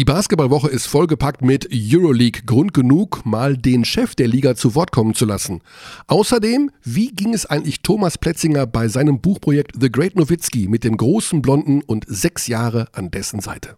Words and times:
Die 0.00 0.06
Basketballwoche 0.06 0.70
ist 0.70 0.86
vollgepackt 0.86 1.42
mit 1.42 1.68
Euroleague. 1.70 2.40
Grund 2.46 2.72
genug, 2.72 3.26
mal 3.26 3.58
den 3.58 3.84
Chef 3.84 4.14
der 4.14 4.28
Liga 4.28 4.54
zu 4.54 4.74
Wort 4.74 4.92
kommen 4.92 5.12
zu 5.12 5.26
lassen. 5.26 5.60
Außerdem, 6.06 6.70
wie 6.82 7.08
ging 7.08 7.34
es 7.34 7.44
eigentlich 7.44 7.82
Thomas 7.82 8.16
Plätzinger 8.16 8.66
bei 8.66 8.88
seinem 8.88 9.20
Buchprojekt 9.20 9.72
The 9.78 9.92
Great 9.92 10.16
Nowitzki 10.16 10.68
mit 10.68 10.84
dem 10.84 10.96
großen 10.96 11.42
Blonden 11.42 11.82
und 11.82 12.06
sechs 12.08 12.46
Jahre 12.46 12.88
an 12.94 13.10
dessen 13.10 13.40
Seite? 13.40 13.76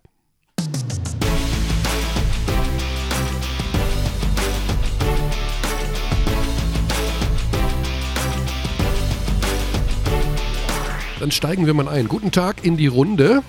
Dann 11.19 11.33
steigen 11.33 11.67
wir 11.67 11.75
mal 11.75 11.89
ein. 11.89 12.07
Guten 12.07 12.31
Tag 12.31 12.65
in 12.65 12.77
die 12.77 12.87
Runde. 12.87 13.43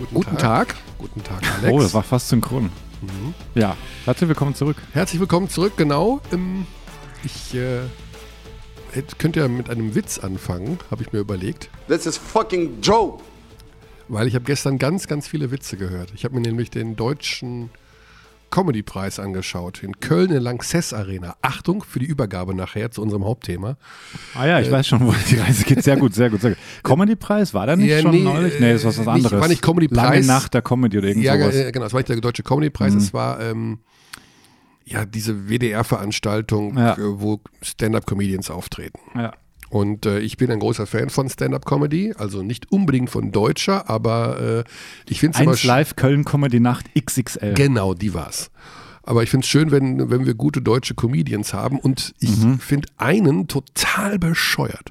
Guten, 0.00 0.14
Guten 0.14 0.38
Tag. 0.38 0.68
Tag. 0.68 0.76
Guten 0.96 1.22
Tag, 1.22 1.42
Alex. 1.58 1.74
Oh, 1.74 1.78
das 1.78 1.92
war 1.92 2.02
fast 2.02 2.30
synchron. 2.30 2.70
Mhm. 3.02 3.34
Ja, 3.54 3.76
herzlich 4.06 4.28
willkommen 4.28 4.54
zurück. 4.54 4.78
Herzlich 4.94 5.20
willkommen 5.20 5.50
zurück, 5.50 5.74
genau. 5.76 6.22
Ähm, 6.32 6.66
ich 7.22 7.54
äh, 7.54 7.80
könnte 9.18 9.40
ja 9.40 9.48
mit 9.48 9.68
einem 9.68 9.94
Witz 9.94 10.18
anfangen, 10.18 10.78
habe 10.90 11.02
ich 11.02 11.12
mir 11.12 11.18
überlegt. 11.18 11.68
This 11.86 12.06
is 12.06 12.16
fucking 12.16 12.80
Joe. 12.80 13.18
Weil 14.08 14.26
ich 14.26 14.34
habe 14.34 14.46
gestern 14.46 14.78
ganz, 14.78 15.06
ganz 15.06 15.28
viele 15.28 15.50
Witze 15.50 15.76
gehört. 15.76 16.12
Ich 16.14 16.24
habe 16.24 16.34
mir 16.34 16.40
nämlich 16.40 16.70
den 16.70 16.96
deutschen 16.96 17.68
Comedy-Preis 18.50 19.18
angeschaut. 19.18 19.82
In 19.82 20.00
Köln 20.00 20.26
in 20.26 20.32
der 20.32 20.40
Lanxess 20.40 20.92
Arena. 20.92 21.36
Achtung 21.42 21.82
für 21.82 21.98
die 21.98 22.06
Übergabe 22.06 22.54
nachher 22.54 22.90
zu 22.90 23.02
unserem 23.02 23.24
Hauptthema. 23.24 23.76
Ah 24.34 24.46
ja, 24.46 24.60
ich 24.60 24.68
äh, 24.68 24.72
weiß 24.72 24.86
schon, 24.86 25.06
wo 25.06 25.14
die 25.30 25.36
Reise 25.36 25.64
geht. 25.64 25.82
Sehr 25.82 25.96
gut, 25.96 26.14
sehr 26.14 26.30
gut. 26.30 26.40
Sehr 26.40 26.50
gut. 26.50 26.58
Comedy-Preis, 26.82 27.54
war 27.54 27.66
da 27.66 27.76
nicht 27.76 27.90
ja, 27.90 28.00
schon 28.00 28.10
nee, 28.10 28.22
neulich? 28.22 28.58
Nee, 28.60 28.72
das 28.72 28.84
war 28.84 28.90
was 28.90 28.98
anderes. 28.98 29.32
Nicht, 29.32 29.40
war 29.40 29.48
nicht 29.48 29.62
Comedy-Preis. 29.62 30.02
Lange 30.02 30.26
Nacht 30.26 30.54
der 30.54 30.62
Comedy 30.62 30.98
oder 30.98 31.08
irgendwas. 31.08 31.54
Ja, 31.54 31.66
äh, 31.66 31.72
genau, 31.72 31.86
es 31.86 31.92
war 31.92 32.00
nicht 32.00 32.08
der 32.08 32.20
deutsche 32.20 32.42
Comedy-Preis, 32.42 32.92
mhm. 32.92 32.98
es 32.98 33.14
war 33.14 33.40
ähm, 33.40 33.78
ja 34.84 35.04
diese 35.04 35.48
WDR-Veranstaltung, 35.48 36.76
ja. 36.76 36.94
Äh, 36.94 37.20
wo 37.20 37.40
Stand-Up-Comedians 37.62 38.50
auftreten. 38.50 38.98
Ja. 39.14 39.32
Und 39.70 40.04
äh, 40.04 40.18
ich 40.18 40.36
bin 40.36 40.50
ein 40.50 40.58
großer 40.58 40.84
Fan 40.84 41.10
von 41.10 41.28
Stand-Up-Comedy, 41.28 42.14
also 42.18 42.42
nicht 42.42 42.70
unbedingt 42.72 43.08
von 43.08 43.30
deutscher, 43.30 43.88
aber 43.88 44.64
äh, 44.66 44.70
ich 45.08 45.20
finde 45.20 45.38
es 45.38 45.42
immer. 45.42 45.56
Live 45.62 45.94
Köln 45.94 46.24
Comedy 46.24 46.58
Nacht 46.58 46.86
XXL. 46.94 47.54
Genau, 47.54 47.94
die 47.94 48.12
war's. 48.12 48.50
Aber 49.04 49.22
ich 49.22 49.30
finde 49.30 49.44
es 49.44 49.48
schön, 49.48 49.70
wenn, 49.70 50.10
wenn 50.10 50.26
wir 50.26 50.34
gute 50.34 50.60
deutsche 50.60 50.94
Comedians 50.94 51.54
haben 51.54 51.78
und 51.78 52.14
ich 52.18 52.36
mhm. 52.36 52.58
finde 52.58 52.88
einen 52.96 53.46
total 53.46 54.18
bescheuert. 54.18 54.90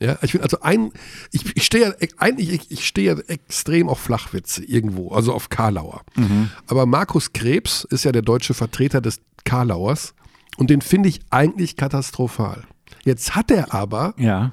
Ja, 0.00 0.18
ich 0.22 0.32
finde 0.32 0.44
also 0.44 0.60
ein, 0.60 0.92
ich, 1.32 1.56
ich 1.56 1.64
stehe 1.64 1.84
ja 1.84 2.08
eigentlich, 2.18 2.52
ich, 2.52 2.70
ich 2.70 2.86
stehe 2.86 3.14
ja 3.14 3.20
extrem 3.26 3.88
auf 3.88 3.98
Flachwitze 3.98 4.64
irgendwo, 4.64 5.10
also 5.10 5.32
auf 5.32 5.48
Karlauer. 5.48 6.02
Mhm. 6.16 6.50
Aber 6.66 6.86
Markus 6.86 7.32
Krebs 7.32 7.84
ist 7.90 8.04
ja 8.04 8.12
der 8.12 8.22
deutsche 8.22 8.54
Vertreter 8.54 9.00
des 9.00 9.20
Karlauers 9.44 10.14
und 10.56 10.70
den 10.70 10.80
finde 10.80 11.08
ich 11.08 11.20
eigentlich 11.30 11.76
katastrophal. 11.76 12.64
Jetzt 13.04 13.34
hat 13.34 13.50
er 13.50 13.74
aber 13.74 14.14
ja. 14.18 14.52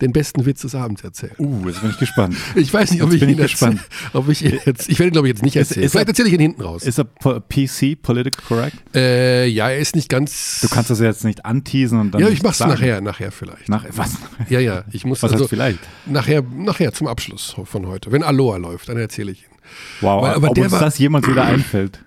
den 0.00 0.12
besten 0.12 0.46
Witz 0.46 0.62
des 0.62 0.74
Abends 0.74 1.02
erzählt. 1.02 1.34
Uh, 1.38 1.66
jetzt 1.66 1.80
bin 1.80 1.90
ich 1.90 1.98
gespannt. 1.98 2.36
Ich 2.54 2.72
weiß 2.72 2.92
nicht, 2.92 3.02
ob 3.02 3.12
jetzt 3.12 3.22
ich 3.22 3.28
ihn 3.28 3.30
ich 3.30 3.38
gespannt. 3.38 3.80
ob 4.12 4.28
ich, 4.28 4.40
jetzt, 4.40 4.88
ich 4.88 4.98
werde 4.98 5.10
ihn, 5.10 5.12
glaube 5.12 5.28
ich, 5.28 5.34
jetzt 5.34 5.42
nicht 5.42 5.56
erzählen. 5.56 5.80
Ist, 5.80 5.86
ist 5.86 5.92
Vielleicht 5.92 6.08
erzähle 6.08 6.28
ich 6.28 6.34
ihn 6.34 6.40
hinten 6.40 6.62
raus. 6.62 6.84
Ist 6.84 6.98
er 6.98 7.04
PC, 7.04 8.00
political 8.00 8.44
correct? 8.46 8.76
Äh, 8.94 9.46
ja, 9.46 9.70
er 9.70 9.78
ist 9.78 9.96
nicht 9.96 10.08
ganz. 10.08 10.60
Du 10.62 10.68
kannst 10.68 10.90
das 10.90 11.00
jetzt 11.00 11.24
nicht 11.24 11.44
anteasen 11.44 11.98
und 12.00 12.12
dann. 12.12 12.20
Ja, 12.20 12.28
ich 12.28 12.42
mach's 12.42 12.58
sagen. 12.58 12.72
nachher, 12.72 13.00
nachher 13.00 13.32
vielleicht. 13.32 13.68
Nach, 13.68 13.84
was? 13.90 14.16
Ja, 14.48 14.60
ja, 14.60 14.84
ich 14.92 15.04
muss 15.04 15.22
was 15.22 15.32
also 15.32 15.48
vielleicht. 15.48 15.80
Nachher, 16.06 16.42
nachher 16.42 16.92
zum 16.92 17.08
Abschluss 17.08 17.56
von 17.64 17.86
heute. 17.86 18.12
Wenn 18.12 18.22
Aloha 18.22 18.56
läuft, 18.56 18.88
dann 18.88 18.96
erzähle 18.96 19.32
ich 19.32 19.42
ihn. 19.42 19.54
Wow, 20.00 20.22
Weil, 20.22 20.34
aber 20.34 20.50
ob 20.50 20.58
uns 20.58 20.72
war, 20.72 20.80
das 20.80 20.98
jemals 20.98 21.26
wieder 21.26 21.44
einfällt. 21.44 22.04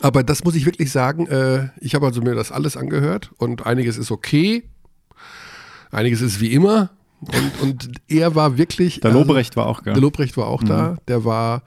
Aber 0.00 0.22
das 0.22 0.44
muss 0.44 0.54
ich 0.54 0.66
wirklich 0.66 0.90
sagen. 0.90 1.26
Äh, 1.26 1.68
ich 1.80 1.94
habe 1.94 2.06
also 2.06 2.20
mir 2.20 2.34
das 2.34 2.52
alles 2.52 2.76
angehört 2.76 3.30
und 3.38 3.66
einiges 3.66 3.96
ist 3.96 4.10
okay, 4.10 4.64
Einiges 5.90 6.20
ist 6.20 6.40
wie 6.40 6.52
immer. 6.52 6.90
Und, 7.20 7.62
und 7.62 7.90
er 8.08 8.34
war 8.34 8.58
wirklich. 8.58 9.00
Der 9.00 9.12
Lobrecht 9.12 9.56
also, 9.56 9.60
war 9.60 9.66
auch, 9.66 9.82
gell? 9.82 9.94
Der 9.94 10.02
Lobrecht 10.02 10.36
war 10.36 10.46
auch 10.46 10.62
mhm. 10.62 10.66
da. 10.66 10.96
Der 11.08 11.24
war. 11.24 11.62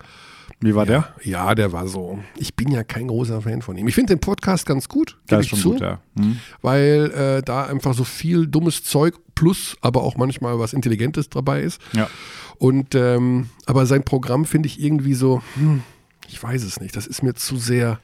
Wie 0.62 0.76
war 0.76 0.86
ja, 0.86 0.92
der? 0.92 1.14
Ja, 1.24 1.56
der 1.56 1.72
war 1.72 1.88
so. 1.88 2.20
Ich 2.36 2.56
bin 2.56 2.70
ja 2.72 2.84
kein 2.84 3.08
großer 3.08 3.42
Fan 3.42 3.62
von 3.62 3.78
ihm. 3.78 3.88
Ich 3.88 3.96
finde 3.96 4.16
den 4.16 4.20
Podcast 4.20 4.66
ganz 4.66 4.90
gut. 4.90 5.18
Das 5.28 5.42
ist 5.42 5.48
schon 5.48 5.60
zu, 5.60 5.72
gut, 5.72 5.82
ja. 5.82 6.00
Mhm. 6.16 6.40
Weil 6.62 7.12
äh, 7.12 7.42
da 7.42 7.66
einfach 7.66 7.94
so 7.94 8.04
viel 8.04 8.46
dummes 8.46 8.84
Zeug 8.84 9.16
plus 9.36 9.78
aber 9.80 10.04
auch 10.04 10.18
manchmal 10.18 10.60
was 10.60 10.74
Intelligentes 10.74 11.30
dabei 11.30 11.62
ist. 11.62 11.82
Ja. 11.94 12.10
Und 12.58 12.94
ähm, 12.94 13.50
aber 13.66 13.86
sein 13.86 14.04
Programm 14.04 14.44
finde 14.44 14.68
ich 14.68 14.84
irgendwie 14.84 15.14
so, 15.14 15.42
hm, 15.56 15.82
ich 16.28 16.44
weiß 16.44 16.64
es 16.64 16.82
nicht. 16.82 16.96
Das 16.96 17.08
ist 17.08 17.24
mir 17.24 17.36
zu 17.36 17.56
sehr 17.56 18.00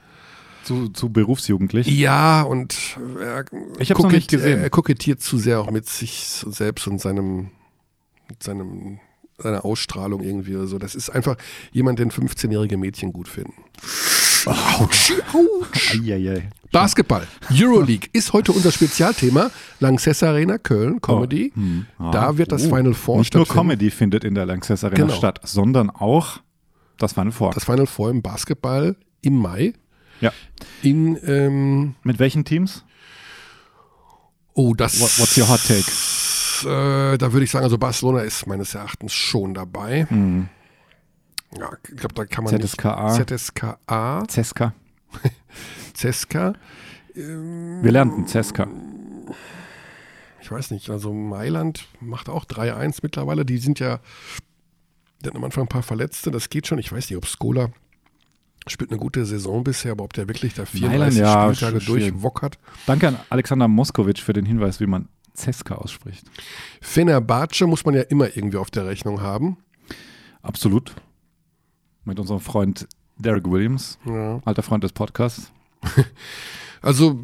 zu, 0.65 0.89
zu 0.89 1.09
berufsjugendlich? 1.09 1.87
Ja, 1.87 2.41
und 2.41 2.97
er, 3.19 3.45
ich 3.79 3.91
habe 3.91 4.01
noch 4.01 4.11
nicht 4.11 4.29
gesehen. 4.29 4.61
er 4.61 4.69
kokettiert 4.69 5.21
zu 5.21 5.37
sehr 5.37 5.61
auch 5.61 5.71
mit 5.71 5.87
sich 5.87 6.43
selbst 6.47 6.87
und 6.87 6.99
seinem, 6.99 7.51
mit 8.29 8.43
seinem, 8.43 8.99
seiner 9.37 9.63
Ausstrahlung 9.63 10.21
irgendwie 10.21 10.55
oder 10.55 10.67
so. 10.67 10.77
Das 10.77 10.95
ist 10.95 11.09
einfach 11.09 11.37
jemand, 11.71 11.99
den 11.99 12.11
15-jährige 12.11 12.77
Mädchen 12.77 13.13
gut 13.13 13.27
finden. 13.27 13.53
Autsch, 14.45 15.13
Autsch. 15.33 15.97
Basketball, 16.71 17.25
Euroleague 17.51 18.09
ist 18.13 18.33
heute 18.33 18.51
unser 18.51 18.71
Spezialthema. 18.71 19.49
Lanxess 19.79 20.21
Arena, 20.23 20.57
Köln, 20.57 21.01
Comedy. 21.01 21.51
Oh, 21.55 21.59
hm, 21.59 21.85
ah, 21.97 22.11
da 22.11 22.37
wird 22.37 22.51
das 22.51 22.65
oh. 22.65 22.75
Final 22.75 22.93
Four 22.93 23.19
Nicht 23.19 23.33
nur 23.33 23.47
Comedy 23.47 23.89
findet 23.89 24.23
in 24.23 24.35
der 24.35 24.45
Lanxess 24.45 24.83
Arena 24.83 25.05
genau. 25.05 25.15
statt, 25.15 25.39
sondern 25.43 25.89
auch 25.89 26.39
das 26.97 27.13
Final 27.13 27.31
Four. 27.31 27.51
Das 27.51 27.63
Final 27.63 27.87
Four 27.87 28.09
im 28.09 28.21
Basketball 28.21 28.95
im 29.21 29.37
Mai. 29.37 29.73
Ja. 30.21 30.31
In, 30.81 31.19
ähm, 31.25 31.95
Mit 32.03 32.19
welchen 32.19 32.45
Teams? 32.45 32.83
Oh, 34.53 34.73
das. 34.73 34.99
What, 35.01 35.19
what's 35.19 35.37
your 35.37 35.47
hot 35.49 35.61
take? 35.67 35.83
Äh, 36.63 37.17
da 37.17 37.33
würde 37.33 37.43
ich 37.43 37.51
sagen, 37.51 37.63
also 37.65 37.77
Barcelona 37.77 38.21
ist 38.21 38.47
meines 38.47 38.73
Erachtens 38.73 39.13
schon 39.13 39.53
dabei. 39.53 40.07
Mhm. 40.09 40.49
Ja, 41.57 41.69
ich 41.89 41.97
glaube, 41.97 42.15
da 42.15 42.25
kann 42.25 42.43
man 42.45 42.61
ZSKA. 42.61 43.17
Nicht, 43.17 43.29
ZSKA. 43.29 44.23
Ceska. 44.27 44.73
Ceska. 45.93 46.53
Ähm, 47.17 47.81
Wir 47.81 47.93
lernten 47.93 48.27
Ceska. 48.27 48.67
Ich 50.41 50.51
weiß 50.51 50.71
nicht, 50.71 50.89
also 50.89 51.13
Mailand 51.13 51.87
macht 52.01 52.27
auch 52.27 52.43
3-1 52.43 52.99
mittlerweile. 53.03 53.45
Die 53.45 53.57
sind 53.57 53.79
ja, 53.79 54.01
die 55.21 55.27
hatten 55.27 55.37
am 55.37 55.45
Anfang 55.45 55.63
ein 55.63 55.69
paar 55.69 55.81
Verletzte, 55.81 56.29
das 56.29 56.49
geht 56.49 56.67
schon. 56.67 56.77
Ich 56.77 56.91
weiß 56.91 57.09
nicht, 57.09 57.15
ob 57.15 57.25
Skola 57.25 57.69
spielt 58.67 58.91
eine 58.91 58.99
gute 58.99 59.25
Saison 59.25 59.63
bisher, 59.63 59.91
aber 59.91 60.03
ob 60.03 60.13
der 60.13 60.27
wirklich 60.27 60.53
da 60.53 60.65
34 60.65 61.19
ja, 61.19 61.53
Spieltage 61.53 61.85
durchwockert. 61.85 62.57
Danke 62.85 63.09
an 63.09 63.19
Alexander 63.29 63.67
Moskowitsch 63.67 64.21
für 64.21 64.33
den 64.33 64.45
Hinweis, 64.45 64.79
wie 64.79 64.87
man 64.87 65.07
Ceska 65.35 65.75
ausspricht. 65.75 66.25
Fenerbahce 66.81 67.67
muss 67.67 67.85
man 67.85 67.95
ja 67.95 68.01
immer 68.01 68.35
irgendwie 68.35 68.57
auf 68.57 68.71
der 68.71 68.85
Rechnung 68.85 69.21
haben. 69.21 69.57
Absolut. 70.41 70.95
Mit 72.05 72.19
unserem 72.19 72.39
Freund 72.39 72.87
Derek 73.17 73.49
Williams, 73.49 73.97
ja. 74.05 74.41
alter 74.45 74.63
Freund 74.63 74.83
des 74.83 74.93
Podcasts. 74.93 75.51
Also 76.81 77.19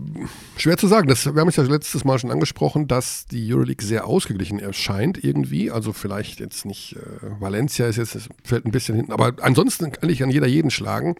schwer 0.57 0.77
zu 0.77 0.87
sagen. 0.87 1.07
Das, 1.07 1.25
wir 1.25 1.39
haben 1.39 1.47
es 1.47 1.55
ja 1.55 1.63
letztes 1.63 2.03
Mal 2.03 2.19
schon 2.19 2.31
angesprochen, 2.31 2.87
dass 2.87 3.25
die 3.25 3.53
Euroleague 3.53 3.85
sehr 3.85 4.07
ausgeglichen 4.07 4.59
erscheint 4.59 5.23
irgendwie. 5.23 5.71
Also 5.71 5.93
vielleicht 5.93 6.39
jetzt 6.39 6.65
nicht, 6.65 6.95
äh, 6.95 7.39
Valencia 7.39 7.87
ist 7.87 7.97
jetzt, 7.97 8.29
fällt 8.43 8.65
ein 8.65 8.71
bisschen 8.71 8.95
hinten, 8.95 9.11
aber 9.11 9.33
ansonsten 9.41 9.91
kann 9.91 10.09
ich 10.09 10.23
an 10.23 10.31
jeder 10.31 10.47
jeden 10.47 10.71
schlagen. 10.71 11.15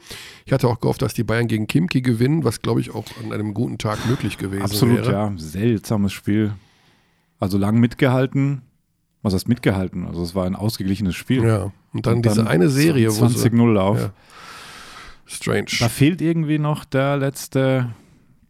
Ich 0.45 0.53
hatte 0.53 0.67
auch 0.67 0.79
gehofft, 0.79 1.01
dass 1.01 1.13
die 1.13 1.23
Bayern 1.23 1.47
gegen 1.47 1.67
Kimki 1.67 2.01
gewinnen, 2.01 2.43
was 2.43 2.61
glaube 2.61 2.81
ich 2.81 2.93
auch 2.93 3.05
an 3.23 3.31
einem 3.31 3.53
guten 3.53 3.77
Tag 3.77 4.05
möglich 4.07 4.37
gewesen 4.37 4.63
Absolut, 4.63 4.97
wäre. 4.97 5.17
Absolut, 5.17 5.39
ja. 5.39 5.47
Seltsames 5.47 6.13
Spiel. 6.13 6.53
Also 7.39 7.57
lang 7.57 7.79
mitgehalten. 7.79 8.61
Was 9.23 9.33
heißt 9.33 9.47
mitgehalten? 9.47 10.07
Also 10.07 10.23
es 10.23 10.33
war 10.33 10.45
ein 10.45 10.55
ausgeglichenes 10.55 11.15
Spiel. 11.15 11.43
Ja, 11.43 11.71
und 11.93 12.07
dann, 12.07 12.17
und 12.17 12.25
diese 12.25 12.47
eine 12.47 12.69
Serie, 12.69 13.09
20-0 13.09 13.73
Lauf. 13.73 13.99
Ja. 13.99 14.13
Strange. 15.25 15.67
Da 15.79 15.89
fehlt 15.89 16.21
irgendwie 16.21 16.59
noch 16.59 16.85
der 16.85 17.17
letzte 17.17 17.89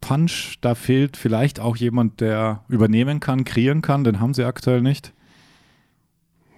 Punch, 0.02 0.58
da 0.62 0.76
fehlt 0.76 1.16
vielleicht 1.16 1.60
auch 1.60 1.78
jemand, 1.78 2.20
der 2.20 2.64
übernehmen 2.68 3.20
kann, 3.20 3.44
kreieren 3.44 3.82
kann, 3.82 4.04
den 4.04 4.20
haben 4.20 4.34
sie 4.34 4.44
aktuell 4.44 4.82
nicht. 4.82 5.14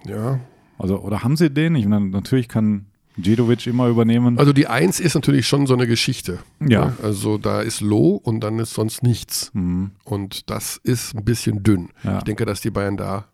Ja. 0.06 0.40
Also, 0.78 1.00
oder 1.00 1.22
haben 1.22 1.36
sie 1.36 1.50
den? 1.50 1.76
Ich 1.76 1.86
meine, 1.86 2.06
natürlich 2.06 2.48
kann 2.48 2.86
Djedovic 3.16 3.66
immer 3.66 3.88
übernehmen. 3.88 4.38
Also 4.38 4.52
die 4.52 4.66
Eins 4.66 4.98
ist 4.98 5.14
natürlich 5.14 5.46
schon 5.46 5.66
so 5.66 5.74
eine 5.74 5.86
Geschichte. 5.86 6.40
Ja. 6.60 6.86
Ne? 6.86 6.96
Also 7.02 7.38
da 7.38 7.60
ist 7.62 7.80
Low 7.80 8.16
und 8.16 8.40
dann 8.40 8.58
ist 8.58 8.74
sonst 8.74 9.02
nichts. 9.02 9.50
Mhm. 9.54 9.92
Und 10.04 10.50
das 10.50 10.78
ist 10.82 11.14
ein 11.14 11.24
bisschen 11.24 11.62
dünn. 11.62 11.90
Ja. 12.02 12.18
Ich 12.18 12.24
denke, 12.24 12.44
dass 12.44 12.60
die 12.60 12.70
Bayern 12.70 12.96
da 12.96 13.26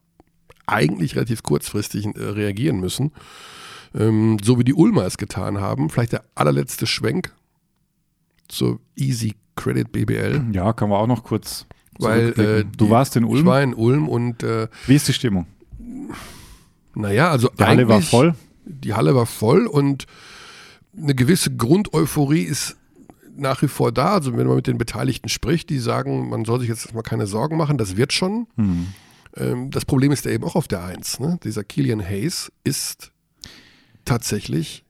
eigentlich 0.66 1.16
relativ 1.16 1.42
kurzfristig 1.42 2.06
äh, 2.06 2.10
reagieren 2.18 2.78
müssen. 2.78 3.12
Ähm, 3.94 4.36
so 4.42 4.58
wie 4.58 4.64
die 4.64 4.74
Ulmer 4.74 5.06
es 5.06 5.16
getan 5.16 5.60
haben. 5.60 5.88
Vielleicht 5.88 6.12
der 6.12 6.24
allerletzte 6.34 6.86
Schwenk 6.86 7.34
zur 8.48 8.80
Easy 8.96 9.34
Credit 9.60 9.92
BBL. 9.92 10.44
Ja, 10.52 10.72
kann 10.72 10.88
man 10.88 10.98
auch 10.98 11.06
noch 11.06 11.22
kurz. 11.22 11.66
Weil 11.98 12.30
äh, 12.30 12.64
du 12.64 12.86
die, 12.86 12.90
warst 12.90 13.16
in 13.16 13.24
Ulm. 13.24 13.40
Ich 13.40 13.44
war 13.44 13.62
in 13.62 13.74
Ulm 13.74 14.08
und. 14.08 14.42
Äh, 14.42 14.68
Wie 14.86 14.94
ist 14.94 15.06
die 15.06 15.12
Stimmung? 15.12 15.46
Naja, 16.94 17.30
also. 17.30 17.50
Die 17.58 17.64
Halle 17.64 17.88
war 17.88 18.00
voll. 18.00 18.34
Die 18.64 18.94
Halle 18.94 19.14
war 19.14 19.26
voll 19.26 19.66
und 19.66 20.06
eine 20.96 21.14
gewisse 21.14 21.54
Grundeuphorie 21.54 22.42
ist 22.42 22.76
nach 23.36 23.62
wie 23.62 23.68
vor 23.68 23.92
da. 23.92 24.14
Also 24.14 24.36
wenn 24.36 24.46
man 24.46 24.56
mit 24.56 24.66
den 24.66 24.78
Beteiligten 24.78 25.28
spricht, 25.28 25.70
die 25.70 25.78
sagen, 25.78 26.28
man 26.28 26.44
soll 26.44 26.60
sich 26.60 26.68
jetzt 26.68 26.94
mal 26.94 27.02
keine 27.02 27.26
Sorgen 27.26 27.56
machen, 27.56 27.78
das 27.78 27.96
wird 27.96 28.12
schon. 28.12 28.46
Hm. 28.56 28.86
Ähm, 29.36 29.70
das 29.70 29.84
Problem 29.84 30.12
ist 30.12 30.24
ja 30.24 30.30
eben 30.30 30.44
auch 30.44 30.56
auf 30.56 30.68
der 30.68 30.84
Eins. 30.84 31.20
Ne? 31.20 31.38
Dieser 31.44 31.64
Killian 31.64 32.02
Hayes 32.02 32.52
ist 32.64 33.12
tatsächlich, 34.04 34.84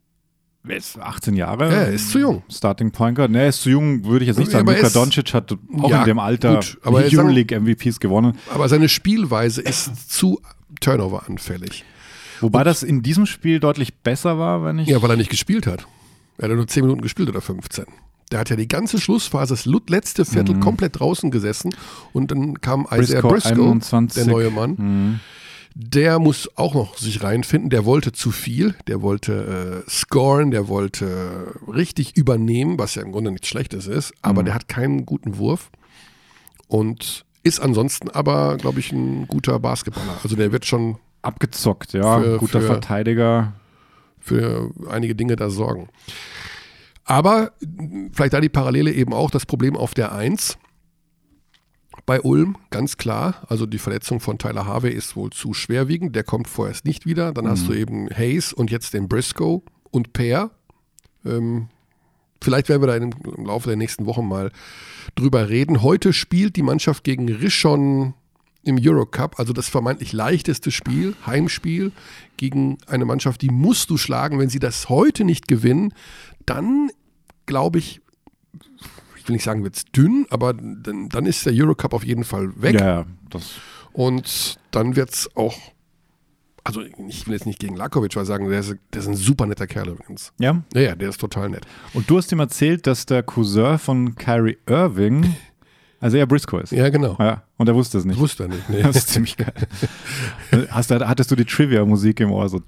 18 1.01 1.35
Jahre. 1.37 1.65
ja, 1.67 1.79
er 1.83 1.93
ist 1.93 2.11
zu 2.11 2.19
jung. 2.19 2.43
Starting 2.51 2.91
Point 2.91 3.17
Guard. 3.17 3.31
Ne, 3.31 3.43
er 3.43 3.49
ist 3.49 3.63
zu 3.63 3.71
jung, 3.71 4.05
würde 4.05 4.25
ich 4.25 4.29
jetzt 4.29 4.39
nicht 4.39 4.49
Ja, 4.49 4.59
sagen. 4.59 4.69
aber 4.69 4.77
er 4.77 4.83
Luka 4.83 4.93
Doncic 4.93 5.33
hat 5.35 5.53
auch 5.81 5.91
Ja, 5.91 6.01
in 6.01 6.07
dem 6.07 6.19
Alter 6.19 6.57
gut, 6.57 6.79
Euroleague-MVPs 6.85 7.99
gewonnen. 8.01 8.37
Aber 8.53 8.69
seine 8.69 8.89
Spielweise 8.89 9.63
ist 9.63 10.11
zu 10.11 10.41
Turnover-anfällig. 10.81 11.85
Wobei 12.41 12.65
das 12.65 12.83
in 12.83 13.03
diesem 13.03 13.27
Spiel 13.27 13.61
deutlich 13.61 13.95
besser 13.99 14.39
war, 14.39 14.65
wenn 14.65 14.79
ich. 14.79 14.89
Ja, 14.89 15.01
weil 15.03 15.11
er 15.11 15.17
nicht 15.17 15.31
gespielt 15.31 15.67
hat. 15.67 15.87
Er 16.39 16.45
hat 16.45 16.51
ja 16.51 16.57
nur 16.57 16.67
10 16.67 16.83
Minuten 16.85 17.03
gespielt 17.03 17.29
oder 17.29 17.41
15. 17.41 17.85
Der 18.33 18.39
hat 18.41 18.49
ja 18.49 18.57
die 18.57 18.69
ganze 18.69 19.01
Schlussphase, 19.01 19.55
das 19.55 19.67
letzte 19.89 20.25
Viertel 20.25 20.61
komplett 20.61 21.01
draußen 21.01 21.31
gesessen 21.31 21.71
und 22.13 22.31
dann 22.31 22.61
kam 22.61 22.87
Isaiah 22.91 23.21
Briscoe, 23.23 23.29
Briscoe, 23.29 23.63
21. 23.65 24.23
der 24.25 24.33
neue 24.33 24.51
Mann. 24.51 24.71
Mhm. 24.79 25.21
Der 25.75 26.19
muss 26.19 26.49
auch 26.57 26.75
noch 26.75 26.97
sich 26.99 27.23
reinfinden. 27.23 27.71
Der 27.71 27.85
wollte 27.85 28.13
zu 28.13 28.31
viel. 28.33 28.75
Der 28.89 29.03
wollte 29.03 29.85
äh, 29.87 29.91
scoren. 29.91 30.51
Der 30.51 30.69
wollte 30.69 31.55
richtig 31.73 32.17
übernehmen, 32.17 32.79
was 32.79 32.95
ja 32.97 33.03
im 33.03 33.13
Grunde 33.13 33.31
nichts 33.31 33.49
Schlechtes 33.49 33.87
ist. 33.87 34.13
Aber 34.23 34.43
der 34.43 34.55
hat 34.55 34.69
keinen 34.69 35.07
guten 35.07 35.39
Wurf 35.39 35.71
und 36.69 37.25
ist 37.43 37.61
ansonsten 37.61 38.11
aber, 38.11 38.57
glaube 38.59 38.81
ich, 38.81 38.93
ein 38.93 39.27
guter 39.29 39.59
Basketballer. 39.59 40.19
Also 40.23 40.37
der 40.37 40.53
wird 40.53 40.67
schon 40.67 40.99
Abgezockt, 41.23 41.93
ja. 41.93 42.19
Für- 42.21 42.39
Guter 42.39 42.61
für- 42.61 42.67
Verteidiger. 42.67 43.53
für 44.19 44.71
einige 44.91 45.15
Dinge 45.15 45.37
da 45.37 45.51
sorgen. 45.51 45.89
Aber 47.05 47.53
vielleicht 48.13 48.33
da 48.35 48.41
die 48.41 48.49
Parallele 48.49 48.93
eben 48.93 49.13
auch 49.13 49.31
das 49.31 49.47
Problem 49.47 49.77
auf 49.77 49.95
der 49.95 50.13
Eins. 50.13 50.59
Bei 52.07 52.21
Ulm, 52.21 52.57
ganz 52.71 52.97
klar, 52.97 53.43
also 53.49 53.67
die 53.67 53.79
Verletzung 53.79 54.21
von 54.21 54.39
Tyler 54.39 54.67
Harvey 54.67 54.93
ist 54.93 55.17
wohl 55.17 55.31
zu 55.31 55.55
schwerwiegend, 55.55 56.17
der 56.17 56.25
kommt 56.25 56.49
vorerst 56.49 56.85
nicht 56.85 57.07
wieder. 57.07 57.33
Dann 57.33 57.49
hast 57.49 57.69
du 57.69 57.73
eben 57.73 58.09
Hayes 58.09 58.53
und 58.53 58.71
jetzt 58.71 58.95
den 58.95 59.09
Briscoe 59.09 59.63
und 59.91 60.13
Pear. 60.13 60.51
Ähm, 61.25 61.69
vielleicht 62.43 62.69
werden 62.69 62.83
wir 62.83 62.87
da 62.87 62.97
im, 62.97 63.13
im 63.37 63.47
Laufe 63.47 63.69
der 63.69 63.77
nächsten 63.77 64.07
Wochen 64.07 64.27
mal 64.27 64.51
drüber 65.15 65.49
reden. 65.49 65.83
Heute 65.83 66.13
spielt 66.13 66.57
die 66.57 66.63
Mannschaft 66.63 67.05
gegen 67.05 67.29
Rishon 67.29 68.15
im 68.63 68.79
Eurocup, 68.79 69.39
also 69.39 69.53
das 69.53 69.69
vermeintlich 69.69 70.13
leichteste 70.13 70.71
Spiel, 70.71 71.15
Heimspiel, 71.27 71.93
gegen 72.37 72.79
eine 72.87 73.05
Mannschaft, 73.05 73.41
die 73.43 73.51
musst 73.51 73.91
du 73.91 73.97
schlagen. 73.97 74.39
Wenn 74.39 74.51
sie 74.51 74.59
das 74.59 74.89
heute 74.89 75.25
nicht 75.25 75.49
gewinnen, 75.49 75.95
dann 76.45 76.91
glaube 77.47 77.79
ich, 77.79 78.01
ich 79.21 79.29
will 79.29 79.35
nicht 79.35 79.45
sagen, 79.45 79.63
wird 79.63 79.77
es 79.77 79.85
dünn, 79.85 80.27
aber 80.31 80.55
dann, 80.55 81.09
dann 81.09 81.27
ist 81.27 81.45
der 81.45 81.53
Eurocup 81.55 81.93
auf 81.93 82.05
jeden 82.05 82.25
Fall 82.25 82.51
weg. 82.61 82.81
Ja, 82.81 83.05
das. 83.29 83.53
Und 83.93 84.59
dann 84.71 84.97
wird 84.97 85.11
es 85.11 85.37
auch, 85.37 85.57
also 86.65 86.81
ich 86.83 87.27
will 87.27 87.35
jetzt 87.35 87.47
nicht 87.47 87.59
gegen 87.59 87.77
Lakovic 87.77 88.17
was 88.17 88.29
sagen, 88.29 88.49
der 88.49 88.61
ist, 88.61 88.75
der 88.93 89.01
ist 89.01 89.09
ein 89.09 89.17
super 89.17 89.47
netter 89.47 89.67
Kerl 89.67 89.89
übrigens. 89.89 90.33
Ja. 90.39 90.63
Ja, 90.73 90.81
ja, 90.81 90.95
der 90.95 91.11
ist 91.11 91.21
total 91.21 91.51
nett. 91.51 91.67
Und 91.93 92.09
du 92.09 92.17
hast 92.17 92.33
ihm 92.33 92.41
erzählt, 92.41 92.87
dass 92.87 93.05
der 93.05 93.23
Cousin 93.23 93.79
von 93.79 94.15
Kyrie 94.15 94.59
Irving, 94.67 95.35
also 96.01 96.17
er 96.17 96.27
Briscoe 96.27 96.61
ist. 96.61 96.73
Ja, 96.73 96.89
genau. 96.89 97.17
Ja, 97.19 97.43
und 97.59 97.69
er 97.69 97.75
wusste 97.75 97.99
es 97.99 98.05
nicht. 98.05 98.17
Ich 98.17 98.21
wusste 98.23 98.45
er 98.45 98.49
nicht. 98.49 98.69
Nee. 98.69 98.83
Das 98.83 98.97
ist 98.97 99.09
ziemlich 99.11 99.37
geil. 99.37 99.53
Hast, 100.71 100.91
du- 100.91 101.07
hattest 101.09 101.31
du 101.31 101.37
die 101.37 101.45
Trivia-Musik 101.45 102.21
im 102.21 102.33
Ohr? 102.33 102.49
So. 102.49 102.61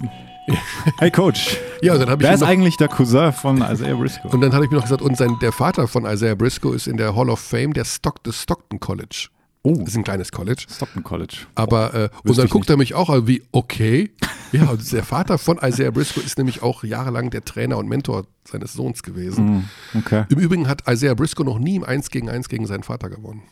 Hey 0.98 1.10
Coach, 1.10 1.56
Ja, 1.82 1.96
dann 1.98 2.08
habe 2.10 2.22
ich 2.22 2.28
wer 2.28 2.34
ist 2.34 2.42
eigentlich 2.42 2.76
der 2.76 2.88
Cousin 2.88 3.32
von 3.32 3.58
Isaiah 3.62 3.94
Briscoe? 3.94 4.28
und 4.28 4.40
dann 4.40 4.52
habe 4.52 4.64
ich 4.64 4.70
mir 4.70 4.76
noch 4.76 4.84
gesagt, 4.84 5.02
und 5.02 5.16
sein, 5.16 5.36
der 5.40 5.52
Vater 5.52 5.86
von 5.88 6.04
Isaiah 6.04 6.34
Briscoe 6.34 6.74
ist 6.74 6.86
in 6.88 6.96
der 6.96 7.14
Hall 7.16 7.30
of 7.30 7.40
Fame 7.40 7.72
der 7.72 7.84
Stock, 7.84 8.22
des 8.24 8.42
Stockton 8.42 8.80
College. 8.80 9.28
Oh, 9.64 9.76
Das 9.76 9.90
ist 9.90 9.96
ein 9.96 10.04
kleines 10.04 10.32
College. 10.32 10.66
Stockton 10.68 11.04
College. 11.04 11.46
Aber 11.54 11.94
äh, 11.94 12.08
und 12.24 12.36
dann 12.36 12.48
guckt 12.48 12.68
er 12.68 12.76
mich 12.76 12.94
auch 12.94 13.08
an 13.10 13.26
wie, 13.28 13.42
okay. 13.52 14.10
Ja, 14.52 14.76
der 14.76 15.02
Vater 15.02 15.38
von 15.38 15.58
Isaiah 15.62 15.90
Briscoe 15.90 16.20
ist 16.20 16.36
nämlich 16.36 16.62
auch 16.62 16.84
jahrelang 16.84 17.30
der 17.30 17.42
Trainer 17.42 17.78
und 17.78 17.88
Mentor 17.88 18.26
seines 18.46 18.74
Sohns 18.74 19.02
gewesen. 19.02 19.64
Hm, 19.94 20.00
okay. 20.00 20.24
Im 20.28 20.38
Übrigen 20.38 20.68
hat 20.68 20.82
Isaiah 20.86 21.14
Briscoe 21.14 21.42
noch 21.42 21.58
nie 21.58 21.76
im 21.76 21.84
1 21.84 22.10
gegen 22.10 22.28
1 22.28 22.50
gegen 22.50 22.66
seinen 22.66 22.82
Vater 22.82 23.08
gewonnen. 23.08 23.42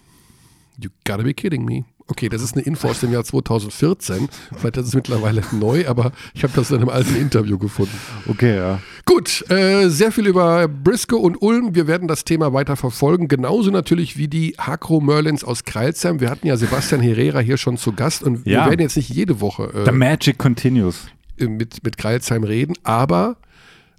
You 0.78 0.90
gotta 1.06 1.22
be 1.22 1.32
kidding 1.32 1.64
me. 1.64 1.84
Okay, 2.10 2.28
das 2.28 2.42
ist 2.42 2.54
eine 2.56 2.62
Info 2.64 2.88
aus 2.88 2.98
dem 3.00 3.12
Jahr 3.12 3.22
2014. 3.24 4.28
Vielleicht 4.56 4.76
ist 4.78 4.88
es 4.88 4.94
mittlerweile 4.94 5.42
neu, 5.52 5.86
aber 5.86 6.10
ich 6.34 6.42
habe 6.42 6.52
das 6.56 6.70
in 6.72 6.78
einem 6.78 6.88
alten 6.88 7.14
Interview 7.14 7.56
gefunden. 7.56 7.96
Okay, 8.26 8.56
ja. 8.56 8.80
Gut, 9.04 9.48
äh, 9.48 9.88
sehr 9.88 10.10
viel 10.10 10.26
über 10.26 10.66
Briscoe 10.66 11.16
und 11.18 11.40
Ulm. 11.40 11.74
Wir 11.76 11.86
werden 11.86 12.08
das 12.08 12.24
Thema 12.24 12.52
weiter 12.52 12.74
verfolgen. 12.74 13.28
Genauso 13.28 13.70
natürlich 13.70 14.16
wie 14.16 14.26
die 14.26 14.54
Hakro 14.58 15.00
Merlins 15.00 15.44
aus 15.44 15.64
Kreilsheim. 15.64 16.20
Wir 16.20 16.30
hatten 16.30 16.46
ja 16.48 16.56
Sebastian 16.56 17.00
Herrera 17.00 17.38
hier 17.38 17.56
schon 17.56 17.76
zu 17.76 17.92
Gast 17.92 18.22
und 18.24 18.44
Ja. 18.46 18.64
wir 18.64 18.70
werden 18.72 18.80
jetzt 18.80 18.96
nicht 18.96 19.08
jede 19.10 19.40
Woche 19.40 19.70
The 19.84 19.90
äh, 19.90 19.92
Magic 19.92 20.36
continues. 20.36 21.06
mit, 21.38 21.84
mit 21.84 21.96
Kreilsheim 21.96 22.42
reden, 22.44 22.74
aber 22.82 23.36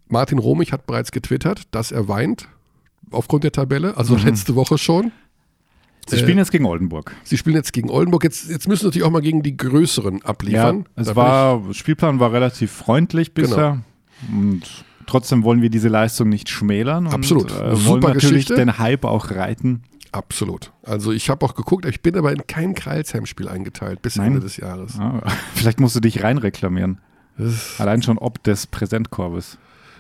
Martin 0.10 0.38
Romich 0.38 0.74
hat 0.74 0.86
bereits 0.86 1.12
getwittert, 1.12 1.62
dass 1.72 1.92
er 1.94 2.10
weint 2.10 2.50
aufgrund 3.10 3.46
der 3.46 3.54
Tabelle, 3.54 3.96
also 3.96 4.16
Mhm. 4.18 4.26
letzte 4.26 4.56
Woche 4.56 4.78
schon. 4.78 5.12
Sie 6.08 6.18
spielen 6.18 6.38
jetzt 6.38 6.52
gegen 6.52 6.66
Oldenburg. 6.66 7.16
Sie 7.24 7.38
spielen 7.38 7.56
jetzt 7.56 7.74
gegen 7.74 7.90
Oldenburg. 7.90 8.24
Jetzt, 8.24 8.50
jetzt 8.50 8.68
müssen 8.68 8.82
sie 8.82 8.88
natürlich 8.88 9.08
auch 9.08 9.12
mal 9.12 9.22
gegen 9.22 9.44
die 9.44 9.56
Größeren 9.56 10.24
abliefern. 10.24 10.86
es 10.96 11.08
Da 11.08 11.16
war, 11.16 11.62
Spielplan 11.74 12.20
war 12.20 12.34
relativ 12.34 12.72
freundlich 12.72 13.34
bisher. 13.34 13.82
Und 14.32 14.64
trotzdem 15.06 15.44
wollen 15.44 15.62
wir 15.62 15.70
diese 15.70 15.88
Leistung 15.88 16.30
nicht 16.30 16.50
schmälern. 16.50 17.08
Und, 17.08 17.14
Absolut. 17.14 17.52
Äh, 17.52 17.76
Super 17.76 17.86
wollen 17.86 18.02
natürlich 18.02 18.46
Geschichte. 18.48 18.56
den 18.56 18.78
Hype 18.78 19.06
auch 19.06 19.32
reiten. 19.32 19.84
ich, 20.00 20.14
absolut. 20.14 20.72
Also 20.84 21.12
ich 21.12 21.30
habe 21.30 21.46
auch 21.46 21.56
geguckt, 21.56 21.86
ich 21.86 22.02
bin 22.02 22.18
aber 22.18 22.32
in 22.32 22.46
kein 22.48 22.76
Kreilsheim-Spiel 22.76 23.48
eingeteilt 23.48 24.02
bis 24.02 24.16
Nein. 24.16 24.28
Ende 24.28 24.40
des 24.42 24.58
Jahres. 24.58 25.00
Ah, 25.00 25.22
vielleicht 25.54 25.80
musst 25.80 25.96
du 25.96 26.00
dich 26.00 26.24
reinreklamieren. 26.24 27.00
Allein 27.78 28.04
schon 28.04 28.18
ob 28.18 28.44
des 28.44 28.68
Präsentkorbes. 28.68 29.58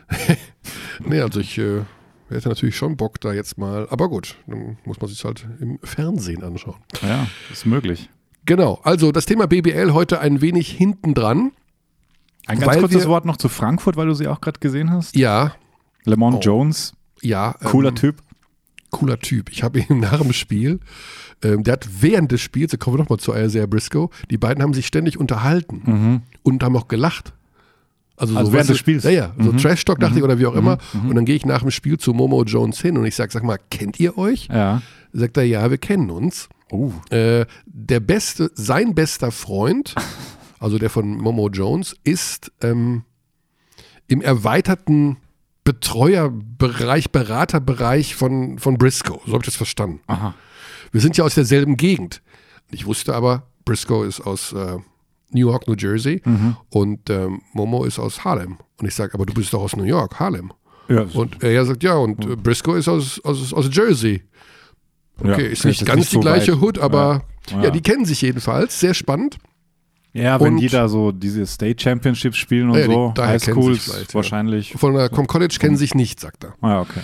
nee, 1.05 1.21
also 1.21 1.39
ich 1.39 1.57
äh, 1.57 1.81
hätte 2.35 2.49
natürlich 2.49 2.75
schon 2.75 2.97
Bock 2.97 3.19
da 3.21 3.33
jetzt 3.33 3.57
mal, 3.57 3.87
aber 3.89 4.09
gut, 4.09 4.35
dann 4.47 4.77
muss 4.85 4.99
man 4.99 5.09
sich 5.09 5.23
halt 5.23 5.45
im 5.59 5.79
Fernsehen 5.83 6.43
anschauen. 6.43 6.75
Ja, 7.01 7.27
ist 7.51 7.65
möglich. 7.65 8.09
Genau, 8.45 8.79
also 8.83 9.11
das 9.11 9.25
Thema 9.25 9.47
BBL 9.47 9.93
heute 9.93 10.19
ein 10.19 10.41
wenig 10.41 10.69
hinten 10.71 11.13
dran. 11.13 11.51
Ein 12.47 12.59
ganz 12.59 12.79
kurzes 12.79 13.03
wir- 13.03 13.09
Wort 13.09 13.25
noch 13.25 13.37
zu 13.37 13.49
Frankfurt, 13.49 13.97
weil 13.97 14.07
du 14.07 14.13
sie 14.13 14.27
auch 14.27 14.41
gerade 14.41 14.59
gesehen 14.59 14.89
hast. 14.91 15.15
Ja, 15.15 15.53
Lemon 16.05 16.35
Oh. 16.35 16.39
Jones, 16.39 16.93
ja. 17.21 17.53
cooler 17.63 17.89
ähm, 17.89 17.95
Typ. 17.95 18.15
cooler 18.89 19.19
Typ. 19.19 19.49
Ich 19.51 19.61
habe 19.63 19.79
ihn 19.79 19.99
nach 19.99 20.19
dem 20.21 20.33
Spiel, 20.33 20.79
ähm, 21.43 21.63
der 21.63 21.73
hat 21.73 21.87
während 22.01 22.31
des 22.31 22.41
Spiels, 22.41 22.71
da 22.71 22.77
kommen 22.77 22.97
wir 22.97 23.03
nochmal 23.03 23.19
zu 23.19 23.33
Isaiah 23.33 23.67
Briscoe, 23.67 24.09
die 24.31 24.37
beiden 24.37 24.63
haben 24.63 24.73
sich 24.73 24.87
ständig 24.87 25.19
unterhalten 25.19 26.23
und 26.43 26.63
haben 26.63 26.75
auch 26.75 26.87
gelacht. 26.87 27.33
Also, 28.21 28.37
Also 28.37 28.51
so, 28.51 28.53
während 28.53 28.69
du, 28.69 28.73
des 28.73 28.79
Spiels? 28.79 29.03
Ja, 29.03 29.09
ja, 29.09 29.35
so 29.39 29.51
Trash-Talk 29.51 29.99
dachte 29.99 30.19
ich 30.19 30.23
oder 30.23 30.37
wie 30.37 30.45
auch 30.45 30.53
immer. 30.53 30.77
Und 30.93 31.15
dann 31.15 31.25
gehe 31.25 31.35
ich 31.35 31.43
nach 31.43 31.61
dem 31.61 31.71
Spiel 31.71 31.97
zu 31.97 32.13
Momo 32.13 32.43
Jones 32.43 32.79
hin 32.79 32.95
und 32.95 33.05
ich 33.05 33.15
sage, 33.15 33.31
sag 33.31 33.43
mal, 33.43 33.57
kennt 33.71 33.99
ihr 33.99 34.15
euch? 34.15 34.47
Ja. 34.47 34.83
Sagt 35.11 35.37
er, 35.37 35.43
ja, 35.43 35.71
wir 35.71 35.79
kennen 35.79 36.11
uns. 36.11 36.47
Oh. 36.69 36.91
Äh, 37.09 37.47
der 37.65 37.99
beste, 37.99 38.51
sein 38.53 38.93
bester 38.93 39.31
Freund, 39.31 39.95
also 40.59 40.77
der 40.77 40.91
von 40.91 41.17
Momo 41.17 41.49
Jones, 41.49 41.95
ist 42.03 42.51
ähm, 42.61 43.05
im 44.07 44.21
erweiterten 44.21 45.17
Betreuerbereich, 45.63 47.09
Beraterbereich 47.09 48.13
von, 48.13 48.59
von 48.59 48.77
Briscoe. 48.77 49.19
So 49.25 49.33
habe 49.33 49.39
ich 49.41 49.47
das 49.47 49.55
verstanden. 49.55 49.99
Aha. 50.05 50.35
Wir 50.91 51.01
sind 51.01 51.17
ja 51.17 51.23
aus 51.23 51.33
derselben 51.33 51.75
Gegend. 51.75 52.21
Ich 52.69 52.85
wusste 52.85 53.15
aber, 53.15 53.47
Briscoe 53.65 54.03
ist 54.03 54.21
aus 54.21 54.53
äh, 54.53 54.77
New 55.33 55.47
York, 55.47 55.67
New 55.67 55.75
Jersey 55.77 56.21
und 56.69 57.09
ähm, 57.09 57.41
Momo 57.53 57.83
ist 57.85 57.99
aus 57.99 58.23
Harlem. 58.23 58.57
Und 58.79 58.87
ich 58.87 58.95
sage, 58.95 59.13
aber 59.13 59.25
du 59.25 59.33
bist 59.33 59.53
doch 59.53 59.61
aus 59.61 59.75
New 59.75 59.83
York, 59.83 60.19
Harlem. 60.19 60.51
Ja, 60.89 61.05
Und 61.13 61.41
er 61.43 61.65
sagt, 61.65 61.83
ja, 61.83 61.95
und 61.95 62.25
äh, 62.25 62.35
Briscoe 62.35 62.75
ist 62.77 62.87
aus, 62.89 63.19
aus, 63.23 63.53
aus 63.53 63.69
Jersey. 63.71 64.23
ja, 65.23 65.33
Okay, 65.33 65.47
ist 65.51 65.59
das 65.63 65.69
nicht 65.69 65.85
ganz 65.85 66.09
die 66.09 66.19
gleiche 66.19 66.53
weit. 66.53 66.61
Hood, 66.61 66.79
aber 66.79 67.23
ja. 67.49 67.63
Ja. 67.63 67.69
die 67.69 67.81
kennen 67.81 68.05
sich 68.05 68.21
jedenfalls. 68.21 68.79
Sehr 68.79 68.93
spannend. 68.93 69.37
Ja, 70.13 70.39
wenn 70.41 70.55
Und- 70.55 70.59
die 70.59 70.67
da 70.67 70.89
so 70.89 71.11
diese 71.13 71.45
State 71.45 71.81
Championships 71.81 72.35
spielen 72.37 72.69
und 72.71 72.77
Ja, 72.77 72.87
die- 72.87 72.93
so, 72.93 73.13
sich 73.73 73.81
vielleicht, 73.83 74.09
ja. 74.09 74.15
wahrscheinlich. 74.15 74.73
Von 74.73 74.93
der, 74.93 75.09
vom 75.09 75.27
College 75.27 75.55
kennen 75.59 75.77
sich 75.77 75.95
nicht, 75.95 76.19
sagt 76.19 76.43
er. 76.43 76.55
Ah, 76.61 76.81
okay. 76.81 76.99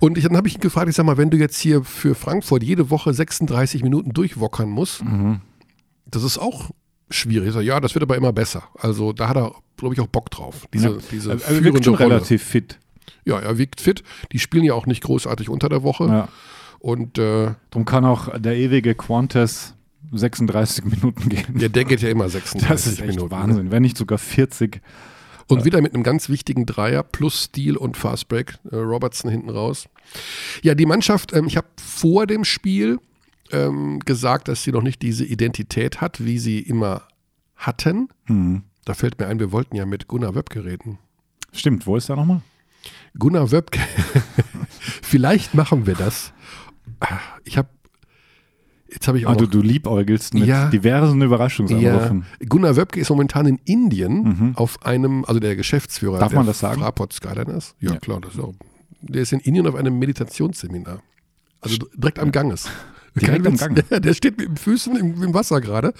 Und 0.00 0.18
ich, 0.18 0.24
dann 0.24 0.36
habe 0.36 0.48
ich 0.48 0.56
ihn 0.56 0.60
gefragt, 0.60 0.88
ich 0.90 0.96
sag 0.96 1.06
mal, 1.06 1.16
wenn 1.16 1.30
du 1.30 1.38
jetzt 1.38 1.56
hier 1.58 1.82
für 1.84 2.14
Frankfurt 2.14 2.62
jede 2.62 2.90
Woche 2.90 3.14
36 3.14 3.82
Minuten 3.82 4.12
durchwockern 4.12 4.68
musst, 4.68 5.02
Mhm. 5.04 5.40
das 6.04 6.24
ist 6.24 6.36
auch 6.38 6.70
schwierig. 7.12 7.48
Ich 7.48 7.54
sag, 7.54 7.62
ja, 7.62 7.80
das 7.80 7.94
wird 7.94 8.02
aber 8.02 8.16
immer 8.16 8.32
besser. 8.32 8.64
Also 8.78 9.12
da 9.12 9.28
hat 9.28 9.36
er, 9.36 9.54
glaube 9.76 9.94
ich, 9.94 10.00
auch 10.00 10.06
Bock 10.08 10.30
drauf. 10.30 10.66
Diese, 10.72 10.88
Ja. 10.88 10.96
diese 11.10 11.30
Also, 11.32 11.44
er 11.46 11.64
wirkt 11.64 11.84
schon 11.84 11.94
Rolle. 11.94 12.10
relativ 12.16 12.42
fit. 12.42 12.78
Ja, 13.24 13.38
er 13.38 13.58
wiegt 13.58 13.80
fit. 13.80 14.02
Die 14.32 14.38
spielen 14.38 14.64
ja 14.64 14.74
auch 14.74 14.86
nicht 14.86 15.02
großartig 15.02 15.48
unter 15.48 15.68
der 15.68 15.82
Woche. 15.82 16.06
Ja. 16.06 16.28
Und 16.80 17.18
äh, 17.18 17.54
Darum 17.70 17.84
kann 17.84 18.04
auch 18.04 18.36
der 18.38 18.56
ewige 18.56 18.94
Quantes 18.94 19.74
36 20.10 20.84
Minuten 20.84 21.28
gehen. 21.28 21.58
ja, 21.58 21.68
der 21.68 21.84
geht 21.84 22.02
ja 22.02 22.08
immer 22.08 22.28
36 22.28 22.68
das 22.68 22.86
ist 22.86 22.98
echt 23.00 23.08
Minuten. 23.10 23.30
Wahnsinn. 23.30 23.70
Wenn 23.70 23.82
nicht 23.82 23.96
sogar 23.96 24.18
40. 24.18 24.80
Und 25.48 25.64
wieder 25.64 25.80
mit 25.82 25.94
einem 25.94 26.02
ganz 26.02 26.28
wichtigen 26.28 26.64
Dreier 26.66 27.02
plus 27.02 27.44
Steal 27.44 27.76
und 27.76 27.96
Fastbreak. 27.96 28.58
Äh, 28.70 28.76
Robertson 28.76 29.30
hinten 29.30 29.50
raus. 29.50 29.86
Ja, 30.62 30.74
die 30.74 30.86
Mannschaft, 30.86 31.32
ähm, 31.34 31.46
ich 31.46 31.56
habe 31.56 31.66
vor 31.76 32.26
dem 32.26 32.44
Spiel 32.44 32.98
ähm, 33.52 34.00
gesagt, 34.00 34.48
dass 34.48 34.62
sie 34.62 34.72
noch 34.72 34.82
nicht 34.82 35.02
diese 35.02 35.24
Identität 35.24 36.00
hat, 36.00 36.24
wie 36.24 36.38
sie 36.38 36.58
immer 36.60 37.02
hatten. 37.56 38.08
Mhm. 38.26 38.62
Da 38.84 38.94
fällt 38.94 39.18
mir 39.20 39.26
ein, 39.28 39.38
wir 39.38 39.52
wollten 39.52 39.76
ja 39.76 39.86
mit 39.86 40.08
Gunnar 40.08 40.34
Wöbke 40.34 40.64
reden. 40.64 40.98
Stimmt, 41.52 41.86
wo 41.86 41.96
ist 41.96 42.08
er 42.08 42.16
nochmal? 42.16 42.42
Gunnar 43.18 43.52
Wöbke. 43.52 43.78
Vielleicht 45.02 45.54
machen 45.54 45.86
wir 45.86 45.94
das. 45.94 46.32
Ah, 47.00 47.18
Ich 47.44 47.56
habe 47.58 47.68
jetzt 48.90 49.08
habe 49.08 49.18
ich 49.18 49.26
auch 49.26 49.30
Ah, 49.32 49.34
du, 49.36 49.44
noch, 49.44 49.50
du 49.50 49.62
liebäugelst 49.62 50.34
mit 50.34 50.44
Ja. 50.46 50.68
diversen 50.68 51.20
ja, 51.20 51.26
Überraschungsanrufen. 51.26 52.26
Gunnar 52.48 52.76
Wöbke 52.76 53.00
ist 53.00 53.08
momentan 53.10 53.46
in 53.46 53.58
Indien 53.64 54.54
auf 54.56 54.84
einem, 54.84 55.24
also 55.24 55.40
der 55.40 55.56
Geschäftsführer 55.56 56.16
Mhm. 56.16 56.20
Darf 56.20 56.32
man 56.32 56.46
das 56.46 56.58
sagen? 56.58 56.80
Fraport 56.80 57.12
Skyliners. 57.12 57.74
Ja, 57.80 57.92
Ja. 57.92 57.98
klar, 57.98 58.20
das 58.20 58.34
ist 58.34 58.40
auch. 58.40 58.54
Der 59.00 59.22
ist 59.22 59.32
in 59.32 59.40
Indien 59.40 59.66
auf 59.66 59.74
einem 59.74 59.98
Meditationsseminar. 59.98 61.00
Also 61.60 61.76
direkt 61.96 62.18
am 62.18 62.32
Ganges. 62.32 62.68
Direkt 63.14 63.46
am. 63.46 63.56
Ja, 63.90 64.00
der 64.00 64.14
steht 64.14 64.38
mit 64.38 64.48
den 64.48 64.56
Füßen 64.56 64.96
im, 64.96 65.22
im 65.22 65.34
Wasser 65.34 65.60
gerade. 65.60 65.92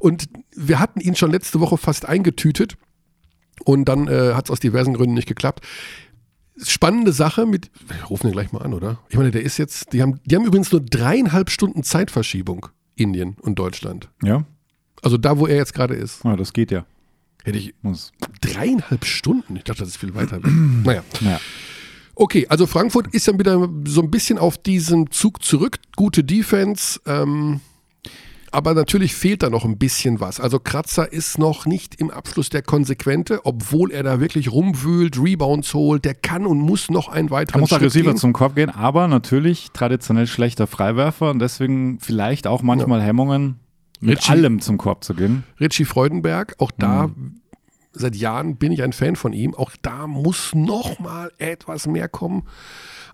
Und 0.00 0.28
wir 0.54 0.78
hatten 0.78 1.00
ihn 1.00 1.16
schon 1.16 1.30
letzte 1.30 1.60
Woche 1.60 1.76
fast 1.78 2.06
eingetütet. 2.06 2.76
Und 3.64 3.86
dann 3.86 4.06
äh, 4.06 4.34
hat 4.34 4.44
es 4.46 4.50
aus 4.50 4.60
diversen 4.60 4.94
Gründen 4.94 5.14
nicht 5.14 5.26
geklappt. 5.28 5.64
Spannende 6.62 7.12
Sache 7.12 7.46
mit, 7.46 7.70
wir 7.88 8.02
rufen 8.04 8.26
ihn 8.28 8.32
gleich 8.32 8.52
mal 8.52 8.62
an, 8.62 8.74
oder? 8.74 8.98
Ich 9.08 9.16
meine, 9.16 9.30
der 9.30 9.42
ist 9.42 9.58
jetzt, 9.58 9.92
die 9.92 10.02
haben, 10.02 10.20
die 10.24 10.34
haben 10.36 10.44
übrigens 10.44 10.72
nur 10.72 10.80
dreieinhalb 10.80 11.50
Stunden 11.50 11.82
Zeitverschiebung, 11.84 12.66
Indien 12.96 13.36
und 13.40 13.58
Deutschland. 13.58 14.08
Ja, 14.22 14.44
Also 15.02 15.18
da, 15.18 15.38
wo 15.38 15.46
er 15.46 15.56
jetzt 15.56 15.74
gerade 15.74 15.94
ist. 15.94 16.24
ah, 16.24 16.36
das 16.36 16.52
geht 16.52 16.70
ja. 16.72 16.84
Hätte 17.44 17.58
ich 17.58 17.74
Muss. 17.82 18.12
dreieinhalb 18.40 19.04
Stunden? 19.04 19.56
Ich 19.56 19.64
dachte, 19.64 19.80
das 19.80 19.90
ist 19.90 19.96
viel 19.98 20.14
weiter 20.14 20.42
weg. 20.42 20.52
naja. 20.84 21.02
Ja. 21.20 21.40
Okay, 22.20 22.46
also 22.48 22.66
Frankfurt 22.66 23.06
ist 23.14 23.28
dann 23.28 23.38
wieder 23.38 23.68
so 23.86 24.02
ein 24.02 24.10
bisschen 24.10 24.38
auf 24.38 24.58
diesen 24.58 25.10
Zug 25.12 25.42
zurück. 25.44 25.78
Gute 25.94 26.24
Defense, 26.24 26.98
ähm, 27.06 27.60
aber 28.50 28.74
natürlich 28.74 29.14
fehlt 29.14 29.42
da 29.44 29.50
noch 29.50 29.64
ein 29.64 29.78
bisschen 29.78 30.18
was. 30.20 30.40
Also 30.40 30.58
Kratzer 30.58 31.12
ist 31.12 31.38
noch 31.38 31.64
nicht 31.66 31.94
im 32.00 32.10
Abschluss 32.10 32.48
der 32.48 32.62
Konsequente, 32.62 33.40
obwohl 33.44 33.92
er 33.92 34.02
da 34.02 34.18
wirklich 34.20 34.50
rumwühlt, 34.50 35.16
Rebounds 35.22 35.74
holt. 35.74 36.04
Der 36.04 36.14
kann 36.14 36.44
und 36.44 36.58
muss 36.58 36.90
noch 36.90 37.08
einen 37.08 37.28
Er 37.28 37.32
weiteren 37.32 37.60
muss 37.60 37.68
Schritt 37.70 37.78
aggressiver 37.82 38.16
zum 38.16 38.32
Korb 38.32 38.56
gehen, 38.56 38.70
aber 38.70 39.06
natürlich 39.06 39.68
traditionell 39.72 40.26
schlechter 40.26 40.66
Freiwerfer 40.66 41.30
und 41.30 41.38
deswegen 41.38 42.00
vielleicht 42.00 42.46
auch 42.48 42.62
manchmal 42.62 43.00
Hemmungen, 43.00 43.60
mit 44.00 44.18
Richie- 44.18 44.30
allem 44.32 44.60
zum 44.60 44.76
Korb 44.78 45.04
zu 45.04 45.14
gehen. 45.14 45.44
Richie 45.60 45.84
Freudenberg, 45.84 46.56
auch 46.58 46.70
da 46.76 47.08
Mhm. 47.08 47.42
Seit 47.98 48.16
Jahren 48.16 48.56
bin 48.56 48.72
ich 48.72 48.82
ein 48.82 48.92
Fan 48.92 49.16
von 49.16 49.32
ihm. 49.32 49.54
Auch 49.54 49.72
da 49.82 50.06
muss 50.06 50.54
noch 50.54 50.98
mal 50.98 51.30
etwas 51.38 51.86
mehr 51.86 52.08
kommen. 52.08 52.44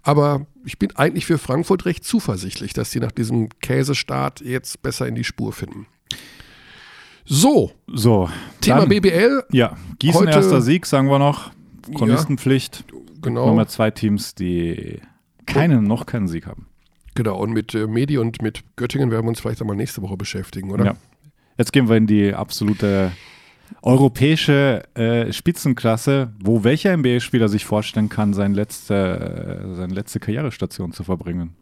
Aber 0.03 0.47
ich 0.65 0.79
bin 0.79 0.95
eigentlich 0.97 1.27
für 1.27 1.39
Frankfurt 1.39 1.87
recht 1.87 2.05
zuversichtlich, 2.05 2.73
dass 2.75 2.91
sie 2.91 3.01
nach 3.01 3.13
diesem 3.13 3.49
Käsestart 3.61 4.41
jetzt 4.43 4.83
besser 4.83 5.09
in 5.09 5.15
die 5.15 5.25
Spur 5.25 5.53
finden. 5.53 5.87
So, 7.25 7.73
So, 7.87 8.29
Thema 8.61 8.81
dann, 8.81 8.89
BBL, 8.91 9.45
Ja, 9.51 9.77
Gießen 9.99 10.21
Heute- 10.21 10.33
erster 10.33 10.61
Sieg, 10.61 10.85
sagen 10.87 11.09
wir 11.09 11.19
noch. 11.19 11.51
Chronistenpflicht. 11.95 12.85
genau. 13.23 13.47
Nummer 13.47 13.67
zwei 13.67 13.91
Teams, 13.91 14.35
die 14.35 15.01
keinen, 15.47 15.85
noch 15.85 16.05
keinen 16.07 16.29
Sieg 16.29 16.47
haben. 16.47 16.67
Genau, 17.15 17.39
und 17.39 17.53
mit 17.53 17.75
äh, 17.75 17.87
Medi 17.87 18.19
und 18.19 18.43
mit 18.43 18.63
Göttingen 18.77 19.11
werden 19.11 19.25
wir 19.25 19.29
uns 19.29 19.41
vielleicht 19.41 19.61
einmal 19.61 19.77
nächste 19.77 20.03
Woche 20.03 20.17
beschäftigen, 20.17 20.71
oder? 20.71 20.85
Ja. 20.85 20.95
Jetzt 21.57 21.73
gehen 21.73 21.89
wir 21.89 21.97
in 21.97 22.07
die 22.07 22.35
absolute 22.35 23.13
europäische 23.83 24.83
äh, 24.95 25.33
Spitzenklasse, 25.33 26.33
wo 26.43 26.65
welcher 26.65 26.97
NBA-Spieler 26.97 27.49
sich 27.49 27.65
vorstellen 27.65 28.09
kann, 28.09 28.33
sein 28.33 28.55
letzte, 28.55 28.95
äh, 28.95 29.75
seine 29.75 29.95
letzte 29.95 30.21
Karrierestation 30.21 30.93
zu 30.93 31.05
verbringen. 31.05 31.55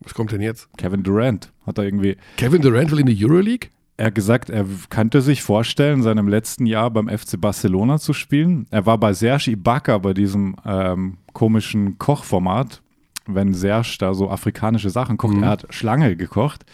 Was 0.00 0.14
kommt 0.14 0.32
denn 0.32 0.40
jetzt? 0.40 0.68
Kevin 0.76 1.02
Durant 1.02 1.52
hat 1.66 1.78
da 1.78 1.82
irgendwie 1.82 2.16
Kevin 2.36 2.62
Durant 2.62 2.90
will 2.90 3.00
in 3.00 3.06
die 3.06 3.24
Euroleague? 3.24 3.70
Er 3.96 4.06
hat 4.06 4.14
gesagt, 4.14 4.48
er 4.48 4.64
könnte 4.90 5.22
sich 5.22 5.42
vorstellen, 5.42 5.98
in 5.98 6.02
seinem 6.04 6.28
letzten 6.28 6.66
Jahr 6.66 6.88
beim 6.88 7.08
FC 7.08 7.40
Barcelona 7.40 7.98
zu 7.98 8.12
spielen. 8.12 8.68
Er 8.70 8.86
war 8.86 8.96
bei 8.96 9.12
Serge 9.12 9.50
Ibaka 9.50 9.98
bei 9.98 10.14
diesem 10.14 10.54
ähm, 10.64 11.18
komischen 11.32 11.98
Kochformat, 11.98 12.80
wenn 13.26 13.54
Serge 13.54 13.96
da 13.98 14.14
so 14.14 14.30
afrikanische 14.30 14.90
Sachen 14.90 15.16
kocht. 15.16 15.34
Mhm. 15.34 15.42
Er 15.42 15.48
hat 15.48 15.66
Schlange 15.70 16.14
gekocht. 16.14 16.64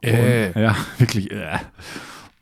Äh. 0.00 0.48
Und, 0.48 0.62
ja, 0.62 0.76
wirklich. 0.98 1.30
Äh, 1.30 1.58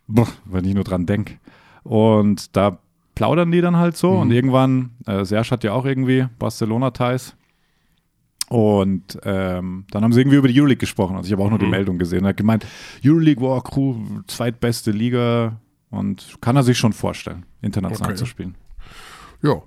wenn 0.07 0.65
ich 0.65 0.73
nur 0.73 0.83
dran 0.83 1.05
denke. 1.05 1.35
Und 1.83 2.55
da 2.55 2.77
plaudern 3.15 3.51
die 3.51 3.61
dann 3.61 3.77
halt 3.77 3.95
so. 3.97 4.11
Mhm. 4.13 4.19
Und 4.21 4.31
irgendwann, 4.31 4.91
äh, 5.05 5.23
Serge 5.25 5.51
hat 5.51 5.63
ja 5.63 5.73
auch 5.73 5.85
irgendwie 5.85 6.25
Barcelona-Ties. 6.39 7.35
Und 8.49 9.19
ähm, 9.23 9.85
dann 9.89 10.03
haben 10.03 10.13
sie 10.13 10.21
irgendwie 10.21 10.37
über 10.37 10.47
die 10.47 10.59
Euroleague 10.59 10.79
gesprochen. 10.79 11.15
Also 11.15 11.27
ich 11.27 11.33
habe 11.33 11.43
auch 11.43 11.49
nur 11.49 11.59
die 11.59 11.65
Mhm. 11.65 11.71
Meldung 11.71 11.97
gesehen. 11.97 12.23
Er 12.25 12.29
hat 12.29 12.37
gemeint, 12.37 12.65
Euroleague 13.03 13.41
war 13.43 13.63
Crew, 13.63 13.95
zweitbeste 14.27 14.91
Liga 14.91 15.57
und 15.89 16.35
kann 16.41 16.55
er 16.55 16.63
sich 16.63 16.77
schon 16.77 16.93
vorstellen, 16.93 17.45
international 17.61 18.11
Okay. 18.11 18.17
zu 18.19 18.25
spielen. 18.25 18.55
Ja. 19.41 19.61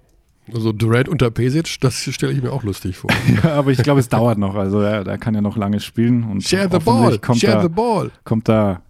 Also 0.55 0.71
Durant 0.73 1.09
unter 1.09 1.31
Pesic, 1.33 1.81
das 1.81 1.97
stelle 2.03 2.33
ich 2.33 2.41
mir 2.43 2.53
auch 2.53 2.63
lustig 2.63 2.97
vor. 2.97 3.11
Ja, 3.43 3.55
aber 3.55 3.73
ich 3.73 3.83
glaube, 3.83 3.99
es 3.99 4.09
dauert 4.09 4.39
noch. 4.39 4.55
Also 4.55 4.81
er, 4.81 5.05
er 5.05 5.19
kann 5.19 5.35
ja 5.35 5.41
noch 5.41 5.57
lange 5.57 5.81
spielen. 5.81 6.23
Und 6.23 6.45
Share 6.45 6.69
the 6.71 6.79
ball, 6.79 7.19
Kommt 7.19 7.41
share 7.41 7.55
da, 7.57 7.63
the 7.63 7.69
ball. 7.69 8.13
kommt 8.23 8.49
da. 8.49 8.83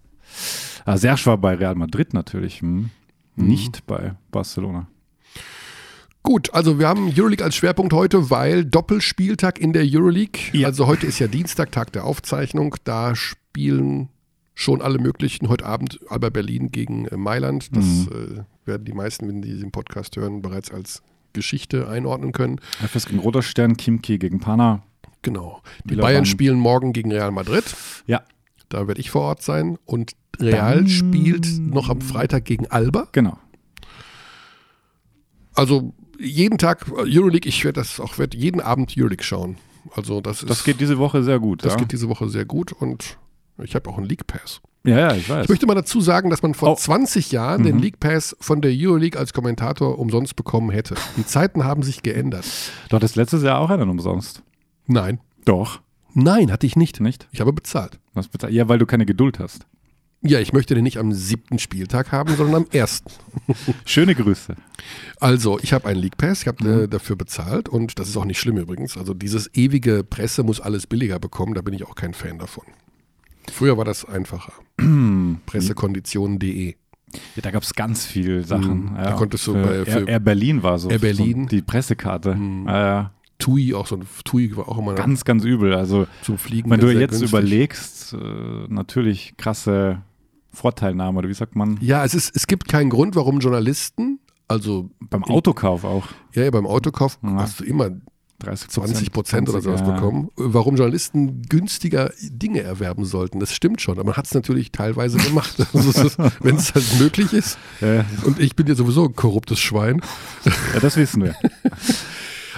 Ah, 0.87 0.97
Serge 0.97 1.25
war 1.25 1.37
bei 1.37 1.53
Real 1.55 1.75
Madrid 1.75 2.13
natürlich. 2.13 2.61
Hm. 2.61 2.89
Mhm. 3.35 3.47
Nicht 3.47 3.85
bei 3.85 4.15
Barcelona. 4.31 4.87
Gut, 6.23 6.53
also 6.53 6.79
wir 6.79 6.87
haben 6.87 7.11
Euroleague 7.15 7.43
als 7.43 7.55
Schwerpunkt 7.55 7.93
heute, 7.93 8.29
weil 8.29 8.63
Doppelspieltag 8.65 9.59
in 9.59 9.73
der 9.73 9.83
Euroleague. 9.85 10.41
Ja. 10.53 10.67
Also 10.67 10.87
heute 10.87 11.05
ist 11.07 11.19
ja 11.19 11.27
Dienstag, 11.27 11.71
Tag 11.71 11.91
der 11.91 12.05
Aufzeichnung. 12.05 12.75
Da 12.85 13.15
spielen 13.15 14.09
schon 14.55 14.81
alle 14.81 14.97
möglichen. 14.97 15.49
Heute 15.49 15.65
Abend 15.65 15.99
Alba 16.09 16.29
Berlin 16.29 16.69
gegen 16.71 17.05
äh, 17.07 17.17
Mailand. 17.17 17.75
Das 17.75 17.85
Mhm. 17.85 18.07
äh, 18.11 18.67
werden 18.67 18.85
die 18.85 18.93
meisten, 18.93 19.27
wenn 19.27 19.41
die 19.41 19.49
diesen 19.51 19.71
Podcast 19.71 20.15
hören, 20.15 20.41
bereits 20.41 20.71
als 20.71 21.01
Geschichte 21.33 21.87
einordnen 21.89 22.31
können. 22.31 22.59
FS 22.81 23.05
gegen 23.07 23.19
Roter 23.19 23.41
Stern, 23.41 23.75
Kimki 23.75 24.17
gegen 24.17 24.39
Pana. 24.39 24.83
Genau. 25.21 25.61
Die 25.83 25.95
Bayern 25.97 26.25
spielen 26.25 26.57
morgen 26.57 26.93
gegen 26.93 27.11
Real 27.11 27.31
Madrid. 27.31 27.63
Ja, 28.05 28.23
Da 28.69 28.87
werde 28.87 28.99
ich 29.01 29.09
vor 29.11 29.21
Ort 29.23 29.41
sein. 29.41 29.77
Und 29.85 30.13
Real 30.39 30.75
Dann- 30.77 30.87
spielt 30.89 31.47
noch 31.59 31.89
am 31.89 32.01
Freitag 32.01 32.45
gegen 32.45 32.67
Alba. 32.67 33.07
genau. 33.11 33.37
Also 35.53 35.93
jeden 36.19 36.57
Tag 36.57 36.87
äh, 36.89 37.01
Euroleague. 37.17 37.47
Ich 37.47 37.63
werde 37.63 37.79
das 37.81 37.99
auch 37.99 38.17
werd 38.17 38.35
jeden 38.35 38.61
Abend 38.61 38.93
Euroleague 38.97 39.23
schauen. 39.23 39.57
Also 39.95 40.21
das 40.21 40.41
ist 40.43 40.49
Das 40.49 40.63
geht 40.63 40.79
diese 40.81 40.97
Woche 40.97 41.23
sehr 41.23 41.39
gut. 41.39 41.63
Das 41.63 41.73
ja. 41.73 41.79
geht 41.79 41.91
diese 41.91 42.09
Woche 42.09 42.29
sehr 42.29 42.45
gut 42.45 42.73
und 42.73 43.17
ich 43.63 43.73
habe 43.75 43.89
auch 43.89 43.97
einen 43.97 44.07
League 44.07 44.27
Pass. 44.27 44.61
ja, 44.83 44.99
ja, 44.99 45.15
ich 45.15 45.29
weiß. 45.29 45.45
Ich 45.45 45.49
möchte 45.49 45.65
mal 45.65 45.73
dazu 45.75 46.01
sagen, 46.01 46.29
dass 46.29 46.41
man 46.43 46.53
vor 46.53 46.71
Oh. 46.73 46.75
20 46.75 47.31
Jahren 47.31 47.63
den 47.63 47.77
Mhm. 47.77 47.81
League 47.81 47.99
Pass 47.99 48.35
von 48.39 48.61
der 48.61 48.71
Euroleague 48.75 49.17
als 49.19 49.33
Kommentator 49.33 49.97
umsonst 49.97 50.35
bekommen 50.35 50.69
hätte. 50.69 50.95
Die 51.15 51.25
Zeiten 51.25 51.63
haben 51.63 51.81
sich 51.83 52.03
geändert. 52.03 52.45
Du 52.89 52.95
hattest 52.95 53.15
letztes 53.15 53.41
Jahr 53.43 53.59
auch 53.59 53.69
einen 53.69 53.89
umsonst. 53.89 54.43
Nein. 54.85 55.19
Doch. 55.45 55.79
Nein, 56.19 56.51
hatte 56.51 56.65
ich 56.65 56.75
nicht. 56.75 56.99
Nicht? 56.99 57.27
Ich 57.31 57.39
habe 57.41 57.53
bezahlt. 57.53 57.99
Was 58.13 58.27
bezahlt? 58.27 58.51
Ja, 58.53 58.67
weil 58.67 58.79
du 58.79 58.85
keine 58.85 59.05
Geduld 59.05 59.37
hast. 59.39 59.65
Ja, 60.23 60.39
ich 60.39 60.51
möchte 60.51 60.73
den 60.73 60.83
nicht 60.83 60.97
am 60.97 61.13
siebten 61.13 61.59
Spieltag 61.59 62.11
haben, 62.11 62.35
sondern 62.35 62.63
am 62.63 62.67
ersten. 62.71 63.11
Schöne 63.85 64.15
Grüße. 64.15 64.55
Also, 65.19 65.59
ich 65.61 65.73
habe 65.73 65.87
einen 65.87 65.99
League 65.99 66.17
Pass, 66.17 66.41
ich 66.41 66.47
habe 66.47 66.63
Mhm. 66.63 66.83
äh, 66.85 66.87
dafür 66.87 67.15
bezahlt 67.15 67.69
und 67.69 67.99
das 67.99 68.09
ist 68.09 68.17
auch 68.17 68.25
nicht 68.25 68.39
schlimm 68.39 68.57
übrigens. 68.57 68.97
Also, 68.97 69.13
dieses 69.13 69.53
ewige 69.53 70.03
Presse 70.03 70.41
muss 70.41 70.59
alles 70.59 70.87
billiger 70.87 71.19
bekommen, 71.19 71.53
da 71.53 71.61
bin 71.61 71.75
ich 71.75 71.85
auch 71.85 71.93
kein 71.93 72.15
Fan 72.15 72.39
davon. 72.39 72.63
Früher 73.51 73.77
war 73.77 73.85
das 73.85 74.05
einfacher. 74.05 74.53
Pressekonditionen.de. 75.45 76.75
Ja, 77.35 77.41
da 77.41 77.51
gab 77.51 77.63
es 77.63 77.73
ganz 77.73 78.05
viele 78.05 78.43
Sachen. 78.43 78.89
Mhm. 78.91 78.95
Ja, 78.97 79.03
Da 79.03 79.11
konntest 79.13 79.47
du 79.47 79.53
für 79.53 79.63
bei- 79.63 79.85
für- 79.85 80.07
Air, 80.09 80.19
Berlin 80.19 80.61
war 80.63 80.77
so. 80.79 80.89
Air 80.89 80.99
Berlin. 80.99 81.43
So 81.43 81.49
die 81.49 81.61
Pressekarte. 81.61 82.35
Mhm. 82.35 82.67
Ja, 82.67 82.85
ja. 82.87 83.11
TUI, 83.39 83.73
auch 83.73 83.87
so 83.87 83.97
ein 83.97 84.05
TUI 84.23 84.55
war 84.57 84.67
auch 84.67 84.77
immer 84.77 84.95
ganz, 84.95 85.23
ganz 85.25 85.43
übel. 85.43 85.73
Also, 85.73 86.07
zum 86.23 86.37
Fliegen. 86.37 86.69
wenn 86.69 86.79
du 86.79 86.89
jetzt 86.89 87.11
günstig. 87.11 87.29
überlegst, 87.29 88.13
äh, 88.13 88.17
natürlich 88.67 89.35
krasse 89.37 90.01
Vorteilnahme, 90.51 91.19
oder 91.19 91.29
wie 91.29 91.33
sagt 91.33 91.55
man? 91.55 91.77
Ja, 91.81 92.03
es, 92.03 92.13
ist, 92.13 92.35
es 92.35 92.47
gibt 92.47 92.67
keinen 92.67 92.89
Grund, 92.89 93.15
warum 93.15 93.39
Journalisten, 93.39 94.19
also 94.47 94.89
Beim 94.99 95.23
Autokauf 95.25 95.83
auch. 95.83 96.07
ja, 96.33 96.43
ja 96.43 96.51
beim 96.51 96.65
Autokauf 96.65 97.19
Ja. 97.21 97.35
hast 97.35 97.59
du 97.59 97.63
immer 97.65 97.91
30 98.39 98.69
20 98.69 99.11
Prozent 99.11 99.49
oder 99.49 99.61
sowas 99.61 99.81
ja. 99.81 99.91
bekommen. 99.93 100.29
Warum 100.35 100.75
Journalisten 100.75 101.41
günstiger 101.43 102.11
Dinge 102.21 102.61
erwerben 102.61 103.03
sollten, 103.03 103.39
das 103.39 103.51
stimmt 103.51 103.81
schon, 103.81 103.95
aber 103.95 104.05
man 104.05 104.15
hat 104.15 104.25
es 104.25 104.33
natürlich 104.33 104.71
teilweise 104.71 105.17
gemacht. 105.17 105.55
Also 105.73 105.91
Wenn 106.41 106.55
es 106.55 106.73
halt 106.73 106.85
möglich 106.99 107.33
ist. 107.33 107.57
Ja, 107.81 108.05
Und 108.25 108.39
ich 108.39 108.55
bin 108.55 108.67
ja 108.67 108.75
sowieso 108.75 109.05
ein 109.05 109.15
korruptes 109.15 109.59
Schwein. 109.59 110.01
ja, 110.73 110.79
das 110.79 110.97
wissen 110.97 111.23
wir. 111.23 111.35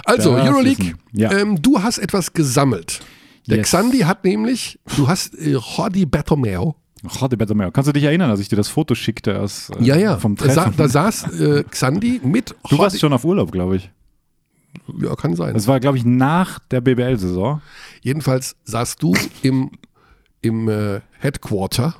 Also, 0.04 0.34
Das 0.36 0.48
Euroleague. 0.48 0.94
Ja. 1.12 1.32
ähm, 1.32 1.60
du 1.60 1.82
hast 1.82 1.98
etwas 1.98 2.32
gesammelt. 2.32 3.00
Der 3.46 3.58
Yes. 3.58 3.66
Xandi 3.68 3.98
hat 4.00 4.24
nämlich, 4.24 4.78
du 4.96 5.08
hast 5.08 5.34
äh, 5.34 5.52
Jordi 5.52 6.06
Bertomeu, 6.06 6.72
Jordi 7.02 7.36
Bertomeu. 7.36 7.70
Kannst 7.70 7.88
du 7.88 7.92
dich 7.92 8.04
erinnern, 8.04 8.30
als 8.30 8.40
ich 8.40 8.48
dir 8.48 8.56
das 8.56 8.68
Foto 8.68 8.94
schickte 8.94 9.40
aus, 9.40 9.70
äh, 9.70 9.82
Ja, 9.82 9.96
ja. 9.96 10.18
vom 10.18 10.36
Da, 10.36 10.50
sa 10.50 10.64
Treffen? 10.64 10.76
da 10.76 10.88
saß 10.88 11.40
äh, 11.40 11.64
Xandi 11.64 12.20
mit 12.22 12.54
du 12.68 12.78
warst 12.78 12.98
schon 13.00 13.12
auf 13.12 13.24
Urlaub, 13.24 13.50
glaube 13.52 13.76
ich. 13.76 13.90
Ja, 15.02 15.16
kann 15.16 15.34
sein. 15.34 15.54
Das 15.54 15.66
war, 15.66 15.80
glaube 15.80 15.98
ich, 15.98 16.04
nach 16.04 16.58
der 16.70 16.80
BBL-Saison. 16.80 17.60
Jedenfalls 18.02 18.54
saßt 18.64 19.02
du 19.02 19.14
im, 19.42 19.70
im 20.42 20.68
äh, 20.68 21.00
Headquarter. 21.18 21.96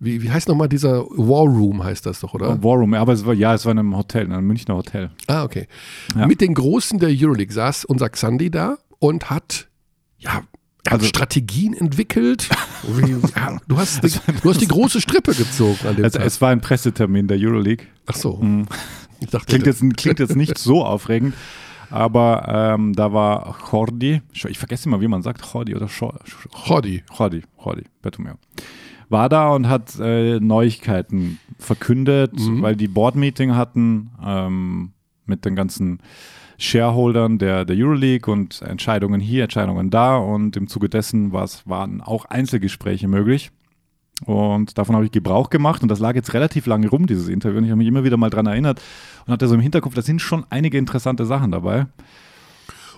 Wie, 0.00 0.22
wie 0.22 0.30
heißt 0.30 0.46
nochmal 0.48 0.68
dieser 0.68 1.04
War 1.10 1.42
Room, 1.44 1.82
heißt 1.82 2.06
das 2.06 2.20
doch, 2.20 2.34
oder? 2.34 2.62
War 2.62 2.76
Room, 2.76 2.94
aber 2.94 3.12
es 3.12 3.26
war, 3.26 3.34
ja, 3.34 3.54
es 3.54 3.64
war 3.64 3.72
in 3.72 3.78
einem 3.80 3.96
Hotel, 3.96 4.26
in 4.26 4.32
einem 4.32 4.46
Münchner 4.46 4.76
Hotel. 4.76 5.10
Ah, 5.26 5.42
okay. 5.42 5.66
Ja. 6.16 6.26
Mit 6.26 6.40
den 6.40 6.54
Großen 6.54 6.98
der 7.00 7.08
Euroleague 7.12 7.52
saß 7.52 7.84
unser 7.84 8.08
Xandi 8.08 8.50
da 8.50 8.78
und 9.00 9.28
hat, 9.30 9.68
ja, 10.18 10.30
er 10.84 10.92
hat 10.92 11.00
Also- 11.00 11.06
Strategien 11.06 11.74
entwickelt. 11.74 12.48
Wie, 12.86 13.10
ja, 13.36 13.58
du, 13.66 13.76
hast 13.76 14.04
die, 14.04 14.12
du 14.42 14.50
hast 14.50 14.60
die 14.60 14.68
große 14.68 15.00
Strippe 15.00 15.34
gezogen 15.34 15.78
an 15.86 15.96
dem 15.96 16.04
Also, 16.04 16.18
Tag. 16.18 16.26
es 16.28 16.40
war 16.40 16.50
ein 16.50 16.60
Pressetermin 16.60 17.26
der 17.26 17.36
Euroleague. 17.40 17.86
Ach 18.06 18.14
so. 18.14 18.40
Ich 19.20 19.30
dachte, 19.30 19.46
Klingt 19.46 19.66
jetzt, 19.66 19.82
klingt 19.96 20.20
jetzt 20.20 20.36
nicht 20.36 20.56
so 20.58 20.84
aufregend, 20.84 21.34
aber 21.90 22.74
ähm, 22.76 22.92
da 22.92 23.12
war 23.12 23.56
Jordi, 23.72 24.22
ich 24.32 24.56
vergesse 24.58 24.88
immer, 24.88 25.00
wie 25.00 25.08
man 25.08 25.22
sagt, 25.22 25.44
Jordi 25.52 25.74
oder 25.74 25.88
Schor- 25.88 26.20
Jordi. 26.66 27.02
Jordi, 27.18 27.42
Jordi, 27.64 27.82
Bertomeu. 28.00 28.34
War 29.08 29.28
da 29.28 29.50
und 29.50 29.68
hat 29.68 29.98
äh, 30.00 30.38
Neuigkeiten 30.38 31.38
verkündet, 31.58 32.32
weil 32.36 32.76
die 32.76 32.88
Board-Meeting 32.88 33.54
hatten 33.54 34.10
ähm, 34.24 34.92
mit 35.24 35.44
den 35.44 35.56
ganzen 35.56 36.00
Shareholdern 36.58 37.38
der, 37.38 37.64
der 37.64 37.76
Euroleague 37.76 38.32
und 38.32 38.62
Entscheidungen 38.62 39.20
hier, 39.20 39.44
Entscheidungen 39.44 39.90
da 39.90 40.16
und 40.16 40.56
im 40.56 40.66
Zuge 40.66 40.88
dessen 40.88 41.32
waren 41.32 42.00
auch 42.00 42.24
Einzelgespräche 42.26 43.08
möglich. 43.08 43.50
Und 44.24 44.76
davon 44.76 44.96
habe 44.96 45.04
ich 45.04 45.12
Gebrauch 45.12 45.48
gemacht 45.48 45.82
und 45.82 45.88
das 45.88 46.00
lag 46.00 46.16
jetzt 46.16 46.34
relativ 46.34 46.66
lange 46.66 46.88
rum, 46.88 47.06
dieses 47.06 47.28
Interview. 47.28 47.58
Und 47.58 47.64
ich 47.64 47.70
habe 47.70 47.78
mich 47.78 47.86
immer 47.86 48.02
wieder 48.02 48.16
mal 48.16 48.30
dran 48.30 48.46
erinnert 48.46 48.82
und 49.26 49.32
hatte 49.32 49.46
so 49.46 49.54
im 49.54 49.60
Hinterkopf, 49.60 49.94
da 49.94 50.02
sind 50.02 50.20
schon 50.20 50.44
einige 50.50 50.76
interessante 50.76 51.24
Sachen 51.24 51.52
dabei. 51.52 51.86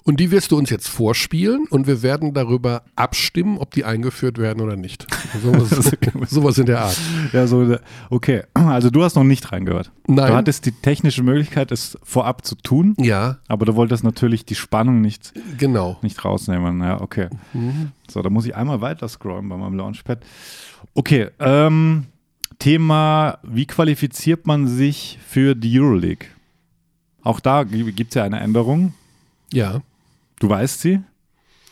Und 0.05 0.19
die 0.19 0.31
wirst 0.31 0.51
du 0.51 0.57
uns 0.57 0.71
jetzt 0.71 0.89
vorspielen 0.89 1.67
und 1.69 1.87
wir 1.87 2.03
werden 2.03 2.33
darüber 2.33 2.83
abstimmen, 2.97 3.59
ob 3.59 3.73
die 3.73 3.85
eingeführt 3.85 4.39
werden 4.39 4.63
oder 4.63 4.77
nicht. 4.77 5.07
Sowas, 5.43 5.97
sowas 6.31 6.59
in 6.59 6.67
der 6.67 6.81
Art. 6.83 6.99
Ja, 7.33 7.47
so, 7.47 7.77
okay. 8.09 8.45
Also 8.55 8.91
du 8.91 9.03
hast 9.03 9.17
noch 9.17 9.25
nicht 9.25 9.53
reingehört. 9.53 9.93
Nein. 10.07 10.29
Du 10.29 10.35
hattest 10.35 10.67
die 10.67 10.73
technische 10.73 11.23
Möglichkeit, 11.23 11.71
es 11.71 11.99
vorab 12.03 12.45
zu 12.45 12.55
tun, 12.55 12.95
Ja, 12.99 13.39
aber 13.47 13.67
du 13.67 13.77
wolltest 13.77 14.03
natürlich 14.05 14.45
die 14.45 14.55
Spannung 14.55 15.01
nicht, 15.01 15.33
genau. 15.59 15.99
nicht 16.03 16.25
rausnehmen. 16.25 16.81
Ja, 16.81 17.01
okay. 17.01 17.29
So, 18.09 18.23
da 18.23 18.31
muss 18.31 18.47
ich 18.47 18.57
einmal 18.57 18.81
weiter 18.81 19.07
scrollen 19.09 19.49
bei 19.49 19.57
meinem 19.57 19.77
Launchpad. 19.77 20.25
Okay, 20.95 21.29
ähm, 21.39 22.07
Thema, 22.59 23.39
wie 23.43 23.67
qualifiziert 23.67 24.47
man 24.47 24.67
sich 24.67 25.19
für 25.27 25.55
die 25.55 25.79
Euroleague? 25.79 26.27
Auch 27.23 27.41
da 27.41 27.65
gibt 27.65 28.11
es 28.11 28.15
ja 28.15 28.25
eine 28.25 28.41
Änderung. 28.41 28.95
Ja. 29.53 29.83
Du 30.41 30.49
weißt 30.49 30.81
sie? 30.81 31.01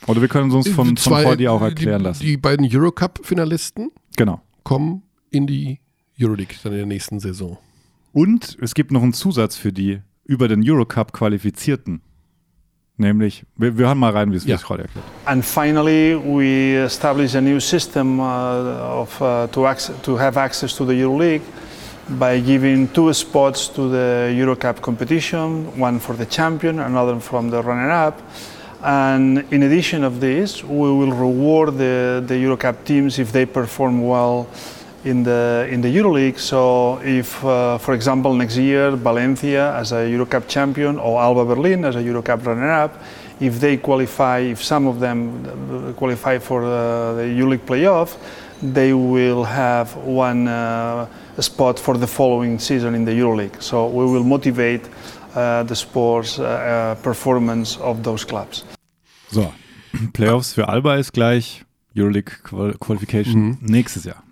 Oder 0.06 0.20
wir 0.20 0.28
können 0.28 0.50
es 0.50 0.54
uns 0.54 0.68
von, 0.68 0.86
von 0.88 0.96
Zwei- 0.96 1.24
Jordi 1.24 1.48
auch 1.48 1.60
erklären 1.60 1.98
die, 1.98 2.04
lassen. 2.04 2.22
Die 2.22 2.36
beiden 2.36 2.68
Eurocup-Finalisten 2.70 3.90
genau. 4.16 4.40
kommen 4.62 5.02
in 5.30 5.46
die 5.48 5.80
Euroleague 6.20 6.54
dann 6.62 6.72
in 6.72 6.78
der 6.78 6.86
nächsten 6.86 7.18
Saison. 7.18 7.58
Und 8.12 8.56
es 8.60 8.74
gibt 8.74 8.92
noch 8.92 9.02
einen 9.02 9.12
Zusatz 9.12 9.56
für 9.56 9.72
die 9.72 10.00
über 10.24 10.46
den 10.46 10.62
Eurocup 10.68 11.12
qualifizierten. 11.12 12.00
Nämlich, 12.96 13.44
wir, 13.56 13.78
wir 13.78 13.86
hören 13.86 13.98
mal 13.98 14.10
rein, 14.12 14.32
wie 14.32 14.36
es 14.36 14.44
Ja. 14.44 14.56
Jordi 14.56 14.82
erklärt. 14.82 15.04
And 15.24 15.44
finally, 15.44 16.16
we 16.16 16.76
established 16.84 17.34
a 17.36 17.40
new 17.40 17.58
system 17.60 18.18
uh, 18.20 18.22
of, 19.02 19.20
uh, 19.20 19.46
to, 19.48 19.66
acc- 19.66 19.92
to 20.02 20.18
have 20.18 20.38
access 20.38 20.74
to 20.76 20.84
the 20.84 20.92
EuroLeague 20.92 21.42
by 22.18 22.40
giving 22.40 22.92
two 22.92 23.12
spots 23.12 23.72
to 23.72 23.88
the 23.90 24.32
EuroCup 24.34 24.80
competition, 24.80 25.66
one 25.80 25.98
for 26.00 26.16
the 26.16 26.26
champion, 26.26 26.78
another 26.80 27.20
from 27.20 27.50
the 27.50 27.62
runner-up. 27.62 28.20
And 28.82 29.44
in 29.50 29.64
addition 29.64 30.04
of 30.04 30.20
this, 30.20 30.62
we 30.62 30.92
will 30.92 31.12
reward 31.12 31.78
the, 31.78 32.22
the 32.24 32.34
EuroCup 32.34 32.84
teams 32.84 33.18
if 33.18 33.32
they 33.32 33.44
perform 33.44 34.06
well 34.06 34.46
in 35.04 35.22
the 35.22 35.66
in 35.70 35.80
the 35.80 35.88
EuroLeague. 35.88 36.38
So 36.38 36.98
if, 37.02 37.44
uh, 37.44 37.78
for 37.78 37.94
example, 37.94 38.34
next 38.34 38.56
year 38.56 38.90
Valencia 38.92 39.74
as 39.74 39.92
a 39.92 40.06
EuroCup 40.06 40.48
champion 40.48 40.98
or 40.98 41.20
Alba 41.20 41.44
Berlin 41.44 41.84
as 41.84 41.96
a 41.96 42.00
EuroCup 42.02 42.44
runner-up, 42.44 43.00
if 43.40 43.60
they 43.60 43.76
qualify, 43.76 44.40
if 44.40 44.62
some 44.62 44.86
of 44.86 45.00
them 45.00 45.44
uh, 45.46 45.92
qualify 45.92 46.38
for 46.38 46.64
uh, 46.64 47.14
the 47.14 47.22
EuroLeague 47.22 47.66
playoff, 47.66 48.16
they 48.62 48.92
will 48.92 49.44
have 49.44 49.94
one 49.96 50.48
uh, 50.48 51.06
spot 51.38 51.78
for 51.78 51.96
the 51.96 52.06
following 52.06 52.58
season 52.58 52.94
in 52.94 53.04
the 53.04 53.12
EuroLeague. 53.12 53.62
So 53.62 53.86
we 53.86 54.04
will 54.04 54.24
motivate 54.24 54.82
the 55.66 55.74
sports 55.74 56.38
uh, 56.38 56.42
uh, 56.42 56.94
performance 57.02 57.80
of 57.80 58.02
those 58.02 58.26
clubs. 58.26 58.64
So, 59.30 59.52
Playoffs 60.12 60.54
für 60.54 60.68
Alba 60.68 60.96
ist 60.96 61.12
gleich 61.12 61.64
Euroleague 61.96 62.32
Qual 62.42 62.74
Qualification 62.78 63.58
nächstes 63.60 64.04
Jahr. 64.04 64.22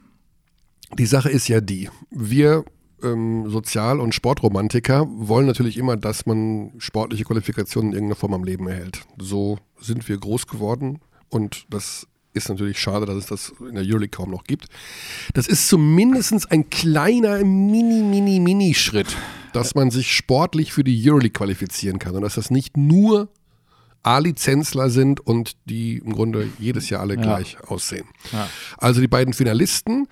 Die 0.98 1.06
Sache 1.06 1.30
ist 1.30 1.48
ja 1.48 1.60
die, 1.60 1.90
wir 2.10 2.64
ähm, 3.02 3.48
Sozial- 3.50 4.00
und 4.00 4.14
Sportromantiker 4.14 5.06
wollen 5.08 5.46
natürlich 5.46 5.76
immer, 5.76 5.96
dass 5.96 6.26
man 6.26 6.72
sportliche 6.78 7.24
Qualifikationen 7.24 7.90
in 7.90 7.94
irgendeiner 7.94 8.16
Form 8.16 8.34
am 8.34 8.44
Leben 8.44 8.68
erhält. 8.68 9.02
So 9.18 9.58
sind 9.80 10.08
wir 10.08 10.16
groß 10.18 10.46
geworden 10.46 11.00
und 11.28 11.66
das 11.70 12.06
ist 12.32 12.48
natürlich 12.48 12.78
schade, 12.78 13.06
dass 13.06 13.16
es 13.16 13.26
das 13.26 13.52
in 13.60 13.74
der 13.74 13.84
Euroleague 13.84 14.08
kaum 14.08 14.30
noch 14.30 14.44
gibt. 14.44 14.66
Das 15.34 15.48
ist 15.48 15.68
zumindest 15.68 16.50
ein 16.50 16.68
kleiner 16.70 17.38
Mini, 17.38 18.02
Mini, 18.02 18.40
Mini-Schritt, 18.40 19.16
dass 19.56 19.74
man 19.74 19.90
sich 19.90 20.14
sportlich 20.14 20.72
für 20.72 20.84
die 20.84 21.02
Euroleague 21.08 21.32
qualifizieren 21.32 21.98
kann 21.98 22.14
und 22.14 22.22
dass 22.22 22.34
das 22.34 22.50
nicht 22.50 22.76
nur 22.76 23.30
A-Lizenzler 24.02 24.90
sind 24.90 25.18
und 25.20 25.56
die 25.64 25.98
im 25.98 26.12
Grunde 26.12 26.48
jedes 26.58 26.90
Jahr 26.90 27.00
alle 27.00 27.16
gleich 27.16 27.56
aussehen. 27.66 28.06
Ja. 28.32 28.48
Also 28.78 29.00
die 29.00 29.08
beiden 29.08 29.34
Finalisten, 29.34 30.06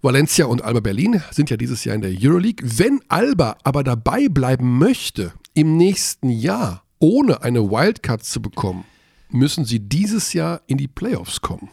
Valencia 0.00 0.46
und 0.46 0.64
Alba 0.64 0.80
Berlin, 0.80 1.22
sind 1.30 1.50
ja 1.50 1.56
dieses 1.56 1.84
Jahr 1.84 1.94
in 1.94 2.00
der 2.00 2.12
Euroleague. 2.18 2.66
Wenn 2.78 3.00
Alba 3.08 3.56
aber 3.62 3.84
dabei 3.84 4.28
bleiben 4.28 4.78
möchte, 4.78 5.32
im 5.54 5.76
nächsten 5.76 6.28
Jahr 6.28 6.82
ohne 6.98 7.42
eine 7.42 7.70
Wildcard 7.70 8.24
zu 8.24 8.42
bekommen, 8.42 8.84
müssen 9.28 9.64
sie 9.64 9.78
dieses 9.78 10.32
Jahr 10.32 10.62
in 10.66 10.78
die 10.78 10.88
Playoffs 10.88 11.40
kommen. 11.40 11.68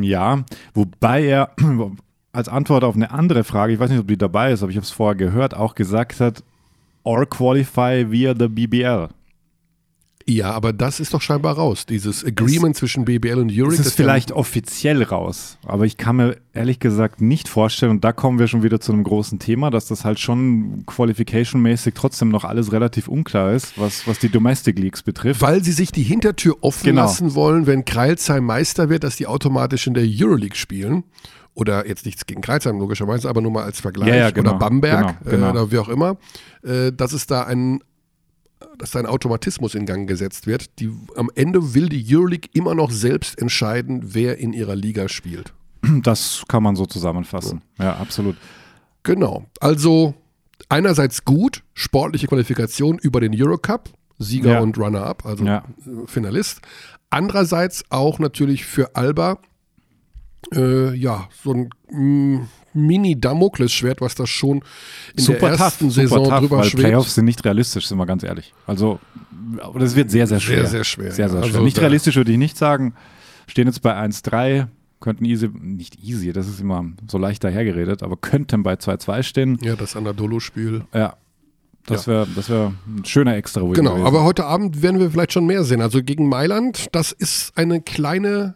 Ja, 0.00 0.44
wobei 0.74 1.24
er 1.24 1.56
als 2.32 2.48
Antwort 2.48 2.82
auf 2.84 2.94
eine 2.96 3.10
andere 3.10 3.44
Frage, 3.44 3.72
ich 3.74 3.78
weiß 3.78 3.90
nicht, 3.90 4.00
ob 4.00 4.08
die 4.08 4.16
dabei 4.16 4.52
ist, 4.52 4.62
aber 4.62 4.70
ich 4.70 4.76
habe 4.76 4.84
es 4.84 4.90
vorher 4.90 5.14
gehört, 5.16 5.54
auch 5.54 5.74
gesagt 5.74 6.20
hat, 6.20 6.42
or 7.04 7.26
qualify 7.28 8.06
via 8.10 8.34
the 8.38 8.48
BBL. 8.48 9.08
Ja, 10.24 10.52
aber 10.52 10.72
das 10.72 11.00
ist 11.00 11.12
doch 11.14 11.20
scheinbar 11.20 11.56
raus. 11.56 11.84
Dieses 11.84 12.24
Agreement 12.24 12.76
zwischen 12.76 13.04
BBL 13.04 13.38
und 13.38 13.50
Euroleague. 13.50 13.72
Es 13.74 13.80
ist 13.80 13.86
das 13.86 13.98
ja- 13.98 14.04
vielleicht 14.04 14.30
offiziell 14.30 15.02
raus, 15.02 15.58
aber 15.66 15.84
ich 15.84 15.96
kann 15.96 16.14
mir 16.14 16.36
ehrlich 16.54 16.78
gesagt 16.78 17.20
nicht 17.20 17.48
vorstellen, 17.48 17.90
und 17.90 18.04
da 18.04 18.12
kommen 18.12 18.38
wir 18.38 18.46
schon 18.46 18.62
wieder 18.62 18.80
zu 18.80 18.92
einem 18.92 19.02
großen 19.02 19.40
Thema, 19.40 19.70
dass 19.70 19.86
das 19.86 20.04
halt 20.04 20.20
schon 20.20 20.84
qualification-mäßig 20.86 21.94
trotzdem 21.94 22.28
noch 22.28 22.44
alles 22.44 22.70
relativ 22.70 23.08
unklar 23.08 23.52
ist, 23.52 23.76
was, 23.78 24.06
was 24.06 24.20
die 24.20 24.28
Domestic 24.28 24.78
Leagues 24.78 25.02
betrifft. 25.02 25.40
Weil 25.42 25.64
sie 25.64 25.72
sich 25.72 25.90
die 25.90 26.04
Hintertür 26.04 26.56
offen 26.60 26.84
Genau. 26.84 27.02
lassen 27.02 27.34
wollen, 27.34 27.66
wenn 27.66 27.84
Kreilsheim 27.84 28.44
Meister 28.44 28.88
wird, 28.88 29.02
dass 29.02 29.16
die 29.16 29.26
automatisch 29.26 29.88
in 29.88 29.94
der 29.94 30.04
Euroleague 30.06 30.56
spielen. 30.56 31.02
Oder 31.54 31.86
jetzt 31.86 32.06
nichts 32.06 32.24
gegen 32.26 32.40
Kreilsheim 32.40 32.78
logischerweise, 32.78 33.28
aber 33.28 33.40
nur 33.42 33.50
mal 33.50 33.64
als 33.64 33.80
Vergleich. 33.80 34.08
Ja, 34.08 34.14
ja, 34.16 34.30
genau. 34.30 34.50
Oder 34.50 34.58
Bamberg 34.58 35.18
Genau, 35.24 35.30
genau. 35.36 35.46
Äh, 35.46 35.50
oder 35.50 35.70
wie 35.72 35.78
auch 35.78 35.88
immer. 35.88 36.16
Äh, 36.62 36.92
dass 36.92 37.12
es 37.12 37.26
da 37.26 37.44
ein 37.44 37.80
dass 38.78 38.92
da 38.92 39.00
ein 39.00 39.06
Automatismus 39.06 39.74
in 39.74 39.86
Gang 39.86 40.08
gesetzt 40.08 40.46
wird. 40.46 40.78
Die, 40.78 40.90
am 41.16 41.30
Ende 41.34 41.74
will 41.74 41.88
die 41.88 42.04
Euroleague 42.16 42.48
immer 42.54 42.74
noch 42.74 42.90
selbst 42.90 43.38
entscheiden, 43.40 44.00
wer 44.14 44.38
in 44.38 44.52
ihrer 44.52 44.76
Liga 44.76 45.08
spielt. 45.08 45.52
Das 46.02 46.44
kann 46.48 46.62
man 46.62 46.76
so 46.76 46.86
zusammenfassen. 46.86 47.62
Ja, 47.78 47.96
absolut. 47.96 48.36
Genau. 49.02 49.44
Also 49.60 50.14
einerseits 50.68 51.24
gut, 51.24 51.64
sportliche 51.74 52.28
Qualifikation 52.28 52.98
über 52.98 53.20
den 53.20 53.34
Eurocup, 53.34 53.90
Sieger 54.18 54.52
Ja. 54.52 54.60
und 54.60 54.78
Runner-up, 54.78 55.26
also 55.26 55.44
Ja. 55.44 55.64
Finalist. 56.06 56.60
Andererseits 57.10 57.84
auch 57.90 58.20
natürlich 58.20 58.64
für 58.64 58.94
Alba, 58.94 59.38
äh, 60.54 60.94
ja, 60.94 61.28
so 61.42 61.52
ein 61.52 61.70
mm, 61.90 62.48
Mini-Damoklesschwert, 62.74 64.00
was 64.00 64.14
das 64.14 64.30
schon 64.30 64.62
in 65.16 65.26
der 65.26 65.40
ersten 65.42 65.90
Saison 65.90 66.24
tough, 66.28 66.40
drüber 66.40 66.58
weil 66.58 66.64
schwebt. 66.64 66.84
Playoffs 66.84 67.14
sind 67.14 67.24
nicht 67.26 67.44
realistisch, 67.44 67.86
sind 67.86 67.98
wir 67.98 68.06
ganz 68.06 68.22
ehrlich. 68.22 68.54
Also, 68.66 68.98
das 69.78 69.94
wird 69.94 70.10
sehr, 70.10 70.26
sehr 70.26 70.40
schwer. 70.40 70.60
Sehr, 70.60 70.68
sehr 70.68 70.84
schwer, 70.84 71.12
Sehr, 71.12 71.28
sehr 71.28 71.40
ja. 71.40 71.44
schwer. 71.46 71.54
Also 71.54 71.64
nicht 71.64 71.80
realistisch 71.80 72.16
würde 72.16 72.32
ich 72.32 72.38
nicht 72.38 72.56
sagen. 72.56 72.94
Stehen 73.46 73.66
jetzt 73.66 73.82
bei 73.82 73.94
1-3, 73.98 74.68
könnten 75.00 75.24
easy, 75.24 75.48
nicht 75.48 76.02
easy, 76.02 76.32
das 76.32 76.48
ist 76.48 76.60
immer 76.60 76.84
so 77.10 77.18
leicht 77.18 77.44
dahergeredet, 77.44 78.02
aber 78.02 78.16
könnten 78.16 78.62
bei 78.62 78.74
2-2 78.74 79.22
stehen. 79.22 79.58
Ja, 79.62 79.76
das 79.76 79.96
Anadolu-Spiel. 79.96 80.84
Ja. 80.94 81.16
Das 81.86 82.06
wäre 82.06 82.28
das 82.36 82.48
wär 82.48 82.72
ein 82.86 83.04
schöner 83.04 83.34
extra 83.36 83.60
Genau, 83.60 83.94
gewesen. 83.94 84.06
aber 84.06 84.22
heute 84.22 84.44
Abend 84.44 84.82
werden 84.82 85.00
wir 85.00 85.10
vielleicht 85.10 85.32
schon 85.32 85.46
mehr 85.46 85.64
sehen. 85.64 85.80
Also 85.80 86.00
gegen 86.00 86.28
Mailand, 86.28 86.86
das 86.92 87.10
ist 87.10 87.58
eine 87.58 87.80
kleine 87.80 88.54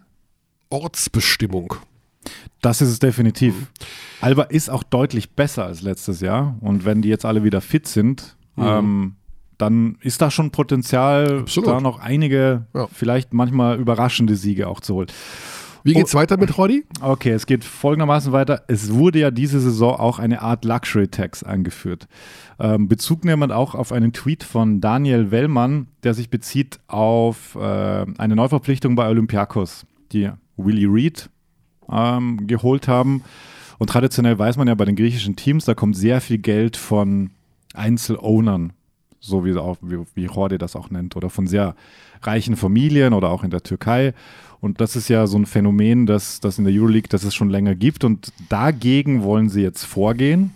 Ortsbestimmung. 0.70 1.74
Das 2.60 2.80
ist 2.80 2.88
es 2.88 2.98
definitiv. 2.98 3.54
Alba 4.20 4.44
ist 4.44 4.68
auch 4.70 4.82
deutlich 4.82 5.30
besser 5.30 5.64
als 5.66 5.82
letztes 5.82 6.20
Jahr. 6.20 6.56
Und 6.60 6.84
wenn 6.84 7.02
die 7.02 7.08
jetzt 7.08 7.24
alle 7.24 7.44
wieder 7.44 7.60
fit 7.60 7.86
sind, 7.86 8.36
Mhm. 8.56 8.64
ähm, 8.64 9.14
dann 9.58 9.96
ist 10.00 10.20
da 10.22 10.30
schon 10.30 10.50
Potenzial, 10.50 11.40
Absolut. 11.40 11.68
da 11.70 11.80
noch 11.80 11.98
einige, 12.00 12.66
Ja. 12.74 12.88
vielleicht 12.92 13.32
manchmal 13.32 13.78
überraschende 13.78 14.34
Siege 14.36 14.68
auch 14.68 14.80
zu 14.80 14.94
holen. 14.94 15.08
Wie 15.84 15.94
geht's 15.94 16.14
weiter 16.14 16.36
mit 16.36 16.58
Roddy? 16.58 16.84
Okay, 17.00 17.30
es 17.30 17.46
geht 17.46 17.62
folgendermaßen 17.62 18.32
weiter. 18.32 18.64
Es 18.66 18.92
wurde 18.92 19.20
ja 19.20 19.30
diese 19.30 19.60
Saison 19.60 19.94
auch 19.94 20.18
eine 20.18 20.42
Art 20.42 20.64
Luxury 20.64 21.06
Tax 21.06 21.44
eingeführt. 21.44 22.08
Ähm, 22.58 22.88
Bezug 22.88 23.24
nehmend 23.24 23.52
auch 23.52 23.76
auf 23.76 23.92
einen 23.92 24.12
Tweet 24.12 24.42
von 24.42 24.80
Daniel 24.80 25.30
Wellmann, 25.30 25.86
der 26.02 26.12
sich 26.14 26.28
bezieht 26.28 26.80
auf 26.88 27.54
äh, 27.54 27.60
eine 28.18 28.34
Neuverpflichtung 28.34 28.96
bei 28.96 29.06
Olympiakos, 29.08 29.86
die 30.10 30.28
Willie 30.56 30.88
Reed 30.88 31.28
ähm, 31.90 32.46
geholt 32.46 32.88
haben. 32.88 33.22
Und 33.78 33.90
traditionell 33.90 34.38
weiß 34.38 34.56
man 34.56 34.68
ja 34.68 34.74
bei 34.74 34.84
den 34.84 34.96
griechischen 34.96 35.36
Teams, 35.36 35.64
da 35.64 35.74
kommt 35.74 35.96
sehr 35.96 36.20
viel 36.20 36.38
Geld 36.38 36.76
von 36.76 37.30
Einzelownern, 37.74 38.72
so 39.20 39.44
wie, 39.44 39.54
auch, 39.56 39.76
wie, 39.82 39.98
wie 40.14 40.28
Horde 40.28 40.58
das 40.58 40.76
auch 40.76 40.90
nennt, 40.90 41.14
oder 41.16 41.28
von 41.28 41.46
sehr 41.46 41.74
reichen 42.22 42.56
Familien 42.56 43.12
oder 43.12 43.30
auch 43.30 43.44
in 43.44 43.50
der 43.50 43.62
Türkei. 43.62 44.14
Und 44.60 44.80
das 44.80 44.96
ist 44.96 45.08
ja 45.08 45.26
so 45.26 45.38
ein 45.38 45.46
Phänomen, 45.46 46.06
das, 46.06 46.40
das 46.40 46.58
in 46.58 46.64
der 46.64 46.72
Euroleague, 46.72 47.08
das 47.08 47.24
es 47.24 47.34
schon 47.34 47.50
länger 47.50 47.74
gibt. 47.74 48.04
Und 48.04 48.32
dagegen 48.48 49.22
wollen 49.22 49.48
sie 49.48 49.62
jetzt 49.62 49.84
vorgehen 49.84 50.52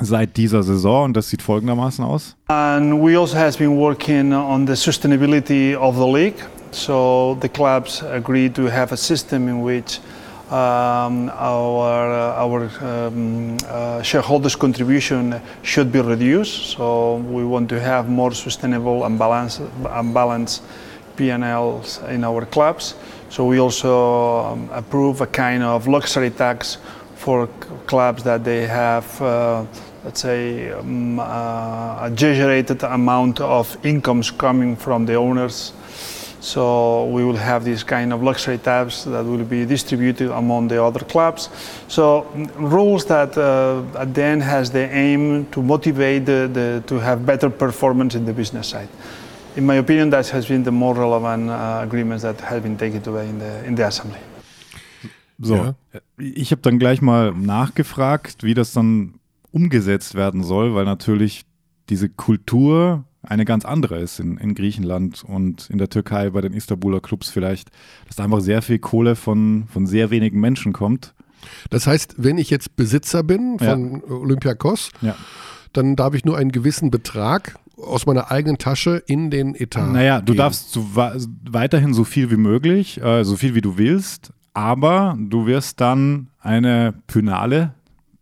seit 0.00 0.36
dieser 0.36 0.62
Saison. 0.62 1.06
Und 1.06 1.16
das 1.16 1.30
sieht 1.30 1.42
folgendermaßen 1.42 2.04
aus. 2.04 2.36
And 2.48 3.02
we 3.02 3.18
also 3.18 3.36
has 3.36 3.56
been 3.56 3.76
working 3.76 4.32
on 4.32 4.66
the 4.66 4.76
sustainability 4.76 5.74
of 5.74 5.96
the 5.96 6.12
league. 6.12 6.44
So 6.76 7.36
the 7.40 7.48
clubs 7.48 8.02
agreed 8.02 8.54
to 8.56 8.66
have 8.66 8.92
a 8.92 8.98
system 8.98 9.48
in 9.48 9.62
which 9.62 9.98
um, 10.50 11.30
our 11.34 12.12
uh, 12.12 12.44
our 12.44 12.70
um, 12.84 13.56
uh, 13.66 14.02
shareholders' 14.02 14.56
contribution 14.56 15.40
should 15.62 15.90
be 15.90 16.02
reduced. 16.02 16.76
So 16.76 17.16
we 17.16 17.46
want 17.46 17.70
to 17.70 17.80
have 17.80 18.10
more 18.10 18.32
sustainable 18.32 19.06
and 19.06 19.18
balanced 19.18 19.62
and 19.88 20.12
balanced 20.12 20.62
P&Ls 21.16 22.02
in 22.10 22.24
our 22.24 22.44
clubs. 22.44 22.94
So 23.30 23.46
we 23.46 23.58
also 23.58 24.44
um, 24.44 24.68
approve 24.70 25.22
a 25.22 25.26
kind 25.26 25.62
of 25.62 25.88
luxury 25.88 26.30
tax 26.30 26.76
for 27.14 27.46
clubs 27.86 28.22
that 28.24 28.44
they 28.44 28.66
have, 28.66 29.22
uh, 29.22 29.64
let's 30.04 30.20
say, 30.20 30.72
um, 30.72 31.18
uh, 31.18 32.02
a 32.02 32.10
exaggerated 32.12 32.82
amount 32.82 33.40
of 33.40 33.78
incomes 33.82 34.30
coming 34.30 34.76
from 34.76 35.06
the 35.06 35.14
owners. 35.14 35.72
So 36.46 37.06
we 37.06 37.24
will 37.24 37.36
have 37.36 37.64
this 37.64 37.82
kind 37.82 38.12
of 38.12 38.22
luxury 38.22 38.58
tax 38.58 39.02
that 39.02 39.24
will 39.24 39.44
be 39.44 39.66
distributed 39.66 40.30
among 40.30 40.68
the 40.68 40.80
other 40.80 41.04
clubs. 41.04 41.50
So 41.88 42.24
mm, 42.36 42.48
rules 42.56 43.04
that 43.06 43.36
uh, 43.36 43.82
at 43.98 44.14
the 44.14 44.22
end 44.22 44.44
has 44.44 44.70
the 44.70 44.88
aim 44.94 45.46
to 45.50 45.60
motivate 45.60 46.24
the, 46.24 46.48
the, 46.52 46.82
to 46.86 47.00
have 47.00 47.26
better 47.26 47.50
performance 47.50 48.14
in 48.14 48.26
the 48.26 48.32
business 48.32 48.68
side. 48.68 48.88
In 49.56 49.66
my 49.66 49.74
opinion, 49.78 50.10
that 50.10 50.28
has 50.28 50.46
been 50.46 50.62
the 50.62 50.70
more 50.70 50.94
relevant 50.94 51.50
uh, 51.50 51.80
agreements 51.82 52.22
that 52.22 52.40
have 52.40 52.62
been 52.62 52.76
taken 52.76 53.02
today 53.02 53.28
in 53.28 53.40
the, 53.40 53.64
in 53.64 53.74
the 53.74 53.84
assembly. 53.84 54.20
So, 55.42 55.56
Ja. 55.56 55.74
ich 56.16 56.52
habe 56.52 56.62
dann 56.62 56.78
gleich 56.78 57.02
mal 57.02 57.32
nachgefragt, 57.32 58.44
wie 58.44 58.54
das 58.54 58.72
dann 58.72 59.14
umgesetzt 59.50 60.14
werden 60.14 60.44
soll, 60.44 60.76
weil 60.76 60.84
natürlich 60.84 61.44
diese 61.88 62.08
Kultur 62.08 63.02
eine 63.26 63.44
ganz 63.44 63.64
andere 63.64 63.98
ist 63.98 64.20
in, 64.20 64.36
in 64.38 64.54
Griechenland 64.54 65.24
und 65.24 65.68
in 65.70 65.78
der 65.78 65.88
Türkei 65.90 66.30
bei 66.30 66.40
den 66.40 66.52
Istanbuler 66.52 67.00
Clubs 67.00 67.28
vielleicht, 67.30 67.70
dass 68.06 68.16
da 68.16 68.24
einfach 68.24 68.40
sehr 68.40 68.62
viel 68.62 68.78
Kohle 68.78 69.16
von, 69.16 69.64
von 69.72 69.86
sehr 69.86 70.10
wenigen 70.10 70.40
Menschen 70.40 70.72
kommt. 70.72 71.14
Das 71.70 71.86
heißt, 71.86 72.14
wenn 72.18 72.38
ich 72.38 72.50
jetzt 72.50 72.76
Besitzer 72.76 73.22
bin 73.22 73.58
von 73.58 74.02
Olympiakos, 74.04 74.90
Ja. 75.00 75.14
dann 75.72 75.94
darf 75.96 76.14
ich 76.14 76.24
nur 76.24 76.36
einen 76.36 76.50
gewissen 76.52 76.90
Betrag 76.90 77.58
aus 77.76 78.06
meiner 78.06 78.30
eigenen 78.30 78.58
Tasche 78.58 79.02
in 79.06 79.30
den 79.30 79.54
Etat. 79.54 79.92
Naja, 79.92 80.20
du 80.20 80.26
geben. 80.32 80.38
darfst 80.38 80.72
so 80.72 80.86
weiterhin 80.94 81.92
so 81.94 82.04
viel 82.04 82.30
wie 82.30 82.36
möglich, 82.38 83.00
äh, 83.02 83.22
so 83.24 83.36
viel 83.36 83.54
wie 83.54 83.60
du 83.60 83.76
willst, 83.76 84.32
aber 84.54 85.16
du 85.20 85.46
wirst 85.46 85.80
dann 85.80 86.28
eine 86.40 86.94
Pynale 87.06 87.74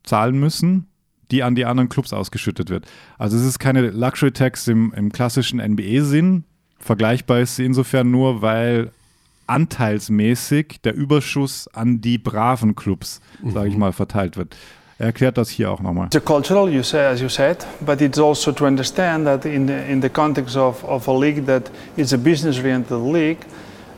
zahlen 0.03 0.39
müssen, 0.39 0.87
die 1.31 1.43
an 1.43 1.55
die 1.55 1.65
anderen 1.65 1.89
Clubs 1.89 2.13
ausgeschüttet 2.13 2.71
wird. 2.71 2.87
Also 3.19 3.37
es 3.37 3.45
ist 3.45 3.59
keine 3.59 3.91
Luxury 3.91 4.33
Tax 4.33 4.69
im, 4.69 4.93
im 4.97 5.13
klassischen 5.13 5.61
NBA-Sinn. 5.61 6.45
Vergleichbar 6.79 7.41
ist 7.41 7.57
sie 7.57 7.65
insofern 7.65 8.11
nur, 8.11 8.43
weil 8.43 8.91
anteilsmäßig 9.47 10.81
der 10.85 10.95
Überschuss 10.95 11.69
an 11.69 12.01
die 12.01 12.19
braven 12.19 12.75
Clubs, 12.75 13.21
sage 13.45 13.69
ich 13.69 13.77
mal, 13.77 13.93
verteilt 13.93 14.37
wird. 14.37 14.57
Er 14.99 15.07
erklärt 15.07 15.37
das 15.37 15.51
hier 15.51 15.71
auch 15.71 15.81
nochmal. 15.81 16.07
It's 16.07 16.17
a 16.17 16.21
cultural, 16.21 16.69
you 16.69 16.83
say, 16.83 17.05
as 17.05 17.21
you 17.21 17.29
said, 17.29 17.67
but 17.85 18.01
it's 18.01 18.19
also 18.19 18.53
to 18.53 18.65
understand 18.65 19.27
that 19.27 19.45
in 19.45 19.67
the, 19.67 19.75
in 19.91 20.01
the 20.01 20.09
context 20.09 20.57
of, 20.57 20.85
of 20.85 21.09
a 21.09 21.19
league 21.19 21.47
that 21.47 21.71
is 21.97 22.13
a 22.13 22.17
business-oriented 22.17 23.01
league, 23.01 23.39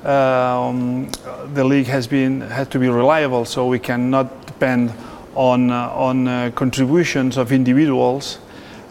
um, 0.05 1.09
the 1.55 1.65
league 1.65 1.87
has 1.87 2.07
been 2.07 2.41
had 2.41 2.71
to 2.71 2.79
be 2.79 2.89
reliable, 2.89 3.45
so 3.45 3.67
we 3.67 3.79
cannot 3.79 4.47
depend 4.47 4.93
on 5.37 5.71
uh, 5.71 5.89
on 5.91 6.27
uh, 6.27 6.51
contributions 6.55 7.37
of 7.37 7.53
individuals 7.53 8.39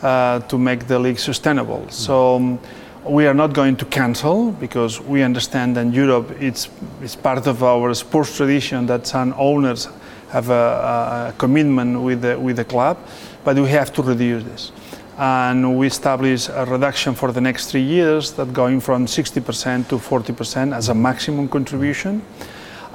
uh, 0.01 0.39
to 0.39 0.57
make 0.57 0.87
the 0.87 0.97
league 0.97 1.19
sustainable. 1.19 1.85
So. 1.89 2.35
um, 2.35 2.59
we 3.07 3.27
are 3.27 3.33
not 3.33 3.53
going 3.53 3.75
to 3.75 3.85
cancel 3.85 4.51
because 4.51 4.99
we 4.99 5.21
understand 5.21 5.75
that 5.77 5.93
Europe 5.93 6.31
it's, 6.39 6.69
it's 7.01 7.15
part 7.15 7.45
of 7.45 7.63
our 7.63 7.93
sports 7.93 8.35
tradition 8.35 8.87
that 8.87 9.05
some 9.05 9.33
owners 9.37 9.87
have 10.29 10.49
a, 10.49 11.31
a 11.31 11.33
commitment 11.37 12.01
with 12.01 12.21
the, 12.21 12.37
with 12.39 12.55
the 12.55 12.65
club, 12.65 12.97
but 13.43 13.55
we 13.57 13.69
have 13.69 13.93
to 13.93 14.01
reduce 14.01 14.43
this. 14.43 14.71
And 15.17 15.77
we 15.77 15.87
establish 15.87 16.49
a 16.49 16.65
reduction 16.65 17.13
for 17.13 17.31
the 17.31 17.39
next 17.39 17.71
three 17.71 17.83
years 17.83 18.33
that 18.33 18.51
going 18.51 18.81
from 18.81 19.05
60% 19.05 19.87
to 19.89 19.95
40% 19.97 20.75
as 20.75 20.89
a 20.89 20.93
maximum 20.93 21.47
contribution. 21.47 22.21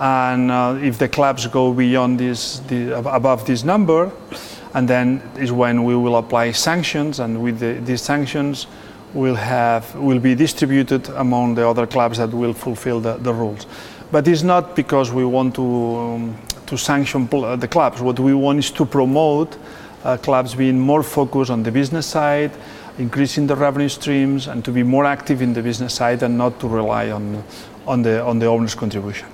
And 0.00 0.50
uh, 0.50 0.78
if 0.80 0.98
the 0.98 1.08
clubs 1.08 1.46
go 1.46 1.74
beyond 1.74 2.18
this, 2.18 2.60
the, 2.60 2.98
above 2.98 3.44
this 3.44 3.64
number, 3.64 4.10
and 4.72 4.88
then 4.88 5.22
is 5.36 5.52
when 5.52 5.84
we 5.84 5.94
will 5.94 6.16
apply 6.16 6.52
sanctions, 6.52 7.20
and 7.20 7.42
with 7.42 7.58
the, 7.58 7.74
these 7.84 8.00
sanctions, 8.00 8.66
will 9.12 9.34
have 9.34 9.94
will 9.96 10.20
be 10.20 10.34
distributed 10.34 11.08
among 11.10 11.54
the 11.54 11.68
other 11.68 11.86
clubs 11.86 12.18
that 12.18 12.30
will 12.30 12.54
fulfill 12.54 13.00
the, 13.00 13.16
the 13.18 13.34
rules. 13.34 13.66
But 14.10 14.26
it's 14.26 14.42
not 14.42 14.74
because 14.74 15.12
we 15.12 15.24
want 15.24 15.54
to 15.56 15.96
um, 15.96 16.38
to 16.66 16.78
sanction 16.78 17.26
the 17.26 17.68
clubs. 17.68 18.00
What 18.00 18.18
we 18.20 18.32
want 18.32 18.60
is 18.60 18.70
to 18.70 18.86
promote 18.86 19.58
uh, 20.04 20.16
clubs 20.16 20.54
being 20.54 20.78
more 20.78 21.02
focused 21.02 21.50
on 21.50 21.62
the 21.62 21.72
business 21.72 22.06
side, 22.06 22.52
increasing 22.98 23.48
the 23.48 23.56
revenue 23.56 23.88
streams, 23.88 24.46
and 24.46 24.64
to 24.64 24.70
be 24.70 24.82
more 24.82 25.04
active 25.04 25.42
in 25.42 25.52
the 25.52 25.62
business 25.62 25.92
side 25.94 26.22
and 26.22 26.38
not 26.38 26.58
to 26.60 26.68
rely 26.68 27.10
on 27.10 27.44
on 27.86 28.02
the 28.02 28.24
on 28.24 28.38
the 28.38 28.46
owner's 28.46 28.74
contribution. 28.74 29.28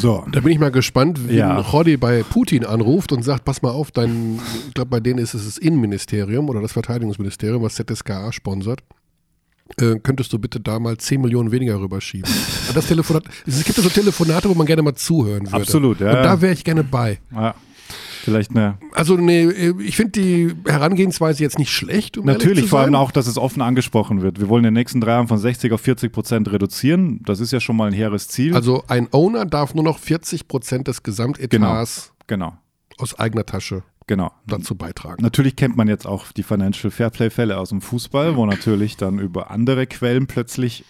So, 0.00 0.24
Da 0.30 0.40
bin 0.40 0.52
ich 0.52 0.58
mal 0.58 0.70
gespannt, 0.70 1.28
wie 1.28 1.36
Ja. 1.36 1.58
Roddy 1.58 1.96
bei 1.96 2.22
Putin 2.22 2.64
anruft 2.64 3.10
und 3.12 3.24
sagt, 3.24 3.44
pass 3.44 3.62
mal 3.62 3.70
auf, 3.70 3.90
dein, 3.90 4.38
ich 4.68 4.74
glaube, 4.74 4.90
bei 4.90 5.00
denen 5.00 5.18
ist 5.18 5.34
es 5.34 5.44
das 5.44 5.58
Innenministerium 5.58 6.48
oder 6.48 6.60
das 6.60 6.72
Verteidigungsministerium, 6.72 7.62
was 7.62 7.74
ZSKA 7.74 8.30
sponsert. 8.32 8.80
Äh, 9.80 9.98
könntest 10.02 10.32
du 10.32 10.38
bitte 10.38 10.60
da 10.60 10.78
mal 10.78 10.96
10 10.96 11.20
Millionen 11.20 11.50
weniger 11.50 11.78
rüberschieben? 11.80 12.30
Das 12.74 12.86
Telefonat, 12.86 13.24
es 13.46 13.64
gibt 13.64 13.76
ja 13.76 13.82
so 13.84 13.90
Telefonate, 13.90 14.48
wo 14.48 14.54
man 14.54 14.66
gerne 14.66 14.82
mal 14.82 14.94
zuhören 14.94 15.46
würde. 15.46 15.56
Absolut, 15.56 16.00
ja, 16.00 16.16
Und 16.16 16.22
da 16.24 16.40
wäre 16.40 16.52
ich 16.54 16.64
gerne 16.64 16.84
bei. 16.84 17.18
ja, 17.34 17.54
vielleicht 18.22 18.50
eine 18.50 18.78
Also, 18.92 19.16
nee, 19.16 19.48
ich 19.80 19.96
finde 19.96 20.12
die 20.12 20.54
Herangehensweise 20.66 21.42
jetzt 21.42 21.58
nicht 21.58 21.70
schlecht. 21.70 22.18
Um 22.18 22.26
Natürlich, 22.26 22.68
vor 22.68 22.80
allem 22.80 22.94
auch, 22.94 23.10
dass 23.10 23.26
es 23.26 23.38
offen 23.38 23.62
angesprochen 23.62 24.22
wird. 24.22 24.40
Wir 24.40 24.48
wollen 24.48 24.64
in 24.64 24.74
den 24.74 24.80
nächsten 24.80 25.00
drei 25.00 25.12
Jahren 25.12 25.28
von 25.28 25.38
60 25.38 25.72
auf 25.72 25.80
40 25.80 26.12
Prozent 26.12 26.50
reduzieren. 26.50 27.20
Das 27.24 27.40
ist 27.40 27.52
ja 27.52 27.60
schon 27.60 27.76
mal 27.76 27.86
ein 27.86 27.94
hehres 27.94 28.28
Ziel. 28.28 28.54
Also, 28.54 28.84
ein 28.88 29.08
Owner 29.12 29.46
darf 29.46 29.74
nur 29.74 29.84
noch 29.84 29.98
40 29.98 30.48
Prozent 30.48 30.88
des 30.88 31.02
Gesamtetats 31.02 32.12
genau, 32.26 32.58
aus 32.98 33.18
eigener 33.18 33.46
Tasche 33.46 33.82
genau. 34.06 34.32
dazu 34.46 34.74
beitragen. 34.74 35.22
Natürlich 35.22 35.56
kennt 35.56 35.76
man 35.76 35.86
jetzt 35.86 36.06
auch 36.06 36.32
die 36.32 36.42
Financial 36.42 36.90
Fairplay-Fälle 36.90 37.58
aus 37.58 37.68
dem 37.68 37.80
Fußball, 37.80 38.36
wo 38.36 38.46
natürlich 38.46 38.96
dann 38.96 39.18
über 39.18 39.50
andere 39.50 39.86
Quellen 39.86 40.26
plötzlich 40.26 40.84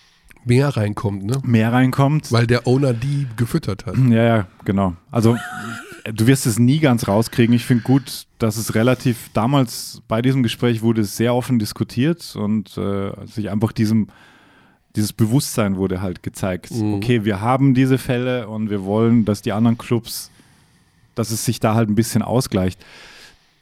Mehr 0.45 0.69
reinkommt, 0.71 1.25
ne? 1.25 1.41
mehr 1.43 1.73
reinkommt. 1.73 2.33
Weil 2.33 2.47
der 2.47 2.67
Owner 2.67 2.95
die 2.95 3.27
gefüttert 3.37 3.85
hat. 3.85 3.97
Ja, 3.99 4.23
ja, 4.23 4.47
genau. 4.65 4.95
Also 5.11 5.37
du 6.05 6.27
wirst 6.27 6.47
es 6.47 6.59
nie 6.59 6.79
ganz 6.79 7.09
rauskriegen. 7.09 7.55
Ich 7.55 7.65
finde 7.65 7.83
gut, 7.83 8.27
dass 8.39 8.57
es 8.57 8.75
relativ 8.75 9.31
damals 9.33 10.03
bei 10.09 10.23
diesem 10.23 10.43
Gespräch 10.43 10.83
wurde 10.83 11.03
es 11.03 11.17
sehr 11.17 11.35
offen 11.35 11.59
diskutiert 11.59 12.37
und 12.37 12.77
äh, 12.77 13.13
sich 13.27 13.51
einfach 13.51 13.73
diesem 13.73 14.09
dieses 14.97 15.13
Bewusstsein 15.13 15.77
wurde 15.77 16.01
halt 16.01 16.23
gezeigt. 16.23 16.71
Okay, 16.73 17.25
wir 17.25 17.41
haben 17.41 17.75
diese 17.75 17.99
Fälle 17.99 18.49
und 18.49 18.69
wir 18.69 18.85
wollen, 18.85 19.25
dass 19.25 19.43
die 19.43 19.53
anderen 19.53 19.79
Clubs, 19.79 20.31
dass 21.15 21.31
es 21.31 21.45
sich 21.45 21.61
da 21.61 21.75
halt 21.75 21.89
ein 21.89 21.95
bisschen 21.95 22.23
ausgleicht. 22.23 22.85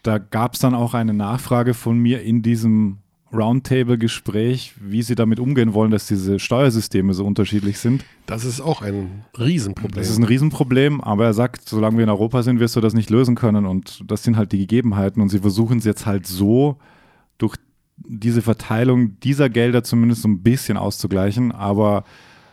Da 0.03 0.19
gab 0.19 0.55
es 0.55 0.61
dann 0.61 0.75
auch 0.75 0.95
eine 0.95 1.13
Nachfrage 1.13 1.75
von 1.75 1.99
mir 1.99 2.23
in 2.23 2.43
diesem 2.43 2.99
Roundtable-Gespräch, 3.33 4.75
wie 4.81 5.03
sie 5.03 5.15
damit 5.15 5.41
umgehen 5.41 5.75
wollen, 5.75 5.91
dass 5.91 6.07
diese 6.07 6.39
Steuersysteme 6.39 7.13
so 7.13 7.25
unterschiedlich 7.25 7.79
sind. 7.79 8.05
Das 8.27 8.45
ist 8.45 8.61
auch 8.61 8.83
ein 8.83 9.25
Riesenproblem. 9.39 9.99
Das 9.99 10.11
ist 10.11 10.19
ein 10.19 10.25
Riesenproblem, 10.25 11.01
aber 11.01 11.27
er 11.27 11.35
sagt, 11.35 11.69
solange 11.69 11.97
wir 11.97 12.05
in 12.05 12.11
Europa 12.11 12.43
sind, 12.43 12.61
wirst 12.61 12.77
du 12.77 12.81
das 12.81 12.95
nicht 12.95 13.11
lösen 13.11 13.35
können 13.35 13.67
und 13.67 14.03
das 14.07 14.23
sind 14.23 14.37
halt 14.37 14.53
die 14.53 14.59
Gegebenheiten 14.59 15.21
und 15.21 15.29
sie 15.29 15.41
versuchen 15.41 15.79
es 15.79 15.85
jetzt 15.85 16.07
halt 16.07 16.27
so 16.27 16.79
durch 17.39 17.57
diese 17.99 18.43
Verteilung 18.43 19.19
dieser 19.21 19.49
Gelder 19.49 19.83
zumindest 19.83 20.23
so 20.23 20.29
ein 20.29 20.43
bisschen 20.43 20.77
auszugleichen, 20.77 21.51
aber 21.51 22.05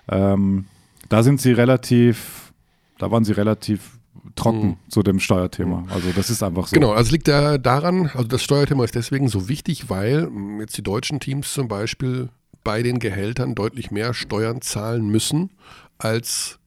ähm, 0.08 0.66
da 1.10 1.22
sind 1.22 1.42
sie 1.42 1.52
relativ, 1.52 2.54
da 2.98 3.12
waren 3.12 3.24
sie 3.24 3.34
relativ 3.34 4.00
trocken 4.36 4.68
Mhm. 4.68 4.76
zu 4.90 5.04
dem 5.04 5.20
Steuerthema. 5.20 5.86
Also 5.90 6.10
das 6.16 6.30
ist 6.30 6.42
einfach 6.44 6.68
so. 6.68 6.74
Genau, 6.74 6.92
also 6.92 7.12
liegt 7.12 7.28
da 7.28 7.58
daran, 7.58 8.10
also 8.14 8.28
das 8.28 8.42
Steuerthema 8.44 8.84
ist 8.84 8.96
deswegen 8.96 9.28
so 9.28 9.48
wichtig, 9.50 9.90
weil 9.90 10.28
mh, 10.30 10.62
jetzt 10.62 10.78
die 10.78 10.84
deutschen 10.84 11.20
Teams 11.20 11.54
zum 11.54 11.68
Beispiel 11.68 12.30
bei 12.64 12.82
den 12.84 13.00
Gehältern 13.00 13.56
deutlich 13.56 13.92
mehr 13.92 14.14
Steuern 14.14 14.62
zahlen 14.62 15.08
müssen 15.10 15.50
als 15.98 16.60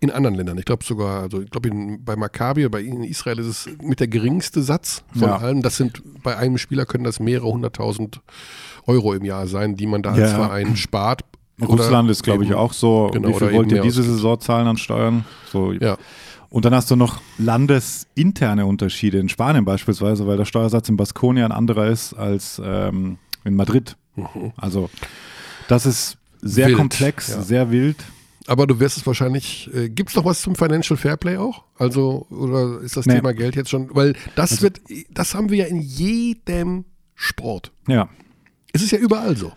in 0.00 0.10
anderen 0.10 0.34
Ländern. 0.36 0.58
Ich 0.58 0.64
glaube 0.66 0.84
sogar, 0.84 1.22
also 1.22 1.40
ich 1.40 1.50
glaube 1.50 1.70
bei 2.00 2.16
Maccabi, 2.16 2.68
bei 2.68 2.82
in 2.82 3.04
Israel 3.04 3.38
ist 3.38 3.46
es 3.46 3.68
mit 3.82 4.00
der 4.00 4.08
geringste 4.08 4.62
Satz 4.62 5.02
von 5.12 5.28
Ja. 5.28 5.36
allen. 5.38 5.62
Das 5.62 5.76
sind 5.76 6.02
bei 6.22 6.36
einem 6.36 6.58
Spieler 6.58 6.84
können 6.84 7.04
das 7.04 7.20
mehrere 7.20 7.46
hunderttausend 7.50 8.20
Euro 8.86 9.14
im 9.14 9.24
Jahr 9.24 9.46
sein, 9.46 9.76
die 9.76 9.86
man 9.86 10.02
da 10.02 10.10
als 10.10 10.32
Ja. 10.32 10.36
Verein 10.36 10.76
spart. 10.76 11.22
Russland 11.62 12.10
ist, 12.10 12.22
glaube 12.24 12.44
ich, 12.44 12.52
auch 12.52 12.72
so. 12.72 13.10
genau, 13.12 13.28
Wie 13.28 13.34
viel 13.34 13.52
wollt 13.52 13.70
ihr 13.72 13.80
diese. 13.80 14.02
Saison 14.02 14.40
zahlen 14.40 14.66
an 14.66 14.76
Steuern? 14.76 15.24
So. 15.50 15.72
Ja. 15.72 15.96
Und 16.54 16.64
dann 16.64 16.72
hast 16.72 16.88
du 16.88 16.94
noch 16.94 17.20
landesinterne 17.36 18.64
Unterschiede 18.66 19.18
in 19.18 19.28
Spanien 19.28 19.64
beispielsweise, 19.64 20.24
weil 20.28 20.36
der 20.36 20.44
Steuersatz 20.44 20.88
in 20.88 20.96
Baskonia 20.96 21.44
ein 21.44 21.50
anderer 21.50 21.88
ist 21.88 22.14
als 22.14 22.62
ähm, 22.64 23.18
in 23.44 23.56
Madrid. 23.56 23.96
Also 24.56 24.88
das 25.66 25.84
ist 25.84 26.16
sehr 26.40 26.66
Mhm. 26.66 26.70
Wild, 26.70 26.78
komplex, 26.78 27.28
ja. 27.30 27.42
sehr 27.42 27.70
wild. 27.72 27.96
Aber 28.46 28.68
du 28.68 28.78
wirst 28.78 28.98
es 28.98 29.04
wahrscheinlich, 29.06 29.68
äh, 29.74 29.88
gibt 29.88 30.10
es 30.10 30.16
noch 30.16 30.24
was 30.26 30.42
zum 30.42 30.54
Financial 30.54 30.96
Fairplay 30.96 31.38
auch? 31.38 31.64
Also, 31.76 32.26
oder 32.30 32.80
ist 32.82 32.96
das 32.96 33.06
Nee. 33.06 33.16
Thema 33.16 33.32
Geld 33.34 33.56
jetzt 33.56 33.70
schon, 33.70 33.88
weil 33.92 34.14
das 34.36 34.62
wird, 34.62 34.80
das 35.10 35.34
haben 35.34 35.50
wir 35.50 35.56
ja 35.58 35.64
in 35.66 35.80
jedem 35.80 36.84
Sport. 37.16 37.72
Ja, 37.88 38.08
Es 38.72 38.80
ist 38.82 38.92
ja 38.92 38.98
überall 38.98 39.36
so. 39.36 39.50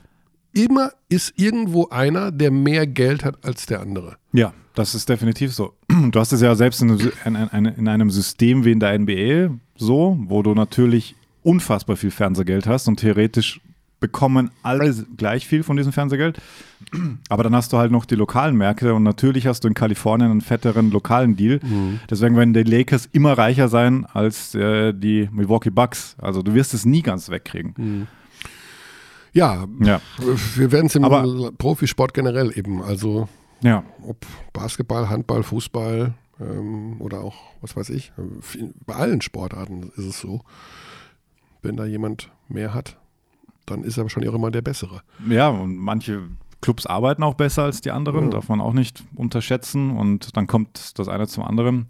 Immer 0.57 0.91
ist 1.07 1.33
irgendwo 1.37 1.87
einer, 1.89 2.31
der 2.31 2.51
mehr 2.51 2.87
Geld 2.87 3.23
hat 3.23 3.45
als 3.45 3.65
der 3.65 3.81
andere. 3.81 4.17
ja, 4.33 4.53
das 4.73 4.93
ist 4.93 5.09
definitiv 5.09 5.53
so. 5.53 5.73
Du 6.11 6.19
hast 6.19 6.31
es 6.31 6.41
ja 6.41 6.53
selbst 6.55 6.81
in, 6.81 6.89
in, 7.25 7.35
in, 7.35 7.65
in 7.65 7.87
einem 7.87 8.11
System 8.11 8.63
wie 8.63 8.71
in 8.71 8.79
der 8.79 8.97
NBA 8.97 9.55
so, 9.75 10.17
wo 10.27 10.43
du 10.43 10.53
natürlich 10.53 11.15
unfassbar 11.41 11.95
viel 11.95 12.11
Fernsehgeld 12.11 12.67
hast 12.67 12.87
und 12.87 12.99
theoretisch 12.99 13.59
bekommen 13.99 14.51
alle 14.61 14.93
gleich 15.17 15.47
viel 15.47 15.63
von 15.63 15.77
diesem 15.77 15.91
Fernsehgeld. 15.93 16.39
Aber 17.29 17.43
dann 17.43 17.55
hast 17.55 17.73
du 17.73 17.77
halt 17.77 17.91
noch 17.91 18.05
die 18.05 18.15
lokalen 18.15 18.55
Märkte 18.55 18.93
und 18.93 19.01
natürlich 19.01 19.47
hast 19.47 19.63
du 19.63 19.67
in 19.67 19.73
Kalifornien 19.73 20.29
einen 20.29 20.41
fetteren 20.41 20.91
lokalen 20.91 21.35
Deal. 21.35 21.59
Deswegen 22.09 22.35
werden 22.35 22.53
die 22.53 22.63
Lakers 22.63 23.09
immer 23.11 23.35
reicher 23.37 23.69
sein 23.69 24.05
als 24.05 24.53
äh, 24.53 24.93
die 24.93 25.27
Milwaukee 25.31 25.71
Bucks. 25.71 26.15
Also 26.19 26.43
du 26.43 26.53
wirst 26.53 26.75
es 26.75 26.85
nie 26.85 27.01
ganz 27.01 27.29
wegkriegen. 27.29 28.07
Ja, 29.33 29.65
Ja, 29.81 30.01
wir 30.55 30.71
werden 30.71 30.87
es 30.87 30.95
im 30.95 31.03
Aber- 31.03 31.51
Profisport 31.57 32.13
generell 32.13 32.51
eben, 32.57 32.81
also 32.81 33.27
ja. 33.61 33.83
ob 34.03 34.25
Basketball, 34.53 35.09
Handball, 35.09 35.43
Fußball 35.43 36.13
ähm, 36.39 36.95
oder 36.99 37.21
auch, 37.21 37.35
was 37.61 37.75
weiß 37.75 37.89
ich, 37.89 38.11
äh, 38.17 38.63
bei 38.85 38.95
allen 38.95 39.21
Sportarten 39.21 39.91
ist 39.95 40.05
es 40.05 40.19
so. 40.19 40.41
Wenn 41.61 41.75
da 41.77 41.85
jemand 41.85 42.31
mehr 42.47 42.73
hat, 42.73 42.97
dann 43.65 43.83
ist 43.83 43.97
er 43.97 44.03
wahrscheinlich 44.03 44.29
auch 44.31 44.35
immer 44.35 44.51
der 44.51 44.61
Bessere. 44.61 45.01
Ja, 45.27 45.49
und 45.49 45.75
manche 45.77 46.21
Clubs 46.61 46.85
arbeiten 46.85 47.23
auch 47.23 47.33
besser 47.35 47.63
als 47.63 47.81
die 47.81 47.91
anderen, 47.91 48.25
Ja. 48.25 48.29
darf 48.31 48.49
man 48.49 48.61
auch 48.61 48.73
nicht 48.73 49.03
unterschätzen 49.15 49.91
und 49.91 50.35
dann 50.37 50.47
kommt 50.47 50.97
das 50.99 51.07
eine 51.07 51.27
zum 51.27 51.43
anderen. 51.43 51.87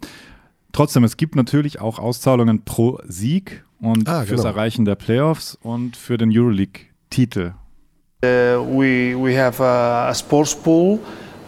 Trotzdem, 0.72 1.04
es 1.04 1.16
gibt 1.16 1.36
natürlich 1.36 1.80
auch 1.80 1.98
Auszahlungen 1.98 2.64
pro 2.64 2.98
Sieg 3.06 3.64
und 3.80 4.08
Ah, 4.08 4.24
fürs 4.24 4.42
genau. 4.42 4.52
Erreichen 4.54 4.84
der 4.84 4.96
Playoffs 4.96 5.54
und 5.62 5.96
für 5.96 6.18
den 6.18 6.30
Euroleague-Titel. 7.08 7.54
Uh, 8.22 8.62
we, 8.62 9.14
we 9.14 9.34
have 9.34 9.60
a, 9.60 10.08
a 10.10 10.14
sports 10.14 10.54
pool 10.54 11.00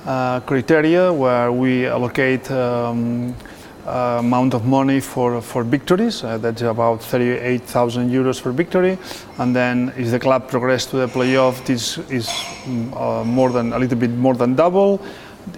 uh, 0.07 0.41
criteria 0.41 1.13
where 1.13 1.53
we 1.53 1.87
allocate 1.87 2.51
um, 2.51 3.35
amount 3.87 4.55
of 4.55 4.65
money 4.65 5.01
for, 5.01 5.41
for 5.41 5.65
victories. 5.65 6.23
Uh, 6.23 6.39
that's 6.39 6.63
about 6.63 7.03
38,000 7.03 8.11
euros 8.11 8.41
for 8.41 8.53
victory. 8.53 8.99
And 9.39 9.55
then 9.55 9.93
if 9.97 10.11
the 10.11 10.21
club 10.21 10.49
progresses 10.49 10.91
to 10.91 10.97
the 10.99 11.07
playoff, 11.09 11.65
this 11.67 11.99
is 12.11 12.29
mm, 12.29 12.95
uh, 12.97 13.25
more 13.25 13.51
than 13.51 13.73
a 13.73 13.79
little 13.79 13.99
bit 13.99 14.11
more 14.11 14.35
than 14.35 14.55
double. 14.55 15.01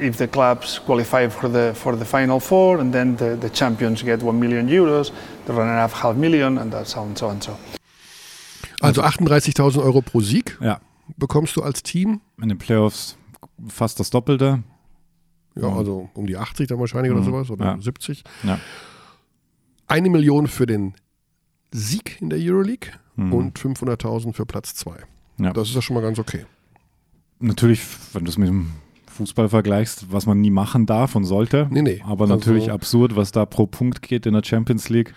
If 0.01 0.17
the 0.17 0.29
clubs 0.29 0.79
qualify 0.79 1.29
for 1.29 1.49
the 1.49 1.75
for 1.75 1.97
the 1.97 2.05
final 2.05 2.39
four, 2.41 2.79
and 2.79 2.95
then 2.95 3.17
the, 3.17 3.37
the 3.37 3.51
champions 3.51 4.03
get 4.03 4.23
one 4.23 4.39
million 4.39 4.69
euros, 4.69 5.11
the 5.45 5.53
runner-up 5.53 5.91
half 5.91 6.17
million, 6.17 6.59
and 6.59 6.73
that's 6.73 6.95
so 6.95 7.03
and 7.03 7.19
so 7.19 7.29
and 7.29 7.43
so. 7.43 7.82
Also 8.83 9.03
38.000 9.03 9.83
Euro 9.83 10.03
pro 10.03 10.21
Sieg 10.21 10.59
Ja, 10.61 10.81
bekommst 11.17 11.57
du 11.57 11.63
als 11.63 11.83
Team. 11.83 12.21
in 12.41 12.49
den 12.49 12.59
Playoffs 12.59 13.17
fast 13.69 13.99
das 14.01 14.11
Doppelte. 14.11 14.63
Ja, 15.55 15.69
Mhm. 15.69 15.77
also 15.77 16.11
um 16.15 16.27
die 16.27 16.37
80 16.37 16.67
dann 16.69 16.79
wahrscheinlich 16.79 17.13
oder 17.13 17.21
Mhm. 17.21 17.27
sowas 17.27 17.51
oder 17.51 17.65
Ja. 17.65 17.81
70. 17.81 18.25
Ja. 18.43 18.59
Eine 19.87 20.11
Million 20.11 20.47
für 20.47 20.67
den 20.67 20.95
Sieg 21.71 22.21
in 22.21 22.31
der 22.31 22.39
Euroleague 22.41 22.91
Mhm. 23.17 23.33
und 23.33 23.59
500.000 23.59 24.35
für 24.35 24.47
Platz 24.47 24.75
2. 24.75 24.97
Ja. 25.39 25.53
Das 25.53 25.69
ist 25.69 25.75
ja 25.75 25.83
schon 25.83 25.95
mal 25.95 26.01
ganz 26.03 26.19
okay. 26.19 26.47
Natürlich, 27.41 27.83
wenn 28.13 28.25
du 28.25 28.31
es 28.31 28.39
mit 28.39 28.49
dem 28.49 28.71
Fußball 29.09 29.49
vergleichst, 29.51 30.11
was 30.11 30.25
man 30.27 30.41
nie 30.41 30.51
machen 30.51 30.87
darf 30.87 31.15
und 31.17 31.25
sollte. 31.25 31.69
Nee, 31.71 31.83
nee. 31.83 32.01
Aber 32.07 32.23
Also- 32.25 32.37
natürlich 32.37 32.71
absurd, 32.71 33.15
was 33.17 33.33
da 33.33 33.45
pro 33.45 33.67
Punkt 33.67 34.01
geht 34.03 34.25
in 34.27 34.33
der 34.33 34.43
Champions 34.45 34.89
League. 34.89 35.13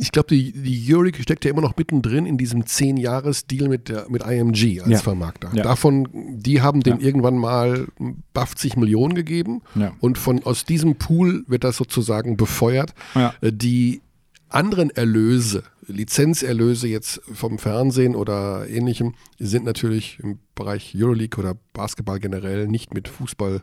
Ich 0.00 0.12
glaube, 0.12 0.28
die, 0.34 0.52
die 0.52 0.92
Euroleague 0.92 1.22
steckt 1.22 1.44
ja 1.44 1.50
immer 1.50 1.60
noch 1.60 1.76
mittendrin 1.76 2.24
in 2.26 2.38
diesem 2.38 2.62
10-Jahres-Deal 2.64 3.68
mit, 3.68 3.88
der- 3.88 4.08
mit 4.08 4.22
IMG 4.24 4.80
als 4.80 4.88
Ja. 4.90 4.98
Vermarkter. 4.98 5.50
Ja. 5.54 5.62
Davon, 5.62 6.08
die 6.12 6.62
haben 6.62 6.80
dem 6.82 6.98
Ja. 7.00 7.06
irgendwann 7.06 7.36
mal 7.36 7.86
50 8.34 8.76
Millionen 8.76 9.14
gegeben 9.14 9.60
und 10.00 10.16
von, 10.18 10.42
aus 10.44 10.64
diesem 10.64 10.96
Pool 10.96 11.44
wird 11.46 11.64
das 11.64 11.76
sozusagen 11.76 12.36
befeuert. 12.36 12.94
Äh, 13.14 13.52
Die 13.52 14.00
anderen 14.48 14.90
Erlöse, 14.90 15.62
Lizenzerlöse 15.86 16.88
jetzt 16.88 17.20
vom 17.32 17.58
Fernsehen 17.58 18.16
oder 18.16 18.68
ähnlichem, 18.68 19.14
sind 19.38 19.64
natürlich 19.64 20.18
im 20.22 20.38
Bereich 20.54 20.92
Euroleague 20.96 21.38
oder 21.38 21.56
Basketball 21.72 22.18
generell 22.18 22.66
nicht 22.66 22.92
mit 22.94 23.06
Fußball 23.08 23.62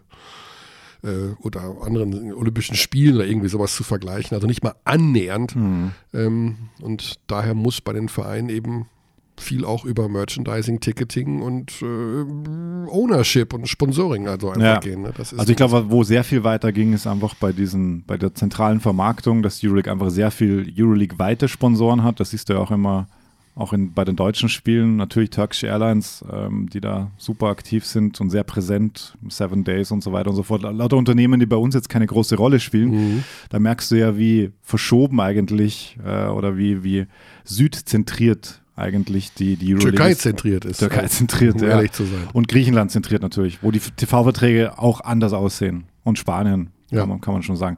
äh, 1.03 1.33
oder 1.41 1.75
anderen 1.83 2.33
Olympischen 2.33 2.75
Spielen 2.75 3.15
oder 3.15 3.25
irgendwie 3.27 3.49
sowas 3.49 3.75
zu 3.75 3.83
vergleichen. 3.83 4.35
Also 4.35 4.47
nicht 4.47 4.63
mal 4.63 4.75
annähernd. 4.85 5.55
Mhm. 5.55 5.91
Ähm, 6.13 6.55
und 6.81 7.19
daher 7.27 7.53
muss 7.53 7.81
bei 7.81 7.93
den 7.93 8.09
Vereinen 8.09 8.49
eben 8.49 8.87
viel 9.39 9.65
auch 9.65 9.85
über 9.85 10.09
Merchandising, 10.09 10.79
Ticketing 10.79 11.41
und 11.41 11.71
äh, 11.83 11.85
Ownership 12.89 13.53
und 13.53 13.67
Sponsoring 13.67 14.27
also 14.27 14.49
einfach 14.49 14.61
Ja. 14.63 14.79
gehen. 14.79 15.03
Ne? 15.03 15.13
Also 15.15 15.47
ich 15.47 15.55
glaube, 15.55 15.91
wo 15.91 16.03
sehr 16.03 16.23
viel 16.23 16.43
weiter 16.43 16.71
ging, 16.71 16.93
ist 16.93 17.05
einfach 17.05 17.35
bei 17.35 17.51
diesen, 17.51 18.03
bei 18.05 18.17
der 18.17 18.33
zentralen 18.33 18.79
Vermarktung, 18.79 19.43
dass 19.43 19.63
Euroleague 19.63 19.91
einfach 19.91 20.09
sehr 20.09 20.31
viel 20.31 20.73
Euroleague-weite 20.75 21.47
Sponsoren 21.47 22.03
hat. 22.03 22.19
Das 22.19 22.31
siehst 22.31 22.49
du 22.49 22.53
ja 22.53 22.59
auch 22.59 22.71
immer, 22.71 23.07
auch 23.57 23.73
in, 23.73 23.93
bei 23.93 24.05
den 24.05 24.15
deutschen 24.15 24.49
Spielen. 24.49 24.97
Natürlich 24.97 25.31
Turkish 25.31 25.63
Airlines, 25.63 26.23
ähm, 26.31 26.69
die 26.69 26.79
da 26.79 27.11
super 27.17 27.47
aktiv 27.47 27.85
sind 27.85 28.21
und 28.21 28.29
sehr 28.29 28.43
präsent, 28.43 29.17
Seven 29.27 29.63
Days 29.63 29.91
und 29.91 30.03
so 30.03 30.13
weiter 30.13 30.29
und 30.29 30.35
so 30.35 30.43
fort. 30.43 30.61
Lauter 30.61 30.97
Unternehmen, 30.97 31.39
die 31.39 31.45
bei 31.45 31.55
uns 31.55 31.73
jetzt 31.73 31.89
keine 31.89 32.05
große 32.05 32.35
Rolle 32.35 32.59
spielen. 32.59 32.91
Mhm. 32.91 33.23
Da 33.49 33.59
merkst 33.59 33.91
du 33.91 33.95
ja, 33.95 34.17
wie 34.17 34.51
verschoben 34.61 35.19
eigentlich 35.19 35.97
äh, 36.05 36.27
oder 36.27 36.57
wie, 36.57 36.83
wie 36.83 37.07
südzentriert 37.43 38.61
eigentlich 38.75 39.33
die, 39.33 39.55
die 39.55 39.73
Euroleague 39.73 39.95
Türkei 39.95 40.13
zentriert 40.13 40.65
ist. 40.65 40.77
Türkei 40.77 41.07
zentriert, 41.07 41.55
um 41.55 41.63
ja. 41.63 41.69
ehrlich 41.69 41.91
zu 41.93 42.05
sein. 42.05 42.27
Und 42.33 42.47
Griechenland 42.47 42.91
zentriert 42.91 43.23
natürlich, 43.23 43.63
wo 43.63 43.71
die 43.71 43.79
TV-Verträge 43.79 44.77
auch 44.77 45.01
anders 45.01 45.33
aussehen. 45.33 45.85
Und 46.03 46.19
Spanien, 46.19 46.69
Ja. 46.91 47.01
kann, 47.01 47.09
man, 47.09 47.21
kann 47.21 47.33
man 47.33 47.43
schon 47.43 47.57
sagen. 47.57 47.77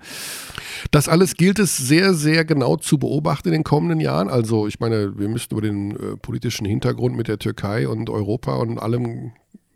Das 0.92 1.08
alles 1.08 1.36
gilt 1.36 1.58
es 1.60 1.76
sehr, 1.78 2.14
sehr 2.14 2.46
genau 2.46 2.76
zu 2.78 2.98
beobachten 2.98 3.48
in 3.50 3.54
den 3.54 3.64
kommenden 3.64 4.00
Jahren. 4.00 4.30
Also 4.30 4.68
ich 4.68 4.80
meine, 4.80 5.18
wir 5.18 5.28
müssten 5.30 5.54
über 5.56 5.62
den 5.62 5.92
äh, 5.92 6.16
politischen 6.22 6.66
Hintergrund 6.66 7.16
mit 7.18 7.28
der 7.28 7.40
Türkei 7.40 7.88
und 7.88 8.10
Europa 8.10 8.56
und 8.56 8.78
allem, 8.78 9.32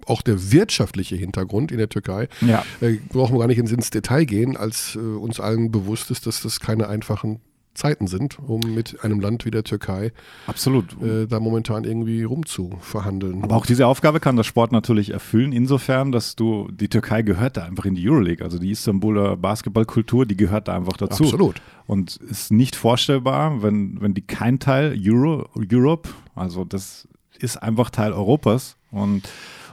auch 0.05 0.21
der 0.21 0.51
wirtschaftliche 0.51 1.15
Hintergrund 1.15 1.71
in 1.71 1.77
der 1.77 1.89
Türkei, 1.89 2.27
Ja. 2.41 2.63
äh, 2.81 2.97
brauchen 3.09 3.33
wir 3.35 3.39
gar 3.39 3.47
nicht 3.47 3.57
ins, 3.57 3.71
ins 3.71 3.89
Detail 3.89 4.25
gehen, 4.25 4.55
als 4.57 4.95
äh, 4.95 4.99
uns 4.99 5.39
allen 5.39 5.71
bewusst 5.71 6.11
ist, 6.11 6.27
dass 6.27 6.41
das 6.41 6.59
keine 6.59 6.87
einfachen 6.87 7.39
Zeiten 7.73 8.07
sind, 8.07 8.37
um 8.39 8.61
mit 8.73 9.03
einem 9.03 9.19
Land 9.19 9.45
wie 9.45 9.51
der 9.51 9.63
Türkei 9.63 10.11
Absolut. 10.45 10.95
äh, 11.01 11.25
da 11.25 11.39
momentan 11.39 11.83
irgendwie 11.83 12.23
rumzuverhandeln. 12.23 13.43
Aber 13.43 13.55
auch 13.55 13.65
diese 13.65 13.87
Aufgabe 13.87 14.19
kann 14.19 14.35
der 14.35 14.43
Sport 14.43 14.71
natürlich 14.71 15.11
erfüllen, 15.11 15.51
insofern, 15.51 16.11
dass 16.11 16.35
du, 16.35 16.67
die 16.71 16.87
Türkei 16.87 17.23
gehört 17.23 17.57
da 17.57 17.63
einfach 17.63 17.85
in 17.85 17.95
die 17.95 18.07
Euroleague. 18.07 18.43
Also 18.43 18.59
die 18.59 18.71
Istanbuler 18.71 19.37
Basketballkultur, 19.37 20.25
die 20.25 20.37
gehört 20.37 20.67
da 20.67 20.75
einfach 20.75 20.97
dazu. 20.97 21.23
Absolut. 21.23 21.61
Und 21.87 22.17
ist 22.17 22.51
nicht 22.51 22.75
vorstellbar, 22.75 23.63
wenn, 23.63 23.99
wenn 24.01 24.13
die 24.13 24.21
kein 24.21 24.59
Teil 24.59 24.95
Euro, 25.05 25.49
Europe, 25.55 26.09
also 26.35 26.65
das 26.65 27.07
ist 27.39 27.57
einfach 27.57 27.89
Teil 27.89 28.13
Europas 28.13 28.77
und 28.91 29.27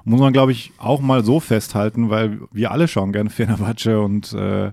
muss 0.04 0.20
man, 0.20 0.32
glaube 0.32 0.52
ich, 0.52 0.72
auch 0.78 1.00
mal 1.00 1.24
so 1.24 1.40
festhalten, 1.40 2.10
weil 2.10 2.40
wir 2.52 2.70
alle 2.70 2.88
schauen 2.88 3.12
gerne 3.12 3.30
Fenerbahce 3.30 4.00
und, 4.00 4.32
äh, 4.32 4.68
äh, 4.68 4.72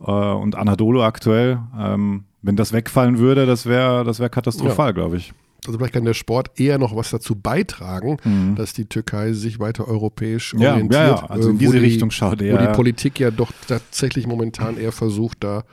und 0.00 0.54
Anadolu 0.54 1.02
aktuell. 1.02 1.58
Ähm, 1.78 2.24
wenn 2.42 2.56
das 2.56 2.72
wegfallen 2.72 3.18
würde, 3.18 3.46
das 3.46 3.66
wäre 3.66 4.04
das 4.04 4.20
wär 4.20 4.28
katastrophal, 4.28 4.88
ja. 4.88 4.92
glaube 4.92 5.16
ich. 5.16 5.32
Also 5.66 5.78
vielleicht 5.78 5.94
kann 5.94 6.04
der 6.04 6.14
Sport 6.14 6.58
eher 6.58 6.78
noch 6.78 6.94
was 6.94 7.10
dazu 7.10 7.34
beitragen, 7.34 8.18
mhm. 8.22 8.54
dass 8.54 8.72
die 8.72 8.84
Türkei 8.84 9.32
sich 9.32 9.58
weiter 9.58 9.88
europäisch 9.88 10.54
ja, 10.56 10.72
orientiert. 10.72 11.02
Ja, 11.02 11.08
ja, 11.08 11.26
also 11.26 11.50
in 11.50 11.58
diese 11.58 11.72
die, 11.72 11.78
Richtung 11.78 12.10
schaut 12.10 12.40
er. 12.40 12.54
Wo 12.54 12.66
die 12.66 12.72
Politik 12.74 13.18
ja 13.18 13.30
doch 13.30 13.50
tatsächlich 13.66 14.26
momentan 14.26 14.78
eher 14.78 14.92
versucht, 14.92 15.38
da 15.40 15.64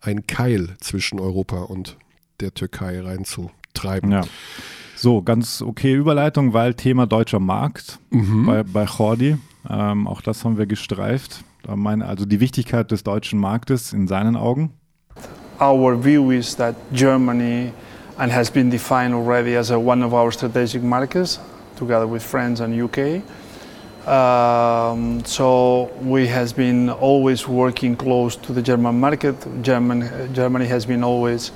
ein 0.00 0.26
Keil 0.26 0.70
zwischen 0.80 1.20
Europa 1.20 1.62
und 1.62 1.96
der 2.40 2.54
Türkei 2.54 3.00
reinzutreiben. 3.00 4.10
Ja. 4.10 4.22
So, 4.96 5.20
ganz 5.22 5.60
okay 5.60 5.94
Überleitung, 5.94 6.54
weil 6.54 6.74
Thema 6.74 7.06
deutscher 7.06 7.40
Markt 7.40 7.98
mhm. 8.10 8.46
bei, 8.46 8.62
bei 8.62 8.84
Jordi. 8.84 9.36
Ähm, 9.68 10.06
auch 10.06 10.22
das 10.22 10.44
haben 10.44 10.56
wir 10.56 10.66
gestreift. 10.66 11.44
Meine, 11.68 12.06
also 12.06 12.24
die 12.24 12.40
Wichtigkeit 12.40 12.90
des 12.90 13.02
deutschen 13.02 13.38
Marktes 13.38 13.92
in 13.92 14.08
seinen 14.08 14.36
Augen. 14.36 14.72
Our 15.60 15.96
view 15.96 16.30
is 16.30 16.54
that 16.56 16.74
Germany 16.92 17.72
and 18.18 18.30
has 18.30 18.50
been 18.50 18.70
defined 18.70 19.14
already 19.14 19.54
as 19.56 19.70
a, 19.70 19.78
one 19.78 20.02
of 20.02 20.12
our 20.14 20.30
strategic 20.32 20.82
markets 20.82 21.38
together 21.76 22.06
with 22.06 22.22
France 22.22 22.60
and 22.60 22.74
UK. 22.80 23.22
Um, 24.06 25.24
so 25.24 25.90
we 26.00 26.26
has 26.28 26.52
been 26.52 26.90
always 26.90 27.48
working 27.48 27.96
close 27.96 28.36
to 28.36 28.52
the 28.52 28.62
German 28.62 29.00
market. 29.00 29.34
German, 29.62 30.32
Germany 30.34 30.66
has 30.66 30.86
been 30.86 31.02
always 31.02 31.52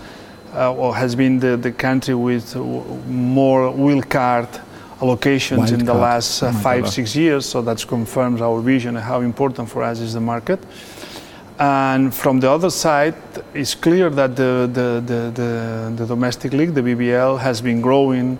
uh, 0.55 0.75
or 0.75 0.95
has 0.97 1.15
been 1.15 1.39
the, 1.39 1.57
the 1.57 1.71
country 1.71 2.15
with 2.15 2.57
more 2.57 3.71
wheel 3.71 4.03
card 4.03 4.49
allocations 4.99 5.59
Wild 5.59 5.73
in 5.73 5.85
the 5.85 5.95
last 5.95 6.43
uh, 6.43 6.49
oh 6.49 6.53
five, 6.53 6.85
God. 6.85 6.93
six 6.93 7.15
years. 7.15 7.47
So 7.47 7.63
that 7.63 7.87
confirms 7.87 8.41
our 8.41 8.61
vision 8.61 8.97
and 8.97 9.05
how 9.05 9.21
important 9.21 9.69
for 9.69 9.83
us 9.83 10.01
is 10.01 10.15
the 10.15 10.21
market. 10.21 10.59
And 11.61 12.15
from 12.15 12.41
the 12.41 12.51
other 12.51 12.71
side, 12.71 13.15
it's 13.53 13.75
clear 13.75 14.09
that 14.09 14.35
the, 14.35 14.67
the, 14.73 15.03
the, 15.05 15.31
the, 15.31 15.93
the 15.95 16.07
domestic 16.07 16.55
league, 16.55 16.73
the 16.73 16.81
BBL, 16.81 17.39
has 17.39 17.61
been 17.61 17.83
growing 17.83 18.39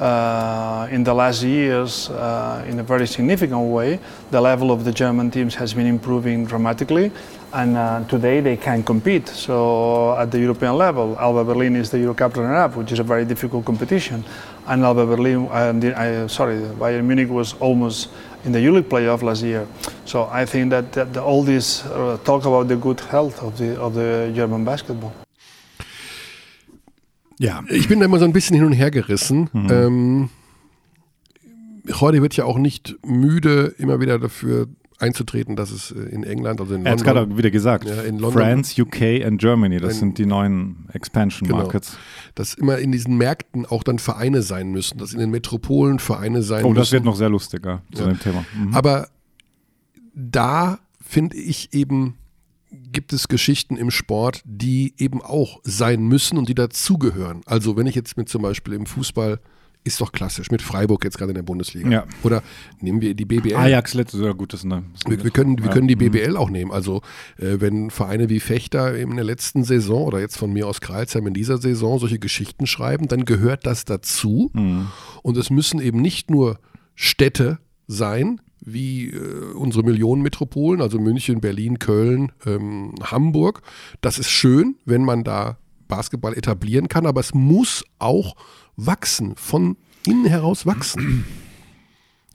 uh, 0.00 0.88
in 0.90 1.04
the 1.04 1.12
last 1.12 1.42
years 1.42 2.08
uh, 2.08 2.64
in 2.66 2.78
a 2.78 2.82
very 2.82 3.06
significant 3.06 3.60
way. 3.70 4.00
The 4.30 4.40
level 4.40 4.70
of 4.70 4.84
the 4.84 4.92
German 4.92 5.30
teams 5.30 5.54
has 5.56 5.74
been 5.74 5.86
improving 5.86 6.46
dramatically, 6.46 7.12
and 7.52 7.76
uh, 7.76 8.04
today 8.08 8.40
they 8.40 8.56
can 8.56 8.82
compete. 8.82 9.28
So 9.28 10.16
at 10.16 10.30
the 10.30 10.40
European 10.40 10.78
level, 10.78 11.14
Alba 11.20 11.44
Berlin 11.44 11.76
is 11.76 11.90
the 11.90 11.98
Eurocup 11.98 12.36
runner-up, 12.36 12.74
which 12.74 12.90
is 12.90 13.00
a 13.00 13.04
very 13.04 13.26
difficult 13.26 13.66
competition, 13.66 14.24
and 14.66 14.82
Alba 14.82 15.04
Berlin, 15.04 15.46
uh, 15.48 16.26
sorry, 16.26 16.56
Bayern 16.56 17.04
Munich 17.04 17.28
was 17.28 17.52
almost 17.60 18.08
in 18.44 18.52
the 18.52 18.58
Euroleague 18.58 18.88
playoff 18.88 19.22
last 19.22 19.42
year. 19.42 19.66
So 20.04 20.28
I 20.32 20.44
think 20.44 20.70
that, 20.70 20.92
that 20.92 21.16
all 21.16 21.44
this 21.44 21.84
uh, 21.86 22.18
talk 22.24 22.44
about 22.44 22.68
the 22.68 22.76
good 22.76 23.00
health 23.10 23.42
of 23.42 23.58
the 23.58 23.76
of 23.78 23.94
the 23.94 24.32
German 24.34 24.64
basketball. 24.64 25.12
Ja, 27.38 27.64
ich 27.68 27.88
bin 27.88 27.98
da 27.98 28.06
immer 28.06 28.18
so 28.18 28.24
ein 28.24 28.32
bisschen 28.32 28.56
hin 28.56 28.64
und 28.64 28.72
her 28.72 28.90
gerissen. 28.90 29.50
Mhm. 29.52 29.70
Ähm, 29.70 30.30
heute 32.00 32.22
wird 32.22 32.36
ja 32.36 32.44
auch 32.44 32.58
nicht 32.58 32.96
müde, 33.04 33.74
immer 33.78 34.00
wieder 34.00 34.18
dafür 34.18 34.68
einzutreten, 34.98 35.56
dass 35.56 35.70
es 35.70 35.90
äh, 35.90 36.00
in 36.00 36.24
England, 36.24 36.60
also 36.60 36.74
in 36.74 36.84
er 36.84 36.92
London. 36.92 37.06
Er 37.06 37.14
hat 37.14 37.26
gerade 37.26 37.36
wieder 37.38 37.50
gesagt, 37.50 37.84
ja, 37.84 38.02
in 38.02 38.18
London, 38.18 38.42
France, 38.42 38.80
UK 38.80 39.26
und 39.26 39.38
Germany, 39.38 39.78
das 39.78 39.94
ein, 39.94 39.98
sind 39.98 40.18
die 40.18 40.26
neuen 40.26 40.88
Expansion 40.92 41.48
genau, 41.48 41.62
Markets. 41.62 41.96
Dass 42.34 42.54
immer 42.54 42.78
in 42.78 42.92
diesen 42.92 43.16
Märkten 43.16 43.66
auch 43.66 43.82
dann 43.82 43.98
Vereine 43.98 44.42
sein 44.42 44.70
müssen, 44.70 44.98
dass 44.98 45.12
in 45.12 45.20
den 45.20 45.30
Metropolen 45.30 45.98
Vereine 45.98 46.42
sein 46.42 46.64
oh, 46.64 46.68
müssen. 46.68 46.78
Oh, 46.78 46.80
das 46.80 46.92
wird 46.92 47.04
noch 47.04 47.16
sehr 47.16 47.28
lustiger 47.28 47.82
zu 47.92 48.02
ja. 48.02 48.08
dem 48.08 48.20
Thema. 48.20 48.44
Mhm. 48.56 48.74
Aber 48.74 49.08
da 50.14 50.78
finde 51.00 51.36
ich 51.36 51.72
eben, 51.74 52.16
gibt 52.70 53.12
es 53.12 53.28
Geschichten 53.28 53.76
im 53.76 53.90
Sport, 53.90 54.42
die 54.44 54.94
eben 54.98 55.20
auch 55.20 55.60
sein 55.62 56.02
müssen 56.04 56.38
und 56.38 56.48
die 56.48 56.54
dazugehören. 56.54 57.42
Also 57.46 57.76
wenn 57.76 57.86
ich 57.86 57.94
jetzt 57.94 58.16
mit 58.16 58.28
zum 58.28 58.42
Beispiel 58.42 58.74
im 58.74 58.86
Fußball 58.86 59.40
ist 59.84 60.00
doch 60.00 60.12
klassisch, 60.12 60.50
mit 60.50 60.62
Freiburg 60.62 61.02
jetzt 61.04 61.18
gerade 61.18 61.30
in 61.30 61.34
der 61.34 61.42
Bundesliga. 61.42 61.90
Ja. 61.90 62.06
Oder 62.22 62.42
nehmen 62.80 63.00
wir 63.00 63.14
die 63.14 63.24
BBL. 63.24 63.56
Ajax 63.56 63.94
letztes 63.94 64.20
Jahr 64.20 64.34
gut, 64.34 64.52
das 64.52 64.64
ne, 64.64 64.84
wir, 65.06 65.22
wir, 65.24 65.30
können, 65.30 65.58
wir 65.58 65.66
ja. 65.66 65.72
können 65.72 65.88
die 65.88 65.96
BBL 65.96 66.30
mhm. 66.30 66.36
auch 66.36 66.50
nehmen. 66.50 66.70
Also 66.70 67.02
äh, 67.36 67.56
wenn 67.58 67.90
Vereine 67.90 68.28
wie 68.28 68.40
Fechter 68.40 68.96
in 68.96 69.16
der 69.16 69.24
letzten 69.24 69.64
Saison 69.64 70.04
oder 70.04 70.20
jetzt 70.20 70.36
von 70.36 70.52
mir 70.52 70.68
aus 70.68 70.80
Kreilsheim 70.80 71.26
in 71.26 71.34
dieser 71.34 71.58
Saison 71.58 71.98
solche 71.98 72.18
Geschichten 72.18 72.66
schreiben, 72.66 73.08
dann 73.08 73.24
gehört 73.24 73.66
das 73.66 73.84
dazu. 73.84 74.50
Mhm. 74.52 74.88
Und 75.22 75.36
es 75.36 75.50
müssen 75.50 75.80
eben 75.80 76.00
nicht 76.00 76.30
nur 76.30 76.58
Städte 76.94 77.58
sein, 77.88 78.40
wie 78.64 79.08
äh, 79.08 79.52
unsere 79.54 79.84
Millionenmetropolen, 79.84 80.80
also 80.80 80.98
München, 80.98 81.40
Berlin, 81.40 81.80
Köln, 81.80 82.30
ähm, 82.46 82.94
Hamburg. 83.02 83.62
Das 84.00 84.18
ist 84.18 84.30
schön, 84.30 84.76
wenn 84.84 85.04
man 85.04 85.24
da 85.24 85.58
Basketball 85.88 86.34
etablieren 86.34 86.88
kann, 86.88 87.04
aber 87.04 87.20
es 87.20 87.34
muss 87.34 87.84
auch 87.98 88.34
wachsen, 88.76 89.34
von 89.36 89.76
innen 90.06 90.26
heraus 90.26 90.66
wachsen. 90.66 91.24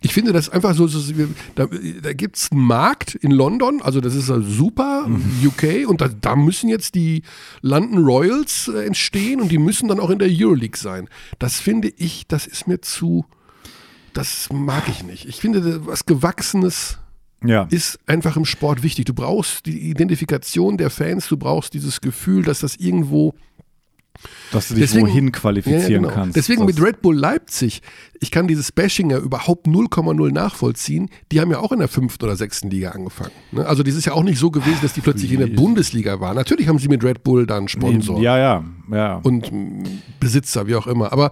Ich 0.01 0.13
finde 0.13 0.31
das 0.31 0.49
einfach 0.49 0.75
so, 0.75 0.85
so 0.87 1.11
da, 1.55 1.65
da 1.65 2.13
gibt 2.13 2.37
es 2.37 2.51
einen 2.51 2.61
Markt 2.61 3.15
in 3.15 3.31
London, 3.31 3.81
also 3.81 3.99
das 3.99 4.13
ist 4.13 4.27
super, 4.27 5.09
UK, 5.43 5.87
und 5.87 6.01
da, 6.01 6.07
da, 6.07 6.35
müssen 6.35 6.69
jetzt 6.69 6.93
die 6.93 7.23
London 7.61 8.05
Royals 8.05 8.67
äh, 8.67 8.85
entstehen 8.85 9.41
und 9.41 9.51
die 9.51 9.57
müssen 9.57 9.87
dann 9.87 9.99
auch 9.99 10.11
in 10.11 10.19
der 10.19 10.29
Euroleague 10.29 10.77
sein. 10.77 11.09
Das 11.39 11.59
finde 11.59 11.89
ich, 11.97 12.27
das 12.27 12.45
ist 12.45 12.67
mir 12.67 12.79
zu, 12.81 13.25
das 14.13 14.49
mag 14.51 14.87
ich 14.87 15.03
nicht. 15.03 15.25
Ich 15.25 15.37
finde, 15.37 15.87
was 15.87 16.05
Gewachsenes 16.05 16.99
ja. 17.43 17.67
ist 17.71 17.99
einfach 18.05 18.37
im 18.37 18.45
Sport 18.45 18.83
wichtig. 18.83 19.05
Du 19.05 19.13
brauchst 19.13 19.65
die 19.65 19.89
Identifikation 19.89 20.77
der 20.77 20.91
Fans, 20.91 21.27
du 21.27 21.37
brauchst 21.37 21.73
dieses 21.73 22.01
Gefühl, 22.01 22.43
dass 22.43 22.59
das 22.59 22.75
irgendwo 22.75 23.33
dass 24.51 24.69
du 24.69 24.75
dich 24.75 24.83
Deswegen, 24.83 25.07
wohin 25.07 25.31
qualifizieren 25.31 25.91
ja, 25.91 25.97
genau. 25.99 26.09
kannst. 26.09 26.35
Deswegen 26.35 26.65
mit 26.65 26.81
Red 26.81 27.01
Bull 27.01 27.15
Leipzig, 27.15 27.81
ich 28.19 28.31
kann 28.31 28.47
dieses 28.47 28.71
Bashing 28.71 29.09
ja 29.09 29.17
überhaupt 29.17 29.67
0,0 29.67 30.31
nachvollziehen. 30.31 31.09
Die 31.31 31.41
haben 31.41 31.51
ja 31.51 31.59
auch 31.59 31.71
in 31.71 31.79
der 31.79 31.87
fünften 31.87 32.25
oder 32.25 32.35
sechsten 32.35 32.69
Liga 32.69 32.91
angefangen. 32.91 33.31
Ne? 33.51 33.65
Also 33.65 33.83
das 33.83 33.95
ist 33.95 34.05
ja 34.05 34.13
auch 34.13 34.23
nicht 34.23 34.39
so 34.39 34.51
gewesen, 34.51 34.79
dass 34.81 34.93
die 34.93 35.01
plötzlich 35.01 35.31
in 35.31 35.39
der 35.39 35.47
Bundesliga 35.47 36.19
waren. 36.19 36.35
Natürlich 36.35 36.67
haben 36.67 36.79
sie 36.79 36.87
mit 36.87 37.03
Red 37.03 37.23
Bull 37.23 37.45
dann 37.45 37.67
Sponsor. 37.67 38.21
Ja, 38.21 38.37
ja, 38.37 38.63
ja. 38.91 39.15
Und 39.17 39.51
Besitzer, 40.19 40.67
wie 40.67 40.75
auch 40.75 40.87
immer. 40.87 41.11
Aber 41.11 41.31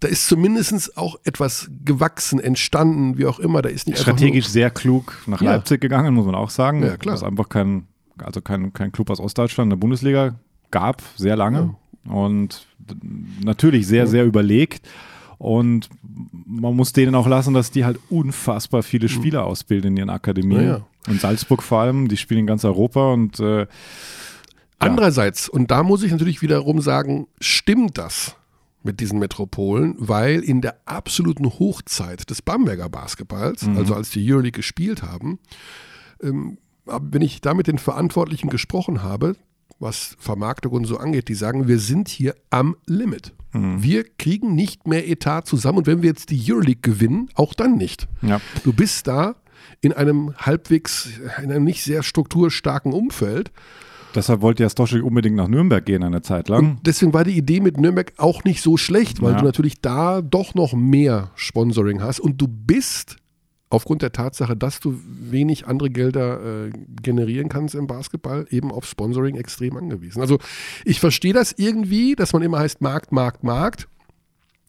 da 0.00 0.08
ist 0.08 0.28
zumindest 0.28 0.96
auch 0.96 1.16
etwas 1.24 1.70
gewachsen, 1.84 2.38
entstanden, 2.38 3.18
wie 3.18 3.26
auch 3.26 3.40
immer. 3.40 3.62
Da 3.62 3.68
ist 3.68 3.88
nicht 3.88 3.98
Strategisch 3.98 4.46
sehr 4.46 4.70
klug 4.70 5.18
nach 5.26 5.42
ja. 5.42 5.52
Leipzig 5.52 5.80
gegangen, 5.80 6.14
muss 6.14 6.26
man 6.26 6.34
auch 6.34 6.50
sagen. 6.50 6.82
Ja, 6.82 6.96
klar. 6.96 7.14
Das 7.14 7.22
ist 7.22 7.26
einfach 7.26 7.48
kein, 7.48 7.88
also 8.18 8.40
kein, 8.40 8.72
kein 8.72 8.92
Club 8.92 9.10
aus 9.10 9.20
Ostdeutschland 9.20 9.66
in 9.66 9.70
der 9.70 9.76
Bundesliga 9.76 10.38
gab, 10.70 11.02
sehr 11.16 11.36
lange. 11.36 11.58
Ja. 11.58 11.74
Und 12.08 12.66
natürlich 13.42 13.86
sehr, 13.86 14.06
sehr 14.06 14.24
überlegt. 14.24 14.88
Und 15.38 15.88
man 16.46 16.74
muss 16.74 16.92
denen 16.92 17.14
auch 17.14 17.28
lassen, 17.28 17.54
dass 17.54 17.70
die 17.70 17.84
halt 17.84 17.98
unfassbar 18.10 18.82
viele 18.82 19.06
mhm. 19.06 19.12
Spieler 19.12 19.44
ausbilden 19.44 19.92
in 19.92 19.96
ihren 19.98 20.10
Akademien. 20.10 20.62
Ja, 20.62 20.68
ja. 20.68 20.86
In 21.06 21.18
Salzburg 21.18 21.62
vor 21.62 21.80
allem, 21.80 22.08
die 22.08 22.16
spielen 22.16 22.40
in 22.40 22.46
ganz 22.46 22.64
Europa 22.64 23.12
und 23.12 23.38
äh, 23.40 23.66
Andererseits, 24.80 25.48
und 25.48 25.72
da 25.72 25.82
muss 25.82 26.04
ich 26.04 26.12
natürlich 26.12 26.40
wiederum 26.40 26.80
sagen, 26.80 27.26
stimmt 27.40 27.98
das? 27.98 28.36
mit 28.82 29.00
diesen 29.00 29.18
Metropolen, 29.18 29.96
weil 29.98 30.40
in 30.40 30.60
der 30.60 30.76
absoluten 30.86 31.46
Hochzeit 31.46 32.30
des 32.30 32.42
Bamberger 32.42 32.88
Basketballs, 32.88 33.66
mhm. 33.66 33.76
also 33.76 33.94
als 33.94 34.10
die 34.10 34.32
Euroleague 34.32 34.56
gespielt 34.56 35.02
haben, 35.02 35.40
ähm, 36.22 36.58
wenn 36.86 37.22
ich 37.22 37.40
da 37.40 37.54
mit 37.54 37.66
den 37.66 37.78
Verantwortlichen 37.78 38.48
gesprochen 38.48 39.02
habe, 39.02 39.36
was 39.78 40.16
Vermarktung 40.18 40.72
und 40.72 40.84
so 40.84 40.98
angeht, 40.98 41.28
die 41.28 41.34
sagen, 41.34 41.68
wir 41.68 41.78
sind 41.78 42.08
hier 42.08 42.34
am 42.50 42.76
Limit. 42.86 43.34
Mhm. 43.52 43.82
Wir 43.82 44.04
kriegen 44.04 44.54
nicht 44.54 44.86
mehr 44.86 45.08
Etat 45.08 45.42
zusammen 45.42 45.78
und 45.78 45.86
wenn 45.86 46.02
wir 46.02 46.10
jetzt 46.10 46.30
die 46.30 46.52
Euroleague 46.52 46.80
gewinnen, 46.82 47.28
auch 47.34 47.54
dann 47.54 47.76
nicht. 47.76 48.08
Ja. 48.22 48.40
Du 48.64 48.72
bist 48.72 49.06
da 49.06 49.36
in 49.80 49.92
einem 49.92 50.34
halbwegs, 50.36 51.08
in 51.42 51.50
einem 51.50 51.64
nicht 51.64 51.82
sehr 51.82 52.02
strukturstarken 52.02 52.92
Umfeld 52.92 53.52
Deshalb 54.14 54.40
wollte 54.40 54.62
ja 54.62 54.70
Stoschek 54.70 55.04
unbedingt 55.04 55.36
nach 55.36 55.48
Nürnberg 55.48 55.84
gehen 55.84 56.02
eine 56.02 56.22
Zeit 56.22 56.48
lang. 56.48 56.70
Und 56.70 56.86
deswegen 56.86 57.12
war 57.12 57.24
die 57.24 57.36
Idee 57.36 57.60
mit 57.60 57.78
Nürnberg 57.78 58.12
auch 58.16 58.44
nicht 58.44 58.62
so 58.62 58.76
schlecht, 58.76 59.20
weil 59.22 59.32
ja. 59.32 59.38
du 59.38 59.44
natürlich 59.44 59.80
da 59.80 60.22
doch 60.22 60.54
noch 60.54 60.72
mehr 60.72 61.30
Sponsoring 61.34 62.02
hast 62.02 62.20
und 62.20 62.40
du 62.40 62.48
bist 62.48 63.16
aufgrund 63.70 64.02
der 64.02 64.12
Tatsache, 64.12 64.56
dass 64.56 64.80
du 64.80 64.98
wenig 65.04 65.66
andere 65.66 65.90
Gelder 65.90 66.66
äh, 66.66 66.70
generieren 67.02 67.48
kannst 67.48 67.74
im 67.74 67.86
Basketball, 67.86 68.46
eben 68.50 68.72
auf 68.72 68.86
Sponsoring 68.86 69.36
extrem 69.36 69.76
angewiesen. 69.76 70.20
Also 70.20 70.38
ich 70.84 71.00
verstehe 71.00 71.32
das 71.32 71.52
irgendwie, 71.56 72.14
dass 72.14 72.32
man 72.32 72.42
immer 72.42 72.58
heißt 72.58 72.80
Markt, 72.80 73.12
Markt, 73.12 73.44
Markt. 73.44 73.88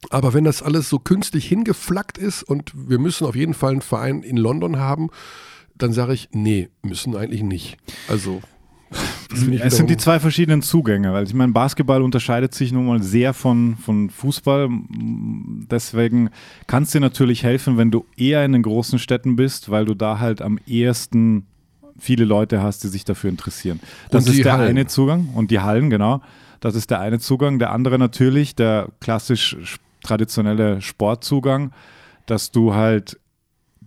Aber 0.10 0.34
wenn 0.34 0.45
das 0.45 0.62
alles 0.62 0.89
so 0.89 0.97
künstlich 1.00 1.45
hingeflackt 1.45 2.18
ist 2.18 2.43
und 2.43 2.72
wir 2.74 3.00
müssen 3.00 3.26
auf 3.26 3.36
jeden 3.36 3.54
Fall 3.54 3.74
einen 3.74 3.82
Verein 3.82 4.24
in 4.24 4.38
London 4.38 4.78
haben, 4.78 5.10
dann 5.76 5.93
sage 5.93 6.14
ich, 6.14 6.30
nee, 6.32 6.70
müssen 6.82 7.16
eigentlich 7.16 7.43
nicht. 7.43 7.78
Also 8.08 8.41
Das 9.30 9.43
ich 9.43 9.61
Es 9.63 9.77
sind 9.77 9.89
die 9.89 9.97
zwei 9.97 10.19
verschiedenen 10.19 10.61
Zugänge, 10.61 11.13
weil 11.13 11.25
ich 11.25 11.34
meine, 11.34 11.51
Basketball 11.51 12.01
unterscheidet 12.01 12.53
sich 12.55 12.71
nun 12.71 12.88
mal 12.88 13.03
sehr 13.03 13.34
von, 13.34 13.77
von 13.77 14.09
Fußball. 14.09 14.69
Deswegen 15.69 16.30
kann 16.67 16.84
es 16.84 16.91
dir 16.91 16.99
natürlich 17.01 17.43
helfen, 17.43 17.77
wenn 17.77 17.91
du 17.91 18.05
eher 18.17 18.43
in 18.45 18.53
den 18.53 18.63
großen 18.63 18.99
Städten 18.99 19.36
bist, 19.36 19.69
weil 19.69 19.86
du 19.86 19.93
da 19.93 20.19
halt 20.19 20.41
am 20.41 20.57
ehesten 20.65 21.45
viele 21.97 22.25
Leute 22.25 22.61
hast, 22.63 22.84
die 22.84 22.88
sich 22.88 23.03
dafür 23.05 23.30
interessieren. 23.30 23.80
Das 24.09 24.27
ist 24.27 24.43
der 24.43 24.53
Hallen. 24.57 24.69
eine 24.69 24.88
Zugang 24.88 25.30
und 25.36 25.51
die 25.51 25.59
Hallen, 25.59 25.89
genau. 25.89 26.21
Das 26.61 26.75
ist 26.75 26.89
der 26.89 26.99
eine 26.99 27.19
Zugang. 27.19 27.59
Der 27.59 27.71
andere 27.71 27.99
natürlich, 27.99 28.55
der 28.55 28.89
klassisch 28.99 29.55
sch- 29.61 29.77
traditionelle 30.03 30.82
Sportzugang, 30.82 31.71
dass 32.25 32.51
du 32.51 32.73
halt 32.73 33.19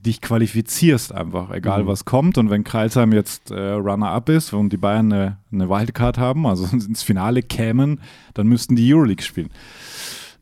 dich 0.05 0.21
qualifizierst 0.21 1.13
einfach, 1.13 1.49
Mhm. 1.49 1.55
egal 1.55 1.87
was 1.87 2.05
kommt. 2.05 2.37
Und 2.39 2.51
wenn 2.51 2.65
Kreilsheim 2.65 3.13
jetzt 3.13 3.51
äh, 3.51 3.71
Runner-up 3.73 4.29
ist 4.29 4.53
und 4.53 4.71
die 4.73 4.77
Bayern 4.77 5.13
eine, 5.13 5.39
eine 5.53 5.69
Wildcard 5.69 6.19
haben, 6.19 6.47
also 6.47 6.65
ins 6.73 7.03
Finale 7.03 7.43
kämen, 7.43 8.01
dann 8.35 8.47
müssten 8.49 8.77
die 8.77 8.93
Euroleague 8.93 9.23
spielen. 9.25 9.51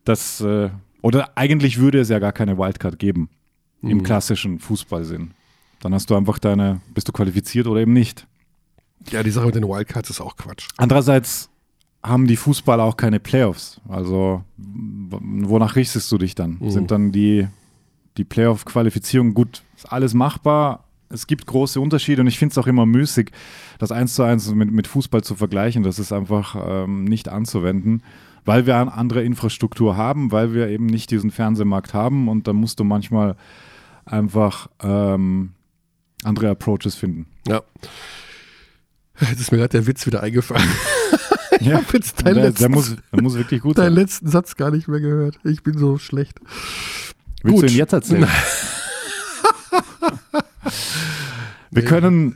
Das, 0.05 0.41
äh, 0.41 0.69
oder 1.01 1.37
eigentlich 1.37 1.77
würde 1.79 1.99
es 1.99 2.09
ja 2.09 2.19
gar 2.19 2.31
keine 2.33 2.57
Wildcard 2.57 2.97
geben, 2.99 3.29
Mhm. 3.81 3.89
im 3.89 4.03
klassischen 4.03 4.59
Fußballsinn. 4.59 5.31
Dann 5.79 5.93
hast 5.95 6.09
du 6.11 6.15
einfach 6.15 6.37
deine, 6.37 6.81
bist 6.93 7.07
du 7.07 7.11
qualifiziert 7.11 7.65
oder 7.65 7.79
eben 7.81 7.93
nicht. 7.93 8.27
Ja, 9.09 9.23
die 9.23 9.31
Sache 9.31 9.47
mit 9.47 9.55
den 9.55 9.63
Wildcards 9.63 10.11
ist 10.11 10.21
auch 10.21 10.35
Quatsch. 10.37 10.67
Andererseits 10.77 11.49
haben 12.03 12.27
die 12.27 12.35
Fußballer 12.35 12.83
auch 12.83 12.97
keine 12.97 13.19
Playoffs. 13.19 13.81
Also 13.89 14.43
wonach 14.57 15.75
richtest 15.75 16.11
du 16.11 16.19
dich 16.19 16.35
dann? 16.35 16.59
Sind 16.69 16.91
dann 16.91 17.11
die, 17.11 17.47
die 18.17 18.23
Playoff-Qualifizierungen 18.23 19.33
gut, 19.33 19.63
ist 19.75 19.91
alles 19.91 20.13
machbar? 20.13 20.85
Es 21.09 21.27
gibt 21.27 21.45
große 21.45 21.79
Unterschiede 21.81 22.21
und 22.21 22.27
ich 22.27 22.39
finde 22.39 22.53
es 22.53 22.57
auch 22.57 22.67
immer 22.67 22.85
müßig, 22.85 23.31
das 23.79 23.91
eins 23.91 24.15
zu 24.15 24.23
eins 24.23 24.49
mit, 24.53 24.71
mit 24.71 24.87
Fußball 24.87 25.23
zu 25.23 25.35
vergleichen. 25.35 25.83
Das 25.83 25.99
ist 25.99 26.13
einfach 26.13 26.55
ähm, 26.65 27.03
nicht 27.03 27.27
anzuwenden, 27.27 28.03
weil 28.45 28.65
wir 28.65 28.77
eine 28.77 28.93
andere 28.93 29.23
Infrastruktur 29.23 29.97
haben, 29.97 30.31
weil 30.31 30.53
wir 30.53 30.67
eben 30.69 30.85
nicht 30.85 31.11
diesen 31.11 31.31
Fernsehmarkt 31.31 31.93
haben 31.93 32.29
und 32.29 32.47
da 32.47 32.53
musst 32.53 32.79
du 32.79 32.85
manchmal 32.85 33.35
einfach 34.05 34.69
ähm, 34.81 35.51
andere 36.23 36.49
Approaches 36.49 36.95
finden. 36.95 37.25
Ja. 37.47 37.61
Jetzt 39.19 39.41
ist 39.41 39.51
mir 39.51 39.57
gerade 39.57 39.69
der 39.69 39.87
Witz 39.87 40.05
wieder 40.07 40.23
eingefallen. 40.23 40.67
ich 41.59 41.67
Ja, 41.67 41.75
habe 41.75 41.85
jetzt 41.93 42.25
deinen, 42.25 42.35
der, 42.35 42.43
letzten, 42.45 42.59
der, 42.59 42.69
muss, 42.69 42.95
der 43.11 43.21
muss 43.21 43.33
wirklich 43.35 43.61
gut 43.61 43.77
deinen 43.77 43.93
sein. 43.95 44.03
letzten 44.03 44.27
Satz 44.29 44.55
gar 44.55 44.71
nicht 44.71 44.87
mehr 44.87 44.99
gehört. 45.01 45.39
Ich 45.43 45.61
bin 45.63 45.77
so 45.77 45.97
schlecht. 45.97 46.39
Willst 47.43 47.55
Gut. 47.55 47.69
du 47.69 47.73
ihn 47.73 47.77
jetzt 47.77 47.93
erzählen? 47.93 48.27
Wir 51.71 51.85
können, 51.85 52.35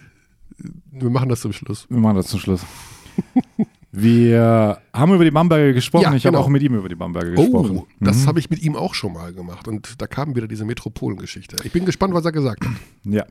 Wir 0.92 1.10
machen 1.10 1.30
das 1.30 1.42
zum 1.42 1.52
Schluss. 1.52 1.88
wir 1.90 2.00
machen 2.00 2.16
das 2.16 2.28
zum 2.28 2.40
Schluss. 2.40 2.62
Wir 3.92 4.80
haben 4.94 5.14
über 5.14 5.24
die 5.24 5.32
Bamberger 5.32 5.72
gesprochen. 5.72 6.04
Ja, 6.04 6.14
ich 6.16 6.26
habe 6.26 6.34
genau. 6.36 6.46
auch 6.46 6.50
mit 6.50 6.62
ihm 6.64 6.76
über 6.76 6.90
die 6.90 6.96
Bamberger 6.96 7.32
gesprochen. 7.32 7.78
Oh, 7.78 7.88
das 8.02 8.28
habe 8.28 8.40
ich 8.40 8.50
mit 8.50 8.62
ihm 8.62 8.76
auch 8.76 8.94
schon 8.94 9.14
mal 9.14 9.32
gemacht. 9.32 9.70
Und 9.70 10.02
da 10.02 10.08
kam 10.08 10.36
wieder 10.36 10.48
diese 10.48 10.66
Metropolengeschichte. 10.66 11.56
Ich 11.64 11.72
bin 11.72 11.86
gespannt, 11.86 12.14
was 12.14 12.26
er 12.26 12.34
gesagt 12.34 12.66
hat. 12.66 12.74
Ja. 13.06 13.24
I 13.24 13.28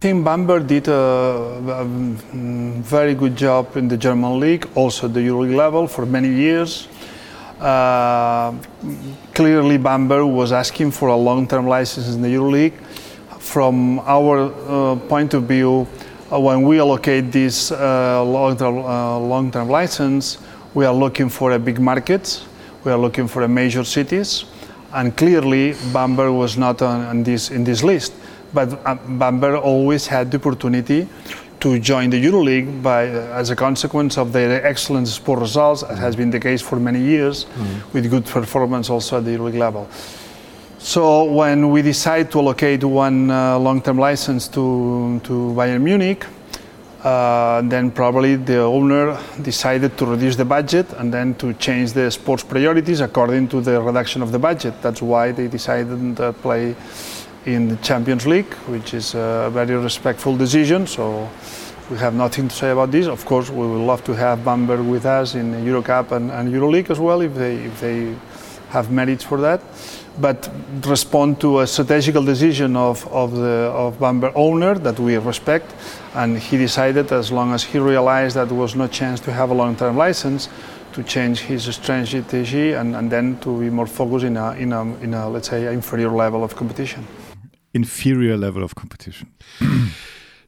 think 0.00 0.24
Bamberg 0.24 0.66
did 0.66 0.88
a, 0.88 1.58
a 1.68 1.86
very 2.82 3.14
good 3.14 3.40
job 3.40 3.76
in 3.76 3.88
the 3.88 3.96
German 3.96 4.40
league, 4.40 4.66
also 4.74 5.06
at 5.06 5.14
the 5.14 5.20
EuroLeague 5.20 5.54
level 5.54 5.86
for 5.86 6.04
many 6.04 6.26
years. 6.26 6.88
Uh, 7.62 8.52
clearly, 9.34 9.78
Bamberg 9.78 10.26
was 10.26 10.50
asking 10.50 10.90
for 10.90 11.08
a 11.10 11.16
long-term 11.16 11.68
license 11.68 12.12
in 12.12 12.20
the 12.20 12.26
EuroLeague. 12.26 12.72
From 13.38 14.00
our 14.00 14.50
uh, 14.66 14.96
point 15.08 15.32
of 15.34 15.44
view, 15.44 15.86
uh, 16.32 16.40
when 16.40 16.62
we 16.62 16.80
allocate 16.80 17.30
this 17.30 17.70
uh, 17.70 18.24
long-term, 18.24 18.82
long-term 18.82 19.68
license, 19.68 20.38
we 20.74 20.84
are 20.84 20.94
looking 20.94 21.28
for 21.28 21.52
a 21.52 21.58
big 21.58 21.78
market. 21.78 22.42
We 22.82 22.90
are 22.90 22.98
looking 22.98 23.28
for 23.28 23.42
a 23.42 23.48
major 23.48 23.84
cities, 23.84 24.44
and 24.92 25.16
clearly, 25.16 25.76
Bamberg 25.92 26.32
was 26.32 26.56
not 26.58 26.82
on, 26.82 27.02
on 27.02 27.22
this 27.22 27.52
in 27.52 27.62
this 27.62 27.84
list. 27.84 28.12
But 28.52 28.82
Bamberg 29.18 29.62
always 29.62 30.08
had 30.08 30.32
the 30.32 30.38
opportunity 30.38 31.08
to 31.62 31.78
join 31.78 32.10
the 32.10 32.20
EuroLeague 32.20 32.82
by, 32.82 33.08
uh, 33.08 33.38
as 33.40 33.50
a 33.50 33.56
consequence 33.56 34.18
of 34.18 34.32
their 34.32 34.66
excellent 34.66 35.06
sport 35.06 35.38
results, 35.38 35.84
as 35.84 35.96
has 35.98 36.16
been 36.16 36.30
the 36.30 36.40
case 36.40 36.60
for 36.60 36.80
many 36.80 37.00
years, 37.00 37.46
with 37.92 38.10
good 38.10 38.26
performance 38.26 38.90
also 38.90 39.18
at 39.18 39.24
the 39.24 39.30
EuroLeague 39.30 39.58
level. 39.58 39.88
So 40.78 41.24
when 41.24 41.70
we 41.70 41.80
decide 41.80 42.32
to 42.32 42.40
allocate 42.40 42.82
one 42.82 43.30
uh, 43.30 43.56
long-term 43.60 43.96
license 43.96 44.48
to, 44.48 45.20
to 45.22 45.32
Bayern 45.56 45.82
Munich, 45.82 46.26
uh, 47.04 47.62
then 47.62 47.92
probably 47.92 48.34
the 48.34 48.58
owner 48.58 49.16
decided 49.40 49.96
to 49.98 50.06
reduce 50.06 50.34
the 50.34 50.44
budget 50.44 50.92
and 50.94 51.14
then 51.14 51.34
to 51.36 51.54
change 51.54 51.92
the 51.92 52.10
sports 52.10 52.42
priorities 52.42 53.00
according 53.00 53.46
to 53.48 53.60
the 53.60 53.80
reduction 53.80 54.22
of 54.22 54.32
the 54.32 54.38
budget. 54.38 54.74
That's 54.82 55.00
why 55.00 55.30
they 55.30 55.46
decided 55.46 56.16
to 56.16 56.32
play 56.32 56.74
in 57.46 57.68
the 57.68 57.76
Champions 57.76 58.26
League, 58.26 58.52
which 58.68 58.94
is 58.94 59.14
a 59.14 59.50
very 59.52 59.74
respectful 59.74 60.36
decision. 60.36 60.86
So 60.86 61.28
we 61.90 61.98
have 61.98 62.14
nothing 62.14 62.48
to 62.48 62.54
say 62.54 62.70
about 62.70 62.90
this. 62.90 63.06
Of 63.06 63.24
course, 63.24 63.50
we 63.50 63.66
would 63.66 63.84
love 63.84 64.04
to 64.04 64.12
have 64.14 64.44
Bamberg 64.44 64.80
with 64.80 65.04
us 65.04 65.34
in 65.34 65.50
the 65.52 65.58
Eurocup 65.58 66.12
and, 66.12 66.30
and 66.30 66.52
EuroLeague 66.52 66.90
as 66.90 66.98
well 66.98 67.20
if 67.20 67.34
they 67.34 67.56
if 67.56 67.80
they 67.80 68.14
have 68.70 68.90
merits 68.90 69.24
for 69.24 69.40
that. 69.40 69.60
But 70.20 70.50
respond 70.86 71.40
to 71.40 71.60
a 71.60 71.66
strategical 71.66 72.22
decision 72.22 72.76
of, 72.76 73.06
of 73.08 73.32
the 73.32 73.72
of 73.74 73.98
Bamberg 73.98 74.32
owner 74.34 74.74
that 74.74 74.98
we 74.98 75.16
respect, 75.16 75.74
and 76.14 76.38
he 76.38 76.58
decided 76.58 77.12
as 77.12 77.32
long 77.32 77.52
as 77.52 77.62
he 77.64 77.78
realized 77.78 78.36
that 78.36 78.48
there 78.48 78.58
was 78.58 78.74
no 78.74 78.86
chance 78.86 79.20
to 79.20 79.32
have 79.32 79.50
a 79.50 79.54
long-term 79.54 79.96
license, 79.96 80.48
to 80.92 81.02
change 81.02 81.40
his 81.40 81.64
strategy 81.74 82.72
and, 82.72 82.94
and 82.94 83.10
then 83.10 83.38
to 83.40 83.58
be 83.58 83.70
more 83.70 83.86
focused 83.86 84.24
in 84.24 84.36
a, 84.36 84.52
in 84.52 84.72
a, 84.72 84.82
in 84.96 85.14
a 85.14 85.28
let's 85.28 85.48
say 85.48 85.72
inferior 85.72 86.10
level 86.10 86.44
of 86.44 86.54
competition. 86.54 87.06
Inferior 87.72 88.36
level 88.36 88.62
of 88.62 88.74
competition. 88.74 89.28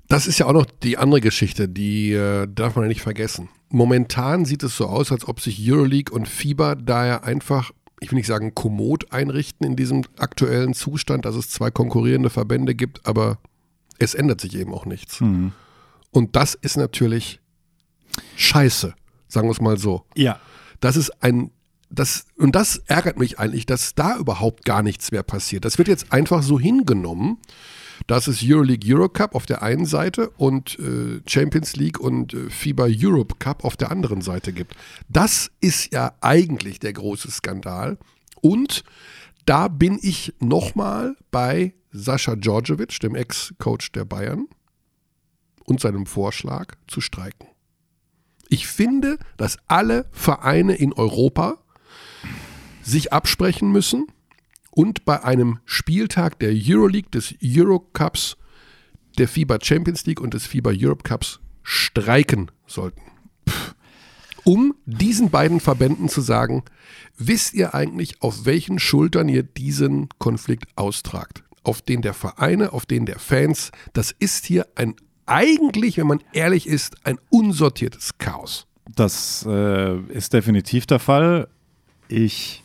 Das 0.09 0.27
ist 0.27 0.39
ja 0.39 0.47
auch 0.47 0.53
noch 0.53 0.67
die 0.67 0.99
andere 0.99 1.21
Geschichte, 1.21 1.69
die 1.69 2.13
äh, 2.13 2.47
darf 2.53 2.77
man 2.77 2.85
ja 2.85 2.89
nicht 2.89 3.03
vergessen. 3.03 3.49
Momentan 3.71 4.45
sieht 4.45 4.63
es 4.63 4.77
so 4.77 4.87
aus, 4.87 5.11
als 5.11 5.27
ob 5.27 5.41
sich 5.41 5.59
Euroleague 5.61 6.15
und 6.15 6.29
FIBA 6.29 6.75
daher 6.77 7.25
einfach, 7.25 7.73
ich 8.01 8.11
will 8.11 8.17
nicht 8.17 8.27
sagen 8.27 8.55
kommod 8.55 9.13
einrichten 9.13 9.67
in 9.67 9.77
diesem 9.77 10.03
aktuellen 10.19 10.75
Zustand, 10.75 11.25
dass 11.25 11.35
es 11.35 11.49
zwei 11.49 11.71
konkurrierende 11.71 12.31
Verbände 12.31 12.75
gibt, 12.75 13.07
aber 13.07 13.39
es 13.99 14.15
ändert 14.15 14.41
sich 14.41 14.55
eben 14.55 14.75
auch 14.75 14.87
nichts. 14.87 15.21
Und 16.11 16.37
das 16.37 16.55
ist 16.55 16.77
natürlich 16.77 17.41
scheiße, 18.37 18.95
sagen 19.27 19.49
wir 19.49 19.53
es 19.53 19.61
mal 19.61 19.79
so. 19.79 20.05
Ja. 20.15 20.39
Das 20.81 20.97
ist 20.97 21.11
ein, 21.23 21.51
das, 21.99 22.27
und 22.37 22.55
das 22.55 22.79
ärgert 22.87 23.19
mich 23.19 23.39
eigentlich, 23.39 23.67
dass 23.67 23.95
da 23.95 24.17
überhaupt 24.17 24.65
gar 24.65 24.83
nichts 24.83 25.13
mehr 25.13 25.23
passiert. 25.23 25.65
Das 25.65 25.79
wird 25.79 25.89
jetzt 25.89 26.13
einfach 26.13 26.43
so 26.43 26.59
hingenommen, 26.59 27.39
dass 28.07 28.27
es 28.27 28.41
Euroleague 28.43 28.93
Eurocup 28.93 29.35
auf 29.35 29.47
der 29.47 29.63
einen 29.63 29.87
Seite 29.87 30.31
und 30.31 30.79
äh, 30.79 31.21
Champions 31.27 31.77
League 31.77 32.01
und 32.01 32.35
äh, 32.35 32.51
FIBA 32.51 32.89
Europe 32.91 33.37
Cup 33.39 33.65
auf 33.65 33.77
der 33.77 33.91
anderen 33.91 34.21
Seite 34.21 34.53
gibt. 34.53 34.75
Das 35.09 35.51
ist 35.61 35.93
ja 35.93 36.13
eigentlich 36.21 36.81
der 36.81 36.93
große 36.93 37.31
Skandal. 37.31 37.99
Und 38.41 38.85
da 39.47 39.69
bin 39.69 39.99
ich 40.03 40.35
nochmal 40.41 41.17
bei 41.31 41.75
Sascha 41.93 42.35
Djordjevic, 42.35 42.99
dem 43.01 43.15
Ex-Coach 43.15 43.93
der 43.93 44.05
Bayern, 44.05 44.47
und 45.65 45.81
seinem 45.81 46.07
Vorschlag 46.07 46.75
zu 46.89 47.01
streiken. 47.01 47.49
Ich 48.49 48.67
finde, 48.67 49.19
dass 49.37 49.57
alle 49.67 50.07
Vereine 50.13 50.75
in 50.75 50.93
Europa 50.93 51.64
sich 52.85 53.13
absprechen 53.13 53.73
müssen 53.73 54.07
und 54.71 55.05
bei 55.05 55.23
einem 55.23 55.59
Spieltag 55.65 56.39
der 56.39 56.53
Euroleague, 56.53 57.11
des 57.11 57.35
Eurocups, 57.43 58.37
der 59.19 59.29
FIBA 59.29 59.59
Champions 59.63 60.07
League 60.07 60.21
und 60.21 60.35
des 60.35 60.47
FIBA 60.47 60.73
Europe 60.75 61.05
Cups 61.05 61.41
streiken 61.63 62.51
sollten. 62.67 63.03
Um 64.45 64.75
diesen 64.85 65.31
beiden 65.31 65.61
Verbänden 65.61 66.09
zu 66.09 66.21
sagen, 66.21 66.65
wisst 67.17 67.55
ihr 67.55 67.75
eigentlich, 67.75 68.21
auf 68.21 68.45
welchen 68.45 68.79
Schultern 68.79 69.29
ihr 69.29 69.43
diesen 69.43 70.09
Konflikt 70.19 70.67
austragt? 70.77 71.45
Auf 71.63 71.81
den 71.81 72.03
der 72.03 72.13
Vereine, 72.13 72.75
auf 72.75 72.85
den 72.85 73.07
der 73.07 73.19
Fans. 73.19 73.71
Das 73.95 74.11
ist 74.11 74.45
hier 74.45 74.67
ein 74.75 74.97
eigentlich, 75.27 75.97
wenn 75.97 76.07
man 76.07 76.23
ehrlich 76.35 76.67
ist, 76.67 77.07
ein 77.07 77.19
unsortiertes 77.31 78.19
Chaos. 78.19 78.67
Das 78.95 79.47
äh, 79.49 79.99
ist 80.13 80.35
definitiv 80.35 80.85
der 80.85 80.99
Fall. 80.99 81.49
Ich 82.09 82.64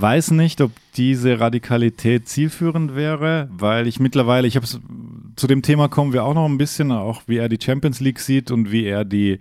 weiß 0.00 0.32
nicht, 0.32 0.60
ob 0.60 0.72
diese 0.94 1.40
Radikalität 1.40 2.28
zielführend 2.28 2.94
wäre, 2.94 3.48
weil 3.52 3.86
ich 3.86 4.00
mittlerweile, 4.00 4.46
ich 4.46 4.56
habe 4.56 4.66
zu 4.66 5.46
dem 5.46 5.62
Thema 5.62 5.88
kommen 5.88 6.12
wir 6.12 6.24
auch 6.24 6.34
noch 6.34 6.46
ein 6.46 6.58
bisschen, 6.58 6.92
auch 6.92 7.22
wie 7.26 7.36
er 7.36 7.48
die 7.48 7.58
Champions 7.62 8.00
League 8.00 8.20
sieht 8.20 8.50
und 8.50 8.70
wie 8.70 8.84
er 8.84 9.04
die, 9.04 9.38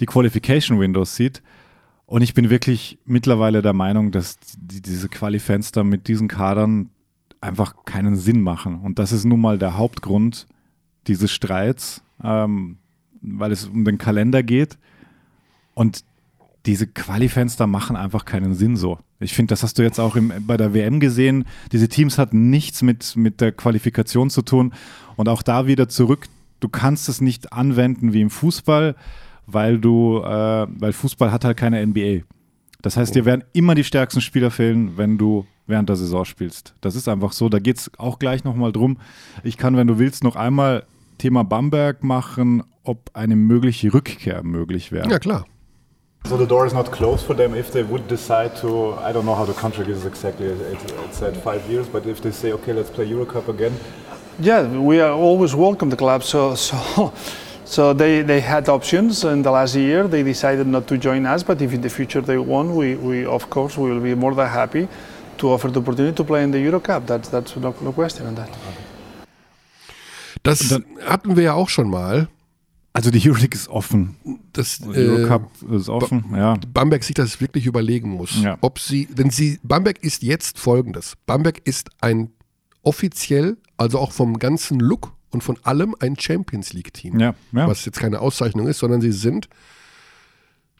die 0.00 0.06
Qualification 0.06 0.78
Windows 0.78 1.16
sieht. 1.16 1.42
Und 2.06 2.22
ich 2.22 2.34
bin 2.34 2.50
wirklich 2.50 2.98
mittlerweile 3.04 3.62
der 3.62 3.72
Meinung, 3.72 4.10
dass 4.10 4.38
die, 4.56 4.82
diese 4.82 5.08
Qualifenster 5.08 5.84
mit 5.84 6.08
diesen 6.08 6.28
Kadern 6.28 6.90
einfach 7.40 7.84
keinen 7.84 8.16
Sinn 8.16 8.42
machen. 8.42 8.80
Und 8.80 8.98
das 8.98 9.12
ist 9.12 9.24
nun 9.24 9.40
mal 9.40 9.58
der 9.58 9.76
Hauptgrund 9.76 10.46
dieses 11.06 11.30
Streits. 11.32 12.02
Ähm, 12.22 12.78
weil 13.22 13.52
es 13.52 13.66
um 13.66 13.84
den 13.84 13.98
Kalender 13.98 14.42
geht. 14.42 14.76
Und 15.74 16.04
diese 16.66 16.86
Qualifenster 16.86 17.66
machen 17.66 17.96
einfach 17.96 18.24
keinen 18.24 18.54
Sinn 18.54 18.76
so. 18.76 18.98
Ich 19.18 19.34
finde, 19.34 19.52
das 19.52 19.62
hast 19.62 19.78
du 19.78 19.82
jetzt 19.82 19.98
auch 19.98 20.16
im, 20.16 20.32
bei 20.46 20.56
der 20.56 20.74
WM 20.74 21.00
gesehen. 21.00 21.44
Diese 21.72 21.88
Teams 21.88 22.18
hatten 22.18 22.50
nichts 22.50 22.82
mit, 22.82 23.16
mit 23.16 23.40
der 23.40 23.52
Qualifikation 23.52 24.30
zu 24.30 24.42
tun. 24.42 24.72
Und 25.16 25.28
auch 25.28 25.42
da 25.42 25.66
wieder 25.66 25.88
zurück, 25.88 26.26
du 26.60 26.68
kannst 26.68 27.08
es 27.08 27.20
nicht 27.20 27.52
anwenden 27.52 28.12
wie 28.12 28.20
im 28.20 28.30
Fußball, 28.30 28.94
weil 29.46 29.78
du, 29.78 30.18
äh, 30.18 30.66
weil 30.68 30.92
Fußball 30.92 31.32
hat 31.32 31.44
halt 31.44 31.56
keine 31.56 31.84
NBA. 31.84 32.20
Das 32.80 32.96
heißt, 32.96 33.14
dir 33.14 33.24
werden 33.24 33.44
immer 33.52 33.74
die 33.74 33.84
stärksten 33.84 34.20
Spieler 34.20 34.50
fehlen, 34.50 34.96
wenn 34.96 35.18
du 35.18 35.46
während 35.66 35.88
der 35.88 35.96
Saison 35.96 36.24
spielst. 36.24 36.74
Das 36.80 36.96
ist 36.96 37.08
einfach 37.08 37.32
so. 37.32 37.48
Da 37.48 37.58
geht 37.58 37.78
es 37.78 37.90
auch 37.98 38.18
gleich 38.18 38.44
nochmal 38.44 38.72
drum. 38.72 38.98
Ich 39.44 39.56
kann, 39.56 39.76
wenn 39.76 39.86
du 39.86 39.98
willst, 39.98 40.24
noch 40.24 40.36
einmal 40.36 40.84
Thema 41.18 41.44
Bamberg 41.44 42.02
machen, 42.02 42.64
ob 42.82 43.10
eine 43.14 43.36
mögliche 43.36 43.94
Rückkehr 43.94 44.42
möglich 44.42 44.90
wäre. 44.90 45.08
Ja, 45.08 45.20
klar. 45.20 45.46
So 46.24 46.36
the 46.36 46.46
door 46.46 46.66
is 46.66 46.72
not 46.72 46.90
closed 46.90 47.26
for 47.26 47.34
them 47.34 47.54
if 47.54 47.72
they 47.72 47.82
would 47.82 48.08
decide 48.08 48.56
to. 48.56 48.94
I 48.94 49.12
don't 49.12 49.26
know 49.26 49.34
how 49.34 49.44
the 49.44 49.54
contract 49.54 49.90
is 49.90 50.06
exactly. 50.06 50.46
It 50.46 51.14
said 51.14 51.36
five 51.36 51.68
years, 51.68 51.88
but 51.88 52.06
if 52.06 52.22
they 52.22 52.30
say, 52.30 52.52
okay, 52.52 52.72
let's 52.72 52.90
play 52.90 53.06
Eurocup 53.06 53.48
again. 53.48 53.74
Yeah, 54.38 54.66
we 54.66 55.00
are 55.00 55.12
always 55.12 55.54
welcome 55.54 55.90
the 55.90 55.96
club. 55.96 56.22
So 56.22 56.54
so. 56.68 57.12
So 57.64 57.94
they, 57.94 58.20
they 58.20 58.40
had 58.40 58.68
options 58.68 59.24
in 59.24 59.40
the 59.40 59.50
last 59.50 59.74
year. 59.76 60.06
They 60.06 60.22
decided 60.22 60.66
not 60.66 60.86
to 60.88 60.98
join 60.98 61.24
us, 61.24 61.42
but 61.42 61.62
if 61.62 61.72
in 61.72 61.80
the 61.80 61.88
future 61.88 62.20
they 62.20 62.36
want, 62.36 62.70
we, 62.70 62.96
we 62.96 63.24
of 63.24 63.48
course 63.48 63.78
we 63.78 63.88
will 63.90 64.00
be 64.00 64.14
more 64.14 64.34
than 64.34 64.48
happy 64.48 64.88
to 65.38 65.50
offer 65.50 65.68
the 65.68 65.80
opportunity 65.80 66.14
to 66.14 66.24
play 66.24 66.42
in 66.42 66.50
the 66.50 66.60
Euro 66.60 66.80
Cup. 66.80 67.06
That's, 67.06 67.30
that's 67.30 67.56
no, 67.56 67.74
no 67.80 67.92
question 67.92 68.26
on 68.26 68.34
that. 68.34 68.50
Das 70.42 70.58
dann, 70.68 70.84
hatten 71.06 71.36
wir 71.36 71.44
ja 71.44 71.52
auch 71.54 71.68
schon 71.68 71.88
mal. 71.88 72.28
Also 72.94 73.10
die 73.10 73.26
Euroleague 73.26 73.54
ist 73.54 73.68
offen. 73.68 74.16
Das 74.52 74.82
also 74.82 75.00
Eurocup 75.00 75.50
äh, 75.70 75.76
ist 75.76 75.88
offen, 75.88 76.24
ba 76.30 76.36
ja. 76.36 76.54
Bamberg 76.72 77.04
sich 77.04 77.14
das 77.14 77.40
wirklich 77.40 77.66
überlegen 77.66 78.10
muss. 78.10 78.42
Ja. 78.42 78.58
Ob 78.60 78.78
sie, 78.78 79.06
denn 79.06 79.30
sie, 79.30 79.58
Bamberg 79.62 80.02
ist 80.02 80.22
jetzt 80.22 80.58
folgendes. 80.58 81.14
Bamberg 81.24 81.62
ist 81.64 81.90
ein 82.00 82.30
offiziell, 82.82 83.56
also 83.78 83.98
auch 83.98 84.12
vom 84.12 84.38
ganzen 84.38 84.78
Look 84.78 85.14
und 85.30 85.42
von 85.42 85.56
allem 85.62 85.96
ein 86.00 86.18
Champions 86.18 86.74
League-Team. 86.74 87.18
Ja, 87.18 87.34
ja. 87.52 87.66
Was 87.66 87.84
jetzt 87.86 87.98
keine 87.98 88.20
Auszeichnung 88.20 88.66
ist, 88.66 88.78
sondern 88.78 89.00
sie 89.00 89.12
sind 89.12 89.48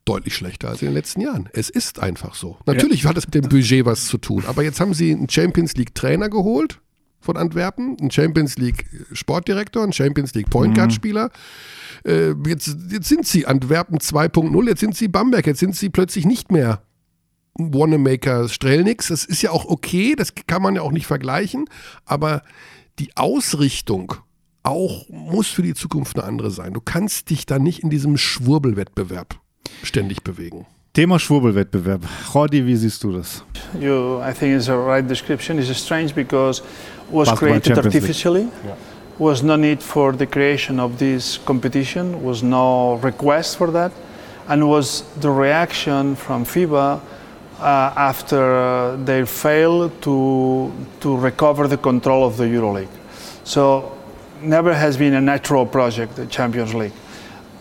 deutlich 0.05 0.35
schlechter 0.35 0.69
als 0.69 0.83
in 0.83 0.89
den 0.89 0.95
letzten 0.95 1.23
Jahren. 1.23 1.49
Es 1.55 1.71
ist 1.71 2.01
einfach 2.01 2.35
so. 2.35 2.59
Natürlich 2.67 3.05
ja. 3.05 3.11
hat 3.11 3.17
es 3.17 3.25
mit 3.25 3.35
dem 3.35 3.49
Budget 3.49 3.87
was 3.87 4.07
zu 4.07 4.19
tun, 4.19 4.45
aber 4.47 4.63
jetzt 4.63 4.81
haben 4.81 4.93
sie 4.93 5.13
einen 5.13 5.31
Champions 5.31 5.77
League-Trainer 5.77 6.29
geholt 6.29 6.82
von 7.23 7.37
Antwerpen, 7.37 7.97
einen 8.01 8.11
Champions 8.11 8.57
League 8.59 8.87
Sportdirektor, 9.13 9.83
einen 9.83 9.93
Champions 9.93 10.35
League 10.35 10.51
Point 10.51 10.75
Guard 10.75 10.93
Spieler. 10.93 11.31
Äh, 12.05 12.35
jetzt, 12.47 12.77
jetzt 12.91 13.09
sind 13.09 13.27
sie 13.27 13.47
Antwerpen 13.47 13.99
2.0, 13.99 14.69
jetzt 14.69 14.81
sind 14.81 14.97
sie 14.97 15.09
Bamberg, 15.09 15.47
jetzt 15.47 15.61
sind 15.61 15.77
sie 15.77 15.89
plötzlich 15.89 16.27
nicht 16.27 16.51
mehr 16.51 16.83
Wanamaker 17.55 18.49
Strelnix. 18.49 19.09
Das 19.09 19.25
ist 19.25 19.43
ja 19.43 19.51
auch 19.51 19.67
okay, 19.67 20.15
das 20.17 20.35
kann 20.47 20.63
man 20.63 20.75
ja 20.75 20.83
auch 20.83 20.93
nicht 20.93 21.07
vergleichen, 21.07 21.67
aber 22.05 22.43
die 22.99 23.17
Ausrichtung 23.17 24.15
auch 24.63 25.09
muss 25.09 25.49
für 25.49 25.63
die 25.63 25.75
Zukunft 25.75 26.19
eine 26.19 26.27
andere 26.27 26.51
sein. 26.51 26.73
Du 26.73 26.81
kannst 26.81 27.31
dich 27.31 27.47
da 27.47 27.59
nicht 27.59 27.83
in 27.83 27.91
diesem 27.91 28.17
Schwurbelwettbewerb 28.17 29.39
ständig 29.83 30.23
bewegen. 30.23 30.67
Thema 30.95 31.19
Schwurbelwettbewerb. 31.19 32.03
Rodi, 32.35 32.67
wie 32.67 32.77
siehst 32.77 33.03
du 33.03 33.13
das? 33.13 33.45
You, 33.81 34.21
I 34.21 34.35
think 34.35 34.55
it's 34.55 34.69
a 34.69 34.77
right 34.77 35.09
description. 35.09 35.59
It's 35.59 35.83
strange 35.83 36.13
because 36.15 36.63
was 37.13 37.29
Basketball 37.29 37.61
created 37.61 37.79
artificially. 37.79 38.51
Yeah. 38.65 38.75
Was 39.19 39.43
no 39.43 39.57
need 39.57 39.83
for 39.83 40.13
the 40.13 40.27
creation 40.27 40.81
of 40.81 40.99
this 40.99 41.39
competition. 41.39 42.23
Was 42.25 42.43
no 42.43 42.95
request 42.95 43.57
for 43.59 43.71
that, 43.71 43.93
and 44.49 44.69
was 44.69 45.03
the 45.21 45.31
reaction 45.31 46.17
from 46.17 46.45
FIBA 46.45 47.01
uh, 47.61 47.93
after 47.97 48.97
they 49.05 49.25
failed 49.25 49.93
to 50.03 50.73
to 51.01 51.17
recover 51.17 51.69
the 51.69 51.77
control 51.77 52.27
of 52.27 52.37
the 52.37 52.45
EuroLeague. 52.45 52.97
So 53.45 53.93
never 54.43 54.75
has 54.75 54.97
been 54.97 55.15
a 55.15 55.21
natural 55.21 55.67
project, 55.67 56.17
the 56.17 56.27
Champions 56.27 56.75
League. 56.75 56.93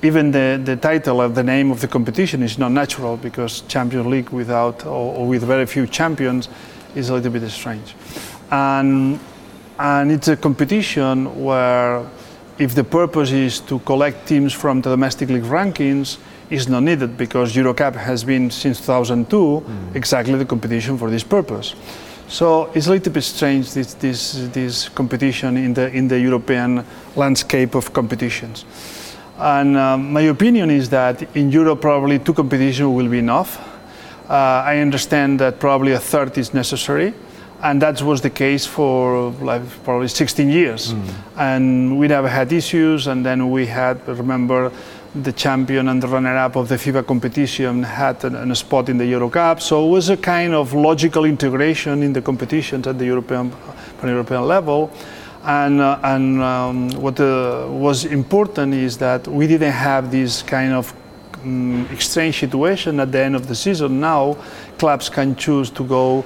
Even 0.03 0.31
the, 0.31 0.59
the 0.63 0.75
title 0.75 1.21
of 1.21 1.35
the 1.35 1.43
name 1.43 1.69
of 1.69 1.79
the 1.79 1.87
competition 1.87 2.41
is 2.41 2.57
not 2.57 2.71
natural 2.71 3.17
because 3.17 3.61
Champions 3.67 4.07
League 4.07 4.29
without 4.29 4.83
or, 4.85 5.15
or 5.15 5.27
with 5.27 5.43
very 5.43 5.67
few 5.67 5.85
champions 5.85 6.49
is 6.95 7.09
a 7.09 7.13
little 7.13 7.31
bit 7.31 7.47
strange. 7.51 7.95
And, 8.49 9.19
and 9.81 10.11
it's 10.11 10.27
a 10.27 10.37
competition 10.37 11.43
where 11.43 12.05
if 12.59 12.75
the 12.75 12.83
purpose 12.83 13.31
is 13.31 13.59
to 13.61 13.79
collect 13.79 14.27
teams 14.27 14.53
from 14.53 14.81
the 14.81 14.91
domestic 14.91 15.29
league 15.29 15.43
rankings, 15.43 16.17
is 16.51 16.67
not 16.67 16.83
needed 16.83 17.17
because 17.17 17.55
Eurocup 17.55 17.95
has 17.95 18.23
been 18.23 18.51
since 18.51 18.79
2002 18.79 19.35
mm. 19.35 19.95
exactly 19.95 20.37
the 20.37 20.45
competition 20.45 20.97
for 20.97 21.09
this 21.09 21.23
purpose. 21.23 21.73
So 22.27 22.69
it's 22.75 22.87
a 22.87 22.91
little 22.91 23.11
bit 23.11 23.23
strange 23.23 23.73
this, 23.73 23.93
this, 23.95 24.33
this 24.53 24.89
competition 24.89 25.57
in 25.57 25.73
the, 25.73 25.89
in 25.91 26.07
the 26.07 26.19
European 26.19 26.85
landscape 27.15 27.73
of 27.73 27.91
competitions. 27.93 28.65
And 29.37 29.77
um, 29.77 30.13
my 30.13 30.21
opinion 30.21 30.69
is 30.69 30.89
that 30.89 31.35
in 31.35 31.51
Europe 31.51 31.81
probably 31.81 32.19
two 32.19 32.33
competitions 32.33 32.93
will 32.93 33.09
be 33.09 33.19
enough. 33.19 33.57
Uh, 34.29 34.63
I 34.65 34.77
understand 34.79 35.39
that 35.39 35.59
probably 35.59 35.93
a 35.93 35.99
third 35.99 36.37
is 36.37 36.53
necessary 36.53 37.13
and 37.63 37.81
that 37.81 38.01
was 38.01 38.21
the 38.21 38.29
case 38.29 38.65
for 38.65 39.31
like 39.41 39.61
probably 39.83 40.07
16 40.07 40.49
years 40.49 40.93
mm. 40.93 41.13
and 41.37 41.97
we 41.99 42.07
never 42.07 42.27
had 42.27 42.51
issues 42.51 43.07
and 43.07 43.25
then 43.25 43.51
we 43.51 43.65
had 43.65 44.05
remember 44.07 44.71
the 45.13 45.31
champion 45.33 45.89
and 45.89 46.01
the 46.01 46.07
runner-up 46.07 46.55
of 46.55 46.69
the 46.69 46.75
FIBA 46.75 47.05
competition 47.05 47.83
had 47.83 48.23
an, 48.23 48.35
an, 48.35 48.55
spot 48.55 48.87
in 48.87 48.97
the 48.97 49.05
Euro 49.07 49.29
Cup. 49.29 49.59
So 49.61 49.85
it 49.85 49.89
was 49.89 50.09
a 50.09 50.15
kind 50.15 50.53
of 50.53 50.73
logical 50.73 51.25
integration 51.25 52.01
in 52.01 52.13
the 52.13 52.21
competitions 52.21 52.87
at 52.87 52.97
the 52.97 53.05
European, 53.05 53.51
pan-European 53.99 54.47
level. 54.47 54.89
And, 55.43 55.81
uh, 55.81 55.99
and 56.03 56.41
um, 56.41 56.89
what 56.91 57.19
uh, 57.19 57.67
was 57.69 58.05
important 58.05 58.73
is 58.73 58.97
that 58.99 59.27
we 59.27 59.47
didn't 59.47 59.73
have 59.73 60.11
this 60.11 60.43
kind 60.43 60.71
of 60.71 60.93
um, 61.43 61.87
exchange 61.91 62.39
situation 62.39 62.99
at 62.99 63.11
the 63.11 63.19
end 63.19 63.35
of 63.35 63.47
the 63.47 63.55
season. 63.55 63.99
Now 63.99 64.37
clubs 64.77 65.09
can 65.09 65.35
choose 65.35 65.69
to 65.71 65.83
go 65.83 66.23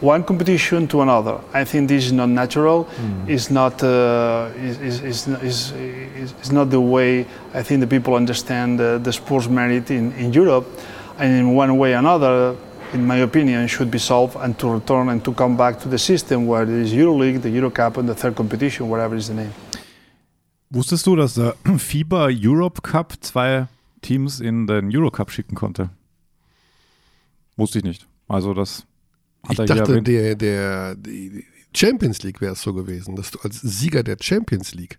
one 0.00 0.24
competition 0.24 0.86
to 0.88 1.00
another. 1.00 1.40
I 1.52 1.64
think 1.64 1.88
this 1.88 2.06
is 2.06 2.12
not 2.12 2.28
natural. 2.28 2.84
Mm. 2.84 3.28
It's 3.28 3.50
not 3.50 3.82
uh, 3.82 4.50
is, 4.56 5.02
is, 5.02 5.28
is, 5.28 5.72
is, 5.72 6.52
not 6.52 6.70
the 6.70 6.80
way 6.80 7.26
I 7.54 7.62
think 7.62 7.80
the 7.80 7.86
people 7.86 8.14
understand 8.14 8.78
the, 8.78 9.00
the 9.02 9.12
sports 9.12 9.48
merit 9.48 9.90
in, 9.90 10.12
in 10.12 10.32
Europe. 10.32 10.66
And 11.18 11.32
in 11.32 11.54
one 11.54 11.78
way 11.78 11.94
or 11.94 11.98
another, 11.98 12.56
in 12.92 13.06
my 13.06 13.16
opinion, 13.16 13.66
should 13.68 13.90
be 13.90 13.98
solved 13.98 14.36
and 14.36 14.58
to 14.58 14.68
return 14.68 15.08
and 15.08 15.24
to 15.24 15.32
come 15.32 15.56
back 15.56 15.80
to 15.80 15.88
the 15.88 15.98
system 15.98 16.46
where 16.46 16.66
there 16.66 16.80
is 16.80 16.92
EuroLeague, 16.92 17.42
the 17.42 17.48
EuroCup, 17.48 17.96
and 17.96 18.08
the 18.08 18.14
third 18.14 18.36
competition, 18.36 18.88
whatever 18.88 19.16
is 19.16 19.28
the 19.28 19.34
name. 19.34 19.52
Wusstest 20.68 21.06
du, 21.06 21.16
dass 21.16 21.34
der 21.34 21.54
FIBA 21.78 22.28
Europe 22.28 22.82
Cup 22.82 23.14
zwei 23.20 23.68
Teams 24.02 24.40
in 24.40 24.66
den 24.66 24.90
Eurocup 24.94 25.30
schicken 25.30 25.54
konnte? 25.54 25.90
Wusste 27.56 27.78
ich 27.78 27.84
nicht. 27.84 28.06
Also 28.28 28.52
das 28.52 28.84
ich 29.50 29.58
dachte, 29.58 30.02
der, 30.02 30.34
der, 30.34 30.96
Champions 31.74 32.22
League 32.22 32.40
wäre 32.40 32.54
es 32.54 32.62
so 32.62 32.72
gewesen, 32.72 33.16
dass 33.16 33.30
du 33.30 33.38
als 33.40 33.60
Sieger 33.60 34.02
der 34.02 34.16
Champions 34.20 34.74
League 34.74 34.98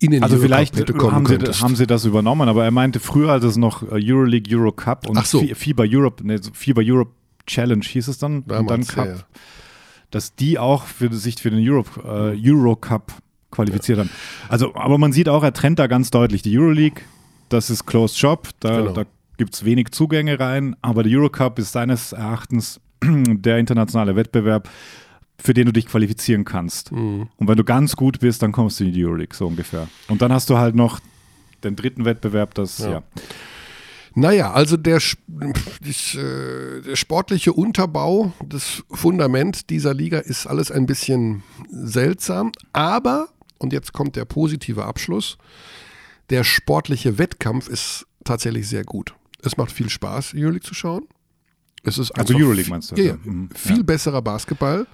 in 0.00 0.10
den 0.10 0.22
also 0.22 0.38
vielleicht 0.38 0.76
haben 0.76 1.26
sie, 1.26 1.38
haben 1.38 1.76
sie, 1.76 1.86
das 1.86 2.04
übernommen, 2.04 2.48
aber 2.48 2.64
er 2.64 2.70
meinte 2.70 3.00
früher, 3.00 3.30
als 3.30 3.44
es 3.44 3.56
noch 3.56 3.82
äh, 3.82 4.00
Euroleague, 4.02 4.54
Euro 4.56 4.72
Cup 4.72 5.08
und 5.08 5.24
so. 5.26 5.40
FIBA 5.40 5.84
Europe, 5.86 6.26
ne, 6.26 6.40
FIBA 6.52 6.82
Europe 6.84 7.12
Challenge 7.46 7.84
hieß 7.84 8.08
es 8.08 8.18
dann 8.18 8.44
Damals, 8.46 8.60
und 8.60 8.70
dann 8.70 8.86
Cup, 8.86 9.06
ja, 9.06 9.14
ja. 9.14 9.20
dass 10.10 10.34
die 10.34 10.58
auch 10.58 10.84
für 10.84 11.12
sich 11.14 11.36
für 11.36 11.50
den 11.50 11.66
Europe, 11.66 12.00
äh, 12.04 12.50
Euro 12.50 12.76
Cup 12.76 13.12
qualifiziert 13.50 13.98
ja. 13.98 14.04
haben. 14.04 14.10
Also, 14.48 14.74
aber 14.74 14.98
man 14.98 15.12
sieht 15.12 15.28
auch, 15.28 15.42
er 15.42 15.52
trennt 15.52 15.78
da 15.78 15.86
ganz 15.86 16.10
deutlich 16.10 16.42
die 16.42 16.58
Euroleague, 16.58 17.02
das 17.48 17.70
ist 17.70 17.86
Closed 17.86 18.18
Shop, 18.18 18.48
da, 18.60 18.80
genau. 18.80 18.92
da 18.92 19.04
gibt 19.36 19.54
es 19.54 19.64
wenig 19.64 19.90
Zugänge 19.90 20.38
rein, 20.38 20.76
aber 20.82 21.02
der 21.02 21.18
Eurocup 21.18 21.58
ist 21.58 21.72
seines 21.72 22.12
Erachtens 22.12 22.80
der 23.02 23.58
internationale 23.58 24.16
Wettbewerb, 24.16 24.68
für 25.38 25.54
den 25.54 25.66
du 25.66 25.72
dich 25.72 25.86
qualifizieren 25.86 26.44
kannst. 26.44 26.92
Mhm. 26.92 27.28
Und 27.36 27.48
wenn 27.48 27.56
du 27.56 27.64
ganz 27.64 27.96
gut 27.96 28.20
bist, 28.20 28.42
dann 28.42 28.52
kommst 28.52 28.80
du 28.80 28.84
in 28.84 28.92
die 28.92 29.04
Euroleague, 29.04 29.34
so 29.34 29.46
ungefähr. 29.46 29.88
Und 30.08 30.22
dann 30.22 30.32
hast 30.32 30.50
du 30.50 30.58
halt 30.58 30.74
noch 30.74 31.00
den 31.62 31.76
dritten 31.76 32.04
Wettbewerb, 32.04 32.54
das, 32.54 32.78
ja. 32.78 32.90
ja. 32.90 33.02
Naja, 34.16 34.52
also 34.52 34.76
der, 34.76 34.98
äh, 34.98 36.80
der, 36.82 36.96
sportliche 36.96 37.52
Unterbau, 37.52 38.32
das 38.46 38.84
Fundament 38.90 39.70
dieser 39.70 39.92
Liga 39.92 40.18
ist 40.18 40.46
alles 40.46 40.70
ein 40.70 40.86
bisschen 40.86 41.42
seltsam, 41.68 42.52
aber, 42.72 43.28
und 43.58 43.72
jetzt 43.72 43.92
kommt 43.92 44.14
der 44.14 44.24
positive 44.24 44.84
Abschluss, 44.84 45.36
der 46.30 46.44
sportliche 46.44 47.18
Wettkampf 47.18 47.68
ist 47.68 48.06
tatsächlich 48.22 48.68
sehr 48.68 48.84
gut. 48.84 49.14
Es 49.44 49.56
macht 49.56 49.72
viel 49.72 49.90
Spaß, 49.90 50.32
Euroleague 50.34 50.62
zu 50.62 50.74
schauen. 50.74 51.06
Es 51.82 51.98
ist 51.98 52.10
also 52.12 52.34
Euroleague 52.34 52.70
meinst 52.70 52.90
du? 52.90 52.96
Ja, 52.96 53.04
ja. 53.04 53.18
Mhm. 53.22 53.50
viel 53.54 53.78
ja. 53.78 53.82
besserer 53.82 54.22
Basketball. 54.22 54.86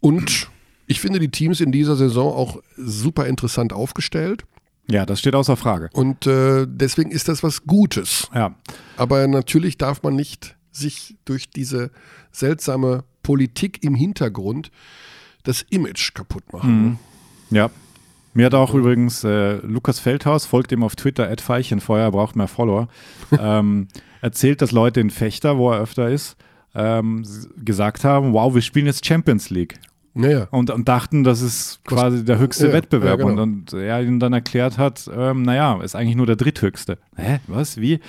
Und 0.00 0.48
ich 0.86 1.00
finde 1.00 1.18
die 1.18 1.30
Teams 1.30 1.60
in 1.60 1.72
dieser 1.72 1.96
Saison 1.96 2.32
auch 2.32 2.62
super 2.76 3.26
interessant 3.26 3.72
aufgestellt. 3.72 4.44
Ja, 4.88 5.06
das 5.06 5.20
steht 5.20 5.34
außer 5.34 5.56
Frage. 5.56 5.90
Und 5.92 6.26
äh, 6.26 6.66
deswegen 6.68 7.10
ist 7.10 7.28
das 7.28 7.42
was 7.42 7.64
Gutes. 7.64 8.28
Ja. 8.34 8.54
Aber 8.96 9.26
natürlich 9.26 9.78
darf 9.78 10.02
man 10.02 10.16
nicht 10.16 10.56
sich 10.70 11.16
durch 11.24 11.50
diese 11.50 11.90
seltsame 12.32 13.04
Politik 13.22 13.84
im 13.84 13.94
Hintergrund 13.94 14.70
das 15.44 15.62
Image 15.70 16.14
kaputt 16.14 16.52
machen. 16.52 16.98
Ja. 17.50 17.70
Mir 18.34 18.46
hat 18.46 18.54
auch 18.54 18.74
übrigens 18.74 19.24
äh, 19.24 19.56
Lukas 19.56 19.98
Feldhaus, 19.98 20.46
folgt 20.46 20.72
ihm 20.72 20.82
auf 20.82 20.96
Twitter, 20.96 21.28
Ed 21.30 21.46
Veilchenfeuer, 21.46 22.10
braucht 22.10 22.36
mehr 22.36 22.48
Follower, 22.48 22.88
ähm, 23.38 23.88
erzählt, 24.20 24.62
dass 24.62 24.72
Leute 24.72 25.00
in 25.00 25.10
Fechter, 25.10 25.58
wo 25.58 25.70
er 25.70 25.80
öfter 25.80 26.08
ist, 26.08 26.36
ähm, 26.74 27.24
gesagt 27.62 28.04
haben, 28.04 28.32
wow, 28.32 28.54
wir 28.54 28.62
spielen 28.62 28.86
jetzt 28.86 29.04
Champions 29.04 29.50
League. 29.50 29.78
Naja. 30.14 30.46
Und, 30.50 30.70
und 30.70 30.88
dachten, 30.88 31.24
das 31.24 31.40
ist 31.40 31.80
quasi 31.84 32.24
der 32.24 32.38
höchste 32.38 32.68
Ja, 32.68 32.72
Wettbewerb. 32.74 33.20
ja, 33.20 33.26
genau. 33.26 33.42
und, 33.42 33.72
und 33.72 33.80
er 33.80 34.02
ihnen 34.02 34.20
dann 34.20 34.32
erklärt 34.32 34.76
hat, 34.78 35.10
ähm, 35.14 35.42
naja, 35.42 35.80
ist 35.82 35.94
eigentlich 35.96 36.16
nur 36.16 36.26
der 36.26 36.36
dritthöchste. 36.36 36.98
Hä? 37.16 37.40
Was? 37.46 37.80
Wie? 37.80 38.00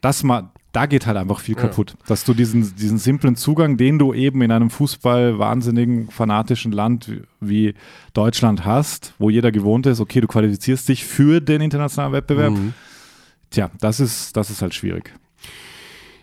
Das 0.00 0.22
mal, 0.22 0.50
da 0.76 0.84
geht 0.84 1.06
halt 1.06 1.16
einfach 1.16 1.40
viel 1.40 1.54
kaputt. 1.54 1.96
Dass 2.06 2.24
du 2.24 2.34
diesen, 2.34 2.76
diesen 2.76 2.98
simplen 2.98 3.34
Zugang, 3.34 3.78
den 3.78 3.98
du 3.98 4.12
eben 4.12 4.42
in 4.42 4.50
einem 4.52 4.68
Fußball 4.68 5.38
wahnsinnigen, 5.38 6.10
fanatischen 6.10 6.70
Land 6.70 7.10
wie- 7.40 7.72
Deutschland 8.12 8.66
hast, 8.66 9.14
wo 9.18 9.30
jeder 9.30 9.52
gewohnt 9.52 9.86
ist, 9.86 10.00
okay, 10.00 10.20
du 10.20 10.26
qualifizierst 10.26 10.86
dich 10.88 11.06
für 11.06 11.40
den 11.40 11.62
internationalen 11.62 12.12
Wettbewerb. 12.12 12.52
Mhm. 12.52 12.74
Tja, 13.50 13.70
das 13.80 14.00
ist, 14.00 14.36
das 14.36 14.50
ist 14.50 14.60
halt 14.60 14.74
schwierig. 14.74 15.14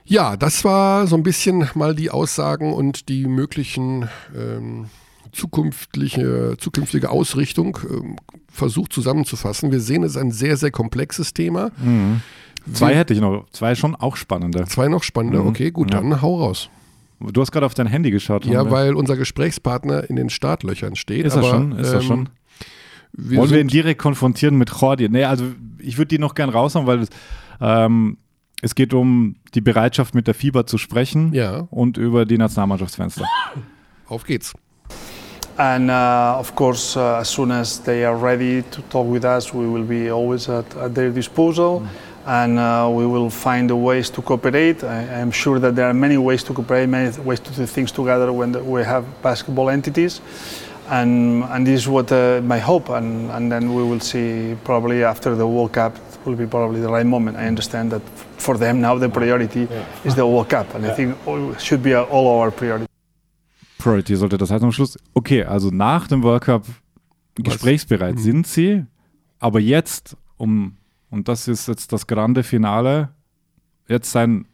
Ja, 0.06 0.38
das 0.38 0.64
war 0.64 1.08
so 1.08 1.16
ein 1.16 1.24
bisschen 1.24 1.68
mal 1.74 1.96
die 1.96 2.12
Aussagen 2.12 2.74
und 2.74 3.10
die 3.10 3.26
möglichen 3.26 4.08
ähm, 4.38 4.86
zukünftige, 5.32 6.56
zukünftige 6.60 7.10
Ausrichtung 7.10 7.78
ähm, 7.90 8.18
versucht 8.52 8.94
zusammenzufassen. 8.94 9.72
Wir 9.72 9.80
sehen, 9.80 10.04
es 10.04 10.12
ist 10.12 10.18
ein 10.22 10.32
sehr, 10.32 10.58
sehr 10.58 10.72
komplexes 10.72 11.34
Thema. 11.34 11.72
Zwei 12.72 12.90
Wir- 12.90 12.96
hätte 12.98 13.14
ich 13.14 13.20
noch, 13.20 13.46
zwei 13.52 13.76
schon 13.76 13.96
auch 13.96 14.16
spannende. 14.16 14.66
Zwei 14.66 14.88
noch 14.88 15.04
spannender. 15.04 15.42
Mhm. 15.42 15.48
Okay, 15.50 15.72
gut, 15.72 15.94
Ja. 15.94 16.00
dann 16.00 16.22
hau 16.22 16.38
raus. 16.42 16.70
Du 17.20 17.42
hast 17.42 17.52
gerade 17.52 17.66
auf 17.66 17.74
dein 17.74 17.88
Handy 17.88 18.12
geschaut. 18.12 18.46
Ja, 18.46 18.70
weil 18.70 18.96
unser 18.96 19.16
Gesprächspartner 19.16 20.10
in 20.10 20.16
den 20.18 20.30
Startlöchern 20.30 20.96
steht. 20.96 21.26
Ist 21.26 21.36
er 21.36 21.40
aber, 21.40 21.50
schon? 21.50 21.72
Ist 21.80 21.90
er 21.94 22.02
ähm, 22.02 22.02
schon? 22.02 22.30
Wir 23.14 23.40
Wollen 23.40 23.52
wir 23.52 23.62
ihn 23.62 23.68
direkt 23.68 24.02
konfrontieren 24.02 24.58
mit 24.58 24.72
Jordi? 24.72 25.08
Nee, 25.08 25.24
also 25.24 25.46
ich 25.78 25.98
würde 25.98 26.08
die 26.10 26.20
noch 26.20 26.36
gern 26.36 26.50
raushauen, 26.50 26.88
weil 26.88 27.06
ähm, 27.62 28.18
es 28.62 28.76
geht 28.76 28.94
um 28.94 29.36
die 29.54 29.62
Bereitschaft, 29.62 30.16
mit 30.16 30.28
der 30.28 30.34
FIBA 30.34 30.66
zu 30.66 30.78
sprechen 30.78 31.34
ja, 31.34 31.68
und 31.70 31.98
über 31.98 32.26
die 32.26 32.38
Nationalmannschaftsfenster. 32.38 33.26
auf 34.08 34.24
geht's. 34.24 34.54
And 35.56 35.90
uh, 35.92 36.40
of 36.40 36.56
course, 36.56 36.98
uh, 36.98 37.20
as 37.20 37.32
soon 37.32 37.52
as 37.52 37.82
they 37.84 38.04
are 38.04 38.20
ready 38.20 38.64
to 38.72 38.82
talk 38.90 39.12
with 39.14 39.24
us, 39.24 39.54
we 39.54 39.72
will 39.72 39.84
be 39.84 40.12
always 40.12 40.50
at, 40.50 40.66
at 40.76 40.96
their 40.96 41.12
disposal. 41.12 41.84
And 42.26 42.58
uh, 42.58 42.90
we 42.90 43.06
will 43.06 43.30
find 43.30 43.70
the 43.70 43.76
ways 43.76 44.10
to 44.12 44.22
cooperate. 44.22 44.84
I 44.84 45.04
am 45.20 45.32
sure 45.32 45.60
that 45.60 45.76
there 45.76 45.88
are 45.88 45.94
many 45.94 46.18
ways 46.18 46.44
to 46.44 46.54
cooperate, 46.54 46.88
many 46.88 47.12
ways 47.22 47.40
to 47.42 47.52
do 47.52 47.66
things 47.66 47.92
together 47.92 48.32
when 48.32 48.54
the, 48.54 48.64
we 48.64 48.84
have 48.84 49.04
basketball 49.22 49.70
entities. 49.70 50.22
And, 50.90 51.44
and 51.44 51.68
this 51.68 51.82
is 51.82 51.88
what 51.88 52.12
uh, 52.12 52.42
my 52.42 52.60
hope. 52.60 52.90
And, 52.90 53.30
and 53.32 53.52
then 53.52 53.74
we 53.74 53.84
will 53.84 54.00
see 54.00 54.56
probably 54.64 55.04
after 55.04 55.36
the 55.36 55.46
World 55.46 55.74
Cup 55.74 55.98
will 56.26 56.36
be 56.36 56.46
probably 56.46 56.80
the 56.80 56.90
right 56.90 57.06
moment. 57.06 57.38
I 57.38 57.48
understand 57.48 57.92
that 57.92 58.02
for 58.38 58.58
them 58.58 58.80
now 58.80 58.98
the 58.98 59.10
priority 59.10 59.68
is 60.06 60.16
the 60.16 60.26
World 60.26 60.50
Cup. 60.50 60.74
And 60.76 60.86
I 60.86 60.94
think 60.94 61.18
it 61.28 61.62
should 61.62 61.84
be 61.84 61.94
all 61.94 62.40
our 62.40 62.52
priority. 62.52 62.88
Priority 63.80 64.16
sollte 64.16 64.38
das 64.38 64.50
heißen 64.50 64.64
am 64.64 64.72
Schluss. 64.72 64.98
Okay, 65.14 65.44
also 65.44 65.70
nach 65.70 66.08
dem 66.08 66.24
World 66.24 66.44
Cup 66.46 66.64
gesprächsbereit 67.36 68.18
sind 68.18 68.48
sie, 68.48 68.86
aber 69.40 69.60
jetzt, 69.60 70.16
um, 70.38 70.78
und 71.14 71.28
das 71.28 71.48
ist 71.48 71.68
jetzt 71.68 71.94
das 71.94 72.08
grande 72.08 72.42
Finale, 72.42 73.10
jetzt 73.88 74.12
sein, 74.12 74.48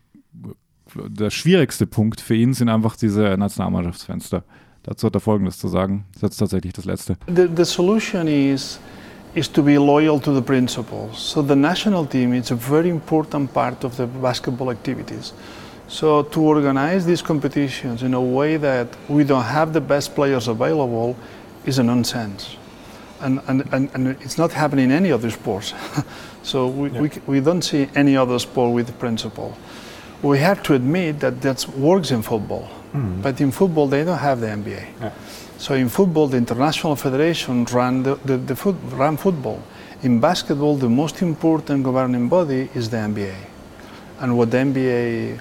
der 0.94 1.30
schwierigste 1.30 1.88
Punkt 1.88 2.20
für 2.20 2.36
ihn 2.36 2.54
sind 2.54 2.68
einfach 2.68 2.98
diese 2.98 3.38
Nationalmannschaftsfenster. 3.38 4.44
Dazu 4.84 5.08
hat 5.08 5.16
er 5.16 5.22
Folgendes 5.22 5.58
zu 5.58 5.70
sagen. 5.70 6.06
Das 6.12 6.18
ist 6.18 6.22
jetzt 6.24 6.38
tatsächlich 6.38 6.74
das 6.74 6.84
Letzte. 6.84 7.16
The, 7.34 7.48
the 7.56 7.64
solution 7.64 8.28
is 8.28 8.78
is 9.36 9.50
to 9.50 9.64
be 9.64 9.76
loyal 9.76 10.20
to 10.20 10.36
the 10.36 10.42
principles. 10.42 11.32
So 11.32 11.42
the 11.42 11.56
national 11.56 12.06
team 12.06 12.34
is 12.34 12.52
a 12.52 12.56
very 12.56 12.90
important 12.90 13.54
part 13.54 13.86
of 13.86 13.96
the 13.96 14.08
basketball 14.22 14.70
activities. 14.70 15.34
So 15.88 16.24
to 16.24 16.42
organize 16.42 17.06
these 17.06 17.24
competitions 17.24 18.02
in 18.02 18.14
a 18.14 18.22
way 18.22 18.58
that 18.58 18.88
we 19.08 19.24
don't 19.24 19.46
have 19.46 19.72
the 19.72 19.82
best 19.82 20.14
players 20.14 20.50
available 20.50 21.16
is 21.66 21.80
a 21.80 21.84
nonsense. 21.84 22.58
And, 23.22 23.40
and, 23.48 23.64
and, 23.72 23.90
and 23.94 24.08
it's 24.22 24.38
not 24.38 24.52
happening 24.52 24.86
in 24.86 24.92
any 24.92 25.14
other 25.14 25.30
sports. 25.30 25.74
so 26.50 26.68
we, 26.68 26.90
we, 26.90 27.10
we 27.28 27.40
don't 27.40 27.62
see 27.62 27.88
any 27.96 28.18
other 28.18 28.40
sport 28.40 28.74
with 28.74 28.88
the 28.88 28.94
principle. 28.94 29.56
We 30.24 30.40
have 30.40 30.64
to 30.64 30.74
admit 30.74 31.20
that 31.20 31.42
that 31.42 31.68
works 31.78 32.12
in 32.12 32.22
football. 32.22 32.68
Mm-hmm. 32.94 33.22
But 33.22 33.40
in 33.40 33.52
football, 33.52 33.88
they 33.88 34.04
don't 34.04 34.18
have 34.18 34.40
the 34.42 34.48
NBA. 34.48 35.12
So 35.60 35.76
in 35.76 35.90
football, 35.90 36.28
the 36.28 36.38
international 36.38 36.96
federation 36.96 37.66
run 37.66 38.04
the, 38.04 38.16
the, 38.26 38.38
the 38.38 38.56
foot, 38.56 38.76
run 38.92 39.18
football. 39.18 39.62
In 40.02 40.20
basketball, 40.20 40.76
the 40.76 40.90
most 40.90 41.22
important 41.22 41.84
governing 41.84 42.30
body 42.30 42.70
is 42.74 42.90
the 42.90 42.98
NBA. 42.98 43.36
And 44.20 44.38
what 44.38 44.52
the 44.52 44.58
NBA 44.58 45.40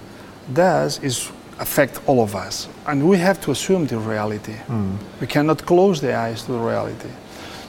does 0.53 0.99
is 1.03 1.31
affect 1.59 2.01
all 2.07 2.23
of 2.23 2.35
us. 2.35 2.69
And 2.87 3.09
we 3.09 3.17
have 3.19 3.41
to 3.43 3.51
assume 3.53 3.87
the 3.87 3.99
reality. 3.99 4.55
Mm. 4.67 4.97
We 5.21 5.27
cannot 5.27 5.65
close 5.65 6.01
the 6.01 6.15
eyes 6.15 6.45
to 6.45 6.53
the 6.53 6.59
reality. 6.59 7.11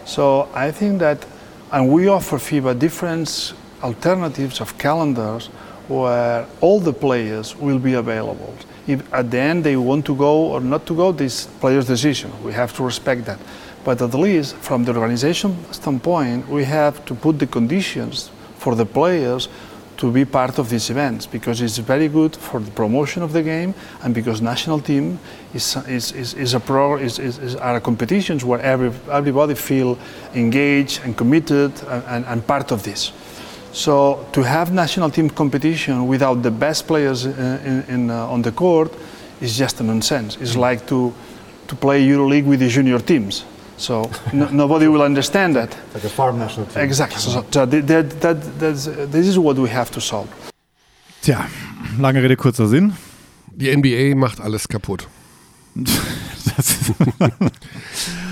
So 0.06 0.50
I 0.54 0.72
think 0.72 1.00
that, 1.00 1.26
and 1.72 1.92
we 1.92 2.08
offer 2.08 2.38
FIBA 2.38 2.80
different 2.80 3.54
alternatives 3.84 4.60
of 4.60 4.78
calendars 4.78 5.48
where 5.88 6.46
all 6.62 6.80
the 6.80 6.94
players 6.94 7.56
will 7.56 7.80
be 7.80 7.94
available. 7.94 8.54
If 8.88 9.12
at 9.14 9.32
the 9.32 9.40
end 9.40 9.64
they 9.64 9.76
want 9.76 10.06
to 10.06 10.16
go 10.16 10.52
or 10.54 10.62
not 10.62 10.86
to 10.88 10.96
go, 10.96 11.12
this 11.12 11.46
player's 11.46 11.88
decision. 11.88 12.32
We 12.44 12.54
have 12.54 12.76
to 12.78 12.84
respect 12.84 13.26
that. 13.26 13.40
But 13.84 14.02
at 14.02 14.14
least 14.14 14.56
from 14.58 14.84
the 14.84 14.94
organization 14.94 15.58
standpoint, 15.72 16.48
we 16.48 16.64
have 16.66 17.04
to 17.06 17.16
put 17.16 17.40
the 17.40 17.48
conditions 17.48 18.32
for 18.58 18.76
the 18.76 18.86
players 18.86 19.48
to 20.00 20.10
be 20.10 20.24
part 20.24 20.58
of 20.60 20.70
these 20.70 20.90
events 20.90 21.28
because 21.28 21.62
it's 21.62 21.78
very 21.78 22.08
good 22.08 22.34
for 22.34 22.62
the 22.62 22.72
promotion 22.72 23.22
of 23.22 23.34
the 23.34 23.44
game 23.44 23.74
and 24.02 24.16
because 24.16 24.42
national 24.42 24.80
team 24.80 25.20
is, 25.54 25.76
is, 25.88 26.14
is, 26.14 26.34
is 26.36 26.54
a 26.54 26.60
pro, 26.60 26.96
is, 26.96 27.20
is, 27.20 27.56
are 27.58 27.82
competitions 27.82 28.46
where 28.46 28.62
every, 28.62 28.94
everybody 29.12 29.56
feel 29.56 30.00
engaged 30.34 31.02
and 31.04 31.18
committed 31.18 31.74
and, 31.90 32.04
and, 32.08 32.26
and 32.26 32.48
part 32.48 32.72
of 32.72 32.84
this. 32.84 33.12
So 33.74 34.26
to 34.32 34.42
have 34.42 34.72
national 34.72 35.10
team 35.10 35.30
competition 35.30 36.08
without 36.08 36.44
the 36.44 36.52
best 36.52 36.88
players 36.88 37.26
in, 37.26 37.84
in, 37.90 38.10
uh, 38.10 38.26
on 38.28 38.42
the 38.42 38.54
court 38.54 38.94
is 39.42 39.58
just 39.58 39.82
a 39.82 39.84
nonsense. 39.84 40.38
It's 40.38 40.56
like 40.56 40.88
to, 40.88 41.14
to 41.68 41.76
play 41.76 42.08
EuroLeague 42.08 42.46
with 42.46 42.62
the 42.62 42.70
junior 42.70 43.00
teams. 43.00 43.44
So 43.80 44.10
no, 44.34 44.46
nobody 44.52 44.88
will 44.90 45.02
understand 45.02 45.56
that. 45.56 45.70
Like 45.94 46.04
a 46.06 46.10
farm 46.10 46.38
national 46.38 46.68
team. 46.68 46.84
Exactly. 46.84 47.18
So, 47.20 47.32
so 47.50 47.66
that, 47.66 47.88
that, 47.88 48.20
that, 48.22 48.60
that's, 48.60 48.86
this 49.12 49.26
is 49.26 49.38
what 49.38 49.58
we 49.58 49.70
have 49.70 49.90
to 49.92 50.02
solve. 50.02 50.28
Tja, 51.22 51.48
lange 51.98 52.22
Rede, 52.22 52.36
kurzer 52.36 52.68
Sinn. 52.68 52.94
Die 53.56 53.74
NBA 53.76 54.16
macht 54.18 54.42
alles 54.42 54.68
kaputt. 54.68 55.08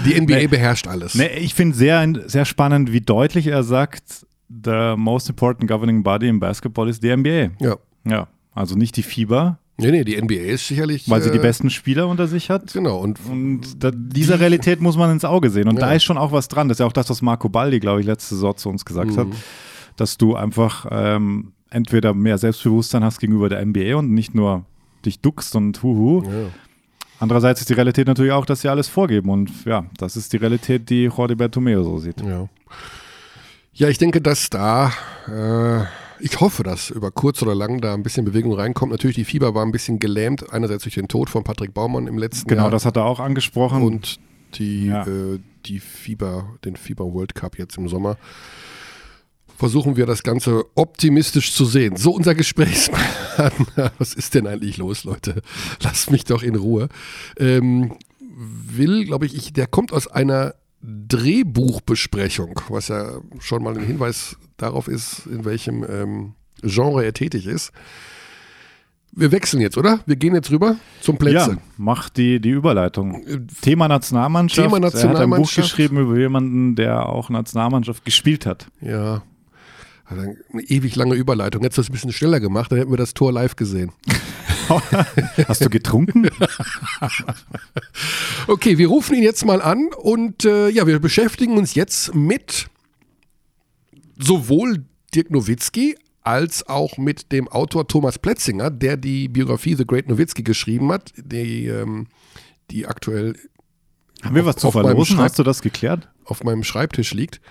Die 0.05 0.19
NBA 0.19 0.35
Nee. 0.35 0.47
beherrscht 0.47 0.87
alles. 0.87 1.15
nee, 1.15 1.27
ich 1.37 1.53
finde 1.53 1.75
sehr, 1.75 2.05
sehr 2.25 2.45
spannend, 2.45 2.91
wie 2.91 3.01
deutlich 3.01 3.47
er 3.47 3.63
sagt, 3.63 4.25
the 4.49 4.95
most 4.97 5.29
important 5.29 5.67
governing 5.69 6.03
body 6.03 6.27
in 6.27 6.39
Basketball 6.39 6.87
ist 6.89 7.03
die 7.03 7.15
NBA. 7.15 7.51
Ja. 7.59 7.77
Ja, 8.05 8.27
also 8.53 8.75
nicht 8.75 8.95
die 8.95 9.03
FIBA, 9.03 9.59
Nee, 9.79 9.91
nee, 9.91 10.03
die 10.03 10.19
NBA 10.19 10.35
ist 10.53 10.67
sicherlich. 10.67 11.07
weil 11.09 11.21
sie 11.21 11.29
die 11.31 11.37
äh, 11.37 11.41
besten 11.41 11.69
Spieler 11.69 12.07
unter 12.07 12.27
sich 12.27 12.49
hat. 12.49 12.73
Genau, 12.73 12.97
und 12.97 13.19
Und 13.29 13.83
da, 13.83 13.91
dieser 13.93 14.39
Realität 14.39 14.81
muss 14.81 14.97
man 14.97 15.11
ins 15.11 15.23
Auge 15.23 15.49
sehen. 15.51 15.67
Und 15.67 15.75
Ja. 15.79 15.87
da 15.87 15.93
ist 15.93 16.03
schon 16.03 16.17
auch 16.17 16.31
was 16.31 16.47
dran. 16.47 16.67
Das 16.67 16.75
ist 16.77 16.79
ja 16.79 16.85
auch 16.87 16.93
das, 16.93 17.09
was 17.09 17.21
Marco 17.21 17.47
Baldi, 17.49 17.79
glaube 17.79 17.99
ich, 18.01 18.05
letzte 18.07 18.35
Saison 18.35 18.57
zu 18.57 18.69
uns 18.69 18.85
gesagt 18.85 19.11
Mhm. 19.11 19.17
hat, 19.17 19.27
dass 19.95 20.17
du 20.17 20.35
einfach 20.35 20.87
ähm, 20.89 21.53
entweder 21.69 22.13
mehr 22.15 22.37
Selbstbewusstsein 22.37 23.03
hast 23.03 23.19
gegenüber 23.19 23.49
der 23.49 23.63
NBA 23.65 23.95
und 23.97 24.11
nicht 24.13 24.33
nur 24.33 24.65
dich 25.05 25.19
duckst 25.19 25.55
und 25.55 25.81
huhu. 25.83 26.23
ja. 26.23 26.49
Andererseits 27.19 27.61
ist 27.61 27.69
die 27.69 27.73
Realität 27.73 28.05
natürlich 28.07 28.31
auch, 28.31 28.45
dass 28.45 28.61
sie 28.61 28.69
alles 28.69 28.87
vorgeben. 28.87 29.29
Und 29.31 29.65
ja, 29.65 29.85
das 29.97 30.15
ist 30.15 30.33
die 30.33 30.37
Realität, 30.37 30.87
die 30.89 31.05
Jordi 31.05 31.33
Bertomeo 31.33 31.83
so 31.83 31.97
sieht. 31.97 32.21
Ja. 32.21 32.47
Ja, 33.73 33.89
ich 33.89 33.97
denke, 33.97 34.21
dass 34.21 34.49
da, 34.51 34.91
äh, 35.27 35.83
ich 36.19 36.39
hoffe, 36.39 36.63
dass 36.63 36.89
über 36.89 37.11
kurz 37.11 37.41
oder 37.41 37.55
lang 37.55 37.81
da 37.81 37.93
ein 37.93 38.03
bisschen 38.03 38.25
Bewegung 38.25 38.53
reinkommt. 38.53 38.91
Natürlich, 38.91 39.15
die 39.15 39.25
Fieber 39.25 39.53
war 39.55 39.65
ein 39.65 39.71
bisschen 39.71 39.99
gelähmt, 39.99 40.51
einerseits 40.51 40.83
durch 40.83 40.95
den 40.95 41.07
Tod 41.07 41.29
von 41.29 41.43
Patrick 41.43 41.73
Baumann 41.73 42.07
im 42.07 42.17
letzten 42.17 42.47
Genau, 42.49 42.63
Jahr. 42.63 42.71
das 42.71 42.85
hat 42.85 42.95
er 42.97 43.05
auch 43.05 43.19
angesprochen. 43.19 43.81
und 43.83 44.19
die, 44.55 44.87
Ja. 44.87 45.05
äh, 45.05 45.39
die 45.65 45.79
Fieber, 45.79 46.55
den 46.63 46.75
Fieber 46.77 47.05
World 47.13 47.35
Cup 47.35 47.57
jetzt 47.59 47.77
im 47.77 47.87
Sommer. 47.89 48.17
Versuchen 49.57 49.97
wir 49.97 50.05
das 50.05 50.21
Ganze 50.21 50.65
optimistisch 50.75 51.51
zu 51.53 51.65
sehen. 51.65 51.95
So, 51.97 52.11
unser 52.11 52.35
Gesprächspartner, 52.35 53.91
was 53.97 54.13
ist 54.13 54.35
denn 54.35 54.45
eigentlich 54.45 54.77
los, 54.77 55.03
Leute? 55.03 55.41
Lasst 55.81 56.11
mich 56.11 56.23
doch 56.25 56.43
in 56.43 56.55
Ruhe. 56.55 56.89
Ähm, 57.37 57.93
will, 58.19 59.05
glaube 59.05 59.25
ich, 59.25 59.35
ich, 59.35 59.53
der 59.53 59.65
kommt 59.65 59.91
aus 59.93 60.07
einer 60.07 60.53
Drehbuchbesprechung, 60.81 62.61
was 62.69 62.87
ja 62.89 63.19
schon 63.39 63.63
mal 63.63 63.77
ein 63.77 63.83
Hinweis 63.83 64.37
darauf 64.57 64.87
ist, 64.87 65.25
in 65.25 65.45
welchem 65.45 65.83
ähm, 65.89 66.33
Genre 66.61 67.03
er 67.03 67.13
tätig 67.13 67.47
ist. 67.47 67.71
Wir 69.11 69.31
wechseln 69.31 69.61
jetzt, 69.61 69.77
oder? 69.77 70.01
Wir 70.05 70.15
gehen 70.15 70.35
jetzt 70.35 70.51
rüber 70.51 70.75
zum 71.01 71.17
Plätze. 71.17 71.51
Ja, 71.51 71.57
mach 71.77 72.09
die, 72.09 72.39
die 72.39 72.51
Überleitung. 72.51 73.25
Thema 73.61 73.87
Nationalmannschaft. 73.87 74.69
Thema 74.69 74.77
Er 74.77 74.85
hat 74.87 74.93
ein 74.93 75.01
Buch 75.01 75.09
Nationalmannschaft. 75.09 75.55
geschrieben 75.69 75.97
über 75.97 76.17
jemanden, 76.17 76.75
der 76.75 77.07
auch 77.07 77.29
Nationalmannschaft 77.29 78.05
gespielt 78.05 78.45
hat. 78.45 78.67
Ja. 78.79 79.23
Eine 80.05 80.35
ewig 80.67 80.95
lange 80.95 81.15
Überleitung. 81.15 81.63
Jetzt 81.63 81.77
hast 81.77 81.77
du 81.77 81.81
es 81.81 81.89
ein 81.89 81.93
bisschen 81.93 82.13
schneller 82.13 82.39
gemacht, 82.39 82.71
dann 82.71 82.77
hätten 82.77 82.91
wir 82.91 82.97
das 82.97 83.13
Tor 83.13 83.31
live 83.33 83.55
gesehen. 83.55 83.91
Hast 85.47 85.63
du 85.63 85.69
getrunken? 85.69 86.29
Okay, 88.47 88.77
wir 88.77 88.87
rufen 88.87 89.15
ihn 89.15 89.23
jetzt 89.23 89.43
mal 89.45 89.61
an 89.61 89.89
und 89.97 90.45
äh, 90.45 90.69
ja, 90.69 90.87
wir 90.87 90.99
beschäftigen 90.99 91.57
uns 91.57 91.75
jetzt 91.75 92.15
mit 92.15 92.67
sowohl 94.17 94.85
Dirk 95.13 95.31
Nowitzki 95.31 95.97
als 96.21 96.67
auch 96.67 96.97
mit 96.97 97.31
dem 97.33 97.49
Autor 97.49 97.87
Thomas 97.87 98.19
Pletzinger, 98.19 98.69
der 98.71 98.95
die 98.95 99.27
Biografie 99.27 99.75
The 99.75 99.85
Great 99.85 100.07
Nowitzki 100.07 100.43
geschrieben 100.43 100.91
hat, 100.93 101.13
die, 101.17 101.67
ähm, 101.67 102.07
die 102.71 102.87
aktuell 102.87 103.35
Haben 104.23 104.35
wir 104.35 104.45
was 104.45 104.57
zu 104.57 104.67
auf 104.67 104.73
verlosen? 104.73 105.17
Hast 105.17 105.39
du 105.39 105.43
das 105.43 105.61
geklärt? 105.61 106.07
auf 106.29 106.43
meinem 106.43 106.63
Schreibtisch 106.63 107.13
liegt 107.13 107.41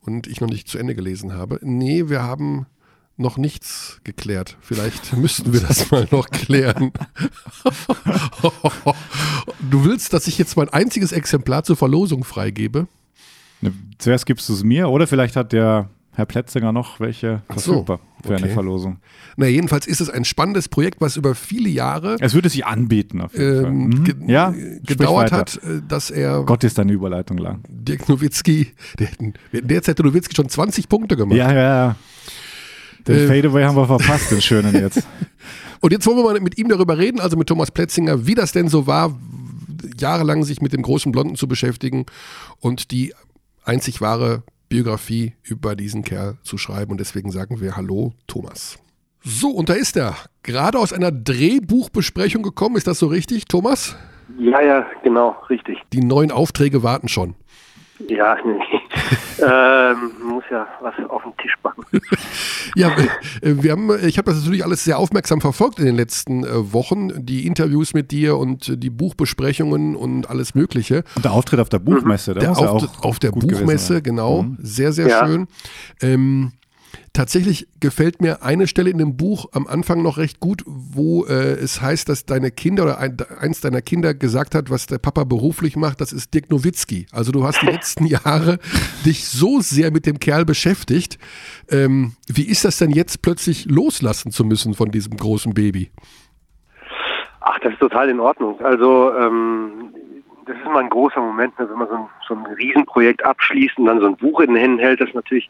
und 0.00 0.26
ich 0.26 0.40
noch 0.40 0.48
nicht 0.48 0.68
zu 0.68 0.78
Ende 0.78 0.94
gelesen 0.94 1.32
habe. 1.34 1.58
Nee, 1.62 2.08
wir 2.08 2.22
haben 2.22 2.66
noch 3.16 3.36
nichts 3.36 4.00
geklärt. 4.04 4.56
Vielleicht 4.60 5.12
müssten 5.16 5.52
wir 5.52 5.60
das 5.60 5.90
mal 5.90 6.06
noch 6.10 6.28
klären. 6.30 6.92
du 9.70 9.84
willst, 9.84 10.12
dass 10.12 10.26
ich 10.26 10.38
jetzt 10.38 10.56
mein 10.56 10.68
einziges 10.70 11.12
Exemplar 11.12 11.64
zur 11.64 11.76
Verlosung 11.76 12.24
freigebe? 12.24 12.86
Ne, 13.60 13.72
Zuerst 13.98 14.26
gibst 14.26 14.48
du 14.48 14.54
es 14.54 14.64
mir 14.64 14.88
oder 14.88 15.06
vielleicht 15.06 15.36
hat 15.36 15.52
der 15.52 15.90
Herr 16.12 16.26
Plätzinger 16.26 16.72
noch 16.72 16.98
welche 16.98 17.42
Ach 17.48 17.58
so, 17.58 17.72
verfügbar 17.72 18.00
für 18.22 18.34
eine 18.34 18.44
okay. 18.46 18.54
Verlosung. 18.54 18.98
Na, 19.36 19.46
jedenfalls 19.46 19.86
ist 19.86 20.00
es 20.00 20.10
ein 20.10 20.24
spannendes 20.24 20.68
Projekt, 20.68 21.00
was 21.00 21.16
über 21.16 21.34
viele 21.34 21.68
Jahre 21.68 22.16
Es 22.20 22.34
würde 22.34 22.48
sich 22.48 22.66
anbieten 22.66 23.20
auf 23.20 23.32
jeden 23.32 23.62
Fall. 23.62 23.70
ähm, 23.70 23.84
Mhm. 23.84 24.04
ge 24.04 24.14
ja, 24.26 24.52
gedauert 24.84 25.30
hat, 25.32 25.56
äh, 25.62 25.80
dass 25.86 26.10
er 26.10 26.42
Gott 26.44 26.64
ist 26.64 26.78
deine 26.78 26.92
Überleitung 26.92 27.38
lang. 27.38 27.62
Dirk 27.68 28.08
Nowitzki, 28.08 28.72
der, 28.98 29.08
derzeit 29.62 29.94
hätte 29.98 30.02
Nowitzki 30.04 30.34
schon 30.34 30.48
20 30.48 30.88
Punkte 30.88 31.16
gemacht. 31.16 31.36
Ja, 31.38 31.52
ja, 31.52 31.86
ja. 31.86 31.96
Den 33.06 33.16
Äh, 33.16 33.26
Fadeaway 33.26 33.64
haben 33.64 33.76
wir 33.76 33.86
verpasst, 33.86 34.30
den 34.30 34.40
schönen 34.40 34.74
jetzt. 34.74 35.06
Und 35.80 35.92
jetzt 35.92 36.06
wollen 36.06 36.18
wir 36.18 36.24
mal 36.24 36.40
mit 36.40 36.58
ihm 36.58 36.68
darüber 36.68 36.98
reden, 36.98 37.20
also 37.20 37.36
mit 37.36 37.48
Thomas 37.48 37.70
Pletzinger, 37.70 38.26
wie 38.26 38.34
das 38.34 38.52
denn 38.52 38.68
so 38.68 38.86
war, 38.86 39.18
jahrelang 39.98 40.44
sich 40.44 40.60
mit 40.60 40.72
dem 40.72 40.82
großen 40.82 41.10
Blonden 41.10 41.36
zu 41.36 41.48
beschäftigen 41.48 42.04
und 42.58 42.90
die 42.90 43.14
einzig 43.64 44.00
wahre 44.00 44.42
Biografie 44.68 45.34
über 45.42 45.74
diesen 45.76 46.04
Kerl 46.04 46.36
zu 46.42 46.58
schreiben. 46.58 46.92
Und 46.92 47.00
deswegen 47.00 47.30
sagen 47.30 47.60
wir 47.60 47.76
Hallo, 47.76 48.12
Thomas. 48.26 48.78
So, 49.22 49.48
und 49.50 49.68
da 49.68 49.74
ist 49.74 49.96
er. 49.96 50.16
Gerade 50.42 50.78
aus 50.78 50.92
einer 50.92 51.10
Drehbuchbesprechung 51.12 52.42
gekommen. 52.42 52.76
Ist 52.76 52.86
das 52.86 52.98
so 52.98 53.06
richtig, 53.06 53.46
Thomas? 53.46 53.96
Ja, 54.38 54.60
ja, 54.62 54.86
genau, 55.02 55.36
richtig. 55.50 55.78
Die 55.92 56.00
neuen 56.00 56.30
Aufträge 56.30 56.82
warten 56.82 57.08
schon. 57.08 57.34
Ja, 58.08 58.36
nee. 58.44 58.79
ähm, 59.42 60.12
muss 60.24 60.44
ja 60.50 60.66
was 60.80 60.94
auf 61.08 61.22
den 61.22 61.36
Tisch 61.38 61.54
backen. 61.62 61.82
Ja, 62.76 62.90
äh, 63.42 63.54
wir 63.62 63.72
haben, 63.72 63.90
ich 64.06 64.16
habe 64.16 64.30
das 64.30 64.38
natürlich 64.40 64.64
alles 64.64 64.84
sehr 64.84 64.96
aufmerksam 64.98 65.40
verfolgt 65.40 65.80
in 65.80 65.86
den 65.86 65.96
letzten 65.96 66.44
äh, 66.44 66.72
Wochen, 66.72 67.10
die 67.26 67.44
Interviews 67.46 67.94
mit 67.94 68.12
dir 68.12 68.36
und 68.36 68.68
äh, 68.68 68.76
die 68.76 68.90
Buchbesprechungen 68.90 69.96
und 69.96 70.30
alles 70.30 70.54
Mögliche. 70.54 71.02
Und 71.16 71.24
der 71.24 71.32
Auftritt 71.32 71.58
auf 71.58 71.68
der 71.68 71.80
Buchmesse, 71.80 72.32
der, 72.34 72.42
Der 72.44 72.52
ja 72.52 72.56
Auftritt 72.68 72.90
auch 73.00 73.04
auf 73.04 73.18
der 73.18 73.32
gut 73.32 73.42
gewesen 73.42 73.60
Buchmesse, 73.64 73.94
sein. 73.94 74.02
genau, 74.04 74.42
Mhm. 74.42 74.58
sehr, 74.60 74.92
sehr 74.92 75.08
Ja. 75.08 75.26
schön. 75.26 75.48
Ähm, 76.00 76.52
tatsächlich 77.12 77.68
gefällt 77.80 78.20
mir 78.20 78.42
eine 78.42 78.66
Stelle 78.66 78.90
in 78.90 78.98
dem 78.98 79.16
Buch 79.16 79.46
am 79.52 79.66
Anfang 79.66 80.02
noch 80.02 80.18
recht 80.18 80.40
gut, 80.40 80.62
wo 80.66 81.24
äh, 81.24 81.52
es 81.52 81.80
heißt, 81.80 82.08
dass 82.08 82.24
deine 82.24 82.50
Kinder 82.50 82.84
oder 82.84 82.98
ein, 82.98 83.16
eins 83.38 83.60
deiner 83.60 83.82
Kinder 83.82 84.14
gesagt 84.14 84.54
hat, 84.54 84.70
was 84.70 84.86
der 84.86 84.98
Papa 84.98 85.24
beruflich 85.24 85.76
macht, 85.76 86.00
das 86.00 86.12
ist 86.12 86.34
Dirk 86.34 86.50
Nowitzki. 86.50 87.06
Also 87.12 87.32
du 87.32 87.44
hast 87.44 87.62
die 87.62 87.66
letzten 87.66 88.06
Jahre 88.06 88.58
dich 89.04 89.28
so 89.28 89.60
sehr 89.60 89.90
mit 89.90 90.06
dem 90.06 90.18
Kerl 90.18 90.44
beschäftigt. 90.44 91.18
Ähm, 91.70 92.12
wie 92.28 92.48
ist 92.48 92.64
das 92.64 92.78
denn 92.78 92.90
jetzt 92.90 93.22
plötzlich 93.22 93.66
loslassen 93.66 94.30
zu 94.30 94.44
müssen 94.44 94.74
von 94.74 94.90
diesem 94.90 95.16
großen 95.16 95.54
Baby? 95.54 95.90
Ach, 97.40 97.58
das 97.60 97.72
ist 97.72 97.80
total 97.80 98.08
in 98.10 98.20
Ordnung. 98.20 98.60
Also, 98.60 99.12
ähm, 99.14 99.94
das 100.46 100.56
ist 100.56 100.66
immer 100.66 100.80
ein 100.80 100.90
großer 100.90 101.20
Moment, 101.20 101.58
ne, 101.58 101.68
wenn 101.68 101.78
man 101.78 101.88
so 101.88 101.94
ein, 101.94 102.08
so 102.26 102.34
ein 102.34 102.46
Riesenprojekt 102.54 103.24
abschließt 103.24 103.78
und 103.78 103.86
dann 103.86 104.00
so 104.00 104.06
ein 104.06 104.16
Buch 104.16 104.40
in 104.40 104.54
den 104.54 104.56
Händen 104.56 104.78
hält, 104.78 105.00
das 105.00 105.08
ist 105.08 105.14
natürlich, 105.14 105.48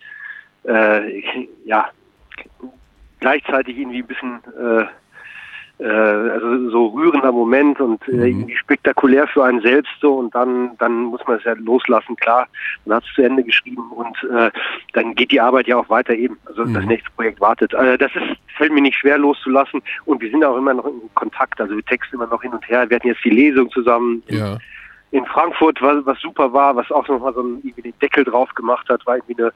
äh, 0.64 1.22
ja, 1.64 1.88
gleichzeitig 3.20 3.78
irgendwie 3.78 4.02
ein 4.02 4.06
bisschen, 4.06 4.40
äh, 4.58 4.84
äh, 5.82 6.30
also 6.30 6.70
so 6.70 6.86
rührender 6.88 7.32
Moment 7.32 7.80
und 7.80 8.06
äh, 8.08 8.28
irgendwie 8.28 8.56
spektakulär 8.56 9.26
für 9.26 9.44
einen 9.44 9.60
selbst 9.62 9.92
so 10.00 10.14
und 10.14 10.34
dann, 10.34 10.76
dann 10.78 11.04
muss 11.04 11.20
man 11.26 11.38
es 11.38 11.44
ja 11.44 11.54
loslassen, 11.54 12.16
klar, 12.16 12.48
man 12.84 12.96
hat 12.96 13.04
es 13.08 13.14
zu 13.14 13.22
Ende 13.22 13.42
geschrieben 13.42 13.90
und 13.90 14.16
äh, 14.30 14.50
dann 14.92 15.14
geht 15.14 15.32
die 15.32 15.40
Arbeit 15.40 15.66
ja 15.68 15.76
auch 15.78 15.88
weiter 15.88 16.14
eben. 16.14 16.38
Also 16.46 16.64
das 16.64 16.84
nächste 16.84 17.10
Projekt 17.12 17.40
wartet. 17.40 17.72
Äh, 17.74 17.96
das 17.96 18.14
ist, 18.14 18.36
fällt 18.56 18.72
mir 18.72 18.82
nicht 18.82 18.98
schwer 18.98 19.16
loszulassen 19.16 19.80
und 20.04 20.20
wir 20.20 20.30
sind 20.30 20.44
auch 20.44 20.56
immer 20.56 20.74
noch 20.74 20.86
in 20.86 21.00
Kontakt, 21.14 21.60
also 21.60 21.74
wir 21.74 21.84
texten 21.84 22.16
immer 22.16 22.26
noch 22.26 22.42
hin 22.42 22.52
und 22.52 22.68
her. 22.68 22.88
Wir 22.90 22.96
hatten 22.96 23.08
jetzt 23.08 23.24
die 23.24 23.30
Lesung 23.30 23.70
zusammen 23.70 24.22
in, 24.26 24.36
Ja. 24.38 24.58
in 25.12 25.24
Frankfurt, 25.26 25.80
was, 25.80 26.04
was 26.04 26.20
super 26.20 26.52
war, 26.52 26.76
was 26.76 26.90
auch 26.90 27.08
nochmal 27.08 27.32
so 27.32 27.40
einen, 27.40 27.56
irgendwie 27.62 27.82
den 27.82 27.98
Deckel 28.00 28.24
drauf 28.24 28.54
gemacht 28.54 28.86
hat, 28.90 29.06
war 29.06 29.16
irgendwie 29.16 29.42
eine, 29.42 29.52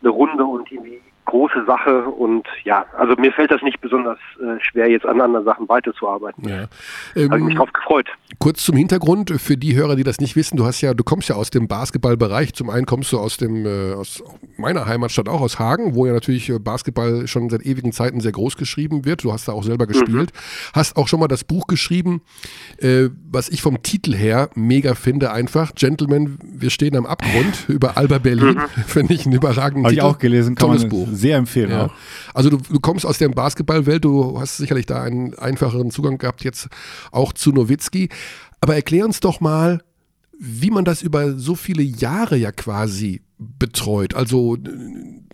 eine 0.00 0.10
Runde 0.10 0.44
und 0.44 0.70
irgendwie 0.70 1.00
große 1.28 1.64
Sache 1.66 2.04
und 2.04 2.46
ja, 2.64 2.84
also 2.96 3.14
mir 3.16 3.32
fällt 3.32 3.50
das 3.50 3.62
nicht 3.62 3.80
besonders 3.80 4.18
äh, 4.40 4.60
schwer, 4.60 4.90
jetzt 4.90 5.06
an 5.06 5.20
anderen 5.20 5.44
Sachen 5.44 5.68
weiterzuarbeiten. 5.68 6.48
Ja. 6.48 6.56
Habe 6.58 6.68
ich 7.14 7.30
mich 7.30 7.52
Ähm, 7.52 7.54
drauf 7.56 7.72
gefreut. 7.72 8.08
Kurz 8.38 8.64
zum 8.64 8.76
Hintergrund 8.76 9.30
für 9.40 9.56
die 9.56 9.74
Hörer, 9.76 9.96
die 9.96 10.04
das 10.04 10.20
nicht 10.20 10.36
wissen. 10.36 10.56
Du 10.56 10.64
hast 10.64 10.80
ja, 10.80 10.94
du 10.94 11.04
kommst 11.04 11.28
ja 11.28 11.36
aus 11.36 11.50
dem 11.50 11.68
Basketballbereich. 11.68 12.54
Zum 12.54 12.70
einen 12.70 12.86
kommst 12.86 13.12
du 13.12 13.18
aus 13.18 13.36
dem 13.36 13.64
äh, 13.66 13.92
aus 13.94 14.22
meiner 14.56 14.86
Heimatstadt 14.86 15.28
auch 15.28 15.40
aus 15.40 15.58
Hagen, 15.58 15.94
wo 15.94 16.06
ja 16.06 16.12
natürlich 16.12 16.48
äh, 16.50 16.58
Basketball 16.58 17.26
schon 17.26 17.48
seit 17.50 17.62
ewigen 17.64 17.92
Zeiten 17.92 18.20
sehr 18.20 18.32
groß 18.32 18.56
geschrieben 18.56 19.04
wird. 19.04 19.24
Du 19.24 19.32
hast 19.32 19.48
da 19.48 19.52
auch 19.52 19.62
selber 19.64 19.86
gespielt, 19.86 20.32
hast 20.74 20.96
auch 20.96 21.08
schon 21.08 21.20
mal 21.20 21.28
das 21.28 21.44
Buch 21.44 21.66
geschrieben, 21.66 22.22
äh, 22.78 23.08
was 23.30 23.48
ich 23.48 23.62
vom 23.62 23.82
Titel 23.82 24.14
her 24.14 24.50
mega 24.54 24.94
finde, 24.94 25.32
einfach 25.32 25.74
Gentlemen, 25.74 26.38
wir 26.42 26.70
stehen 26.70 26.96
am 26.96 27.06
Abgrund 27.06 27.64
über 27.68 27.96
Alba 27.96 28.18
Berlin. 28.18 28.60
Finde 28.86 29.14
ich 29.14 29.26
einen 29.26 29.34
überragenden 29.34 29.84
Habe 29.84 29.94
ich 29.94 30.00
Titel. 30.00 30.10
auch 30.10 30.18
gelesen, 30.18 30.54
kann 30.54 30.68
Tolles 30.68 30.82
man 30.82 30.90
Buch. 30.90 31.08
Sehr 31.18 31.36
empfehlen. 31.36 31.70
Ja. 31.70 31.90
Also 32.34 32.50
du, 32.50 32.58
du 32.58 32.80
kommst 32.80 33.04
aus 33.04 33.18
der 33.18 33.28
Basketballwelt, 33.28 34.04
du 34.04 34.40
hast 34.40 34.56
sicherlich 34.56 34.86
da 34.86 35.02
einen 35.02 35.34
einfacheren 35.34 35.90
Zugang 35.90 36.18
gehabt 36.18 36.44
jetzt 36.44 36.68
auch 37.12 37.32
zu 37.32 37.52
Nowitzki. 37.52 38.08
Aber 38.60 38.74
erklär 38.74 39.04
uns 39.04 39.20
doch 39.20 39.40
mal, 39.40 39.82
wie 40.38 40.70
man 40.70 40.84
das 40.84 41.02
über 41.02 41.32
so 41.36 41.54
viele 41.54 41.82
Jahre 41.82 42.36
ja 42.36 42.52
quasi 42.52 43.22
betreut. 43.38 44.14
Also 44.14 44.56
äh, 44.56 44.60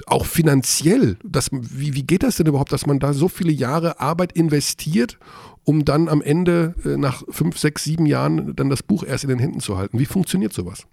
auch 0.07 0.27
finanziell. 0.27 1.17
Das, 1.23 1.51
wie, 1.53 1.95
wie 1.95 2.03
geht 2.03 2.23
das 2.23 2.37
denn 2.37 2.47
überhaupt, 2.47 2.73
dass 2.73 2.87
man 2.87 2.99
da 2.99 3.13
so 3.13 3.29
viele 3.29 3.53
Jahre 3.53 4.01
Arbeit 4.01 4.33
investiert, 4.33 5.19
um 5.65 5.85
dann 5.85 6.09
am 6.09 6.23
Ende 6.23 6.75
äh, 6.85 6.97
nach 6.97 7.23
fünf, 7.29 7.59
sechs, 7.59 7.85
sieben 7.85 8.07
Jahren 8.07 8.55
dann 8.57 8.71
das 8.71 8.83
Buch 8.83 9.05
erst 9.05 9.25
in 9.25 9.31
den 9.31 9.39
Händen 9.39 9.61
zu 9.61 9.79
halten? 9.79 9.99
Wie 9.99 10.07
funktioniert 10.07 10.53
sowas? 10.53 10.87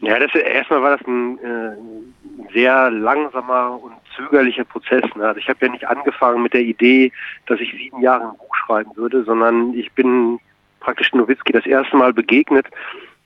Ja, 0.00 0.18
das 0.18 0.34
erstmal 0.34 0.82
war 0.82 0.96
das 0.96 1.06
ein 1.06 1.38
äh, 1.38 2.52
sehr 2.52 2.90
langsamer 2.90 3.78
und 3.82 3.92
zögerlicher 4.16 4.64
Prozess. 4.64 5.04
Ne? 5.14 5.26
Also 5.26 5.38
ich 5.38 5.48
habe 5.48 5.66
ja 5.66 5.72
nicht 5.72 5.86
angefangen 5.86 6.42
mit 6.42 6.54
der 6.54 6.62
Idee, 6.62 7.12
dass 7.46 7.60
ich 7.60 7.70
sieben 7.72 8.00
Jahre 8.00 8.30
ein 8.30 8.38
Buch 8.38 8.54
schreiben 8.54 8.90
würde, 8.96 9.24
sondern 9.24 9.74
ich 9.74 9.92
bin 9.92 10.38
praktisch 10.80 11.12
Nowitzki 11.12 11.52
das 11.52 11.66
erste 11.66 11.96
Mal 11.96 12.14
begegnet, 12.14 12.66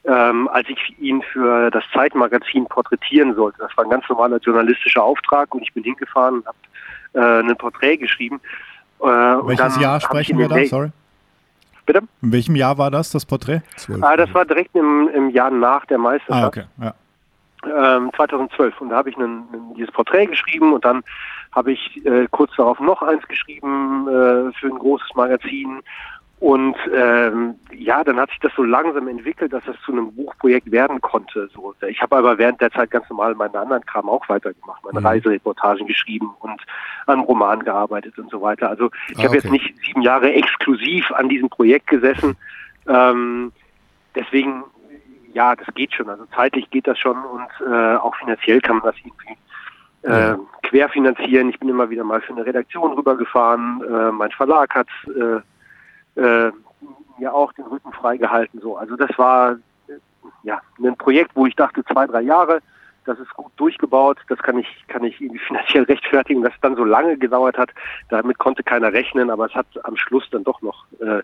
ähm, 0.05 0.49
als 0.49 0.69
ich 0.69 0.99
ihn 0.99 1.23
für 1.23 1.71
das 1.71 1.85
Zeitmagazin 1.93 2.67
porträtieren 2.67 3.35
sollte. 3.35 3.59
Das 3.59 3.77
war 3.77 3.85
ein 3.85 3.91
ganz 3.91 4.09
normaler 4.09 4.39
journalistischer 4.39 5.03
Auftrag 5.03 5.55
und 5.55 5.63
ich 5.63 5.73
bin 5.73 5.85
hingefahren 5.85 6.41
und 6.41 6.47
habe 6.47 6.59
äh, 7.15 7.49
ein 7.49 7.57
Porträt 7.57 7.99
geschrieben. 7.99 8.41
Äh, 9.01 9.05
und 9.05 9.47
Welches 9.49 9.75
dann 9.75 9.81
Jahr 9.81 10.01
sprechen 10.01 10.39
wir 10.39 10.49
da? 10.49 10.65
Sorry. 10.65 10.91
Bitte? 11.87 12.01
In 12.23 12.33
welchem 12.33 12.57
Jahr 12.57 12.79
war 12.79 12.91
das, 12.91 13.11
das 13.11 13.27
Porträt? 13.27 13.63
Ah, 14.01 14.17
das 14.17 14.33
war 14.33 14.45
direkt 14.45 14.75
im, 14.75 15.09
im 15.15 15.31
Jahr 15.31 15.51
nach 15.51 15.85
der 15.87 15.99
Meisterschaft. 15.99 16.45
Ah, 16.45 16.47
okay. 16.47 16.65
Ja. 16.81 17.97
ähm, 17.97 18.11
2012. 18.17 18.81
Und 18.81 18.91
da 18.91 18.97
habe 18.97 19.11
ich 19.11 19.17
einen, 19.17 19.45
dieses 19.77 19.93
Porträt 19.93 20.27
geschrieben 20.27 20.73
und 20.73 20.85
dann 20.85 21.03
habe 21.53 21.73
ich 21.73 22.05
äh, 22.05 22.27
kurz 22.31 22.51
darauf 22.57 22.81
noch 22.81 23.03
eins 23.03 23.27
geschrieben 23.29 24.09
äh, 24.09 24.53
für 24.59 24.67
ein 24.67 24.79
großes 24.79 25.15
Magazin. 25.15 25.81
Und 26.41 26.77
ähm, 26.93 27.55
ja, 27.73 28.05
dann 28.05 28.19
hat 28.19 28.29
sich 28.31 28.41
das 28.41 28.53
so 28.55 28.63
langsam 28.65 29.09
entwickelt, 29.09 29.53
dass 29.53 29.65
das 29.65 29.77
zu 29.85 29.93
einem 29.93 30.13
Buchprojekt 30.15 30.71
werden 30.71 31.01
konnte. 31.01 31.49
So, 31.55 31.75
ich 31.89 32.03
habe 32.03 32.17
aber 32.17 32.37
während 32.39 32.61
der 32.61 32.71
Zeit 32.71 32.91
ganz 32.91 33.09
normal 33.09 33.35
meinen 33.35 33.57
anderen 33.57 33.85
Kram 33.87 34.09
auch 34.09 34.29
weitergemacht, 34.29 34.85
meine 34.85 35.01
Mhm. 35.01 35.07
Reisereportagen 35.07 35.87
geschrieben 35.87 36.35
und 36.41 36.61
an 37.07 37.15
einem 37.15 37.23
Roman 37.23 37.65
gearbeitet 37.65 38.19
und 38.19 38.31
so 38.31 38.43
weiter. 38.43 38.69
Also 38.69 38.91
ich 39.11 39.19
Ah, 39.21 39.25
habe 39.25 39.37
jetzt 39.37 39.51
nicht 39.51 39.75
sieben 39.87 40.03
Jahre 40.03 40.33
exklusiv 40.33 41.11
an 41.13 41.29
diesem 41.29 41.49
Projekt 41.49 41.87
gesessen. 41.87 42.37
Ähm, 42.89 43.53
deswegen 44.15 44.65
ja, 45.35 45.55
das 45.57 45.67
geht 45.75 45.93
schon. 45.93 46.09
Also 46.09 46.25
zeitlich 46.35 46.71
geht 46.71 46.87
das 46.87 46.99
schon 46.99 47.17
und 47.17 47.49
äh, 47.67 47.97
auch 47.97 48.15
finanziell 48.17 48.61
kann 48.61 48.77
man 48.77 48.87
das 48.87 48.97
irgendwie 49.05 49.37
äh, 50.03 50.37
querfinanzieren. 50.63 51.51
Ich 51.51 51.59
bin 51.59 51.69
immer 51.69 51.91
wieder 51.91 52.05
mal 52.05 52.21
für 52.21 52.33
eine 52.33 52.47
Redaktion 52.47 52.93
rübergefahren. 52.93 53.83
Äh, 53.83 54.13
mein 54.13 54.31
Verlag 54.31 54.75
hat 54.75 54.89
äh, 55.09 55.41
äh, 56.17 56.51
mir 57.19 57.35
auch 57.35 57.53
den 57.53 57.67
Rücken 57.67 57.93
freigehalten. 57.93 58.61
So, 58.61 58.77
also 58.77 58.97
das 58.97 59.11
war 59.19 59.53
äh, 59.89 59.93
ja 60.43 60.61
ein 60.83 60.97
Projekt, 60.97 61.33
wo 61.35 61.47
ich 61.47 61.57
dachte 61.57 61.85
zwei, 61.85 62.07
drei 62.07 62.23
Jahre. 62.23 62.61
Das 63.05 63.19
ist 63.19 63.35
gut 63.35 63.53
durchgebaut. 63.57 64.19
Das 64.29 64.39
kann 64.39 64.59
ich 64.59 64.85
kann 64.89 65.05
ich 65.05 65.21
irgendwie 65.21 65.39
finanziell 65.47 65.85
rechtfertigen, 65.85 66.43
dass 66.43 66.55
es 66.55 66.61
dann 66.61 66.77
so 66.77 66.85
lange 66.85 67.17
gedauert 67.17 67.59
hat. 67.59 67.71
Damit 68.09 68.39
konnte 68.39 68.63
keiner 68.63 68.93
rechnen, 68.93 69.31
aber 69.31 69.47
es 69.47 69.55
hat 69.55 69.67
am 69.85 69.97
Schluss 69.97 70.29
dann 70.31 70.45
doch 70.45 70.63
noch 70.63 70.87
äh, 71.01 71.23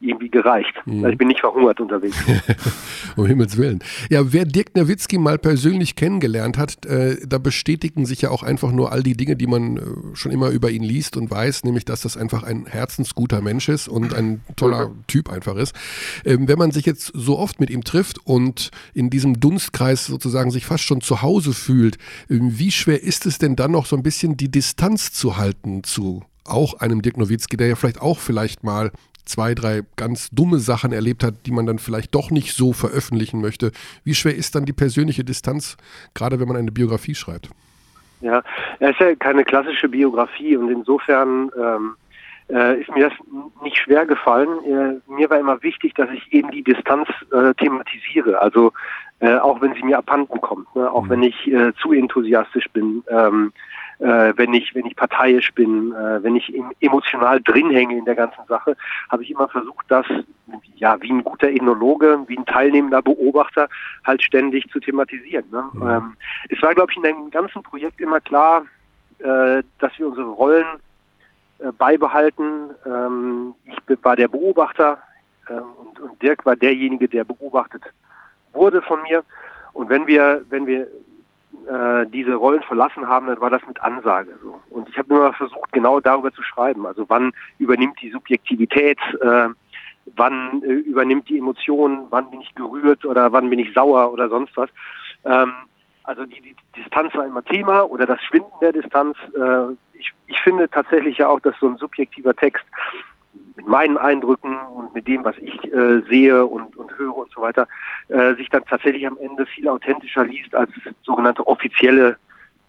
irgendwie 0.00 0.30
gereicht. 0.30 0.74
Mhm. 0.86 1.04
Also 1.04 1.08
ich 1.08 1.18
bin 1.18 1.28
nicht 1.28 1.40
verhungert 1.40 1.80
unterwegs. 1.80 2.16
um 3.16 3.26
Himmels 3.26 3.56
Willen. 3.56 3.80
Ja, 4.10 4.32
wer 4.32 4.44
Dirk 4.44 4.76
Nowitzki 4.76 5.18
mal 5.18 5.38
persönlich 5.38 5.96
kennengelernt 5.96 6.56
hat, 6.56 6.86
äh, 6.86 7.16
da 7.26 7.38
bestätigen 7.38 8.06
sich 8.06 8.22
ja 8.22 8.30
auch 8.30 8.42
einfach 8.42 8.70
nur 8.70 8.92
all 8.92 9.02
die 9.02 9.16
Dinge, 9.16 9.36
die 9.36 9.46
man 9.46 9.76
äh, 9.76 9.80
schon 10.14 10.32
immer 10.32 10.50
über 10.50 10.70
ihn 10.70 10.82
liest 10.82 11.16
und 11.16 11.30
weiß, 11.30 11.64
nämlich, 11.64 11.84
dass 11.84 12.02
das 12.02 12.16
einfach 12.16 12.44
ein 12.44 12.66
herzensguter 12.66 13.40
Mensch 13.40 13.68
ist 13.68 13.88
und 13.88 14.14
ein 14.14 14.42
toller 14.56 14.88
mhm. 14.88 15.04
Typ 15.06 15.30
einfach 15.30 15.56
ist. 15.56 15.74
Ähm, 16.24 16.48
wenn 16.48 16.58
man 16.58 16.70
sich 16.70 16.86
jetzt 16.86 17.12
so 17.14 17.38
oft 17.38 17.58
mit 17.58 17.70
ihm 17.70 17.82
trifft 17.82 18.18
und 18.24 18.70
in 18.94 19.10
diesem 19.10 19.40
Dunstkreis 19.40 20.06
sozusagen 20.06 20.50
sich 20.50 20.66
fast 20.66 20.84
schon 20.84 21.00
zu 21.00 21.22
Hause 21.22 21.52
fühlt, 21.52 21.96
äh, 22.28 22.38
wie 22.40 22.70
schwer 22.70 23.02
ist 23.02 23.26
es 23.26 23.38
denn 23.38 23.56
dann 23.56 23.72
noch 23.72 23.86
so 23.86 23.96
ein 23.96 24.02
bisschen 24.02 24.36
die 24.36 24.50
Distanz 24.50 25.12
zu 25.12 25.36
halten 25.36 25.82
zu 25.82 26.22
auch 26.48 26.74
einem 26.74 27.02
Dirk 27.02 27.16
Nowitzki, 27.16 27.56
der 27.56 27.68
ja 27.68 27.76
vielleicht 27.76 28.00
auch 28.00 28.18
vielleicht 28.18 28.64
mal 28.64 28.90
zwei, 29.28 29.54
drei 29.54 29.82
ganz 29.96 30.30
dumme 30.30 30.58
Sachen 30.58 30.92
erlebt 30.92 31.22
hat, 31.22 31.46
die 31.46 31.52
man 31.52 31.66
dann 31.66 31.78
vielleicht 31.78 32.14
doch 32.14 32.30
nicht 32.30 32.54
so 32.54 32.72
veröffentlichen 32.72 33.40
möchte. 33.40 33.72
Wie 34.04 34.14
schwer 34.14 34.34
ist 34.34 34.54
dann 34.54 34.64
die 34.64 34.72
persönliche 34.72 35.24
Distanz, 35.24 35.76
gerade 36.14 36.40
wenn 36.40 36.48
man 36.48 36.56
eine 36.56 36.72
Biografie 36.72 37.14
schreibt? 37.14 37.50
Ja, 38.20 38.42
es 38.80 38.90
ist 38.90 39.00
ja 39.00 39.14
keine 39.14 39.44
klassische 39.44 39.88
Biografie 39.88 40.56
und 40.56 40.70
insofern 40.70 41.50
ähm, 41.56 41.94
äh, 42.50 42.80
ist 42.80 42.90
mir 42.94 43.08
das 43.08 43.18
nicht 43.62 43.76
schwer 43.76 44.06
gefallen. 44.06 44.48
Äh, 44.64 45.12
mir 45.12 45.30
war 45.30 45.38
immer 45.38 45.62
wichtig, 45.62 45.94
dass 45.94 46.10
ich 46.10 46.32
eben 46.32 46.50
die 46.50 46.64
Distanz 46.64 47.08
äh, 47.32 47.54
thematisiere. 47.54 48.40
Also 48.40 48.72
äh, 49.20 49.36
auch 49.36 49.60
wenn 49.60 49.74
sie 49.74 49.82
mir 49.82 49.98
abhanden 49.98 50.40
kommt, 50.40 50.74
ne? 50.74 50.90
auch 50.90 51.04
mhm. 51.04 51.10
wenn 51.10 51.22
ich 51.22 51.46
äh, 51.46 51.72
zu 51.80 51.92
enthusiastisch 51.92 52.68
bin. 52.70 53.04
Ähm, 53.08 53.52
äh, 53.98 54.32
wenn 54.36 54.54
ich 54.54 54.74
wenn 54.74 54.86
ich 54.86 54.96
parteiisch 54.96 55.52
bin, 55.54 55.92
äh, 55.92 56.22
wenn 56.22 56.36
ich 56.36 56.52
emotional 56.80 57.40
drin 57.40 57.70
hänge 57.70 57.96
in 57.98 58.04
der 58.04 58.14
ganzen 58.14 58.44
Sache, 58.48 58.76
habe 59.08 59.22
ich 59.22 59.30
immer 59.30 59.48
versucht, 59.48 59.86
das 59.88 60.06
ja 60.76 61.00
wie 61.02 61.10
ein 61.10 61.24
guter 61.24 61.48
Ethnologe, 61.48 62.20
wie 62.26 62.38
ein 62.38 62.46
teilnehmender 62.46 63.02
Beobachter 63.02 63.68
halt 64.04 64.22
ständig 64.22 64.70
zu 64.70 64.80
thematisieren. 64.80 65.46
Ne? 65.50 65.64
Mhm. 65.72 65.90
Ähm, 65.90 66.16
es 66.48 66.62
war, 66.62 66.74
glaube 66.74 66.92
ich, 66.92 66.96
in 66.96 67.02
dem 67.02 67.30
ganzen 67.30 67.62
Projekt 67.62 68.00
immer 68.00 68.20
klar, 68.20 68.64
äh, 69.18 69.62
dass 69.80 69.98
wir 69.98 70.06
unsere 70.06 70.28
Rollen 70.28 70.66
äh, 71.58 71.72
beibehalten. 71.72 72.70
Ähm, 72.86 73.54
ich 73.64 74.04
war 74.04 74.14
der 74.14 74.28
Beobachter 74.28 74.98
äh, 75.48 75.54
und, 75.54 75.98
und 75.98 76.22
Dirk 76.22 76.46
war 76.46 76.54
derjenige, 76.54 77.08
der 77.08 77.24
beobachtet 77.24 77.82
wurde 78.52 78.80
von 78.82 79.02
mir. 79.02 79.24
Und 79.72 79.88
wenn 79.88 80.06
wir, 80.06 80.44
wenn 80.50 80.66
wir 80.66 80.86
äh, 81.66 82.06
diese 82.06 82.34
Rollen 82.34 82.62
verlassen 82.62 83.06
haben, 83.08 83.26
dann 83.26 83.40
war 83.40 83.50
das 83.50 83.66
mit 83.66 83.80
Ansage 83.80 84.38
so. 84.42 84.60
Und 84.70 84.88
ich 84.88 84.98
habe 84.98 85.12
nur 85.12 85.32
versucht, 85.32 85.72
genau 85.72 86.00
darüber 86.00 86.32
zu 86.32 86.42
schreiben. 86.42 86.86
Also 86.86 87.04
wann 87.08 87.32
übernimmt 87.58 88.00
die 88.00 88.10
Subjektivität, 88.10 88.98
äh, 89.20 89.48
wann 90.16 90.62
äh, 90.62 90.72
übernimmt 90.72 91.28
die 91.28 91.38
Emotion, 91.38 92.06
wann 92.10 92.30
bin 92.30 92.40
ich 92.40 92.54
gerührt 92.54 93.04
oder 93.04 93.32
wann 93.32 93.50
bin 93.50 93.58
ich 93.58 93.72
sauer 93.74 94.12
oder 94.12 94.28
sonst 94.28 94.56
was. 94.56 94.70
Ähm, 95.24 95.52
also 96.04 96.24
die, 96.24 96.40
die 96.40 96.56
Distanz 96.76 97.14
war 97.14 97.26
immer 97.26 97.44
Thema 97.44 97.82
oder 97.82 98.06
das 98.06 98.22
Schwinden 98.22 98.52
der 98.60 98.72
Distanz. 98.72 99.16
Äh, 99.36 99.74
ich, 99.92 100.12
ich 100.26 100.40
finde 100.40 100.68
tatsächlich 100.68 101.18
ja 101.18 101.28
auch, 101.28 101.40
dass 101.40 101.54
so 101.60 101.68
ein 101.68 101.76
subjektiver 101.76 102.34
Text 102.34 102.64
mit 103.58 103.66
meinen 103.66 103.98
Eindrücken 103.98 104.56
und 104.56 104.94
mit 104.94 105.08
dem, 105.08 105.24
was 105.24 105.36
ich 105.38 105.64
äh, 105.72 106.00
sehe 106.08 106.46
und, 106.46 106.76
und 106.76 106.96
höre 106.96 107.16
und 107.16 107.30
so 107.32 107.40
weiter, 107.40 107.66
äh, 108.06 108.34
sich 108.36 108.48
dann 108.50 108.64
tatsächlich 108.64 109.04
am 109.04 109.18
Ende 109.18 109.46
viel 109.46 109.68
authentischer 109.68 110.24
liest 110.24 110.54
als 110.54 110.70
sogenannte 111.02 111.44
offizielle 111.44 112.16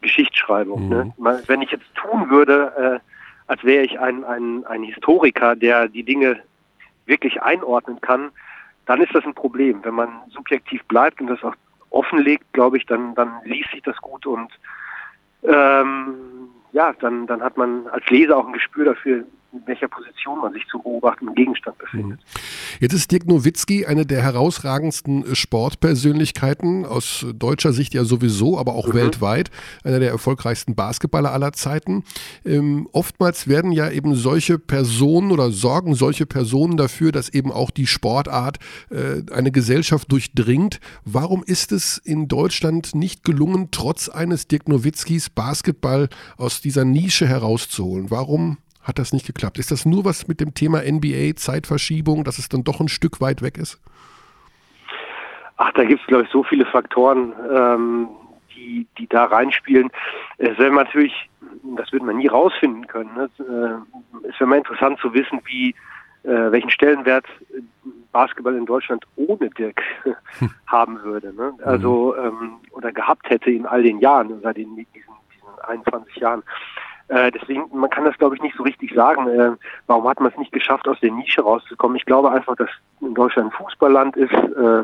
Geschichtsschreibung. 0.01 0.89
Ne? 0.89 1.13
Mhm. 1.15 1.23
Ne? 1.23 1.43
Wenn 1.45 1.61
ich 1.61 1.69
jetzt 1.69 1.85
tun 1.93 2.31
würde, 2.31 3.01
äh, 3.05 3.09
als 3.45 3.63
wäre 3.63 3.85
ich 3.85 3.99
ein, 3.99 4.23
ein, 4.23 4.65
ein 4.65 4.81
Historiker, 4.81 5.55
der 5.55 5.87
die 5.89 6.01
Dinge 6.01 6.39
wirklich 7.05 7.39
einordnen 7.39 8.01
kann, 8.01 8.31
dann 8.87 8.99
ist 8.99 9.13
das 9.13 9.23
ein 9.25 9.35
Problem. 9.35 9.83
Wenn 9.83 9.93
man 9.93 10.09
subjektiv 10.29 10.83
bleibt 10.85 11.21
und 11.21 11.27
das 11.27 11.43
auch 11.43 11.55
offenlegt, 11.91 12.51
glaube 12.53 12.77
ich, 12.77 12.87
dann, 12.87 13.13
dann 13.13 13.31
liest 13.43 13.69
sich 13.69 13.83
das 13.83 13.97
gut 13.97 14.25
und 14.25 14.51
ähm, 15.43 16.15
ja, 16.71 16.93
dann, 16.99 17.27
dann 17.27 17.43
hat 17.43 17.57
man 17.57 17.85
als 17.89 18.07
Leser 18.09 18.37
auch 18.37 18.47
ein 18.47 18.53
Gespür 18.53 18.85
dafür, 18.85 19.23
in 19.52 19.62
welcher 19.66 19.88
Position 19.88 20.39
man 20.39 20.54
sich 20.54 20.64
zu 20.72 20.80
beobachtenden 20.80 21.36
Gegenstand 21.36 21.78
befindet. 21.78 22.20
Mhm. 22.20 22.80
Jetzt 22.80 22.93
ist 22.93 23.12
Dirk 23.12 23.26
Nowitzki 23.26 23.86
eine 23.86 24.06
der 24.06 24.22
herausragendsten 24.22 25.36
Sportpersönlichkeiten, 25.36 26.86
aus 26.86 27.26
deutscher 27.34 27.74
Sicht 27.74 27.93
ja 27.93 28.04
sowieso, 28.04 28.60
aber 28.60 28.74
auch 28.76 28.88
mhm. 28.88 28.93
weltweit, 28.93 29.50
einer 29.84 30.00
der 30.00 30.12
erfolgreichsten 30.12 30.76
Basketballer 30.76 31.32
aller 31.32 31.54
Zeiten. 31.54 32.04
Ähm, 32.45 32.88
oftmals 32.91 33.47
werden 33.47 33.72
ja 33.72 33.89
eben 33.89 34.16
solche 34.16 34.60
Personen 34.60 35.32
oder 35.32 35.52
sorgen 35.52 35.95
solche 35.95 36.26
Personen 36.26 36.78
dafür, 36.78 37.12
dass 37.12 37.30
eben 37.30 37.52
auch 37.52 37.72
die 37.72 37.88
Sportart 37.88 38.60
äh, 38.91 39.24
eine 39.34 39.52
Gesellschaft 39.52 40.12
durchdringt. 40.12 40.80
Warum 41.06 41.43
ist 41.43 41.72
es 41.72 41.97
in 41.97 42.28
Deutschland 42.28 42.93
nicht 42.93 43.24
gelungen, 43.24 43.70
trotz 43.72 44.10
eines 44.10 44.47
Dirk 44.47 44.68
Nowitzkis 44.68 45.30
Basketball 45.30 46.10
aus 46.38 46.62
dieser 46.62 46.86
Nische 46.86 47.28
herauszuholen? 47.28 48.12
Warum 48.12 48.58
hat 48.89 48.99
das 48.99 49.13
nicht 49.13 49.25
geklappt. 49.25 49.57
Ist 49.57 49.71
das 49.71 49.85
nur 49.85 50.03
was 50.03 50.27
mit 50.27 50.41
dem 50.41 50.53
Thema 50.53 50.81
NBA, 50.81 51.35
Zeitverschiebung, 51.35 52.25
dass 52.25 52.39
es 52.39 52.49
dann 52.49 52.65
doch 52.65 52.81
ein 52.81 52.89
Stück 52.89 53.21
weit 53.21 53.41
weg 53.41 53.57
ist? 53.57 53.79
Ach, 55.55 55.71
da 55.73 55.83
gibt 55.85 56.01
es, 56.01 56.07
glaube 56.07 56.23
ich, 56.23 56.29
so 56.29 56.43
viele 56.43 56.65
Faktoren, 56.65 57.33
ähm, 57.53 58.07
die, 58.55 58.87
die 58.97 59.07
da 59.07 59.25
reinspielen. 59.25 59.89
Es 60.37 60.57
wäre 60.57 60.73
natürlich, 60.73 61.13
das 61.77 61.91
würde 61.91 62.05
man 62.05 62.17
nie 62.17 62.27
rausfinden 62.27 62.87
können. 62.87 63.13
Ne? 63.15 63.29
Äh, 63.39 64.27
es 64.27 64.39
wäre 64.39 64.47
mal 64.49 64.57
interessant 64.57 64.99
zu 64.99 65.13
wissen, 65.13 65.39
wie 65.45 65.75
äh, 66.23 66.51
welchen 66.51 66.69
Stellenwert 66.69 67.25
Basketball 68.11 68.55
in 68.55 68.65
Deutschland 68.65 69.05
ohne 69.15 69.49
Dirk 69.51 69.81
haben 70.67 71.01
würde. 71.03 71.33
Ne? 71.33 71.53
Also 71.63 72.15
mhm. 72.17 72.25
ähm, 72.25 72.51
oder 72.71 72.91
gehabt 72.91 73.29
hätte 73.29 73.51
in 73.51 73.65
all 73.65 73.83
den 73.83 73.99
Jahren, 73.99 74.41
seit 74.41 74.57
den, 74.57 74.75
diesen, 74.75 74.87
diesen 74.93 75.59
21 75.67 76.15
Jahren. 76.17 76.43
Äh, 77.10 77.32
deswegen, 77.32 77.66
man 77.74 77.89
kann 77.89 78.05
das, 78.05 78.18
glaube 78.18 78.36
ich, 78.36 78.41
nicht 78.41 78.55
so 78.55 78.64
richtig 78.64 78.93
sagen. 78.93 79.28
Äh, 79.28 79.51
warum 79.88 80.07
hat 80.07 80.20
man 80.20 80.32
es 80.32 80.38
nicht 80.38 80.51
geschafft, 80.51 80.88
aus 80.88 80.99
der 80.99 81.12
Nische 81.12 81.41
rauszukommen? 81.41 81.97
Ich 81.97 82.05
glaube 82.05 82.32
einfach, 82.32 82.55
dass 82.55 82.70
in 83.01 83.16
Deutschland 83.16 83.51
ein 83.51 83.57
Fußballland 83.57 84.16
ist. 84.16 84.32
Äh, 84.32 84.84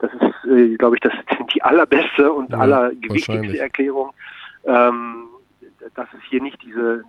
das 0.00 0.10
ist, 0.14 0.50
äh, 0.50 0.76
glaube 0.76 0.96
ich, 0.96 1.00
das 1.00 1.12
die 1.54 1.62
allerbeste 1.62 2.32
und 2.32 2.50
ja, 2.50 2.58
allergewichtigste 2.58 3.58
Erklärung, 3.60 4.12
ähm, 4.64 5.28
dass 5.94 6.08
es 6.12 6.20
hier 6.28 6.42
nicht 6.42 6.60
diese 6.62 7.04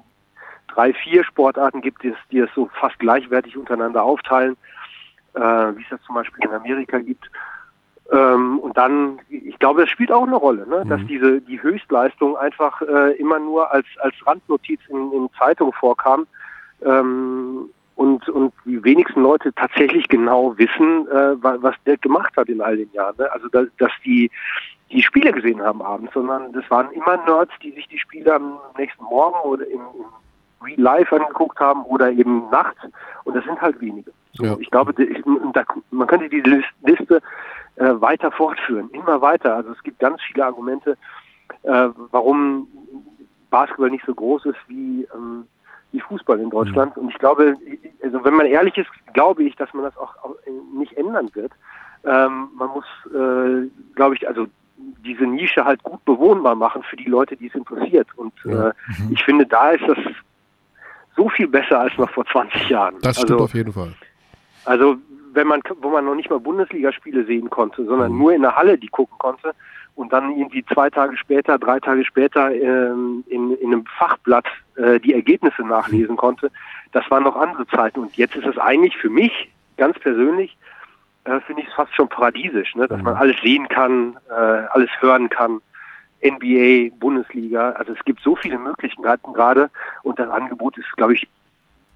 drei, 0.68 0.94
vier 0.94 1.24
Sportarten 1.24 1.82
gibt, 1.82 2.04
die 2.04 2.10
es, 2.10 2.18
die 2.32 2.40
es 2.40 2.50
so 2.54 2.70
fast 2.80 3.00
gleichwertig 3.00 3.58
untereinander 3.58 4.04
aufteilen, 4.04 4.56
äh, 5.34 5.40
wie 5.40 5.82
es 5.82 5.90
das 5.90 6.02
zum 6.04 6.14
Beispiel 6.14 6.46
in 6.46 6.52
Amerika 6.52 7.00
gibt. 7.00 7.30
Ähm, 8.12 8.60
und 8.60 8.78
dann, 8.78 9.20
ich 9.30 9.58
glaube, 9.60 9.82
das 9.82 9.90
spielt 9.90 10.12
auch 10.12 10.28
eine 10.28 10.36
Rolle, 10.36 10.68
ne? 10.68 10.84
dass 10.88 11.02
mhm. 11.02 11.08
diese 11.08 11.42
die 11.42 11.62
Höchstleistung 11.62 12.36
einfach 12.36 12.82
äh, 12.82 13.14
immer 13.14 13.40
nur 13.40 13.72
als 13.72 13.86
als 14.00 14.14
Randnotiz 14.26 14.82
in, 14.90 15.12
in 15.14 15.30
Zeitungen 15.40 15.74
vorkam 15.74 16.28
ähm, 16.84 17.70
und 17.96 18.28
und 18.28 18.54
die 18.66 18.84
wenigsten 18.84 19.22
Leute 19.22 19.54
tatsächlich 19.54 20.10
genau 20.10 20.58
wissen, 20.58 21.08
äh, 21.08 21.36
was 21.42 21.76
der 21.86 21.98
gemacht 21.98 22.36
hat 22.36 22.50
in 22.50 22.60
all 22.60 22.76
den 22.76 22.92
Jahren. 22.92 23.16
Ne? 23.18 23.32
Also 23.32 23.48
dass, 23.48 23.68
dass 23.78 23.92
die 24.04 24.30
die 24.92 25.02
Spiele 25.02 25.32
gesehen 25.32 25.62
haben 25.62 25.82
abends, 25.82 26.14
sondern 26.14 26.52
das 26.52 26.70
waren 26.70 26.92
immer 26.92 27.18
Nerds, 27.26 27.54
die 27.64 27.72
sich 27.72 27.88
die 27.88 27.98
Spiele 27.98 28.36
am 28.36 28.60
nächsten 28.78 29.04
Morgen 29.06 29.40
oder 29.48 29.66
im, 29.66 29.80
im 29.80 30.66
Real 30.66 30.80
Life 30.80 31.16
angeguckt 31.16 31.60
haben 31.60 31.84
oder 31.84 32.12
eben 32.12 32.50
nachts 32.50 32.82
und 33.24 33.36
das 33.36 33.46
sind 33.46 33.62
halt 33.62 33.80
wenige. 33.80 34.12
So, 34.34 34.46
ja. 34.46 34.58
Ich 34.60 34.70
glaube, 34.72 34.94
man 35.92 36.08
könnte 36.08 36.30
die 36.30 36.42
Liste 36.42 37.22
äh, 37.76 37.94
weiter 38.02 38.32
fortführen, 38.32 38.90
immer 38.92 39.22
weiter. 39.22 39.56
Also 39.56 39.72
es 39.72 39.84
gibt 39.84 40.00
ganz 40.00 40.22
viele 40.24 40.46
Argumente, 40.46 40.98
äh, 41.64 41.90
warum 42.12 42.68
Basketball 43.50 43.92
nicht 43.92 44.06
so 44.06 44.16
groß 44.16 44.46
ist 44.48 44.58
wie, 44.68 45.08
ähm, 45.14 45.46
wie 45.92 46.00
Fußball 46.00 46.40
in 46.40 46.50
Deutschland. 46.50 46.98
Mhm. 46.98 47.04
Und 47.04 47.10
ich 47.10 47.20
glaube, 47.20 47.56
also 48.04 48.24
wenn 48.24 48.34
man 48.34 48.48
ehrlich 48.48 48.78
ist, 48.78 48.90
glaube 49.14 49.44
ich, 49.44 49.56
dass 49.56 49.74
man 49.74 49.84
das 49.84 49.98
auch 49.98 50.16
nicht 50.74 50.94
ändern 50.94 51.30
wird. 51.34 51.52
Ähm, 52.06 52.50
man 52.56 52.70
muss, 52.70 52.86
äh, 53.14 53.70
glaube 53.96 54.16
ich, 54.16 54.28
also 54.28 54.48
diese 55.06 55.26
Nische 55.26 55.64
halt 55.64 55.82
gut 55.84 56.04
bewohnbar 56.06 56.56
machen 56.56 56.84
für 56.84 56.98
die 56.98 57.06
Leute, 57.06 57.38
die 57.38 57.48
es 57.48 57.56
interessiert. 57.56 58.08
Und 58.18 58.34
ja. 58.44 58.70
äh, 58.70 58.74
mhm. 59.00 59.14
ich 59.14 59.24
finde, 59.24 59.46
da 59.46 59.72
ist 59.72 59.88
das 59.88 59.98
so 61.16 61.30
viel 61.30 61.48
besser 61.48 61.80
als 61.80 61.98
noch 61.98 62.10
vor 62.10 62.26
20 62.26 62.70
Jahren. 62.70 62.96
Das 63.02 63.18
stimmt 63.18 63.32
also, 63.32 63.44
auf 63.46 63.54
jeden 63.54 63.72
Fall. 63.72 63.94
Also 64.66 64.98
wenn 65.34 65.48
man, 65.48 65.62
wo 65.82 65.90
man 65.90 66.06
noch 66.06 66.16
nicht 66.16 66.30
mal 66.30 66.40
Bundesligaspiele 66.40 67.26
sehen 67.26 67.50
konnte, 67.50 67.86
sondern 67.86 68.18
nur 68.18 68.34
in 68.34 68.44
der 68.44 68.56
Halle 68.56 68.78
die 68.78 68.88
gucken 68.88 69.18
konnte 69.18 69.54
und 69.96 70.14
dann 70.14 70.36
irgendwie 70.38 70.66
zwei 70.66 70.90
Tage 70.90 71.18
später, 71.18 71.58
drei 71.58 71.80
Tage 71.80 72.06
später 72.06 72.52
ähm, 72.54 73.24
in, 73.28 73.56
in 73.58 73.74
einem 73.74 73.86
Fachblatt 73.86 74.46
äh, 74.76 75.00
die 75.00 75.14
Ergebnisse 75.14 75.64
nachlesen 75.64 76.16
konnte, 76.16 76.52
das 76.92 77.10
waren 77.10 77.24
noch 77.24 77.36
andere 77.36 77.68
Zeiten. 77.68 78.00
Und 78.00 78.16
jetzt 78.16 78.36
ist 78.36 78.46
es 78.46 78.58
eigentlich 78.58 78.98
für 78.98 79.10
mich 79.10 79.52
ganz 79.78 79.98
persönlich, 80.00 80.58
äh, 81.26 81.40
finde 81.42 81.64
ich 81.64 81.68
es 81.68 81.74
fast 81.74 81.96
schon 81.96 82.10
paradiesisch, 82.10 82.76
ne? 82.76 82.88
dass 82.88 83.02
man 83.02 83.16
alles 83.16 83.38
sehen 83.42 83.68
kann, 83.68 84.18
äh, 84.30 84.34
alles 84.34 84.90
hören 85.00 85.30
kann. 85.30 85.62
NBA, 86.24 86.96
Bundesliga, 87.00 87.72
also 87.72 87.92
es 87.92 88.04
gibt 88.06 88.22
so 88.22 88.36
viele 88.38 88.58
Möglichkeiten 88.58 89.34
gerade 89.34 89.70
und 90.04 90.20
das 90.20 90.30
Angebot 90.30 90.78
ist, 90.78 90.90
glaube 90.96 91.16
ich, 91.16 91.28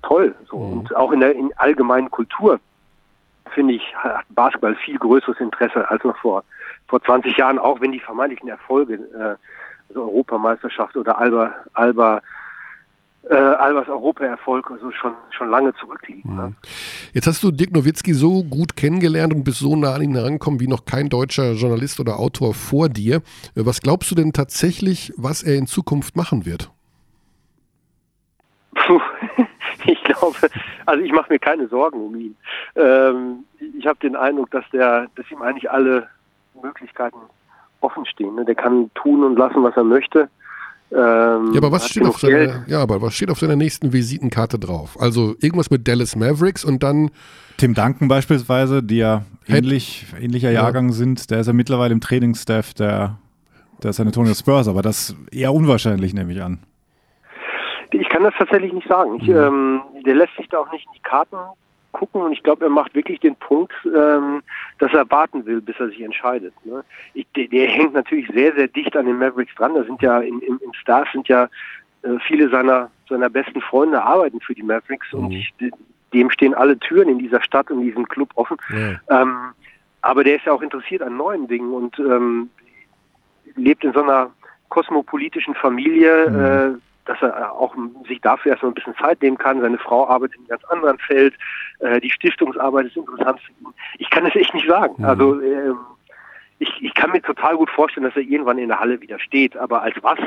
toll. 0.04 0.36
So. 0.50 0.58
Mhm. 0.58 0.74
Und 0.80 0.96
auch 0.96 1.12
in 1.12 1.20
der 1.20 1.36
in 1.36 1.52
allgemeinen 1.58 2.12
Kultur 2.12 2.60
finde 3.54 3.76
ich, 3.76 3.96
hat 3.96 4.26
Basketball 4.30 4.76
viel 4.76 4.98
größeres 4.98 5.40
Interesse 5.40 5.90
als 5.90 6.04
noch 6.04 6.18
vor, 6.18 6.44
vor 6.88 7.02
20 7.02 7.36
Jahren, 7.38 7.58
auch 7.58 7.82
wenn 7.82 7.92
die 7.92 8.00
vermeintlichen 8.00 8.50
Erfolge, 8.50 8.96
äh, 8.96 9.36
also 9.90 10.04
Europameisterschaft 10.04 10.96
oder 10.98 11.18
Alba, 11.18 11.56
Alba, 11.74 12.22
äh, 13.30 13.36
Albers 13.36 13.90
Europaerfolg 13.90 14.70
also 14.72 14.92
schon, 14.92 15.14
schon 15.32 15.50
lange 15.50 15.74
zurückliegen. 15.76 16.36
Ne? 16.36 16.54
Jetzt 17.14 17.28
hast 17.28 17.44
du 17.44 17.52
Dirk 17.52 17.72
Nowitzki 17.74 18.14
so 18.14 18.44
gut 18.44 18.76
kennengelernt 18.76 19.34
und 19.34 19.44
bist 19.44 19.60
so 19.60 19.76
nah 19.76 19.96
an 19.96 20.02
ihn 20.02 20.16
herangekommen 20.16 20.60
wie 20.60 20.68
noch 20.68 20.86
kein 20.86 21.10
deutscher 21.10 21.54
Journalist 21.54 22.00
oder 22.00 22.20
Autor 22.20 22.54
vor 22.54 22.90
dir. 22.90 23.18
Äh, 23.18 23.22
Was 23.66 23.82
glaubst 23.82 24.12
du 24.12 24.16
denn 24.16 24.34
tatsächlich, 24.34 25.14
was 25.18 25.44
er 25.44 25.56
in 25.56 25.68
Zukunft 25.68 26.16
machen 26.16 26.46
wird? 26.46 26.72
Puh, 28.76 29.02
ich 29.92 30.04
glaube, 30.04 30.36
also 30.86 31.04
ich 31.04 31.12
mache 31.12 31.32
mir 31.34 31.40
keine 31.40 31.68
Sorgen 31.68 32.00
um 32.00 32.16
ihn. 32.16 32.36
Ähm, 32.76 33.44
ich 33.78 33.86
habe 33.88 34.00
den 34.00 34.16
Eindruck, 34.16 34.52
dass 34.52 34.66
der, 34.72 35.08
dass 35.16 35.30
ihm 35.32 35.42
eigentlich 35.42 35.70
alle 35.70 36.08
Möglichkeiten 36.62 37.18
offen 37.82 38.06
stehen. 38.06 38.36
Ne? 38.36 38.46
Der 38.46 38.56
kann 38.56 38.92
tun 38.96 39.24
und 39.24 39.38
lassen, 39.38 39.64
was 39.64 39.76
er 39.76 39.84
möchte. 39.84 40.30
Ähm, 40.92 41.52
Ja, 41.54 41.58
aber 41.58 41.72
was 41.72 41.90
steht, 41.90 42.06
auf 42.06 42.20
seiner, 42.20 42.38
Geld. 42.38 42.62
ja, 42.68 42.80
aber 42.82 43.02
was 43.02 43.14
steht 43.14 43.30
auf 43.30 43.40
seiner 43.40 43.56
nächsten 43.56 43.92
Visitenkarte 43.94 44.58
drauf? 44.58 44.98
Also 45.00 45.36
irgendwas 45.42 45.70
mit 45.70 45.88
Dallas 45.88 46.16
Mavericks 46.16 46.64
und 46.64 46.82
dann 46.84 47.12
Tim 47.58 47.74
Duncan 47.74 48.08
beispielsweise, 48.08 48.84
die 48.84 48.98
ja 48.98 49.24
ähnlich, 49.48 50.06
ähnlicher 50.20 50.52
Jahrgang 50.52 50.92
sind, 50.92 51.30
der 51.32 51.40
ist 51.42 51.48
ja 51.48 51.54
mittlerweile 51.54 51.94
im 51.94 52.02
Trainingsstaff 52.02 52.74
der, 52.74 53.18
der 53.84 53.94
San 53.94 54.08
Antonio 54.08 54.34
Spurs, 54.34 54.68
aber 54.68 54.82
das 54.82 55.16
eher 55.32 55.54
unwahrscheinlich, 55.54 56.14
nehme 56.14 56.32
ich 56.32 56.42
an. 56.42 56.60
Ich 57.92 58.10
kann 58.10 58.24
das 58.24 58.34
tatsächlich 58.38 58.74
nicht 58.74 58.88
sagen. 58.88 59.20
Ich, 59.22 59.30
ähm, 59.30 59.82
der 60.06 60.16
lässt 60.16 60.36
sich 60.36 60.48
da 60.50 60.60
auch 60.60 60.72
nicht 60.72 60.86
in 60.86 60.94
die 60.94 61.02
Karten 61.02 61.38
gucken 61.92 62.22
und 62.22 62.32
ich 62.32 62.44
glaube, 62.44 62.66
er 62.66 62.70
macht 62.70 62.94
wirklich 62.94 63.20
den 63.20 63.36
Punkt, 63.36 63.74
ähm, 63.86 64.44
dass 64.80 64.94
er 64.94 65.10
warten 65.10 65.46
will, 65.46 65.62
bis 65.62 65.80
er 65.80 65.88
sich 65.88 66.02
entscheidet. 66.02 66.54
Ne? 66.66 66.84
Ich, 67.14 67.26
der, 67.36 67.48
der 67.48 67.68
hängt 67.68 67.94
natürlich 67.94 68.28
sehr, 68.34 68.54
sehr 68.54 68.68
dicht 68.68 68.96
an 68.96 69.06
den 69.06 69.18
Mavericks 69.18 69.56
dran. 69.56 69.74
Da 69.76 69.84
sind 69.84 70.02
ja 70.02 70.20
im, 70.20 70.40
im, 70.42 70.60
im 70.64 70.74
Staff 70.74 71.08
sind 71.12 71.28
ja 71.28 71.48
äh, 72.04 72.20
viele 72.28 72.50
seiner 72.50 72.90
seiner 73.10 73.30
besten 73.30 73.62
Freunde 73.62 74.04
arbeiten 74.04 74.40
für 74.42 74.54
die 74.54 74.64
Mavericks 74.64 75.14
und 75.14 75.32
ich, 75.32 75.54
dem 76.14 76.30
stehen 76.30 76.54
alle 76.54 76.78
Türen 76.78 77.10
in 77.10 77.20
dieser 77.20 77.42
Stadt 77.42 77.72
und 77.72 77.82
diesem 77.82 78.08
Club 78.08 78.30
offen. 78.36 78.58
Ähm, 79.10 79.38
aber 80.02 80.24
der 80.24 80.36
ist 80.36 80.46
ja 80.46 80.54
auch 80.54 80.62
interessiert 80.62 81.02
an 81.02 81.18
neuen 81.18 81.48
Dingen 81.48 81.74
und 81.74 81.98
ähm, 82.00 82.50
lebt 83.56 83.84
in 83.84 83.94
so 83.94 84.02
einer 84.02 84.32
kosmopolitischen 84.70 85.56
Familie, 85.56 86.26
äh, 86.26 86.78
dass 87.08 87.22
er 87.22 87.54
auch 87.54 87.76
sich 88.08 88.22
dafür 88.22 88.52
erstmal 88.52 88.72
ein 88.72 88.76
bisschen 88.76 88.96
Zeit 88.96 89.22
nehmen 89.22 89.38
kann. 89.38 89.62
Seine 89.62 89.78
Frau 89.78 90.08
arbeitet 90.08 90.36
in 90.36 90.42
einem 90.42 90.50
ganz 90.50 90.64
anderen 90.66 90.98
Feld. 91.00 91.34
Äh, 91.80 92.00
die 92.02 92.12
Stiftungsarbeit 92.12 92.88
ist 92.88 92.98
interessant 92.98 93.40
für 93.42 93.52
ihn. 93.52 93.74
Ich 93.98 94.10
kann 94.10 94.26
es 94.26 94.36
echt 94.36 94.54
nicht 94.54 94.68
sagen. 94.68 95.04
Also 95.04 95.42
ähm, 95.42 95.78
ich, 96.60 96.70
ich 96.82 96.94
kann 96.96 97.12
mir 97.12 97.22
total 97.22 97.56
gut 97.58 97.70
vorstellen, 97.70 98.06
dass 98.06 98.16
er 98.16 98.24
irgendwann 98.24 98.58
in 98.58 98.70
der 98.70 98.80
Halle 98.80 99.00
wieder 99.02 99.20
steht. 99.20 99.56
Aber 99.56 99.84
als 99.84 99.96
was? 100.02 100.18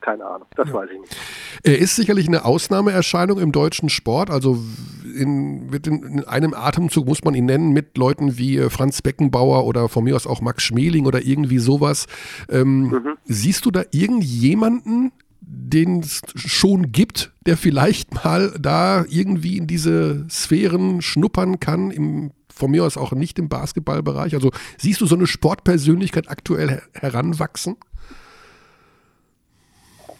Keine 0.00 0.24
Ahnung. 0.24 0.46
Das 0.54 0.72
weiß 0.72 0.90
ich 0.92 1.00
nicht. 1.00 1.16
Er 1.64 1.78
ist 1.78 1.96
sicherlich 1.96 2.28
eine 2.28 2.44
Ausnahmeerscheinung 2.44 3.40
im 3.40 3.50
deutschen 3.50 3.88
Sport. 3.88 4.30
Also 4.30 4.58
in, 5.04 5.68
in, 5.72 6.02
in 6.02 6.24
einem 6.24 6.54
Atemzug 6.54 7.06
muss 7.06 7.24
man 7.24 7.34
ihn 7.34 7.46
nennen 7.46 7.72
mit 7.72 7.98
Leuten 7.98 8.38
wie 8.38 8.58
äh, 8.58 8.70
Franz 8.70 9.02
Beckenbauer 9.02 9.66
oder 9.66 9.88
von 9.88 10.04
mir 10.04 10.14
aus 10.14 10.26
auch 10.26 10.40
Max 10.40 10.62
Schmeling 10.62 11.06
oder 11.06 11.22
irgendwie 11.22 11.58
sowas. 11.58 12.06
Ähm, 12.48 13.16
Siehst 13.24 13.66
du 13.66 13.72
da 13.72 13.82
irgendjemanden, 13.90 15.10
den 15.46 16.00
es 16.00 16.22
schon 16.34 16.90
gibt, 16.90 17.32
der 17.46 17.56
vielleicht 17.56 18.24
mal 18.24 18.52
da 18.58 19.04
irgendwie 19.08 19.56
in 19.56 19.68
diese 19.68 20.26
Sphären 20.28 21.00
schnuppern 21.02 21.60
kann, 21.60 21.92
im, 21.92 22.32
von 22.52 22.72
mir 22.72 22.84
aus 22.84 22.96
auch 22.96 23.12
nicht 23.12 23.38
im 23.38 23.48
Basketballbereich? 23.48 24.34
Also 24.34 24.50
siehst 24.76 25.00
du 25.00 25.06
so 25.06 25.14
eine 25.14 25.28
Sportpersönlichkeit 25.28 26.28
aktuell 26.28 26.68
her 26.68 26.82
heranwachsen? 26.94 27.76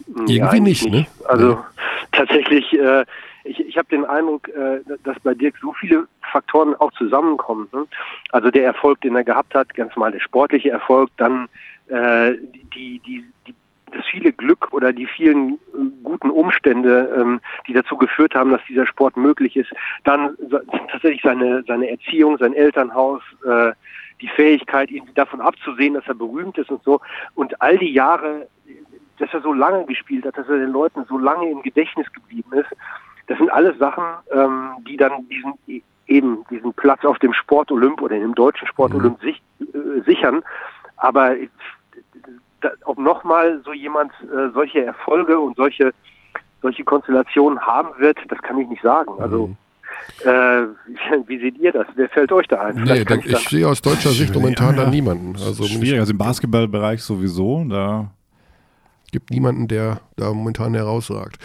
Irgendwie 0.06 0.42
eigentlich 0.42 0.84
nicht, 0.84 0.92
ne? 0.92 1.06
Also 1.28 1.54
Nee. 1.54 1.58
tatsächlich, 2.12 2.72
äh, 2.72 3.04
ich, 3.42 3.58
ich 3.60 3.76
habe 3.76 3.88
den 3.88 4.04
Eindruck, 4.04 4.48
äh, 4.48 4.80
dass 5.02 5.18
bei 5.20 5.34
Dirk 5.34 5.56
so 5.60 5.72
viele 5.72 6.06
Faktoren 6.30 6.76
auch 6.76 6.92
zusammenkommen. 6.92 7.68
Ne? 7.72 7.86
Also 8.30 8.50
der 8.50 8.64
Erfolg, 8.64 9.00
den 9.00 9.16
er 9.16 9.24
gehabt 9.24 9.54
hat, 9.54 9.74
ganz 9.74 9.96
mal 9.96 10.12
der 10.12 10.20
sportliche 10.20 10.70
Erfolg, 10.70 11.10
dann 11.16 11.48
äh, 11.88 12.34
die, 12.74 13.00
die, 13.04 13.24
die, 13.46 13.54
das 13.97 14.07
viele 14.07 14.32
Glück 14.32 14.72
oder 14.72 14.92
die 14.92 15.07
vielen 15.07 15.55
äh, 15.55 15.57
guten 16.03 16.30
Umstände, 16.30 17.14
ähm, 17.16 17.40
die 17.66 17.72
dazu 17.72 17.97
geführt 17.97 18.34
haben, 18.34 18.51
dass 18.51 18.61
dieser 18.68 18.86
Sport 18.86 19.16
möglich 19.16 19.57
ist. 19.57 19.72
Dann 20.05 20.36
tatsächlich 20.90 21.22
seine, 21.22 21.64
seine 21.66 21.90
Erziehung, 21.90 22.38
sein 22.38 22.55
Elternhaus, 22.55 23.22
äh, 23.44 23.72
die 24.20 24.28
Fähigkeit, 24.28 24.90
ihn 24.90 25.05
davon 25.14 25.40
abzusehen, 25.40 25.94
dass 25.94 26.07
er 26.07 26.14
berühmt 26.14 26.57
ist 26.59 26.70
und 26.70 26.82
so. 26.82 27.01
Und 27.34 27.61
all 27.61 27.76
die 27.76 27.92
Jahre, 27.92 28.49
dass 29.18 29.32
er 29.32 29.42
so 29.42 29.53
lange 29.53 29.84
gespielt 29.84 30.24
hat, 30.24 30.38
dass 30.38 30.49
er 30.49 30.59
den 30.59 30.70
Leuten 30.70 31.05
so 31.09 31.18
lange 31.18 31.51
im 31.51 31.62
Gedächtnis 31.62 32.11
geblieben 32.12 32.53
ist, 32.55 32.70
das 33.26 33.38
sind 33.38 33.51
alles 33.51 33.76
Sachen, 33.78 34.05
ähm, 34.32 34.70
die 34.88 34.97
dann 34.97 35.28
diesen 35.28 35.55
eben 36.07 36.44
diesen 36.51 36.72
Platz 36.72 37.05
auf 37.05 37.18
dem 37.18 37.32
Sport 37.32 37.70
Olymp 37.72 38.01
oder 38.01 38.16
im 38.16 38.34
deutschen 38.34 38.68
Sport 38.68 38.94
Olymp 38.94 39.20
sich, 39.20 39.42
äh, 39.61 40.01
sichern. 40.05 40.42
Aber 40.97 41.36
ob 42.84 42.98
nochmal 42.98 43.60
so 43.64 43.72
jemand 43.72 44.12
äh, 44.22 44.50
solche 44.52 44.84
Erfolge 44.84 45.38
und 45.38 45.56
solche 45.56 45.92
solche 46.62 46.84
Konstellationen 46.84 47.60
haben 47.60 47.90
wird, 47.98 48.18
das 48.28 48.40
kann 48.42 48.58
ich 48.58 48.68
nicht 48.68 48.82
sagen. 48.82 49.12
Also 49.20 49.50
äh, 50.24 50.28
wie 51.26 51.38
seht 51.38 51.58
ihr 51.58 51.72
das? 51.72 51.86
Wer 51.94 52.08
fällt 52.08 52.32
euch 52.32 52.46
da 52.48 52.60
ein? 52.60 52.76
Nee, 52.76 53.04
dann, 53.04 53.20
ich 53.20 53.26
ich 53.26 53.48
sehe 53.48 53.68
aus 53.68 53.80
deutscher 53.82 54.10
Sicht 54.10 54.34
momentan 54.34 54.76
da 54.76 54.88
niemanden. 54.88 55.36
Also 55.36 55.64
Schwierig, 55.64 56.00
also 56.00 56.12
im 56.12 56.18
Basketballbereich 56.18 57.02
sowieso, 57.02 57.64
da 57.68 58.10
gibt 59.12 59.30
niemanden, 59.30 59.68
der 59.68 60.00
da 60.16 60.32
momentan 60.32 60.74
herausragt. 60.74 61.36